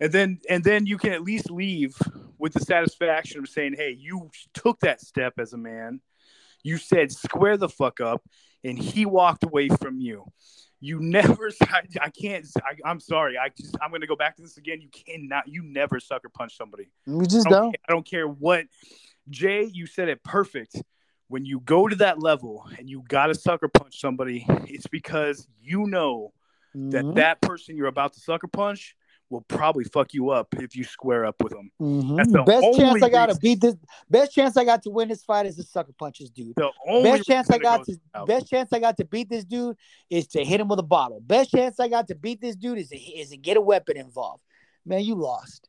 And 0.00 0.12
then 0.12 0.38
and 0.48 0.62
then 0.62 0.86
you 0.86 0.96
can 0.96 1.12
at 1.12 1.22
least 1.22 1.50
leave 1.50 1.96
with 2.38 2.52
the 2.52 2.60
satisfaction 2.60 3.40
of 3.40 3.48
saying, 3.48 3.74
"Hey, 3.76 3.96
you 3.98 4.30
took 4.54 4.78
that 4.80 5.00
step 5.00 5.34
as 5.38 5.52
a 5.52 5.58
man. 5.58 6.00
You 6.62 6.76
said 6.76 7.10
square 7.10 7.56
the 7.56 7.68
fuck 7.68 8.00
up, 8.00 8.22
and 8.62 8.78
he 8.78 9.06
walked 9.06 9.42
away 9.42 9.68
from 9.68 9.98
you. 9.98 10.24
You 10.80 11.00
never. 11.00 11.50
I, 11.62 11.82
I 12.00 12.10
can't. 12.10 12.46
I, 12.58 12.88
I'm 12.88 13.00
sorry. 13.00 13.36
I 13.38 13.48
just. 13.48 13.76
I'm 13.82 13.90
going 13.90 14.00
to 14.02 14.06
go 14.06 14.16
back 14.16 14.36
to 14.36 14.42
this 14.42 14.56
again. 14.56 14.80
You 14.80 14.88
cannot. 14.90 15.48
You 15.48 15.62
never 15.62 15.98
sucker 16.00 16.28
punch 16.28 16.56
somebody. 16.56 16.88
We 17.06 17.26
just 17.26 17.46
I 17.46 17.50
don't, 17.50 17.62
don't. 17.62 17.72
ca- 17.72 17.80
I 17.88 17.92
don't 17.92 18.06
care 18.06 18.28
what. 18.28 18.66
Jay, 19.30 19.64
you 19.64 19.86
said 19.86 20.08
it 20.08 20.22
perfect. 20.22 20.80
When 21.28 21.44
you 21.44 21.60
go 21.60 21.88
to 21.88 21.96
that 21.96 22.22
level 22.22 22.64
and 22.78 22.88
you 22.88 23.04
got 23.06 23.26
to 23.26 23.34
sucker 23.34 23.68
punch 23.68 24.00
somebody, 24.00 24.46
it's 24.66 24.86
because 24.86 25.46
you 25.60 25.86
know 25.86 26.32
that 26.74 27.04
Mhm. 27.04 27.14
that 27.16 27.40
person 27.42 27.76
you're 27.76 27.88
about 27.88 28.14
to 28.14 28.20
sucker 28.20 28.46
punch 28.46 28.96
will 29.30 29.42
probably 29.42 29.84
fuck 29.84 30.14
you 30.14 30.30
up 30.30 30.48
if 30.58 30.74
you 30.74 30.84
square 30.84 31.26
up 31.26 31.42
with 31.42 31.52
them. 31.52 31.70
Mhm. 31.80 32.16
That's 32.16 32.32
the 32.32 32.42
best 32.42 32.76
chance 32.76 33.02
I 33.02 33.08
got 33.10 33.26
to 33.28 33.36
beat 33.36 33.60
this. 33.60 33.76
Best 34.08 34.32
chance 34.32 34.56
I 34.56 34.64
got 34.64 34.82
to 34.84 34.90
win 34.90 35.08
this 35.08 35.22
fight 35.22 35.46
is 35.46 35.56
the 35.56 35.62
sucker 35.62 35.92
punches, 35.98 36.30
dude. 36.30 36.54
The 36.56 36.70
only 36.88 37.10
Best 37.10 37.26
chance 37.26 37.50
I 37.50 37.58
got 37.58 37.84
to 37.84 38.00
out. 38.14 38.26
best 38.26 38.48
chance 38.48 38.72
I 38.72 38.78
got 38.78 38.96
to 38.96 39.04
beat 39.04 39.28
this 39.28 39.44
dude 39.44 39.76
is 40.08 40.26
to 40.28 40.44
hit 40.44 40.60
him 40.60 40.68
with 40.68 40.78
a 40.78 40.82
bottle. 40.84 41.20
Best 41.20 41.50
chance 41.50 41.78
I 41.78 41.88
got 41.88 42.08
to 42.08 42.14
beat 42.14 42.40
this 42.40 42.56
dude 42.56 42.78
is 42.78 42.88
to, 42.88 42.96
is 42.98 43.30
to 43.30 43.36
get 43.36 43.56
a 43.56 43.60
weapon 43.60 43.96
involved. 43.96 44.42
Man, 44.86 45.02
you 45.04 45.14
lost. 45.14 45.68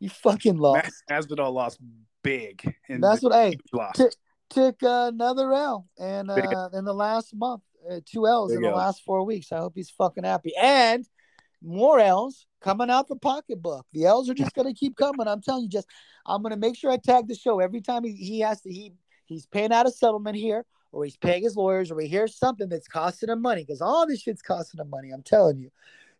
You 0.00 0.08
fucking 0.08 0.56
lost. 0.56 0.90
Mas- 1.08 1.26
Masvidal 1.26 1.52
lost 1.52 1.78
big, 2.22 2.74
and 2.88 3.02
That's 3.02 3.22
what. 3.22 3.32
I 3.32 3.56
lost. 3.72 3.96
T- 3.96 4.06
took 4.50 4.82
uh, 4.82 5.10
another 5.12 5.52
L 5.52 5.86
and 5.98 6.30
uh, 6.30 6.68
in 6.74 6.84
the 6.84 6.92
last 6.94 7.34
month, 7.34 7.62
uh, 7.90 8.00
two 8.04 8.26
L's 8.26 8.52
in 8.52 8.62
the 8.62 8.70
last 8.70 9.02
four 9.02 9.24
weeks. 9.24 9.50
I 9.50 9.58
hope 9.58 9.72
he's 9.74 9.90
fucking 9.90 10.22
happy. 10.24 10.52
And 10.56 11.06
more 11.64 11.98
L's 11.98 12.46
coming 12.60 12.90
out 12.90 13.08
the 13.08 13.16
pocketbook. 13.16 13.86
The 13.92 14.04
L's 14.06 14.28
are 14.30 14.34
just 14.34 14.54
gonna 14.54 14.74
keep 14.74 14.96
coming. 14.96 15.26
I'm 15.26 15.40
telling 15.42 15.64
you, 15.64 15.68
just 15.68 15.88
I'm 16.26 16.42
gonna 16.42 16.56
make 16.56 16.76
sure 16.76 16.90
I 16.90 16.96
tag 16.96 17.28
the 17.28 17.34
show 17.34 17.60
every 17.60 17.80
time 17.80 18.04
he, 18.04 18.12
he 18.12 18.40
has 18.40 18.60
to. 18.62 18.72
He 18.72 18.92
he's 19.26 19.46
paying 19.46 19.72
out 19.72 19.86
a 19.86 19.90
settlement 19.90 20.36
here, 20.36 20.64
or 20.92 21.04
he's 21.04 21.16
paying 21.16 21.42
his 21.42 21.56
lawyers, 21.56 21.90
or 21.90 22.00
he 22.00 22.08
hears 22.08 22.36
something 22.36 22.68
that's 22.68 22.88
costing 22.88 23.28
him 23.30 23.42
money 23.42 23.62
because 23.64 23.80
all 23.80 24.06
this 24.06 24.20
shit's 24.22 24.42
costing 24.42 24.80
him 24.80 24.90
money. 24.90 25.10
I'm 25.10 25.22
telling 25.22 25.58
you. 25.58 25.70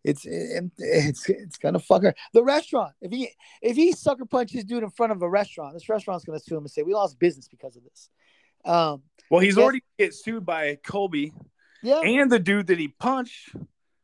It's 0.03 0.23
it- 0.25 0.71
it's 0.77 1.27
it's 1.29 1.57
gonna 1.57 1.79
fuck 1.79 2.03
her. 2.03 2.13
The 2.33 2.43
restaurant. 2.43 2.93
If 3.01 3.11
he 3.11 3.31
if 3.61 3.75
he 3.75 3.91
sucker 3.91 4.25
punches 4.25 4.63
dude 4.63 4.83
in 4.83 4.91
front 4.91 5.11
of 5.11 5.21
a 5.23 5.29
restaurant, 5.29 5.73
this 5.73 5.89
restaurant's 5.89 6.25
gonna 6.25 6.39
sue 6.39 6.57
him 6.57 6.63
and 6.63 6.69
say 6.71 6.83
we 6.83 6.93
lost 6.93 7.17
business 7.17 7.47
because 7.47 7.75
of 7.75 7.83
this. 7.83 8.09
Um, 8.65 9.01
Well, 9.31 9.41
he's 9.41 9.57
already 9.57 9.81
get 9.97 10.13
sued 10.13 10.45
by 10.45 10.75
Colby 10.75 11.33
yeah, 11.81 12.01
and 12.01 12.31
the 12.31 12.39
dude 12.39 12.67
that 12.67 12.77
he 12.79 12.87
punched, 12.87 13.55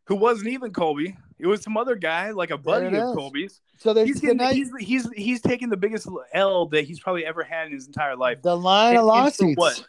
who 0.05 0.15
wasn't 0.15 0.49
even 0.49 0.71
Colby. 0.71 1.17
It 1.41 1.47
was 1.47 1.63
some 1.63 1.75
other 1.75 1.95
guy, 1.95 2.29
like 2.31 2.51
a 2.51 2.57
buddy 2.57 2.85
of. 2.95 3.15
Colby's. 3.15 3.61
so 3.77 3.93
there's 3.93 4.07
He's 4.07 4.15
the, 4.21 4.27
getting, 4.27 4.37
night, 4.37 4.55
he's 4.55 4.71
he's 4.79 5.09
he's 5.13 5.41
taking 5.41 5.69
the 5.69 5.77
biggest 5.77 6.07
L 6.33 6.67
that 6.67 6.83
he's 6.85 6.99
probably 6.99 7.25
ever 7.25 7.43
had 7.43 7.65
in 7.67 7.73
his 7.73 7.87
entire 7.87 8.15
life. 8.15 8.41
the 8.43 8.55
line 8.55 8.95
of 8.95 9.01
And- 9.01 9.01
for 9.01 9.05
lawsuits. 9.07 9.57
what? 9.57 9.85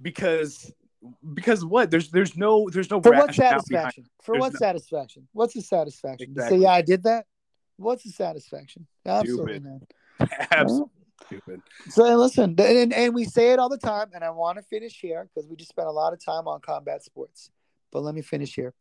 Because 0.00 0.72
because 1.34 1.64
what? 1.64 1.90
There's 1.90 2.10
there's 2.10 2.36
no 2.36 2.68
there's 2.70 2.90
no 2.90 3.00
For 3.00 3.12
what 3.12 3.34
satisfaction? 3.34 4.04
For 4.22 4.32
There's 4.34 4.40
what 4.40 4.52
no- 4.52 4.58
satisfaction? 4.58 5.26
What's 5.32 5.54
the 5.54 5.62
satisfaction? 5.62 6.34
To 6.34 6.42
say, 6.48 6.56
yeah, 6.58 6.68
I 6.72 6.82
did 6.82 7.04
that. 7.04 7.26
What's 7.76 8.04
the 8.04 8.10
satisfaction? 8.10 8.86
Absolutely, 9.06 9.60
man. 9.60 9.80
Absolutely 10.50 10.90
stupid. 11.26 11.62
So 11.88 12.02
listen, 12.16 12.54
and, 12.58 12.92
and 12.92 13.14
we 13.14 13.24
say 13.24 13.52
it 13.52 13.58
all 13.58 13.68
the 13.68 13.78
time, 13.78 14.08
and 14.14 14.22
I 14.24 14.30
want 14.30 14.58
to 14.58 14.62
finish 14.62 15.00
here 15.00 15.28
because 15.32 15.48
we 15.48 15.56
just 15.56 15.70
spent 15.70 15.88
a 15.88 15.92
lot 15.92 16.12
of 16.12 16.22
time 16.24 16.46
on 16.48 16.60
combat 16.60 17.02
sports. 17.04 17.50
But 17.90 18.02
let 18.02 18.14
me 18.14 18.20
finish 18.22 18.54
here. 18.54 18.74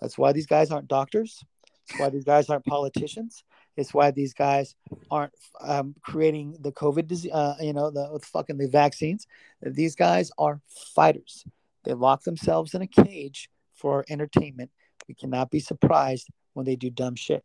That's 0.00 0.18
why 0.18 0.32
these 0.32 0.46
guys 0.46 0.70
aren't 0.70 0.88
doctors. 0.88 1.44
It's 1.88 1.98
why 1.98 2.08
these 2.10 2.24
guys 2.24 2.48
aren't 2.48 2.64
politicians. 2.64 3.44
It's 3.76 3.92
why 3.92 4.10
these 4.10 4.34
guys 4.34 4.74
aren't 5.10 5.32
um, 5.60 5.94
creating 6.02 6.56
the 6.60 6.72
COVID 6.72 7.06
disease, 7.06 7.32
uh, 7.32 7.56
you 7.60 7.72
know, 7.72 7.90
the 7.90 8.20
fucking 8.22 8.56
the 8.56 8.68
vaccines. 8.68 9.26
These 9.62 9.96
guys 9.96 10.30
are 10.38 10.60
fighters. 10.94 11.44
They 11.84 11.92
lock 11.92 12.22
themselves 12.22 12.74
in 12.74 12.82
a 12.82 12.86
cage 12.86 13.50
for 13.74 14.04
entertainment. 14.08 14.70
We 15.08 15.14
cannot 15.14 15.50
be 15.50 15.60
surprised 15.60 16.28
when 16.54 16.64
they 16.64 16.76
do 16.76 16.88
dumb 16.90 17.16
shit. 17.16 17.44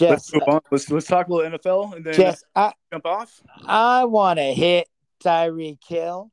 Let's 0.00 0.32
move 0.32 0.42
on. 0.46 0.60
Let's 0.70 0.90
let's 0.90 1.06
talk 1.06 1.28
a 1.28 1.32
little 1.34 1.58
NFL 1.58 1.96
and 1.96 2.04
then 2.04 2.14
Jess, 2.14 2.44
I, 2.54 2.72
jump 2.92 3.06
off. 3.06 3.42
I 3.64 4.04
want 4.04 4.38
to 4.38 4.52
hit 4.52 4.88
Tyreek 5.24 5.78
Hill. 5.86 6.30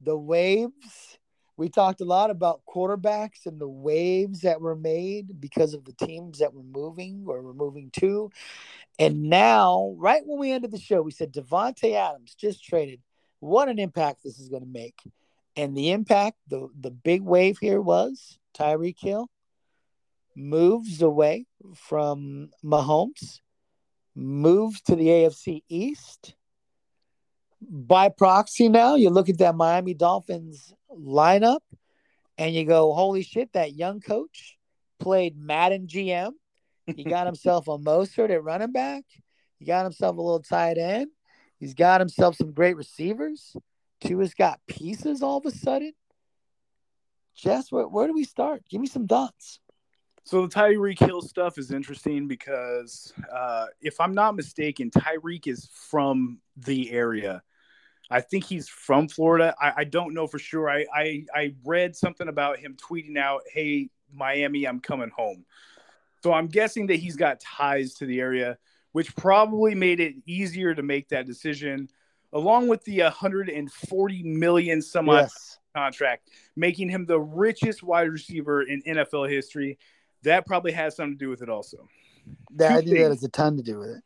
The 0.00 0.16
waves. 0.16 1.18
We 1.56 1.68
talked 1.68 2.00
a 2.00 2.04
lot 2.04 2.30
about 2.30 2.60
quarterbacks 2.68 3.46
and 3.46 3.58
the 3.58 3.68
waves 3.68 4.40
that 4.42 4.60
were 4.60 4.76
made 4.76 5.40
because 5.40 5.72
of 5.72 5.84
the 5.84 5.92
teams 5.92 6.38
that 6.38 6.52
were 6.52 6.62
moving 6.62 7.24
or 7.26 7.40
were 7.40 7.54
moving 7.54 7.90
to. 8.00 8.30
And 8.98 9.24
now, 9.24 9.94
right 9.96 10.22
when 10.24 10.38
we 10.38 10.52
ended 10.52 10.70
the 10.70 10.78
show, 10.78 11.02
we 11.02 11.12
said 11.12 11.32
Davante 11.32 11.94
Adams 11.94 12.34
just 12.34 12.62
traded. 12.62 13.00
What 13.40 13.68
an 13.68 13.78
impact 13.78 14.22
this 14.22 14.38
is 14.38 14.48
going 14.48 14.62
to 14.62 14.68
make. 14.68 15.00
And 15.56 15.74
the 15.74 15.92
impact, 15.92 16.36
the, 16.48 16.68
the 16.78 16.90
big 16.90 17.22
wave 17.22 17.58
here 17.58 17.80
was 17.80 18.38
Tyreek 18.56 18.98
Hill 18.98 19.30
moves 20.34 21.00
away 21.00 21.46
from 21.74 22.50
Mahomes, 22.62 23.40
moves 24.14 24.82
to 24.82 24.96
the 24.96 25.06
AFC 25.06 25.62
East 25.68 26.34
by 27.60 28.08
proxy 28.08 28.68
now 28.68 28.94
you 28.94 29.10
look 29.10 29.28
at 29.28 29.38
that 29.38 29.54
Miami 29.54 29.94
Dolphins 29.94 30.74
lineup 30.96 31.60
and 32.38 32.54
you 32.54 32.64
go, 32.64 32.92
holy 32.92 33.22
shit, 33.22 33.52
that 33.52 33.74
young 33.74 34.00
coach 34.00 34.58
played 34.98 35.36
Madden 35.36 35.86
GM. 35.86 36.32
He 36.94 37.04
got 37.04 37.26
himself 37.26 37.68
a 37.68 37.78
Mostert 37.78 38.30
at 38.30 38.42
running 38.42 38.72
back. 38.72 39.04
He 39.58 39.64
got 39.64 39.84
himself 39.84 40.16
a 40.16 40.20
little 40.20 40.42
tight 40.42 40.78
end. 40.78 41.08
He's 41.58 41.74
got 41.74 42.00
himself 42.00 42.36
some 42.36 42.52
great 42.52 42.76
receivers. 42.76 43.56
Tua's 44.00 44.34
got 44.34 44.60
pieces 44.66 45.22
all 45.22 45.38
of 45.38 45.46
a 45.46 45.50
sudden. 45.50 45.92
Jess, 47.34 47.72
where, 47.72 47.88
where 47.88 48.06
do 48.06 48.12
we 48.12 48.24
start? 48.24 48.62
Give 48.68 48.80
me 48.80 48.86
some 48.86 49.06
thoughts. 49.06 49.60
So 50.24 50.46
the 50.46 50.52
Tyreek 50.52 50.98
Hill 50.98 51.22
stuff 51.22 51.56
is 51.56 51.70
interesting 51.70 52.26
because 52.26 53.12
uh, 53.32 53.66
if 53.80 54.00
I'm 54.00 54.12
not 54.12 54.34
mistaken, 54.34 54.90
Tyreek 54.90 55.46
is 55.46 55.70
from 55.72 56.40
the 56.56 56.90
area. 56.90 57.42
I 58.10 58.20
think 58.20 58.44
he's 58.44 58.68
from 58.68 59.08
Florida. 59.08 59.54
I, 59.60 59.72
I 59.78 59.84
don't 59.84 60.14
know 60.14 60.26
for 60.26 60.38
sure. 60.38 60.70
I, 60.70 60.86
I 60.94 61.24
I 61.34 61.54
read 61.64 61.96
something 61.96 62.28
about 62.28 62.58
him 62.58 62.76
tweeting 62.76 63.16
out, 63.16 63.42
"Hey 63.52 63.90
Miami, 64.12 64.64
I'm 64.64 64.80
coming 64.80 65.10
home." 65.10 65.44
So 66.22 66.32
I'm 66.32 66.46
guessing 66.46 66.86
that 66.88 66.96
he's 66.96 67.16
got 67.16 67.40
ties 67.40 67.94
to 67.94 68.06
the 68.06 68.20
area, 68.20 68.58
which 68.92 69.14
probably 69.16 69.74
made 69.74 70.00
it 70.00 70.14
easier 70.26 70.74
to 70.74 70.82
make 70.82 71.08
that 71.10 71.26
decision 71.26 71.88
along 72.32 72.68
with 72.68 72.84
the 72.84 73.00
140 73.02 74.22
million 74.22 74.82
some 74.82 75.06
Yes. 75.06 75.58
contract, 75.74 76.30
making 76.54 76.88
him 76.88 77.06
the 77.06 77.20
richest 77.20 77.82
wide 77.82 78.08
receiver 78.08 78.62
in 78.62 78.82
NFL 78.82 79.30
history. 79.30 79.78
That 80.22 80.46
probably 80.46 80.72
has 80.72 80.96
something 80.96 81.18
to 81.18 81.24
do 81.24 81.28
with 81.28 81.42
it 81.42 81.48
also. 81.48 81.88
That, 82.56 82.72
I 82.72 82.80
think 82.80 82.98
that 82.98 83.10
has 83.10 83.22
a 83.22 83.28
ton 83.28 83.56
to 83.56 83.62
do 83.62 83.78
with 83.78 83.90
it. 83.90 84.02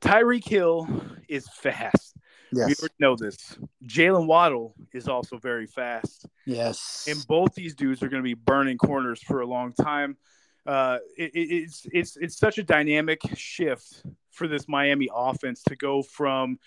Tyreek 0.00 0.46
Hill 0.46 0.86
is 1.28 1.48
fast. 1.48 2.14
We 2.52 2.74
already 2.80 2.94
know 2.98 3.16
this. 3.16 3.56
Jaylen 3.86 4.26
Waddle 4.26 4.74
is 4.92 5.08
also 5.08 5.38
very 5.38 5.66
fast. 5.66 6.26
Yes. 6.46 7.06
and 7.08 7.26
both 7.26 7.54
these 7.54 7.74
dudes 7.74 8.02
are 8.02 8.08
going 8.08 8.22
to 8.22 8.26
be 8.26 8.34
burning 8.34 8.78
corners 8.78 9.22
for 9.22 9.40
a 9.42 9.46
long 9.46 9.72
time. 9.72 10.16
Uh, 10.66 10.98
it, 11.16 11.30
it- 11.34 11.52
it's 11.62 11.86
it's 11.92 12.16
it's 12.18 12.36
such 12.38 12.58
a 12.58 12.62
dynamic 12.62 13.20
shift 13.36 14.02
for 14.30 14.46
this 14.48 14.68
Miami 14.68 15.08
offense 15.14 15.62
to 15.64 15.76
go 15.76 16.02
from 16.02 16.58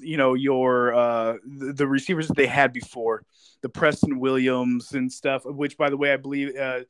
you 0.00 0.16
know 0.16 0.34
your 0.34 0.94
uh, 0.94 1.36
the, 1.44 1.72
the 1.72 1.86
receivers 1.86 2.28
that 2.28 2.36
they 2.36 2.46
had 2.46 2.72
before, 2.72 3.24
the 3.62 3.68
Preston 3.68 4.18
Williams 4.18 4.92
and 4.92 5.10
stuff. 5.10 5.42
Which, 5.44 5.76
by 5.78 5.90
the 5.90 5.96
way, 5.96 6.12
I 6.12 6.16
believe 6.16 6.54
uh, 6.56 6.80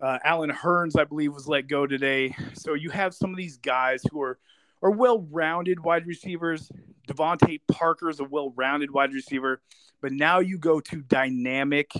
uh, 0.00 0.18
Allen 0.24 0.50
Hurns, 0.50 0.98
I 0.98 1.04
believe, 1.04 1.32
was 1.32 1.46
let 1.48 1.68
go 1.68 1.86
today. 1.86 2.34
So 2.54 2.74
you 2.74 2.90
have 2.90 3.14
some 3.14 3.30
of 3.30 3.36
these 3.36 3.56
guys 3.58 4.02
who 4.10 4.20
are 4.22 4.38
are 4.84 4.90
well-rounded 4.90 5.80
wide 5.80 6.06
receivers. 6.06 6.70
DeVante 7.08 7.60
Parker 7.72 8.08
is 8.10 8.20
a 8.20 8.24
well-rounded 8.24 8.90
wide 8.90 9.12
receiver, 9.12 9.60
but 10.00 10.12
now 10.12 10.38
you 10.38 10.58
go 10.58 10.78
to 10.78 11.00
dynamic 11.02 11.90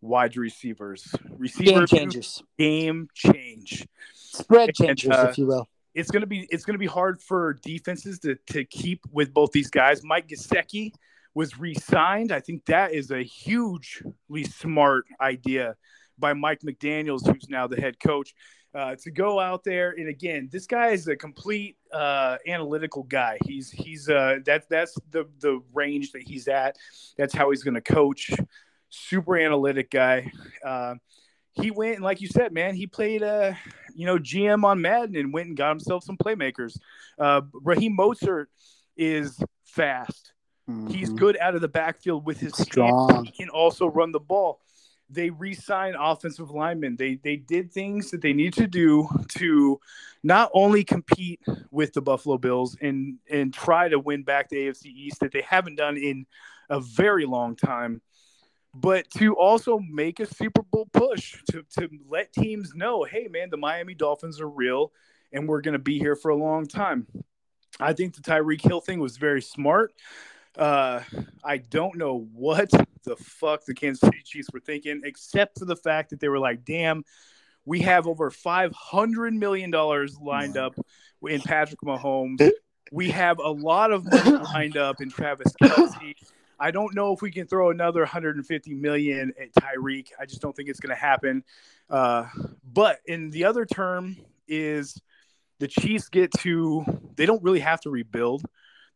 wide 0.00 0.36
receivers. 0.36 1.04
Game 1.22 1.36
Receivers 1.38 1.90
who 1.90 1.96
changers. 1.96 2.42
game 2.58 3.08
change. 3.14 3.86
Spread 4.14 4.70
And, 4.70 4.76
changers, 4.76 5.10
uh, 5.12 5.28
if 5.30 5.38
you 5.38 5.46
will. 5.46 5.68
It's 5.94 6.10
gonna 6.10 6.26
be 6.26 6.48
it's 6.50 6.64
gonna 6.64 6.78
be 6.78 6.86
hard 6.86 7.22
for 7.22 7.54
defenses 7.62 8.18
to 8.20 8.34
to 8.48 8.64
keep 8.64 9.00
with 9.12 9.32
both 9.32 9.52
these 9.52 9.70
guys. 9.70 10.02
Mike 10.02 10.26
Gesicki 10.26 10.92
was 11.34 11.58
re-signed. 11.58 12.32
I 12.32 12.40
think 12.40 12.64
that 12.66 12.92
is 12.92 13.10
a 13.10 13.22
hugely 13.22 14.44
smart 14.44 15.04
idea 15.20 15.76
by 16.18 16.32
Mike 16.32 16.60
McDaniel's, 16.60 17.26
who's 17.26 17.48
now 17.48 17.66
the 17.66 17.80
head 17.80 18.00
coach. 18.00 18.34
Uh, 18.74 18.96
to 18.96 19.10
go 19.12 19.38
out 19.38 19.62
there 19.62 19.94
and 19.96 20.08
again, 20.08 20.48
this 20.50 20.66
guy 20.66 20.88
is 20.88 21.06
a 21.06 21.14
complete 21.14 21.76
uh, 21.92 22.36
analytical 22.46 23.04
guy. 23.04 23.38
He's 23.44 23.70
he's 23.70 24.08
uh, 24.08 24.38
that's 24.44 24.66
that's 24.66 24.96
the 25.10 25.28
the 25.38 25.62
range 25.72 26.10
that 26.12 26.22
he's 26.22 26.48
at. 26.48 26.76
That's 27.16 27.32
how 27.32 27.50
he's 27.50 27.62
going 27.62 27.74
to 27.74 27.80
coach. 27.80 28.32
Super 28.90 29.36
analytic 29.38 29.90
guy. 29.90 30.32
Uh, 30.64 30.96
he 31.52 31.70
went 31.70 31.94
and 31.96 32.04
like 32.04 32.20
you 32.20 32.26
said, 32.26 32.52
man, 32.52 32.74
he 32.74 32.88
played 32.88 33.22
uh, 33.22 33.52
you 33.94 34.06
know 34.06 34.18
GM 34.18 34.64
on 34.64 34.80
Madden 34.80 35.14
and 35.14 35.32
went 35.32 35.46
and 35.48 35.56
got 35.56 35.70
himself 35.70 36.02
some 36.02 36.16
playmakers. 36.16 36.76
Uh, 37.16 37.42
Raheem 37.52 37.96
Mostert 37.96 38.46
is 38.96 39.40
fast. 39.64 40.32
He's 40.88 41.10
Mhm. 41.10 41.16
good 41.16 41.36
out 41.38 41.54
of 41.54 41.60
the 41.60 41.68
backfield 41.68 42.24
with 42.24 42.40
his. 42.40 42.54
Strong. 42.56 43.26
He 43.26 43.30
can 43.32 43.50
also 43.50 43.86
run 43.86 44.12
the 44.12 44.18
ball. 44.20 44.60
They 45.14 45.30
re-signed 45.30 45.96
offensive 45.98 46.50
linemen. 46.50 46.96
They 46.96 47.16
they 47.16 47.36
did 47.36 47.72
things 47.72 48.10
that 48.10 48.20
they 48.20 48.32
need 48.32 48.54
to 48.54 48.66
do 48.66 49.08
to 49.38 49.80
not 50.22 50.50
only 50.52 50.84
compete 50.84 51.40
with 51.70 51.92
the 51.92 52.02
Buffalo 52.02 52.38
Bills 52.38 52.76
and 52.80 53.18
and 53.30 53.52
try 53.52 53.88
to 53.88 53.98
win 53.98 54.22
back 54.22 54.48
the 54.48 54.56
AFC 54.56 54.86
East 54.86 55.20
that 55.20 55.32
they 55.32 55.42
haven't 55.42 55.76
done 55.76 55.96
in 55.96 56.26
a 56.68 56.80
very 56.80 57.26
long 57.26 57.56
time, 57.56 58.00
but 58.74 59.08
to 59.18 59.34
also 59.34 59.78
make 59.78 60.20
a 60.20 60.26
Super 60.26 60.62
Bowl 60.62 60.88
push 60.92 61.42
to 61.50 61.64
to 61.78 61.88
let 62.08 62.32
teams 62.32 62.74
know, 62.74 63.04
hey 63.04 63.28
man, 63.28 63.50
the 63.50 63.56
Miami 63.56 63.94
Dolphins 63.94 64.40
are 64.40 64.48
real 64.48 64.92
and 65.32 65.48
we're 65.48 65.60
going 65.60 65.72
to 65.72 65.78
be 65.78 65.98
here 65.98 66.16
for 66.16 66.30
a 66.30 66.36
long 66.36 66.66
time. 66.66 67.06
I 67.80 67.92
think 67.92 68.14
the 68.14 68.22
Tyreek 68.22 68.62
Hill 68.62 68.80
thing 68.80 69.00
was 69.00 69.16
very 69.16 69.42
smart. 69.42 69.92
Uh, 70.56 71.00
I 71.42 71.58
don't 71.58 71.96
know 71.96 72.28
what 72.32 72.70
the 73.04 73.16
fuck 73.16 73.64
the 73.64 73.74
Kansas 73.74 74.00
City 74.00 74.22
Chiefs 74.24 74.48
were 74.52 74.60
thinking, 74.60 75.02
except 75.04 75.58
for 75.58 75.64
the 75.64 75.76
fact 75.76 76.10
that 76.10 76.20
they 76.20 76.28
were 76.28 76.38
like, 76.38 76.64
damn, 76.64 77.04
we 77.64 77.80
have 77.80 78.06
over 78.06 78.30
$500 78.30 79.32
million 79.32 79.70
lined 80.20 80.56
up 80.56 80.74
in 81.22 81.40
Patrick 81.40 81.80
Mahomes. 81.80 82.50
We 82.92 83.10
have 83.10 83.38
a 83.38 83.50
lot 83.50 83.90
of 83.90 84.04
money 84.04 84.30
lined 84.30 84.76
up 84.76 85.00
in 85.00 85.10
Travis 85.10 85.52
Kelce. 85.60 86.14
I 86.60 86.70
don't 86.70 86.94
know 86.94 87.12
if 87.12 87.22
we 87.22 87.30
can 87.30 87.46
throw 87.46 87.70
another 87.70 88.00
150 88.00 88.74
million 88.74 89.32
at 89.40 89.52
Tyreek. 89.54 90.08
I 90.20 90.26
just 90.26 90.40
don't 90.40 90.54
think 90.54 90.68
it's 90.68 90.78
going 90.80 90.94
to 90.94 91.00
happen. 91.00 91.42
Uh, 91.90 92.26
but 92.62 93.00
in 93.06 93.30
the 93.30 93.46
other 93.46 93.64
term 93.64 94.16
is 94.46 95.00
the 95.58 95.66
Chiefs 95.66 96.08
get 96.08 96.30
to 96.40 96.84
they 97.16 97.26
don't 97.26 97.42
really 97.42 97.60
have 97.60 97.80
to 97.80 97.90
rebuild. 97.90 98.44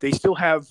They 0.01 0.13
still 0.13 0.35
have 0.35 0.69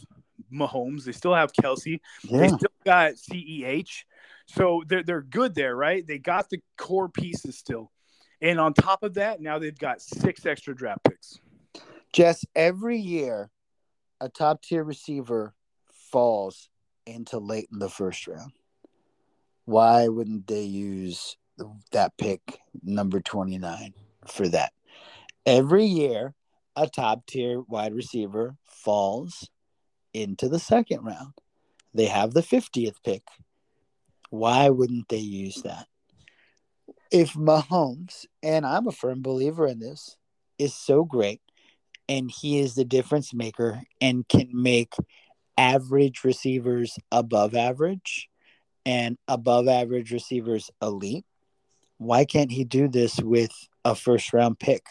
Mahomes. 0.54 1.04
They 1.04 1.12
still 1.12 1.34
have 1.34 1.52
Kelce. 1.54 2.00
They 2.30 2.48
still 2.48 2.72
got 2.86 3.14
CEH. 3.14 4.04
So 4.48 4.84
they're 4.88 5.04
they're 5.04 5.22
good 5.22 5.56
there, 5.56 5.76
right? 5.76 6.06
They 6.06 6.20
got 6.20 6.50
the 6.50 6.62
core 6.78 7.10
pieces 7.10 7.58
still. 7.58 7.92
And 8.42 8.60
on 8.60 8.74
top 8.74 9.04
of 9.04 9.16
that, 9.16 9.42
now 9.42 9.60
they've 9.60 9.78
got 9.78 10.02
six 10.02 10.46
extra 10.46 10.76
draft 10.76 11.04
picks. 11.04 11.40
Jess, 12.14 12.46
every 12.56 12.98
year 12.98 13.50
a 14.22 14.30
top 14.30 14.62
tier 14.62 14.84
receiver 14.84 15.54
falls 15.92 16.70
into 17.06 17.40
late 17.40 17.68
in 17.72 17.80
the 17.80 17.90
first 17.90 18.28
round. 18.28 18.52
Why 19.66 20.08
wouldn't 20.08 20.48
they 20.48 20.64
use 20.64 21.38
that 21.92 22.18
pick 22.18 22.60
number 22.84 23.20
29 23.20 23.94
for 24.28 24.48
that? 24.50 24.72
Every 25.46 25.86
year 25.86 26.34
a 26.76 26.88
top 26.88 27.26
tier 27.26 27.62
wide 27.62 27.94
receiver 27.94 28.56
falls 28.66 29.50
into 30.22 30.50
the 30.50 30.60
second 30.60 31.04
round. 31.04 31.34
They 31.94 32.06
have 32.06 32.34
the 32.34 32.42
50th 32.42 32.96
pick. 33.04 33.24
Why 34.30 34.70
wouldn't 34.70 35.10
they 35.10 35.18
use 35.18 35.62
that? 35.64 35.88
If 37.12 37.34
Mahomes, 37.34 38.26
and 38.44 38.66
I'm 38.66 38.88
a 38.88 38.92
firm 38.92 39.22
believer 39.22 39.68
in 39.68 39.80
this, 39.80 40.18
is 40.60 40.76
so 40.76 41.04
great 41.04 41.42
and 42.10 42.32
he 42.32 42.60
is 42.60 42.76
the 42.76 42.86
difference 42.86 43.34
maker 43.34 43.82
and 44.02 44.28
can 44.28 44.50
make 44.54 44.94
average 45.58 46.24
receivers 46.24 46.98
above 47.12 47.56
average 47.56 48.30
and 48.86 49.18
above 49.28 49.68
average 49.68 50.12
receivers 50.12 50.70
elite. 50.82 51.26
Why 51.98 52.26
can't 52.26 52.52
he 52.52 52.64
do 52.64 52.88
this 52.88 53.20
with 53.20 53.52
a 53.84 53.96
first 53.96 54.32
round 54.32 54.60
pick? 54.60 54.84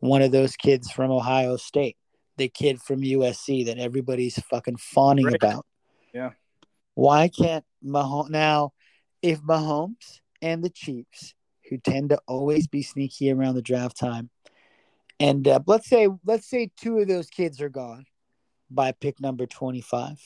One 0.00 0.22
of 0.22 0.32
those 0.32 0.56
kids 0.56 0.90
from 0.90 1.10
Ohio 1.10 1.56
State, 1.56 1.96
the 2.36 2.48
kid 2.48 2.80
from 2.80 3.00
USC 3.00 3.66
that 3.66 3.78
everybody's 3.78 4.38
fucking 4.50 4.76
fawning 4.76 5.26
Right. 5.26 5.36
about. 5.36 5.66
Yeah. 6.12 6.30
Why 6.94 7.28
can't 7.28 7.64
Mahomes 7.84 8.30
now? 8.30 8.72
If 9.22 9.40
Mahomes 9.40 10.20
and 10.42 10.62
the 10.62 10.70
Chiefs, 10.70 11.34
who 11.68 11.78
tend 11.78 12.10
to 12.10 12.18
always 12.26 12.66
be 12.66 12.82
sneaky 12.82 13.30
around 13.30 13.54
the 13.54 13.62
draft 13.62 13.98
time, 13.98 14.30
and 15.18 15.46
uh, 15.48 15.60
let's 15.66 15.88
say 15.88 16.08
let's 16.24 16.48
say 16.48 16.70
two 16.76 16.98
of 16.98 17.08
those 17.08 17.28
kids 17.28 17.60
are 17.60 17.68
gone 17.68 18.04
by 18.70 18.92
pick 18.92 19.20
number 19.20 19.46
25 19.46 20.18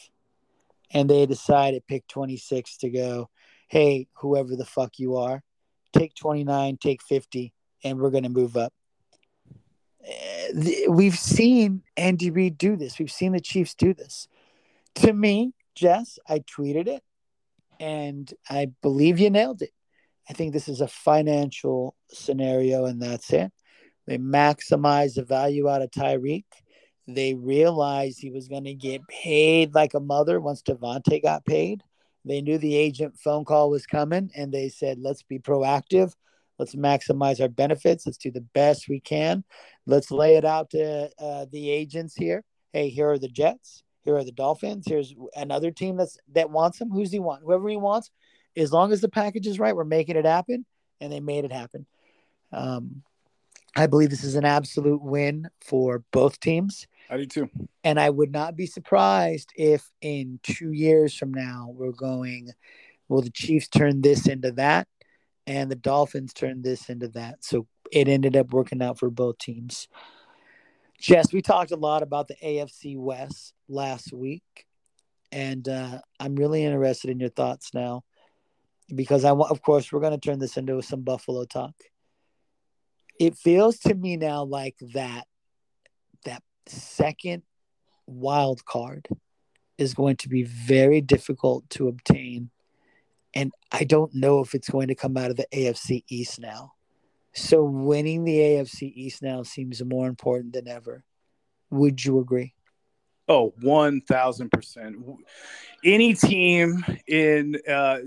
and 0.93 1.09
they 1.09 1.27
decide 1.27 1.75
at 1.75 1.87
pick 1.87 2.07
26 2.09 2.79
to 2.79 2.89
go 2.89 3.29
hey 3.69 4.09
whoever 4.15 4.57
the 4.57 4.65
fuck 4.65 4.99
you 4.99 5.17
are 5.17 5.43
take 5.93 6.15
29 6.15 6.79
take 6.79 7.03
50 7.03 7.53
and 7.85 7.99
we're 7.99 8.11
going 8.11 8.25
to 8.25 8.31
move 8.31 8.57
up 8.57 8.73
we've 10.89 11.19
seen 11.19 11.83
andy 11.97 12.31
reid 12.31 12.57
do 12.59 12.77
this 12.77 12.99
we've 12.99 13.13
seen 13.13 13.33
the 13.33 13.41
chiefs 13.41 13.75
do 13.75 13.93
this 13.95 14.29
to 14.95 15.13
me 15.13 15.53
jess 15.75 16.19
i 16.29 16.39
tweeted 16.41 16.89
it 16.89 17.03
and 17.79 18.35
i 18.49 18.67
believe 18.83 19.19
you 19.19 19.31
nailed 19.31 19.63
it 19.63 19.73
i 20.29 20.33
think 20.33 20.53
this 20.53 20.69
is 20.69 20.81
a 20.81 20.89
financial 20.89 21.95
scenario 22.09 22.87
and 22.87 23.01
that's 23.01 23.33
it 23.33 23.53
they 24.11 24.19
maximize 24.19 25.15
the 25.15 25.23
value 25.23 25.69
out 25.69 25.83
of 25.83 25.91
Tyreek. 25.93 26.45
They 27.07 27.35
realized 27.35 28.19
he 28.19 28.33
was 28.33 28.49
going 28.49 28.65
to 28.65 28.75
get 28.75 29.07
paid 29.07 29.73
like 29.73 29.95
a 29.95 30.01
mother 30.01 30.41
once 30.41 30.63
Davante 30.63 31.23
got 31.23 31.47
paid. 31.47 31.85
They 32.25 32.41
knew 32.41 32.59
the 32.59 32.75
agent 32.75 33.21
phone 33.21 33.45
call 33.45 33.71
was 33.71 33.87
coming 33.87 34.33
and 34.35 34.53
they 34.53 34.69
said, 34.69 34.99
let's 34.99 35.23
be 35.23 35.39
proactive. 35.39 36.13
Let's 36.61 36.75
maximize 36.75 37.41
our 37.41 37.49
benefits. 37.49 38.05
Let's 38.05 38.19
do 38.19 38.31
the 38.31 38.43
best 38.43 38.87
we 38.87 39.01
can. 39.01 39.45
Let's 39.87 40.11
lay 40.11 40.37
it 40.37 40.45
out 40.45 40.69
to 40.71 41.11
uh, 41.19 41.47
the 41.51 41.71
agents 41.71 42.15
here. 42.15 42.45
Hey, 42.75 42.91
here 42.91 43.11
are 43.11 43.19
the 43.19 43.29
Jets. 43.29 43.83
Here 44.05 44.15
are 44.15 44.25
the 44.25 44.31
Dolphins. 44.31 44.85
Here's 44.87 45.15
another 45.35 45.71
team 45.71 45.97
that's 45.97 46.19
that 46.35 46.51
wants 46.51 46.79
him. 46.79 46.91
Who's 46.91 47.11
he 47.11 47.19
want? 47.19 47.45
Whoever 47.45 47.67
he 47.71 47.79
wants. 47.79 48.11
As 48.59 48.75
long 48.75 48.93
as 48.93 49.01
the 49.01 49.09
package 49.09 49.47
is 49.47 49.59
right, 49.59 49.75
we're 49.75 49.85
making 49.85 50.17
it 50.17 50.27
happen. 50.27 50.67
And 51.01 51.11
they 51.11 51.21
made 51.21 51.47
it 51.47 51.53
happen. 51.53 51.87
Um, 52.53 53.05
I 53.75 53.87
believe 53.87 54.11
this 54.11 54.25
is 54.25 54.35
an 54.35 54.45
absolute 54.45 55.01
win 55.01 55.49
for 55.63 56.05
both 56.13 56.41
teams. 56.41 56.87
I 57.09 57.17
do 57.17 57.25
too. 57.25 57.51
And 57.85 57.99
I 57.99 58.11
would 58.11 58.33
not 58.33 58.55
be 58.55 58.67
surprised 58.67 59.51
if 59.57 59.89
in 60.03 60.41
two 60.43 60.73
years 60.73 61.17
from 61.17 61.33
now 61.33 61.73
we're 61.75 61.93
going, 61.93 62.51
will 63.09 63.23
the 63.23 63.31
Chiefs 63.31 63.69
turn 63.69 64.03
this 64.03 64.27
into 64.27 64.53
that 64.53 64.89
and 65.51 65.69
the 65.69 65.75
Dolphins 65.75 66.33
turned 66.33 66.63
this 66.63 66.89
into 66.89 67.09
that. 67.09 67.45
So 67.45 67.67
it 67.91 68.07
ended 68.07 68.37
up 68.37 68.53
working 68.53 68.81
out 68.81 69.01
for 69.01 69.11
both 69.11 69.39
teams. 69.39 69.89
Jess, 71.01 71.33
we 71.33 71.43
talked 71.43 71.73
a 71.73 71.77
lot 71.77 72.05
about 72.05 72.29
the 72.29 72.37
AFC 72.37 72.97
West 72.97 73.53
last 73.69 74.13
week. 74.13 74.45
and 75.33 75.69
uh, 75.69 75.99
I'm 76.21 76.37
really 76.37 76.65
interested 76.65 77.11
in 77.11 77.19
your 77.19 77.31
thoughts 77.31 77.75
now, 77.75 78.05
because 78.95 79.25
I 79.25 79.33
want. 79.33 79.51
Of 79.51 79.61
course, 79.61 79.91
we're 79.91 80.01
going 80.01 80.19
to 80.19 80.19
turn 80.19 80.39
this 80.39 80.57
into 80.57 80.81
some 80.83 81.03
Buffalo 81.03 81.45
talk. 81.45 81.75
It 83.19 83.37
feels 83.37 83.79
to 83.81 83.95
me 83.95 84.17
now 84.17 84.45
like 84.45 84.77
that 84.95 85.27
that 86.25 86.43
second 86.67 87.43
wild 88.07 88.65
card 88.65 89.09
is 89.79 89.95
going 89.95 90.17
to 90.17 90.29
be 90.29 90.45
very 90.45 91.01
difficult 91.01 91.69
to 91.71 91.89
obtain. 91.89 92.51
And 93.35 93.53
I 93.71 93.85
don't 93.85 94.15
know 94.15 94.41
if 94.41 94.55
it's 94.55 94.69
going 94.69 94.89
to 94.89 94.95
come 94.95 95.17
out 95.17 95.31
of 95.31 95.37
the 95.37 95.47
AFC 95.53 96.05
East 96.09 96.41
now. 96.41 96.73
So 97.33 97.63
winning 97.63 98.25
the 98.25 98.37
AFC 98.39 98.93
East 98.95 99.23
now 99.23 99.43
seems 99.43 99.83
more 99.85 100.09
important 100.09 100.53
than 100.53 100.67
ever. 100.67 101.05
Would 101.71 102.05
you 102.05 102.19
agree? 102.19 102.55
Oh, 103.29 103.55
1000%. 103.63 105.17
Any 105.85 106.15
team 106.15 106.85
in, 107.07 107.57
uh, 107.69 107.99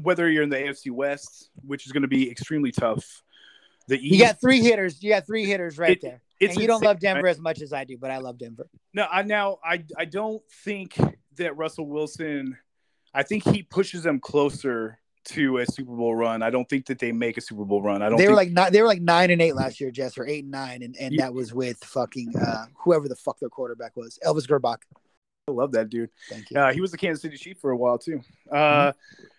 whether 0.00 0.30
you're 0.30 0.44
in 0.44 0.50
the 0.50 0.56
AFC 0.58 0.92
West, 0.92 1.50
which 1.66 1.86
is 1.86 1.92
going 1.92 2.02
to 2.02 2.08
be 2.08 2.30
extremely 2.30 2.70
tough, 2.70 3.24
the 3.88 3.96
East, 3.98 4.14
You 4.14 4.20
got 4.20 4.40
three 4.40 4.60
hitters. 4.60 5.02
You 5.02 5.10
got 5.10 5.26
three 5.26 5.44
hitters 5.44 5.78
right 5.78 5.90
It- 5.92 6.00
there. 6.00 6.22
it's 6.38 6.54
and 6.54 6.62
you 6.62 6.68
don't 6.68 6.84
love 6.84 7.00
Denver 7.00 7.26
as 7.26 7.40
much 7.40 7.60
as 7.60 7.72
I 7.72 7.82
do, 7.82 7.98
but 7.98 8.12
I 8.12 8.18
love 8.18 8.38
Denver. 8.38 8.68
No, 8.94 9.08
I 9.10 9.22
now 9.22 9.58
I 9.64 9.84
I 9.98 10.04
don't 10.04 10.42
think 10.64 10.96
that 11.36 11.56
Russell 11.56 11.86
Wilson. 11.86 12.56
I 13.14 13.22
think 13.22 13.44
he 13.46 13.62
pushes 13.62 14.02
them 14.02 14.20
closer 14.20 14.98
to 15.24 15.58
a 15.58 15.66
Super 15.66 15.94
Bowl 15.94 16.14
run. 16.14 16.42
I 16.42 16.50
don't 16.50 16.68
think 16.68 16.86
that 16.86 16.98
they 16.98 17.12
make 17.12 17.36
a 17.36 17.40
Super 17.40 17.64
Bowl 17.64 17.80
run. 17.82 18.02
I 18.02 18.08
don't. 18.08 18.18
They 18.18 18.28
were 18.28 18.34
like 18.34 18.50
nine, 18.50 18.72
they 18.72 18.80
were 18.80 18.88
like 18.88 19.02
nine 19.02 19.30
and 19.30 19.40
eight 19.40 19.54
last 19.54 19.80
year, 19.80 19.90
Jess, 19.90 20.18
or 20.18 20.26
eight 20.26 20.42
and 20.44 20.50
nine, 20.50 20.82
and, 20.82 20.96
and 20.98 21.14
Yeah. 21.14 21.22
that 21.26 21.34
was 21.34 21.54
with 21.54 21.78
fucking 21.84 22.34
uh, 22.36 22.66
whoever 22.74 23.08
the 23.08 23.14
fuck 23.16 23.38
their 23.38 23.48
quarterback 23.48 23.96
was, 23.96 24.18
Elvis 24.26 24.46
Gerbach. 24.48 24.78
I 25.48 25.52
love 25.52 25.72
that 25.72 25.90
dude. 25.90 26.10
Thank 26.28 26.50
you. 26.50 26.58
Uh, 26.58 26.72
he 26.72 26.80
was 26.80 26.90
the 26.92 26.96
Kansas 26.96 27.22
City 27.22 27.36
Chief 27.36 27.58
for 27.58 27.70
a 27.72 27.76
while 27.76 27.98
too. 27.98 28.20
Uh, 28.50 28.92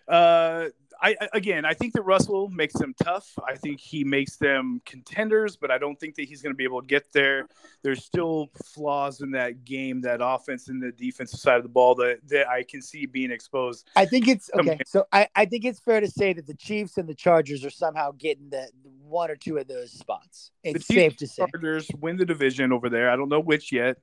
uh, 0.08 0.68
I 1.02 1.16
again, 1.32 1.64
I 1.64 1.74
think 1.74 1.92
that 1.94 2.02
Russell 2.02 2.48
makes 2.48 2.74
them 2.74 2.94
tough. 3.02 3.30
I 3.46 3.56
think 3.56 3.80
he 3.80 4.04
makes 4.04 4.36
them 4.36 4.80
contenders, 4.84 5.56
but 5.56 5.70
I 5.70 5.78
don't 5.78 5.98
think 5.98 6.14
that 6.16 6.24
he's 6.24 6.42
going 6.42 6.52
to 6.52 6.56
be 6.56 6.64
able 6.64 6.80
to 6.80 6.86
get 6.86 7.12
there. 7.12 7.46
There's 7.82 8.04
still 8.04 8.50
flaws 8.64 9.20
in 9.20 9.30
that 9.32 9.64
game, 9.64 10.00
that 10.02 10.20
offense 10.22 10.68
and 10.68 10.82
the 10.82 10.92
defensive 10.92 11.40
side 11.40 11.56
of 11.56 11.62
the 11.62 11.68
ball 11.68 11.94
that 11.96 12.18
that 12.28 12.48
I 12.48 12.62
can 12.62 12.82
see 12.82 13.06
being 13.06 13.30
exposed. 13.30 13.88
I 13.96 14.06
think 14.06 14.28
it's 14.28 14.50
okay. 14.58 14.78
So 14.86 15.06
I, 15.12 15.28
I 15.34 15.44
think 15.46 15.64
it's 15.64 15.80
fair 15.80 16.00
to 16.00 16.10
say 16.10 16.32
that 16.32 16.46
the 16.46 16.54
Chiefs 16.54 16.98
and 16.98 17.08
the 17.08 17.14
Chargers 17.14 17.64
are 17.64 17.70
somehow 17.70 18.12
getting 18.12 18.50
the 18.50 18.68
one 19.02 19.30
or 19.30 19.36
two 19.36 19.58
of 19.58 19.68
those 19.68 19.92
spots. 19.92 20.50
It's 20.62 20.86
the 20.86 20.94
safe 20.94 21.12
Chiefs 21.12 21.20
to 21.20 21.26
say. 21.26 21.46
Chargers 21.50 21.90
win 22.00 22.16
the 22.16 22.24
division 22.24 22.72
over 22.72 22.88
there. 22.88 23.10
I 23.10 23.16
don't 23.16 23.28
know 23.28 23.40
which 23.40 23.72
yet. 23.72 23.98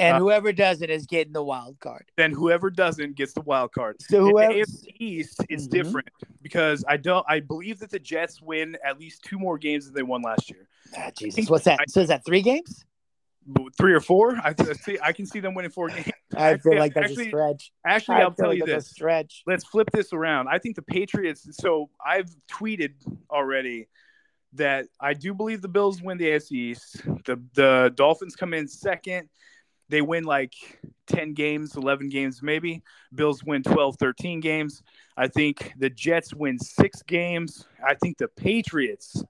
And 0.00 0.16
uh, 0.16 0.18
whoever 0.20 0.52
does 0.52 0.80
it 0.82 0.90
is 0.90 1.06
getting 1.06 1.32
the 1.32 1.42
wild 1.42 1.80
card. 1.80 2.04
Then 2.16 2.32
whoever 2.32 2.70
doesn't 2.70 3.16
gets 3.16 3.32
the 3.32 3.40
wild 3.40 3.72
card. 3.72 3.96
So 4.00 4.28
In 4.28 4.34
the 4.34 4.60
AFC 4.60 4.94
East 5.00 5.40
is 5.48 5.66
Mhm. 5.66 5.70
different 5.72 6.08
because 6.40 6.84
I 6.86 6.96
don't. 6.96 7.24
I 7.28 7.40
believe 7.40 7.80
that 7.80 7.90
the 7.90 7.98
Jets 7.98 8.40
win 8.40 8.76
at 8.84 8.98
least 8.98 9.24
two 9.24 9.38
more 9.38 9.58
games 9.58 9.86
than 9.86 9.94
they 9.94 10.02
won 10.02 10.22
last 10.22 10.50
year. 10.50 10.68
ah, 10.96 11.10
Jesus, 11.18 11.50
what's 11.50 11.64
that? 11.64 11.80
So 11.90 12.00
is 12.00 12.08
that 12.08 12.24
three 12.24 12.42
games? 12.42 12.84
Three 13.78 13.94
or 13.94 14.00
four. 14.00 14.36
I 14.36 14.54
I 14.58 14.72
see. 14.74 14.98
I 15.02 15.12
can 15.12 15.24
see 15.24 15.40
them 15.40 15.54
winning 15.54 15.70
four 15.70 15.88
games. 15.88 16.06
I 16.36 16.56
feel 16.58 16.74
Actually- 16.74 16.78
like 16.78 16.94
that's 16.94 17.06
actually- 17.10 17.24
a 17.26 17.28
stretch. 17.30 17.72
Actually, 17.84 18.16
I 18.16 18.20
I'll 18.20 18.30
tell 18.32 18.48
like 18.50 18.58
you 18.58 18.66
this. 18.66 18.86
a 18.86 18.90
stretch. 18.90 19.42
Let's 19.46 19.64
flip 19.64 19.88
this 19.92 20.12
around. 20.12 20.48
I 20.48 20.58
think 20.58 20.76
the 20.76 20.82
Patriots. 20.82 21.48
So 21.56 21.88
I've 22.04 22.28
tweeted 22.50 22.92
already 23.30 23.88
that 24.54 24.86
I 25.00 25.14
do 25.14 25.32
believe 25.34 25.60
the 25.62 25.68
Bills 25.68 26.02
win 26.02 26.18
the 26.18 26.26
AFC 26.26 26.52
East. 26.52 27.02
The 27.24 27.42
the 27.54 27.92
Dolphins 27.96 28.36
come 28.36 28.52
in 28.54 28.68
second. 28.68 29.28
They 29.88 30.02
win 30.02 30.24
like 30.24 30.54
10 31.06 31.34
games, 31.34 31.76
11 31.76 32.08
games 32.10 32.42
maybe. 32.42 32.82
Bills 33.14 33.42
win 33.42 33.62
12, 33.62 33.96
13 33.96 34.40
games. 34.40 34.82
I 35.16 35.28
think 35.28 35.72
the 35.78 35.90
Jets 35.90 36.34
win 36.34 36.58
6 36.58 37.02
games. 37.02 37.66
I 37.86 37.94
think 37.94 38.18
the 38.18 38.28
Patriots 38.28 39.22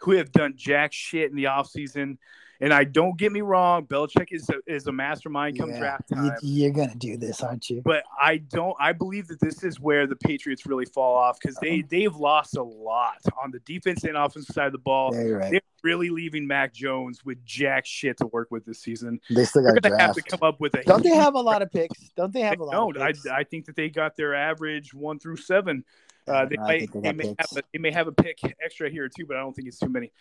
who 0.00 0.12
have 0.12 0.32
done 0.32 0.54
jack 0.56 0.92
shit 0.92 1.30
in 1.30 1.36
the 1.36 1.44
offseason 1.44 2.16
and 2.60 2.72
I 2.74 2.84
don't 2.84 3.16
get 3.18 3.32
me 3.32 3.40
wrong, 3.40 3.86
Belichick 3.86 4.28
is 4.30 4.48
a, 4.50 4.54
is 4.72 4.86
a 4.86 4.92
mastermind 4.92 5.58
come 5.58 5.70
Yeah, 5.70 5.78
draft 5.78 6.04
you, 6.10 6.16
time. 6.16 6.36
you're 6.42 6.70
gonna 6.72 6.94
do 6.94 7.16
this, 7.16 7.42
aren't 7.42 7.70
you? 7.70 7.82
But 7.84 8.04
I 8.20 8.38
don't. 8.38 8.76
I 8.78 8.92
believe 8.92 9.28
that 9.28 9.40
this 9.40 9.62
is 9.64 9.80
where 9.80 10.06
the 10.06 10.16
Patriots 10.16 10.66
really 10.66 10.84
fall 10.86 11.16
off 11.16 11.38
because 11.40 11.56
Uh-huh. 11.56 11.66
they 11.68 11.82
they've 11.82 12.14
lost 12.14 12.56
a 12.56 12.62
lot 12.62 13.18
on 13.42 13.50
the 13.50 13.60
defense 13.60 14.04
and 14.04 14.16
offensive 14.16 14.54
side 14.54 14.66
of 14.66 14.72
the 14.72 14.78
ball. 14.78 15.14
Yeah, 15.14 15.20
right. 15.30 15.50
They're 15.52 15.60
really 15.82 16.10
leaving 16.10 16.46
Mac 16.46 16.74
Jones 16.74 17.24
with 17.24 17.42
jack 17.44 17.86
shit 17.86 18.18
to 18.18 18.26
work 18.26 18.50
with 18.50 18.66
this 18.66 18.80
season. 18.80 19.18
They 19.30 19.44
still 19.46 19.62
got 19.62 19.80
going 19.82 19.94
to 19.94 19.98
have 19.98 20.14
to 20.14 20.22
come 20.22 20.40
up 20.42 20.60
with 20.60 20.74
a. 20.74 20.82
Don't 20.84 21.02
they 21.02 21.14
have 21.14 21.34
a 21.34 21.40
lot 21.40 21.62
of 21.62 21.70
picks? 21.70 22.10
Don't 22.16 22.32
they 22.32 22.40
They 22.40 22.46
have 22.46 22.60
a 22.60 22.64
lot? 22.64 22.72
don't. 22.94 22.98
I. 22.98 23.14
I 23.32 23.44
think 23.44 23.64
that 23.66 23.76
they 23.76 23.88
got 23.88 24.16
their 24.16 24.34
average 24.34 24.92
one 24.92 25.18
through 25.18 25.36
seven. 25.36 25.84
Uh, 26.30 26.46
they, 26.46 26.56
I 26.58 26.66
may, 26.66 26.86
they 26.86 27.00
they, 27.00 27.12
may 27.12 27.26
have 27.38 27.56
a, 27.56 27.62
they 27.72 27.78
may 27.78 27.90
have 27.90 28.06
a 28.06 28.12
pick 28.12 28.38
extra 28.62 28.88
here 28.90 29.08
too, 29.08 29.26
but 29.26 29.36
I 29.36 29.40
don't 29.40 29.54
think 29.54 29.68
it's 29.68 29.78
too 29.78 29.88
many. 29.88 30.12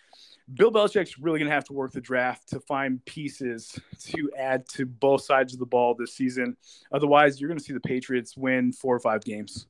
Bill 0.54 0.72
Belichick's 0.72 1.20
really 1.20 1.40
going 1.40 1.50
to 1.50 1.54
have 1.54 1.66
to 1.66 1.74
work 1.74 1.92
the 1.92 2.02
draft 2.02 2.50
to 2.50 2.60
find 2.62 3.04
pieces 3.06 3.80
to 4.08 4.32
add 4.38 4.68
to 4.70 4.86
both 4.86 5.24
sides 5.24 5.54
of 5.54 5.60
the 5.60 5.66
ball 5.66 5.96
this 5.96 6.14
season. 6.14 6.58
Otherwise, 6.92 7.40
you're 7.40 7.48
going 7.48 7.60
to 7.60 7.64
see 7.64 7.74
the 7.74 7.80
Patriots 7.80 8.36
win 8.36 8.72
four 8.74 8.96
or 8.96 9.00
five 9.00 9.24
games. 9.24 9.68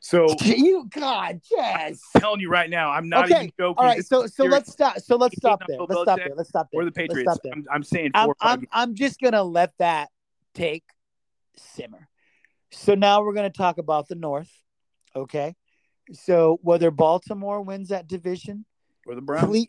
So 0.00 0.26
you 0.44 0.88
God, 0.90 1.40
yes. 1.50 2.00
I'm 2.14 2.20
telling 2.20 2.40
you 2.40 2.48
right 2.48 2.70
now, 2.70 2.90
I'm 2.90 3.08
not 3.08 3.24
Okay, 3.24 3.34
even 3.36 3.52
joking. 3.58 3.74
All 3.78 3.84
right, 3.84 3.96
This 3.96 4.08
so 4.08 4.22
so 4.22 4.44
serious. 4.44 4.52
let's 4.52 4.72
stop. 4.72 5.00
So 5.00 5.16
let's 5.16 5.36
stop 5.36 5.62
there. 5.66 5.78
Let's 5.80 6.02
stop 6.02 6.18
there. 6.18 6.34
Let's 6.36 6.48
stop 6.48 6.68
there. 6.70 6.80
or 6.80 6.84
the 6.84 6.92
Let's 6.94 6.96
Patriots. 6.96 7.32
stop 7.32 7.42
there. 7.42 7.52
I'm, 7.54 7.64
I'm 7.72 7.82
saying 7.82 8.12
four 8.14 8.22
I'm, 8.22 8.28
or 8.28 8.34
five 8.40 8.58
I'm. 8.58 8.66
I'm 8.72 8.94
just 8.94 9.20
gonna 9.20 9.42
let 9.42 9.72
that 9.78 10.10
take 10.54 10.84
simmer. 11.56 12.08
So 12.70 12.94
now 12.94 13.22
we're 13.24 13.34
gonna 13.34 13.50
talk 13.50 13.78
about 13.78 14.06
the 14.08 14.14
North. 14.14 14.52
Okay. 15.16 15.54
So 16.12 16.60
whether 16.62 16.90
Baltimore 16.90 17.62
wins 17.62 17.88
that 17.88 18.06
division, 18.06 18.64
or 19.06 19.14
the 19.14 19.20
Browns. 19.20 19.66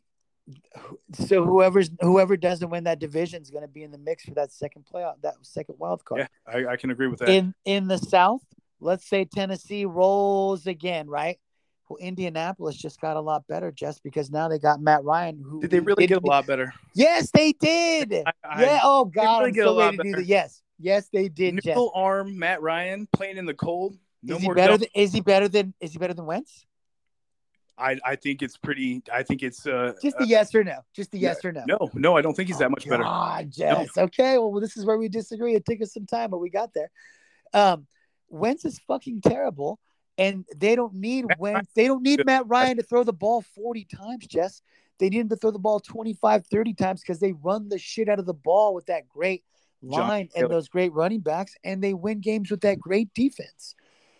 so 1.13 1.43
whoever's 1.43 1.89
whoever 2.01 2.37
doesn't 2.37 2.69
win 2.69 2.83
that 2.83 2.99
division 2.99 3.41
is 3.41 3.49
gonna 3.49 3.67
be 3.67 3.83
in 3.83 3.91
the 3.91 3.97
mix 3.97 4.25
for 4.25 4.35
that 4.35 4.51
second 4.51 4.85
playoff, 4.91 5.15
that 5.21 5.35
second 5.41 5.75
wild 5.79 6.05
card. 6.05 6.21
Yeah, 6.21 6.27
I, 6.53 6.73
I 6.73 6.75
can 6.77 6.91
agree 6.91 7.07
with 7.07 7.19
that. 7.19 7.29
In 7.29 7.53
in 7.65 7.87
the 7.87 7.97
South, 7.97 8.41
let's 8.79 9.07
say 9.09 9.25
Tennessee 9.25 9.85
rolls 9.85 10.67
again, 10.67 11.07
right? 11.07 11.39
Well, 11.89 11.97
Indianapolis 11.97 12.75
just 12.75 12.99
got 12.99 13.15
a 13.15 13.21
lot 13.21 13.47
better 13.47 13.71
just 13.71 14.03
because 14.03 14.29
now 14.29 14.49
they 14.49 14.59
got 14.59 14.81
Matt 14.81 15.05
Ryan. 15.05 15.41
Who 15.41 15.61
Did 15.61 15.71
they 15.71 15.79
really 15.79 16.05
get 16.05 16.21
a 16.21 16.27
lot 16.27 16.45
better? 16.45 16.73
Yes, 16.93 17.31
they 17.31 17.53
did. 17.53 18.13
I, 18.25 18.31
I, 18.43 18.61
yeah. 18.61 18.79
Oh 18.83 19.05
God, 19.05 19.39
really 19.39 19.49
I'm 19.49 19.53
get 19.53 19.65
a 19.65 19.69
so 19.69 19.73
lot 19.73 19.85
ready 19.85 19.97
to 19.97 20.03
do 20.03 20.11
better. 20.11 20.21
that. 20.21 20.27
Yes, 20.27 20.61
yes, 20.79 21.07
they 21.11 21.29
did. 21.29 21.55
Nickel 21.55 21.91
arm 21.95 22.37
Matt 22.37 22.61
Ryan 22.61 23.07
playing 23.13 23.37
in 23.37 23.45
the 23.45 23.53
cold. 23.53 23.97
No 24.27 24.35
is 24.35 24.41
he 24.41 24.47
better? 24.49 24.73
double- 24.73 24.77
Than, 24.79 24.87
is 24.93 25.13
he 25.13 25.21
better 25.21 25.47
than? 25.47 25.73
Is 25.79 25.93
he 25.93 25.99
better 25.99 26.13
than 26.13 26.25
Wentz? 26.25 26.65
I, 27.77 27.99
I 28.03 28.15
think 28.15 28.41
it's 28.41 28.57
pretty. 28.57 29.03
I 29.13 29.23
think 29.23 29.43
it's 29.43 29.67
uh, 29.67 29.93
Just 30.01 30.15
uh, 30.19 30.23
a 30.23 30.27
yes 30.27 30.53
or 30.55 30.63
no. 30.63 30.79
Just 30.95 31.13
a 31.13 31.17
yes 31.17 31.45
or 31.45 31.51
no. 31.51 31.63
no, 31.67 31.91
no. 31.93 32.17
I 32.17 32.21
don't 32.21 32.33
think 32.33 32.47
he's 32.47 32.57
that 32.57 32.71
much 32.71 32.89
better. 32.89 33.03
God, 33.03 33.51
Jess. 33.51 33.95
Okay. 33.97 34.37
Well, 34.37 34.59
this 34.59 34.77
is 34.77 34.85
where 34.85 34.97
we 34.97 35.09
disagree. 35.09 35.53
It 35.53 35.65
took 35.65 35.81
us 35.81 35.93
some 35.93 36.07
time, 36.07 36.31
but 36.31 36.39
we 36.39 36.49
got 36.49 36.73
there. 36.73 36.89
Um, 37.53 37.85
Wentz 38.29 38.65
is 38.65 38.79
fucking 38.87 39.21
terrible, 39.21 39.79
and 40.17 40.45
they 40.55 40.75
don't 40.75 40.95
need 40.95 41.27
Matt 41.27 41.39
Wentz. 41.39 41.71
They 41.75 41.85
don't 41.85 42.01
need 42.01 42.25
Matt 42.25 42.47
Ryan 42.47 42.77
to 42.77 42.83
throw 42.83 43.03
the 43.03 43.13
ball 43.13 43.43
40 43.55 43.85
times, 43.85 44.25
Jess. 44.25 44.61
They 44.99 45.09
need 45.09 45.19
him 45.19 45.29
to 45.29 45.35
throw 45.35 45.51
the 45.51 45.59
ball 45.59 45.79
25, 45.79 46.47
30 46.47 46.73
times 46.73 47.01
because 47.01 47.19
they 47.19 47.33
run 47.33 47.69
the 47.69 47.77
shit 47.77 48.09
out 48.09 48.19
of 48.19 48.25
the 48.25 48.33
ball 48.33 48.73
with 48.73 48.87
that 48.87 49.07
great 49.07 49.43
line 49.83 50.27
Taylor. 50.27 50.45
and 50.45 50.51
those 50.51 50.67
great 50.67 50.91
running 50.93 51.19
backs, 51.19 51.55
and 51.63 51.83
they 51.83 51.93
win 51.93 52.19
games 52.19 52.49
with 52.49 52.61
that 52.61 52.79
great 52.79 53.13
defense. 53.13 53.75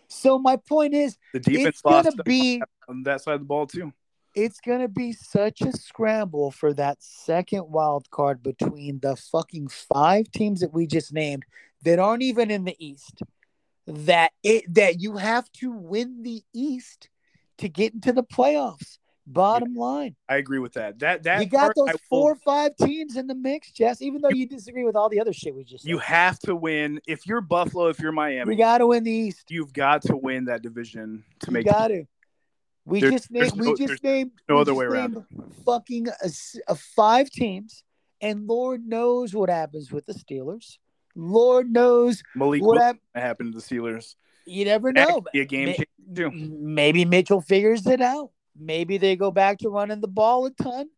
So 0.08 0.38
my 0.38 0.56
point 0.56 0.94
is, 0.94 1.16
The 1.32 1.40
defense 1.40 1.66
it's 1.66 1.82
gonna 1.82 2.04
lost 2.04 2.24
be 2.24 2.62
on 2.88 3.02
that 3.04 3.20
side 3.22 3.34
of 3.34 3.40
the 3.40 3.46
ball 3.46 3.66
too. 3.66 3.92
it's 4.34 4.60
going 4.60 4.80
to 4.80 4.88
be 4.88 5.12
such 5.12 5.62
a 5.62 5.72
scramble 5.72 6.50
for 6.50 6.72
that 6.74 7.02
second 7.02 7.64
wild 7.70 8.08
card 8.10 8.42
between 8.42 9.00
the 9.00 9.16
fucking 9.16 9.68
five 9.68 10.30
teams 10.30 10.60
that 10.60 10.72
we 10.72 10.86
just 10.86 11.12
named 11.12 11.44
that 11.82 11.98
aren't 11.98 12.22
even 12.22 12.50
in 12.50 12.64
the 12.64 12.76
East. 12.78 13.22
That 13.86 14.32
it 14.42 14.72
that 14.74 15.00
you 15.00 15.16
have 15.16 15.50
to 15.52 15.72
win 15.72 16.22
the 16.22 16.42
East 16.54 17.08
to 17.58 17.68
get 17.68 17.94
into 17.94 18.12
the 18.12 18.22
playoffs. 18.22 18.98
Bottom 19.30 19.74
line, 19.74 20.16
I 20.28 20.36
agree 20.36 20.58
with 20.58 20.72
that. 20.72 20.98
That 21.00 21.22
that 21.24 21.40
you 21.42 21.46
got 21.48 21.60
part 21.60 21.76
those 21.76 21.88
I 21.88 21.92
will- 21.92 21.98
four 22.08 22.32
or 22.32 22.36
five 22.36 22.74
teams 22.76 23.16
in 23.16 23.26
the 23.26 23.34
mix, 23.34 23.70
Jess. 23.72 24.00
Even 24.00 24.22
though 24.22 24.30
you 24.30 24.46
disagree 24.46 24.84
with 24.84 24.96
all 24.96 25.08
the 25.10 25.20
other 25.20 25.32
shit 25.34 25.54
we 25.54 25.64
just 25.64 25.84
said, 25.84 25.88
You 25.90 25.98
have 25.98 26.38
to 26.40 26.56
win. 26.56 27.00
If 27.06 27.26
you're 27.26 27.42
Buffalo, 27.42 27.88
if 27.88 28.00
you're 28.00 28.10
Miami, 28.12 28.48
we 28.48 28.56
got 28.56 28.78
to 28.78 28.86
win 28.86 29.04
the 29.04 29.10
East. 29.12 29.50
you've 29.50 29.72
got 29.74 30.00
to 30.02 30.16
win 30.16 30.46
that 30.46 30.62
division 30.62 31.24
to 31.40 31.48
You 31.48 31.52
make. 31.52 31.66
got 31.66 31.88
to. 31.88 32.04
We 32.86 33.00
There's- 33.00 33.14
just 33.14 33.30
named. 33.30 33.54
no- 33.56 33.72
we 33.72 33.86
just 33.86 34.02
named. 34.02 34.30
no 34.48 34.56
other 34.56 34.74
way 34.74 34.86
around 34.86 35.22
Fucking 35.66 36.08
a, 36.08 36.30
a 36.68 36.74
five 36.74 37.28
teams, 37.28 37.84
and 38.22 38.46
Lord 38.46 38.86
knows 38.86 39.34
what 39.34 39.50
happens 39.50 39.92
with 39.92 40.06
the 40.06 40.14
Steelers. 40.14 40.78
Lord 41.14 41.70
knows 41.70 42.22
Malik 42.34 42.62
what 42.62 42.80
hap- 42.80 42.96
happened 43.14 43.52
to 43.52 43.58
the 43.58 43.64
Steelers. 43.64 44.14
You 44.46 44.64
never 44.64 44.90
That 44.90 45.06
know. 45.08 45.14
could 45.20 45.32
be 45.34 45.40
a 45.40 45.44
game 45.44 45.74
Ma- 45.76 46.14
too. 46.14 46.30
Maybe 46.30 47.04
Mitchell 47.04 47.42
figures 47.42 47.86
it 47.86 48.00
out. 48.00 48.30
Maybe 48.58 48.98
they 48.98 49.16
go 49.16 49.30
back 49.30 49.58
to 49.58 49.68
running 49.70 50.00
the 50.00 50.08
ball 50.08 50.46
a 50.46 50.50
ton. 50.50 50.88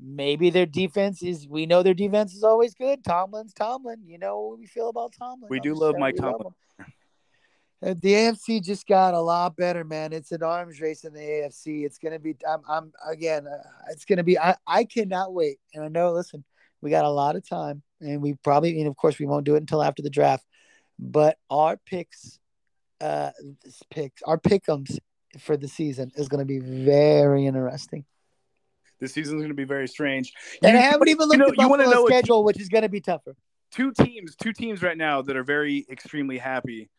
Maybe 0.00 0.50
their 0.50 0.66
defense 0.66 1.22
is. 1.22 1.48
We 1.48 1.66
know 1.66 1.82
their 1.82 1.94
defense 1.94 2.32
is 2.34 2.44
always 2.44 2.74
good. 2.74 3.02
Tomlin's 3.02 3.52
Tomlin. 3.52 4.02
You 4.06 4.18
know 4.18 4.40
what 4.40 4.58
we 4.60 4.66
feel 4.66 4.88
about 4.90 5.12
Tomlin. 5.18 5.48
We 5.50 5.56
I'm 5.58 5.62
do 5.62 5.74
love 5.74 5.98
Mike 5.98 6.14
Tomlin. 6.16 6.46
him. 6.78 6.86
Uh, 7.80 7.94
The 8.00 8.12
AFC 8.14 8.62
just 8.62 8.86
got 8.86 9.14
a 9.14 9.20
lot 9.20 9.56
better, 9.56 9.84
man. 9.84 10.12
It's 10.12 10.30
an 10.32 10.42
arms 10.42 10.80
race 10.80 11.04
in 11.04 11.12
the 11.12 11.20
AFC. 11.20 11.84
It's 11.84 11.98
gonna 11.98 12.18
be. 12.20 12.36
I'm. 12.48 12.60
I'm 12.68 12.92
again. 13.08 13.46
Uh, 13.48 13.62
it's 13.90 14.04
gonna 14.04 14.22
be. 14.24 14.38
I. 14.38 14.54
I 14.66 14.84
cannot 14.84 15.32
wait. 15.34 15.58
And 15.74 15.84
I 15.84 15.88
know. 15.88 16.12
Listen, 16.12 16.44
we 16.80 16.90
got 16.90 17.04
a 17.04 17.10
lot 17.10 17.34
of 17.34 17.48
time, 17.48 17.82
and 18.00 18.22
we 18.22 18.34
probably. 18.44 18.78
And 18.78 18.88
of 18.88 18.96
course, 18.96 19.18
we 19.18 19.26
won't 19.26 19.44
do 19.46 19.54
it 19.54 19.60
until 19.60 19.82
after 19.82 20.02
the 20.02 20.10
draft. 20.10 20.44
But 21.00 21.38
our 21.50 21.76
picks, 21.76 22.38
uh, 23.00 23.30
picks, 23.90 24.22
our 24.22 24.38
pickums 24.38 24.98
for 25.38 25.56
the 25.56 25.68
season 25.68 26.10
is 26.16 26.28
gonna 26.28 26.44
be 26.44 26.58
very 26.58 27.46
interesting. 27.46 28.04
This 29.00 29.16
is 29.16 29.30
going 29.30 29.46
to 29.48 29.54
be 29.54 29.62
very 29.64 29.86
strange. 29.86 30.32
And 30.62 30.72
You- 30.72 30.78
I 30.78 30.82
haven't 30.82 31.06
even 31.08 31.22
you 31.22 31.26
looked 31.28 31.38
know- 31.38 31.44
at 31.46 31.50
you 31.52 31.68
Buffalo's 31.68 31.92
know 31.94 32.06
schedule, 32.06 32.42
which 32.42 32.58
is 32.60 32.68
gonna 32.68 32.88
be 32.88 33.00
tougher. 33.00 33.36
two 33.70 33.92
teams, 33.92 34.34
two 34.34 34.52
teams 34.52 34.82
right 34.82 34.96
now 34.96 35.22
that 35.22 35.36
are 35.36 35.44
very 35.44 35.86
extremely 35.90 36.36
happy 36.38 36.90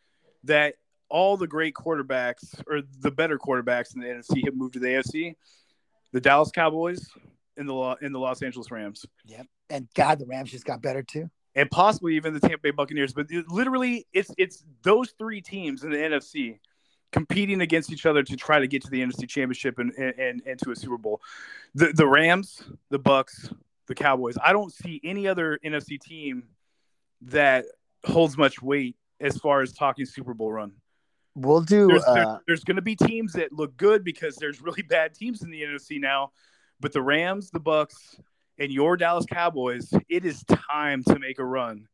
that 0.46 0.76
all 1.10 1.36
the 1.36 1.48
great 1.48 1.74
quarterbacks 1.74 2.62
or 2.68 2.82
the 3.02 3.12
better 3.12 3.38
quarterbacks 3.38 3.96
in 3.96 4.02
the 4.02 4.08
NFC 4.08 4.46
have 4.46 4.56
moved 4.56 4.74
to 4.76 4.80
the 4.80 4.88
AFC. 4.88 5.36
The 6.14 6.22
Dallas 6.22 6.52
Cowboys 6.52 7.06
and 7.58 7.68
the 7.68 7.98
and 8.02 8.16
the 8.16 8.20
Los 8.20 8.42
Angeles 8.42 8.72
Rams, 8.72 9.06
Yep, 9.26 9.48
And 9.70 9.90
God, 9.94 10.20
the 10.20 10.26
Rams 10.26 10.52
just 10.52 10.64
got 10.66 10.82
better 10.82 11.04
too. 11.04 11.30
and 11.56 11.70
possibly 11.70 12.16
even 12.16 12.34
the 12.34 12.40
Tampa 12.40 12.60
Bay 12.60 12.72
Buccaneers. 12.72 13.12
But 13.14 13.30
it- 13.30 13.50
literally, 13.50 14.08
it's 14.14 14.32
it's 14.38 14.64
those 14.84 15.12
three 15.20 15.42
teams 15.42 15.84
in 15.84 15.90
the 15.92 15.98
NFC 15.98 16.60
competing 17.12 17.62
against 17.62 17.92
each 17.92 18.06
other 18.06 18.24
to 18.24 18.36
try 18.36 18.60
to 18.60 18.68
get 18.68 18.84
to 18.84 18.90
the 18.90 19.02
NFC 19.02 19.28
Championship 19.28 19.80
and 19.80 19.92
and, 19.94 20.42
and 20.46 20.60
to 20.60 20.72
a 20.72 20.76
Super 20.76 20.98
Bowl. 20.98 21.22
The 21.76 21.92
the 21.94 22.08
Rams, 22.08 22.64
the 22.90 23.00
Bucks, 23.00 23.50
the 23.88 23.96
Cowboys. 23.96 24.38
I 24.44 24.54
don't 24.54 24.72
see 24.72 25.02
any 25.04 25.28
other 25.28 25.60
NFC 25.66 26.00
team 26.00 26.44
that 27.22 27.66
holds 28.06 28.38
much 28.38 28.62
weight 28.62 28.96
as 29.20 29.38
far 29.38 29.62
as 29.62 29.74
talking 29.74 30.06
Super 30.06 30.34
Bowl 30.34 30.52
run. 30.52 30.74
We'll 31.36 31.62
do. 31.62 31.88
There's, 31.88 32.04
Uh, 32.06 32.14
there's, 32.14 32.28
there's 32.48 32.64
going 32.64 32.78
to 32.78 32.82
be 32.82 32.96
teams 32.96 33.34
that 33.34 33.52
look 33.52 33.76
good 33.78 34.04
because 34.04 34.36
there's 34.36 34.62
really 34.62 34.82
bad 34.90 35.14
teams 35.14 35.42
in 35.42 35.52
the 35.52 35.62
NFC 35.62 36.00
now, 36.00 36.32
but 36.80 36.94
the 36.94 37.02
Rams, 37.02 37.50
the 37.50 37.60
Bucks, 37.60 38.20
and 38.58 38.72
your 38.72 38.98
Dallas 38.98 39.26
Cowboys, 39.26 39.92
it 40.10 40.26
is 40.26 40.44
time 40.44 41.04
to 41.06 41.18
make 41.20 41.40
a 41.40 41.46
run. 41.46 41.88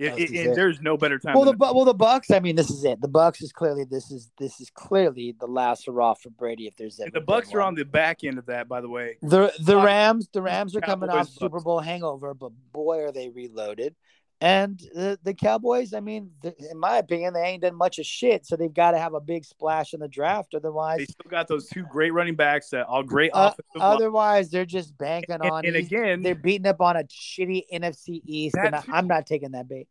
It, 0.00 0.14
it- 0.18 0.18
is 0.18 0.30
and 0.30 0.50
it. 0.52 0.54
there's 0.54 0.80
no 0.80 0.96
better 0.96 1.18
time. 1.18 1.34
well, 1.34 1.44
the 1.44 1.54
well 1.58 1.84
the 1.84 1.92
Bucks. 1.92 2.30
I 2.30 2.40
mean, 2.40 2.56
this 2.56 2.70
is 2.70 2.84
it. 2.84 3.02
The 3.02 3.08
Bucks 3.08 3.42
is 3.42 3.52
clearly 3.52 3.84
this 3.84 4.10
is 4.10 4.30
this 4.38 4.58
is 4.58 4.70
clearly 4.70 5.36
the 5.38 5.46
last 5.46 5.86
hurrah 5.86 6.14
for 6.14 6.30
Brady. 6.30 6.66
If 6.66 6.76
there's 6.76 6.98
ever 6.98 7.10
the 7.10 7.20
Bucks 7.20 7.52
are 7.52 7.60
on 7.60 7.74
the 7.74 7.84
back 7.84 8.24
end 8.24 8.38
of 8.38 8.46
that, 8.46 8.66
by 8.66 8.80
the 8.80 8.88
way. 8.88 9.18
the 9.20 9.52
the 9.60 9.76
Rams. 9.76 10.28
The 10.32 10.40
Rams 10.40 10.74
are 10.74 10.80
coming 10.80 11.10
Cowboys, 11.10 11.26
off 11.26 11.34
Super 11.34 11.60
Bowl 11.60 11.80
hangover, 11.80 12.32
but 12.32 12.52
boy, 12.72 13.00
are 13.00 13.12
they 13.12 13.28
reloaded. 13.28 13.94
And 14.42 14.78
the, 14.94 15.18
the 15.22 15.34
Cowboys, 15.34 15.92
I 15.92 16.00
mean, 16.00 16.30
th 16.40 16.54
in 16.70 16.78
my 16.78 16.96
opinion, 16.96 17.34
they 17.34 17.42
ain't 17.42 17.62
done 17.62 17.74
much 17.74 17.98
of 17.98 18.06
shit. 18.06 18.46
So 18.46 18.56
they've 18.56 18.72
got 18.72 18.92
to 18.92 18.98
have 18.98 19.12
a 19.12 19.20
big 19.20 19.44
splash 19.44 19.92
in 19.92 20.00
the 20.00 20.08
draft. 20.08 20.54
Otherwise, 20.54 20.98
They 20.98 21.04
still 21.04 21.28
got 21.30 21.46
those 21.46 21.68
two 21.68 21.82
great 21.84 22.12
running 22.14 22.36
backs 22.36 22.70
that 22.70 22.86
all 22.86 23.02
great 23.02 23.32
Uh, 23.34 23.48
offensive. 23.52 23.64
line. 23.76 23.92
otherwise 23.96 24.50
they're 24.50 24.64
just 24.64 24.96
banking 24.96 25.34
And, 25.34 25.42
on. 25.44 25.66
and 25.66 25.76
again, 25.76 26.22
they're 26.22 26.34
beating 26.34 26.66
up 26.66 26.80
on 26.80 26.96
a 26.96 27.04
shitty 27.04 27.64
NFC 27.70 28.22
East, 28.24 28.56
and 28.56 28.74
I. 28.74 28.82
I'm 28.90 29.06
not 29.06 29.26
taking 29.26 29.50
that 29.52 29.68
bait. 29.68 29.88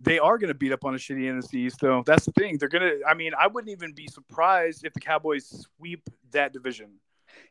they 0.00 0.18
are 0.18 0.36
going 0.36 0.48
to 0.48 0.54
beat 0.54 0.72
up 0.72 0.84
on 0.84 0.94
a 0.94 0.98
shitty 0.98 1.22
NFC 1.32 1.54
East, 1.60 1.78
though. 1.80 2.02
That's 2.04 2.26
the 2.26 2.32
thing. 2.32 2.58
They're 2.58 2.68
going 2.68 2.82
to. 2.82 3.00
I 3.08 3.14
mean, 3.14 3.32
I 3.38 3.46
wouldn't 3.46 3.70
even 3.70 3.94
be 3.94 4.06
surprised 4.08 4.84
if 4.84 4.92
the 4.92 5.00
Cowboys 5.00 5.46
sweep 5.78 6.02
that 6.32 6.52
division. 6.52 6.90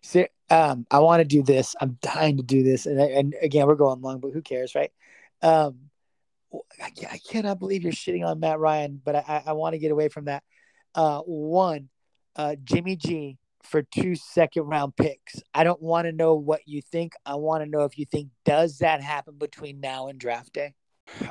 See, 0.03 0.27
um, 0.52 0.85
I 0.91 0.99
want 0.99 1.22
to 1.22 1.26
do 1.26 1.41
this. 1.41 1.76
I'm 1.81 1.98
dying 2.02 2.38
to 2.38 2.43
do 2.43 2.61
this, 2.61 2.85
and 2.85 2.99
and 2.99 3.35
again, 3.41 3.65
we're 3.65 3.76
going 3.76 4.02
long, 4.02 4.19
but 4.19 4.34
who 4.34 4.41
cares, 4.43 4.76
right? 4.76 4.91
Um, 5.41 5.89
I, 6.82 6.91
I 7.11 7.19
cannot 7.30 7.60
believe 7.60 7.84
you're 7.84 7.94
shitting 7.94 8.26
on 8.26 8.40
Matt 8.40 8.60
Ryan, 8.60 9.02
but 9.03 9.15
I, 9.15 9.44
I, 9.48 9.53
want 9.53 9.73
to 9.73 9.80
get 9.80 9.91
away 9.91 10.10
from 10.10 10.26
that. 10.26 10.44
Uh, 10.94 11.22
one, 11.22 11.90
uh, 12.36 12.56
Jimmy 12.64 12.95
G 12.95 13.38
for 13.64 13.84
two 13.84 14.15
second 14.15 14.64
round 14.64 14.95
picks. 14.95 15.41
I 15.53 15.64
don't 15.64 15.82
want 15.82 16.06
to 16.06 16.11
know 16.11 16.36
what 16.36 16.61
you 16.65 16.82
think. 16.82 17.14
I 17.26 17.36
want 17.36 17.64
to 17.64 17.69
know 17.69 17.86
if 17.86 17.98
you 17.98 18.06
think 18.06 18.30
does 18.45 18.80
that 18.80 19.02
happen 19.02 19.36
between 19.38 19.80
now 19.80 20.07
and 20.07 20.19
draft 20.19 20.53
day 20.53 20.73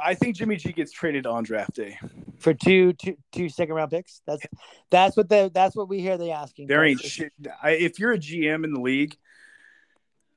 I 0.02 0.14
think 0.14 0.36
Jimmy 0.36 0.56
G 0.56 0.72
gets 0.72 0.92
traded 0.92 1.26
on 1.26 1.42
draft 1.44 1.74
day. 1.74 1.98
for 2.38 2.54
two 2.54 2.92
two 2.94 3.16
two 3.32 3.48
second 3.48 3.74
round 3.74 3.90
picks. 3.90 4.22
That's 4.26 4.44
that's 4.90 5.16
what 5.16 5.28
the 5.28 5.50
that's 5.52 5.76
what 5.76 5.88
we 5.88 6.00
hear 6.00 6.18
they 6.18 6.30
asking. 6.30 6.66
There 6.66 6.84
ain't 6.84 7.00
shit. 7.00 7.32
I, 7.62 7.70
if 7.70 7.98
you're 7.98 8.12
a 8.12 8.18
GM 8.18 8.64
in 8.64 8.72
the 8.72 8.80
league, 8.80 9.16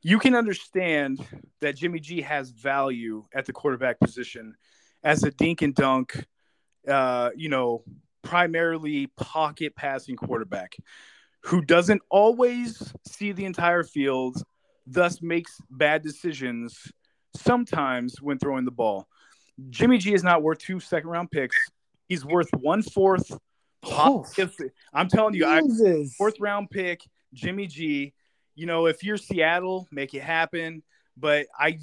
you 0.03 0.19
can 0.19 0.35
understand 0.35 1.25
that 1.61 1.77
Jimmy 1.77 1.99
G 1.99 2.21
has 2.21 2.49
value 2.49 3.23
at 3.34 3.45
the 3.45 3.53
quarterback 3.53 3.99
position 3.99 4.55
as 5.03 5.23
a 5.23 5.31
dink 5.31 5.61
and 5.61 5.73
dunk, 5.73 6.25
uh, 6.88 7.31
you 7.35 7.49
know, 7.49 7.84
primarily 8.21 9.07
pocket 9.17 9.75
passing 9.75 10.15
quarterback 10.15 10.75
who 11.45 11.61
doesn't 11.61 12.01
always 12.09 12.93
see 13.05 13.31
the 13.31 13.45
entire 13.45 13.84
field, 13.84 14.41
thus 14.85 15.21
makes 15.21 15.57
bad 15.69 16.01
decisions 16.01 16.91
sometimes 17.35 18.21
when 18.21 18.38
throwing 18.38 18.65
the 18.65 18.71
ball. 18.71 19.07
Jimmy 19.69 19.97
G 19.97 20.13
is 20.13 20.23
not 20.23 20.41
worth 20.41 20.59
two 20.59 20.80
second 20.80 21.09
round 21.09 21.31
picks. 21.31 21.55
He's 22.07 22.25
worth 22.25 22.49
one 22.53 22.81
fourth. 22.81 23.31
Oh, 23.85 24.25
I'm 24.93 25.07
telling 25.09 25.34
you, 25.34 25.45
I 25.45 25.61
fourth 26.17 26.39
round 26.39 26.69
pick, 26.69 27.01
Jimmy 27.34 27.67
G. 27.67 28.13
You 28.55 28.65
know, 28.65 28.85
if 28.85 29.03
you're 29.03 29.17
Seattle, 29.17 29.88
make 29.91 30.13
it 30.13 30.21
happen. 30.21 30.84
But 31.15 31.45
I, 31.59 31.77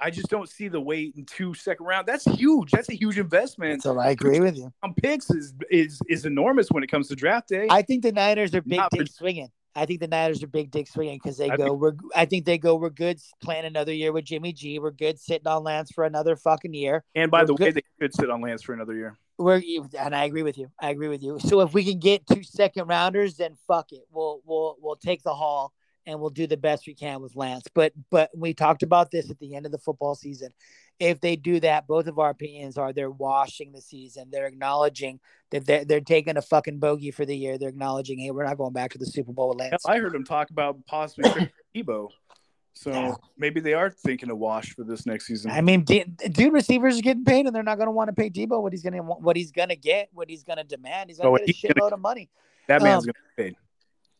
I 0.00 0.10
just 0.10 0.28
don't 0.28 0.48
see 0.48 0.66
the 0.68 0.80
weight 0.80 1.14
in 1.16 1.24
two 1.24 1.54
second 1.54 1.86
round. 1.86 2.06
That's 2.06 2.24
huge. 2.24 2.70
That's 2.72 2.88
a 2.88 2.94
huge 2.94 3.18
investment. 3.18 3.82
So 3.82 3.98
I 3.98 4.10
agree 4.10 4.40
with 4.40 4.56
you. 4.56 4.72
On 4.82 4.92
picks 4.94 5.30
is 5.30 5.54
is 5.70 6.00
is 6.08 6.26
enormous 6.26 6.68
when 6.70 6.82
it 6.82 6.88
comes 6.88 7.08
to 7.08 7.14
draft 7.16 7.48
day. 7.48 7.66
I 7.70 7.82
think 7.82 8.02
the 8.02 8.12
Niners 8.12 8.54
are 8.54 8.62
big 8.62 8.78
Not 8.78 8.90
dick 8.90 9.02
for- 9.02 9.06
swinging. 9.12 9.48
I 9.74 9.86
think 9.86 10.00
the 10.00 10.08
Niners 10.08 10.42
are 10.42 10.48
big 10.48 10.70
dick 10.70 10.86
swinging 10.86 11.16
because 11.22 11.38
they 11.38 11.48
I 11.48 11.56
go. 11.56 11.64
think- 11.68 11.80
we're. 11.80 11.92
I 12.14 12.26
think 12.26 12.44
they 12.44 12.58
go. 12.58 12.74
We're 12.74 12.90
good. 12.90 13.18
Playing 13.40 13.64
another 13.64 13.92
year 13.94 14.12
with 14.12 14.24
Jimmy 14.24 14.52
G. 14.52 14.78
We're 14.80 14.90
good 14.90 15.18
sitting 15.18 15.46
on 15.46 15.62
Lance 15.64 15.90
for 15.92 16.04
another 16.04 16.34
fucking 16.36 16.74
year. 16.74 17.04
and 17.14 17.30
by 17.30 17.42
we're 17.42 17.46
the 17.46 17.54
way, 17.54 17.70
they 17.70 17.82
could 18.00 18.14
sit 18.14 18.28
on 18.30 18.40
Lance 18.42 18.62
for 18.62 18.74
another 18.74 18.94
year. 18.94 19.16
We're 19.38 19.62
and 19.98 20.14
I 20.14 20.24
agree 20.24 20.42
with 20.42 20.58
you. 20.58 20.70
I 20.80 20.90
agree 20.90 21.08
with 21.08 21.22
you. 21.22 21.38
So 21.38 21.60
if 21.60 21.72
we 21.72 21.84
can 21.84 22.00
get 22.00 22.26
two 22.26 22.42
second 22.42 22.88
rounders, 22.88 23.36
then 23.36 23.54
fuck 23.66 23.92
it. 23.92 24.02
We'll 24.10 24.42
we'll 24.44 24.76
we'll 24.80 24.96
take 24.96 25.22
the 25.22 25.34
haul 25.34 25.72
and 26.06 26.20
we'll 26.20 26.30
do 26.30 26.46
the 26.46 26.56
best 26.56 26.86
we 26.86 26.94
can 26.94 27.20
with 27.22 27.36
Lance. 27.36 27.64
But 27.74 27.92
but 28.10 28.30
we 28.36 28.54
talked 28.54 28.82
about 28.82 29.10
this 29.10 29.30
at 29.30 29.38
the 29.38 29.54
end 29.54 29.66
of 29.66 29.72
the 29.72 29.78
football 29.78 30.14
season. 30.14 30.50
If 31.00 31.20
they 31.20 31.36
do 31.36 31.58
that, 31.60 31.86
both 31.88 32.06
of 32.06 32.18
our 32.18 32.30
opinions 32.30 32.78
are 32.78 32.92
they're 32.92 33.10
washing 33.10 33.72
the 33.72 33.80
season. 33.80 34.28
They're 34.30 34.46
acknowledging 34.46 35.18
that 35.50 35.66
they're, 35.66 35.84
they're 35.84 36.00
taking 36.00 36.36
a 36.36 36.42
fucking 36.42 36.78
bogey 36.78 37.10
for 37.10 37.24
the 37.24 37.36
year. 37.36 37.58
They're 37.58 37.70
acknowledging, 37.70 38.18
hey, 38.20 38.30
we're 38.30 38.44
not 38.44 38.56
going 38.58 38.72
back 38.72 38.92
to 38.92 38.98
the 38.98 39.06
Super 39.06 39.32
Bowl 39.32 39.48
with 39.48 39.58
Lance. 39.58 39.84
I 39.84 39.98
heard 39.98 40.14
him 40.14 40.24
talk 40.24 40.50
about 40.50 40.84
possibly 40.86 41.50
Deebo. 41.74 42.08
So 42.74 42.90
Yeah. 42.90 43.14
maybe 43.36 43.60
they 43.60 43.74
are 43.74 43.90
thinking 43.90 44.30
of 44.30 44.38
wash 44.38 44.74
for 44.74 44.84
this 44.84 45.04
next 45.04 45.26
season. 45.26 45.50
I 45.50 45.60
mean, 45.60 45.82
dude, 45.84 46.52
receivers 46.52 46.98
are 46.98 47.02
getting 47.02 47.24
paid, 47.24 47.46
and 47.46 47.54
they're 47.54 47.62
not 47.64 47.76
going 47.78 47.88
to 47.88 47.92
want 47.92 48.08
to 48.08 48.14
pay 48.14 48.30
Deebo 48.30 48.62
what 48.62 48.72
he's 48.72 48.82
going 48.82 48.94
to 48.94 49.00
what 49.02 49.36
he's 49.36 49.50
going 49.50 49.68
to 49.70 49.76
get, 49.76 50.08
what 50.12 50.30
he's 50.30 50.42
going 50.44 50.58
to 50.58 50.64
demand. 50.64 51.10
He's 51.10 51.18
Oh, 51.20 51.24
going 51.24 51.40
to 51.40 51.46
he's 51.46 51.60
get 51.60 51.72
a 51.72 51.74
gonna- 51.74 51.90
shitload 51.90 51.94
of 51.94 52.00
money. 52.00 52.30
that 52.68 52.80
man's 52.82 53.04
um, 53.04 53.06
going 53.06 53.14
to 53.14 53.20
be 53.36 53.42
paid. 53.42 53.56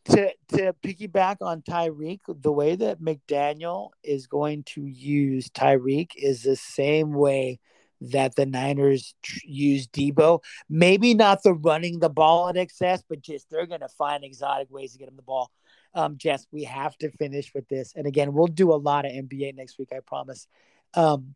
To 0.05 0.33
to 0.49 0.73
piggyback 0.83 1.37
on 1.41 1.61
Tyreek, 1.61 2.19
the 2.27 2.51
way 2.51 2.75
that 2.75 3.01
McDaniel 3.01 3.91
is 4.03 4.27
going 4.27 4.63
to 4.63 4.85
use 4.85 5.49
Tyreek 5.49 6.11
is 6.17 6.43
the 6.43 6.57
same 6.57 7.13
way 7.13 7.59
that 8.01 8.35
the 8.35 8.45
Niners 8.45 9.15
use 9.45 9.87
Deebo. 9.87 10.41
Maybe 10.69 11.13
not 11.13 11.41
the 11.43 11.53
running 11.53 11.99
the 11.99 12.09
ball 12.09 12.49
in 12.49 12.57
excess, 12.57 13.01
but 13.07 13.21
just 13.21 13.49
they're 13.49 13.65
going 13.65 13.79
to 13.79 13.87
find 13.87 14.25
exotic 14.25 14.69
ways 14.69 14.91
to 14.91 14.99
get 14.99 15.07
him 15.07 15.15
the 15.15 15.21
ball. 15.21 15.51
Um, 15.93 16.17
Jess, 16.17 16.45
we 16.51 16.63
have 16.65 16.97
to 16.97 17.09
finish 17.11 17.53
with 17.53 17.67
this, 17.69 17.93
and 17.95 18.05
again, 18.05 18.33
we'll 18.33 18.47
do 18.47 18.73
a 18.73 18.75
lot 18.75 19.05
of 19.05 19.11
NBA 19.11 19.55
next 19.55 19.77
week, 19.77 19.89
I 19.95 19.99
promise. 20.05 20.47
Um, 20.95 21.35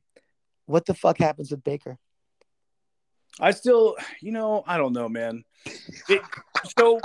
what 0.66 0.86
the 0.86 0.94
fuck 0.94 1.20
happens 1.20 1.52
with 1.52 1.64
Baker? 1.64 1.98
I 3.40 3.52
still, 3.52 3.96
you 4.22 4.32
know, 4.32 4.64
I 4.66 4.78
don't 4.78 4.94
know, 4.94 5.08
man. 5.10 5.44
It, 6.10 6.22
so 6.78 7.00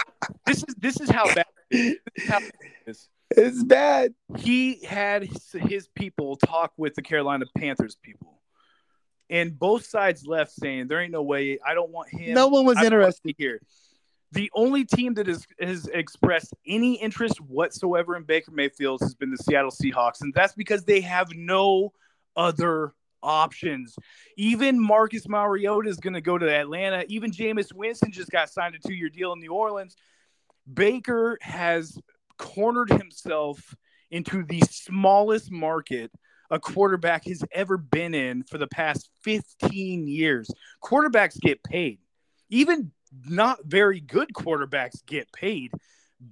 this 0.47 0.65
is 0.67 0.75
this 0.79 1.01
is 1.01 1.11
how 1.11 1.27
bad 1.35 1.47
it 1.71 1.99
is. 2.17 2.29
How 2.29 2.41
bad 2.41 2.53
it 2.61 2.91
is. 2.91 3.09
It's 3.31 3.63
bad. 3.65 4.15
He 4.39 4.85
had 4.85 5.25
his, 5.25 5.53
his 5.53 5.89
people 5.89 6.37
talk 6.37 6.73
with 6.77 6.95
the 6.95 7.03
Carolina 7.03 7.45
Panthers 7.57 7.97
people, 8.03 8.41
and 9.31 9.59
both 9.59 9.85
sides 9.87 10.27
left 10.27 10.53
saying 10.53 10.89
there 10.89 11.01
ain't 11.01 11.13
no 11.13 11.23
way. 11.23 11.59
I 11.65 11.75
don't 11.75 11.91
want 11.91 12.11
him. 12.11 12.35
No 12.35 12.49
one 12.49 12.65
was 12.65 12.79
I 12.79 12.87
interested. 12.87 13.35
here. 13.39 13.61
The 14.33 14.51
only 14.55 14.87
team 14.87 15.15
that 15.15 15.27
has, 15.27 15.47
has 15.61 15.87
expressed 15.89 16.55
any 16.67 16.95
interest 16.95 17.39
whatsoever 17.39 18.17
in 18.17 18.23
Baker 18.23 18.51
Mayfield 18.51 19.01
has 19.03 19.15
been 19.15 19.31
the 19.31 19.37
Seattle 19.37 19.71
Seahawks, 19.71 20.23
and 20.23 20.33
that's 20.33 20.55
because 20.55 20.85
they 20.85 21.03
have 21.03 21.35
no 21.35 21.93
other 22.35 22.95
options. 23.23 23.97
Even 24.37 24.81
Marcus 24.81 25.29
Mariota 25.29 25.89
is 25.89 25.99
going 25.99 26.15
to 26.15 26.21
go 26.21 26.39
to 26.39 26.51
Atlanta. 26.51 27.05
Even 27.09 27.31
Jameis 27.31 27.73
Winston 27.73 28.13
just 28.13 28.31
got 28.31 28.51
signed 28.51 28.75
a 28.75 28.87
two-year 28.87 29.09
deal 29.09 29.33
in 29.33 29.41
New 29.41 29.53
Orleans. 29.53 29.97
Baker 30.73 31.39
has 31.41 31.99
cornered 32.39 32.91
himself 32.91 33.75
into 34.11 34.45
the 34.45 34.61
smallest 34.61 35.51
market 35.51 36.11
a 36.53 36.61
quarterback 36.61 37.27
has 37.27 37.43
ever 37.51 37.79
been 37.79 38.15
in 38.15 38.43
for 38.43 38.59
the 38.59 38.67
past 38.67 39.09
15 39.23 40.07
years. 40.07 40.51
Quarterbacks 40.85 41.41
get 41.41 41.65
paid. 41.65 41.99
Even 42.51 42.93
not 43.27 43.61
very 43.65 44.01
good 44.01 44.29
quarterbacks 44.35 45.05
get 45.07 45.33
paid. 45.33 45.73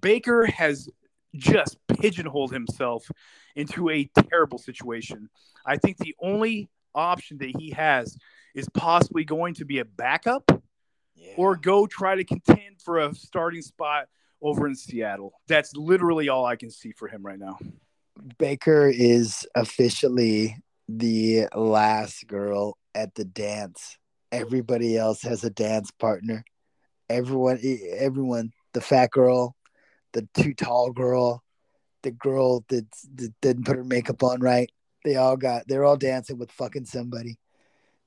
Baker 0.00 0.44
has 0.44 0.90
just 1.34 1.78
pigeonholed 1.88 2.52
himself 2.52 3.10
into 3.56 3.88
a 3.88 4.10
terrible 4.28 4.58
situation. 4.58 5.30
I 5.64 5.78
think 5.78 5.96
the 5.96 6.14
only 6.20 6.68
option 6.94 7.38
that 7.38 7.54
he 7.58 7.70
has 7.70 8.16
is 8.54 8.68
possibly 8.74 9.24
going 9.24 9.54
to 9.54 9.64
be 9.64 9.78
a 9.78 9.84
backup 9.84 10.50
Yeah. 11.14 11.34
or 11.36 11.56
go 11.56 11.86
try 11.86 12.16
to 12.16 12.24
contend 12.24 12.80
for 12.82 12.98
a 12.98 13.14
starting 13.14 13.62
spot 13.62 14.08
over 14.42 14.66
in 14.66 14.74
Seattle. 14.74 15.32
That's 15.48 15.74
literally 15.76 16.28
all 16.28 16.44
I 16.46 16.56
can 16.56 16.70
see 16.70 16.92
for 16.92 17.08
him 17.08 17.24
right 17.24 17.38
now. 17.38 17.58
Baker 18.38 18.88
is 18.88 19.46
officially 19.54 20.56
the 20.88 21.46
last 21.54 22.26
girl 22.26 22.76
at 22.94 23.14
the 23.14 23.24
dance. 23.24 23.96
Everybody 24.32 24.96
else 24.96 25.22
has 25.22 25.44
a 25.44 25.50
dance 25.50 25.90
partner. 25.92 26.44
Everyone, 27.08 27.58
everyone, 27.96 28.52
the 28.72 28.80
fat 28.80 29.10
girl, 29.10 29.56
the 30.12 30.28
too 30.34 30.54
tall 30.54 30.90
girl, 30.92 31.42
the 32.02 32.10
girl 32.12 32.64
that, 32.68 32.86
that 33.14 33.32
didn't 33.40 33.64
put 33.64 33.76
her 33.76 33.84
makeup 33.84 34.22
on 34.22 34.40
right. 34.40 34.70
They 35.04 35.16
all 35.16 35.36
got, 35.36 35.64
they're 35.66 35.84
all 35.84 35.96
dancing 35.96 36.38
with 36.38 36.50
fucking 36.52 36.84
somebody. 36.86 37.38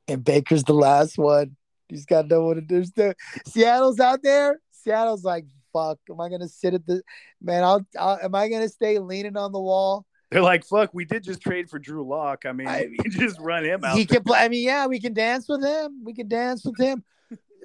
And 0.07 0.23
Baker's 0.23 0.63
the 0.63 0.73
last 0.73 1.17
one. 1.17 1.55
He's 1.89 2.05
got 2.05 2.27
no 2.27 2.45
one 2.45 2.55
to 2.55 2.61
do. 2.61 2.83
The, 2.95 3.15
Seattle's 3.45 3.99
out 3.99 4.21
there. 4.23 4.59
Seattle's 4.71 5.23
like, 5.23 5.45
fuck, 5.73 5.99
am 6.09 6.21
I 6.21 6.29
gonna 6.29 6.47
sit 6.47 6.73
at 6.73 6.85
the 6.85 7.01
man? 7.41 7.63
I'll, 7.63 7.85
I'll 7.99 8.19
am 8.21 8.35
I 8.35 8.47
gonna 8.47 8.69
stay 8.69 8.99
leaning 8.99 9.35
on 9.37 9.51
the 9.51 9.59
wall? 9.59 10.05
They're 10.31 10.41
like, 10.41 10.65
fuck, 10.65 10.93
we 10.93 11.05
did 11.05 11.23
just 11.23 11.41
trade 11.41 11.69
for 11.69 11.77
Drew 11.79 12.07
Lock. 12.07 12.45
I 12.45 12.51
mean, 12.53 12.67
I- 12.67 12.87
we 13.03 13.09
just 13.09 13.39
run 13.39 13.63
him 13.63 13.83
out. 13.83 13.97
He 13.97 14.05
can 14.05 14.23
play. 14.23 14.39
I 14.39 14.49
mean, 14.49 14.65
yeah, 14.65 14.87
we 14.87 14.99
can 14.99 15.13
dance 15.13 15.47
with 15.47 15.63
him. 15.63 16.01
We 16.03 16.13
can 16.13 16.27
dance 16.27 16.63
with 16.65 16.77
him. 16.77 17.03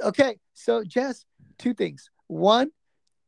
Okay, 0.02 0.38
so 0.54 0.84
Jess, 0.84 1.24
two 1.58 1.74
things. 1.74 2.10
One, 2.26 2.70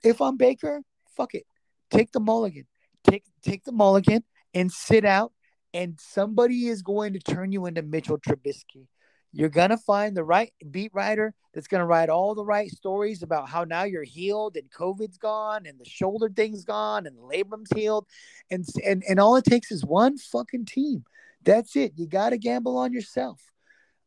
if 0.05 0.21
I'm 0.21 0.37
Baker, 0.37 0.83
fuck 1.17 1.35
it, 1.35 1.45
take 1.91 2.13
the 2.13 2.21
mulligan, 2.21 2.67
take 3.05 3.25
take 3.43 3.65
the 3.65 3.73
mulligan 3.73 4.25
and 4.55 4.71
sit 4.71 5.05
out, 5.05 5.33
and 5.73 5.99
somebody 6.01 6.69
is 6.69 6.83
going 6.83 7.13
to 7.13 7.19
turn 7.21 7.53
you 7.53 7.67
into 7.67 7.83
Mitchell 7.83 8.19
Trubisky. 8.19 8.89
You're 9.33 9.49
gonna 9.49 9.77
find 9.77 10.17
the 10.17 10.25
right 10.25 10.53
beat 10.71 10.91
writer 10.93 11.35
that's 11.55 11.69
gonna 11.69 11.87
write 11.87 12.09
all 12.09 12.35
the 12.35 12.45
right 12.45 12.69
stories 12.69 13.23
about 13.23 13.49
how 13.49 13.63
now 13.63 13.85
you're 13.85 14.03
healed 14.03 14.57
and 14.57 14.71
COVID's 14.71 15.19
gone 15.19 15.67
and 15.67 15.79
the 15.79 15.85
shoulder 15.85 16.29
thing's 16.29 16.65
gone 16.65 17.07
and 17.07 17.17
the 17.17 17.23
labrum's 17.23 17.71
healed, 17.75 18.07
and 18.51 18.67
and 18.85 19.05
and 19.09 19.21
all 19.21 19.37
it 19.37 19.45
takes 19.45 19.71
is 19.71 19.85
one 19.85 20.19
fucking 20.19 20.65
team. 20.65 21.05
That's 21.45 21.77
it. 21.77 21.93
You 21.95 22.07
got 22.07 22.31
to 22.31 22.39
gamble 22.39 22.77
on 22.77 22.93
yourself. 22.93 23.41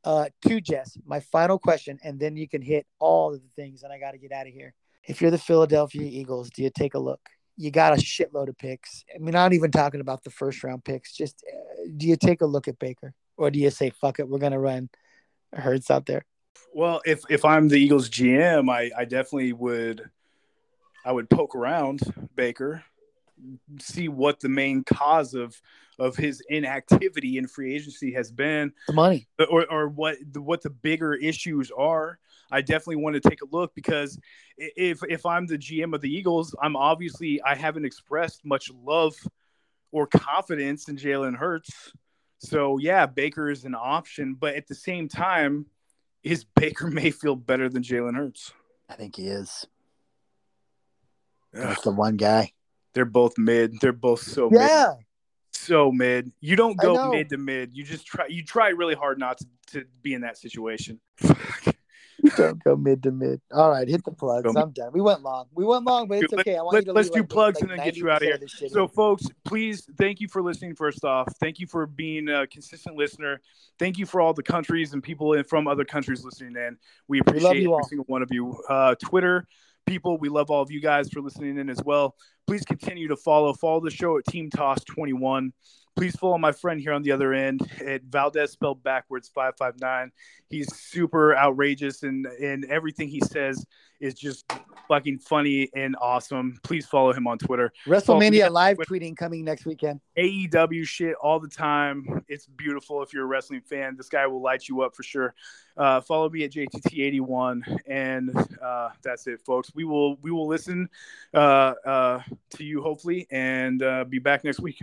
Uh, 0.03 0.27
two, 0.45 0.59
Jess, 0.59 0.97
my 1.05 1.21
final 1.21 1.57
question, 1.57 1.97
and 2.03 2.19
then 2.19 2.35
you 2.35 2.47
can 2.47 2.61
hit 2.61 2.85
all 2.99 3.33
of 3.33 3.41
the 3.41 3.49
things, 3.55 3.83
and 3.83 3.93
I 3.93 3.99
got 3.99 4.11
to 4.11 4.17
get 4.17 4.33
out 4.33 4.47
of 4.47 4.53
here. 4.53 4.73
If 5.05 5.21
you're 5.21 5.31
the 5.31 5.37
Philadelphia 5.37 6.03
Eagles, 6.03 6.49
do 6.49 6.61
you 6.61 6.69
take 6.69 6.93
a 6.93 6.99
look? 6.99 7.21
You 7.57 7.69
got 7.71 7.93
a 7.93 8.01
shitload 8.01 8.49
of 8.49 8.57
picks. 8.57 9.05
I 9.13 9.19
mean, 9.19 9.33
not 9.33 9.53
even 9.53 9.71
talking 9.71 10.01
about 10.01 10.23
the 10.23 10.29
first 10.31 10.63
round 10.63 10.83
picks. 10.83 11.13
Just 11.13 11.43
uh, 11.51 11.83
do 11.97 12.07
you 12.07 12.15
take 12.15 12.41
a 12.41 12.45
look 12.45 12.67
at 12.67 12.79
Baker, 12.79 13.13
or 13.37 13.51
do 13.51 13.59
you 13.59 13.69
say, 13.69 13.91
"Fuck 13.91 14.19
it, 14.19 14.27
we're 14.27 14.39
gonna 14.39 14.59
run 14.59 14.89
Hurts 15.53 15.91
out 15.91 16.05
there"? 16.07 16.25
Well, 16.73 17.01
if 17.05 17.21
if 17.29 17.45
I'm 17.45 17.67
the 17.67 17.77
Eagles 17.77 18.09
GM, 18.09 18.69
I 18.71 18.89
I 18.97 19.05
definitely 19.05 19.53
would 19.53 20.09
I 21.05 21.11
would 21.11 21.29
poke 21.29 21.53
around 21.55 22.01
Baker, 22.35 22.83
see 23.79 24.07
what 24.07 24.39
the 24.39 24.49
main 24.49 24.83
cause 24.83 25.33
of 25.35 25.61
of 25.99 26.15
his 26.17 26.41
inactivity 26.49 27.37
in 27.37 27.45
free 27.47 27.75
agency 27.75 28.13
has 28.13 28.31
been, 28.31 28.73
The 28.87 28.93
money. 28.93 29.27
or 29.47 29.71
or 29.71 29.89
what 29.89 30.17
the, 30.31 30.41
what 30.41 30.63
the 30.63 30.71
bigger 30.71 31.13
issues 31.13 31.69
are. 31.77 32.17
I 32.53 32.61
definitely 32.61 32.97
want 32.97 33.21
to 33.21 33.29
take 33.29 33.41
a 33.41 33.47
look 33.51 33.73
because 33.75 34.17
if 34.57 35.01
if 35.09 35.25
I'm 35.25 35.47
the 35.47 35.57
GM 35.57 35.93
of 35.95 36.01
the 36.01 36.13
Eagles, 36.13 36.55
I'm 36.61 36.75
obviously 36.75 37.41
I 37.41 37.55
haven't 37.55 37.85
expressed 37.85 38.45
much 38.45 38.69
love 38.71 39.15
or 39.91 40.07
confidence 40.07 40.87
in 40.87 40.95
Jalen 40.97 41.35
Hurts. 41.35 41.91
So 42.39 42.77
yeah, 42.77 43.05
Baker 43.05 43.49
is 43.49 43.65
an 43.65 43.75
option, 43.75 44.35
but 44.39 44.55
at 44.55 44.67
the 44.67 44.75
same 44.75 45.07
time, 45.07 45.65
is 46.23 46.43
Baker 46.55 46.87
Mayfield 46.89 47.45
better 47.45 47.69
than 47.69 47.83
Jalen 47.83 48.15
Hurts? 48.15 48.53
I 48.89 48.95
think 48.95 49.15
he 49.15 49.27
is. 49.27 49.65
Ugh, 51.55 51.61
That's 51.63 51.81
the 51.81 51.91
one 51.91 52.17
guy. 52.17 52.51
they're 52.93 53.05
both 53.05 53.37
mid. 53.37 53.79
They're 53.79 53.93
both 53.93 54.21
so 54.21 54.49
mid. 54.49 54.61
Yeah, 54.61 54.93
So 55.51 55.91
mid. 55.91 56.31
You 56.41 56.55
don't 56.55 56.77
go 56.77 57.11
mid 57.11 57.29
to 57.29 57.37
mid. 57.37 57.75
You 57.75 57.83
just 57.83 58.05
try 58.05 58.27
you 58.27 58.43
try 58.43 58.69
really 58.69 58.95
hard 58.95 59.19
not 59.19 59.37
to, 59.39 59.45
to 59.71 59.85
be 60.01 60.13
in 60.13 60.21
that 60.21 60.37
situation. 60.37 60.99
Don't 62.37 62.63
go 62.63 62.75
mid 62.75 63.03
to 63.03 63.11
mid. 63.11 63.41
All 63.51 63.69
right, 63.69 63.87
hit 63.87 64.03
the 64.03 64.11
plugs. 64.11 64.51
Go- 64.51 64.59
I'm 64.59 64.71
done. 64.71 64.91
We 64.93 65.01
went 65.01 65.21
long. 65.21 65.47
We 65.53 65.65
went 65.65 65.85
long, 65.85 66.07
but 66.07 66.23
it's 66.23 66.33
okay. 66.33 66.55
I 66.55 66.61
want 66.61 66.73
let- 66.73 66.83
you 66.83 66.85
to 66.87 66.93
let's 66.93 67.09
do 67.09 67.19
like, 67.19 67.29
plugs 67.29 67.61
like 67.61 67.69
and 67.69 67.79
then 67.79 67.85
get 67.85 67.97
you 67.97 68.09
out 68.09 68.21
90% 68.21 68.23
here. 68.23 68.65
of 68.65 68.71
So, 68.71 68.87
folks, 68.87 69.27
please 69.45 69.87
thank 69.97 70.21
you 70.21 70.27
for 70.27 70.41
listening. 70.41 70.75
First 70.75 71.03
off, 71.03 71.27
thank 71.39 71.59
you 71.59 71.67
for 71.67 71.85
being 71.85 72.29
a 72.29 72.47
consistent 72.47 72.95
listener. 72.95 73.41
Thank 73.79 73.97
you 73.97 74.05
for 74.05 74.21
all 74.21 74.33
the 74.33 74.43
countries 74.43 74.93
and 74.93 75.03
people 75.03 75.41
from 75.43 75.67
other 75.67 75.85
countries 75.85 76.23
listening 76.23 76.55
in. 76.55 76.77
We 77.07 77.19
appreciate 77.19 77.57
you 77.57 77.61
every 77.61 77.67
all. 77.67 77.83
single 77.83 78.05
one 78.07 78.21
of 78.21 78.31
you. 78.31 78.61
Uh, 78.69 78.95
Twitter 78.95 79.47
people, 79.85 80.17
we 80.17 80.29
love 80.29 80.49
all 80.49 80.61
of 80.61 80.71
you 80.71 80.79
guys 80.81 81.09
for 81.09 81.21
listening 81.21 81.57
in 81.57 81.69
as 81.69 81.81
well. 81.83 82.15
Please 82.47 82.63
continue 82.63 83.07
to 83.07 83.15
follow. 83.15 83.53
Follow 83.53 83.81
the 83.81 83.91
show 83.91 84.17
at 84.17 84.25
Team 84.25 84.49
Toss 84.49 84.83
21. 84.85 85.53
Please 85.95 86.15
follow 86.15 86.37
my 86.37 86.51
friend 86.51 86.81
here 86.81 86.93
on 86.93 87.03
the 87.03 87.11
other 87.11 87.33
end 87.33 87.61
at 87.85 88.03
Valdez 88.03 88.51
spelled 88.51 88.83
backwards 88.83 89.29
559. 89.29 90.11
He's 90.49 90.73
super 90.75 91.35
outrageous 91.37 92.03
and 92.03 92.25
and 92.25 92.65
everything 92.65 93.09
he 93.09 93.19
says 93.19 93.65
is 94.03 94.13
just 94.13 94.45
fucking 94.87 95.17
funny 95.17 95.69
and 95.75 95.95
awesome. 96.01 96.59
Please 96.63 96.85
follow 96.85 97.13
him 97.13 97.25
on 97.25 97.37
Twitter. 97.37 97.71
WrestleMania 97.87 98.51
live 98.51 98.77
but- 98.77 98.87
tweeting 98.87 99.15
coming 99.15 99.45
next 99.45 99.65
weekend. 99.65 100.01
AEW 100.17 100.85
shit 100.85 101.15
all 101.15 101.39
the 101.39 101.47
time. 101.47 102.23
It's 102.27 102.45
beautiful 102.45 103.01
if 103.01 103.13
you're 103.13 103.23
a 103.23 103.27
wrestling 103.27 103.61
fan. 103.61 103.95
This 103.95 104.09
guy 104.09 104.27
will 104.27 104.41
light 104.41 104.67
you 104.67 104.81
up 104.81 104.95
for 104.95 105.03
sure. 105.03 105.33
Uh, 105.77 106.01
follow 106.01 106.29
me 106.29 106.43
at 106.43 106.51
JTT81, 106.51 107.79
and 107.87 108.31
uh, 108.61 108.89
that's 109.01 109.25
it, 109.25 109.41
folks. 109.45 109.71
We 109.73 109.85
will 109.85 110.17
we 110.17 110.29
will 110.31 110.47
listen 110.47 110.89
uh, 111.33 111.73
uh, 111.85 112.21
to 112.51 112.63
you 112.63 112.81
hopefully, 112.81 113.25
and 113.31 113.81
uh, 113.81 114.03
be 114.03 114.19
back 114.19 114.43
next 114.43 114.59
week. 114.59 114.79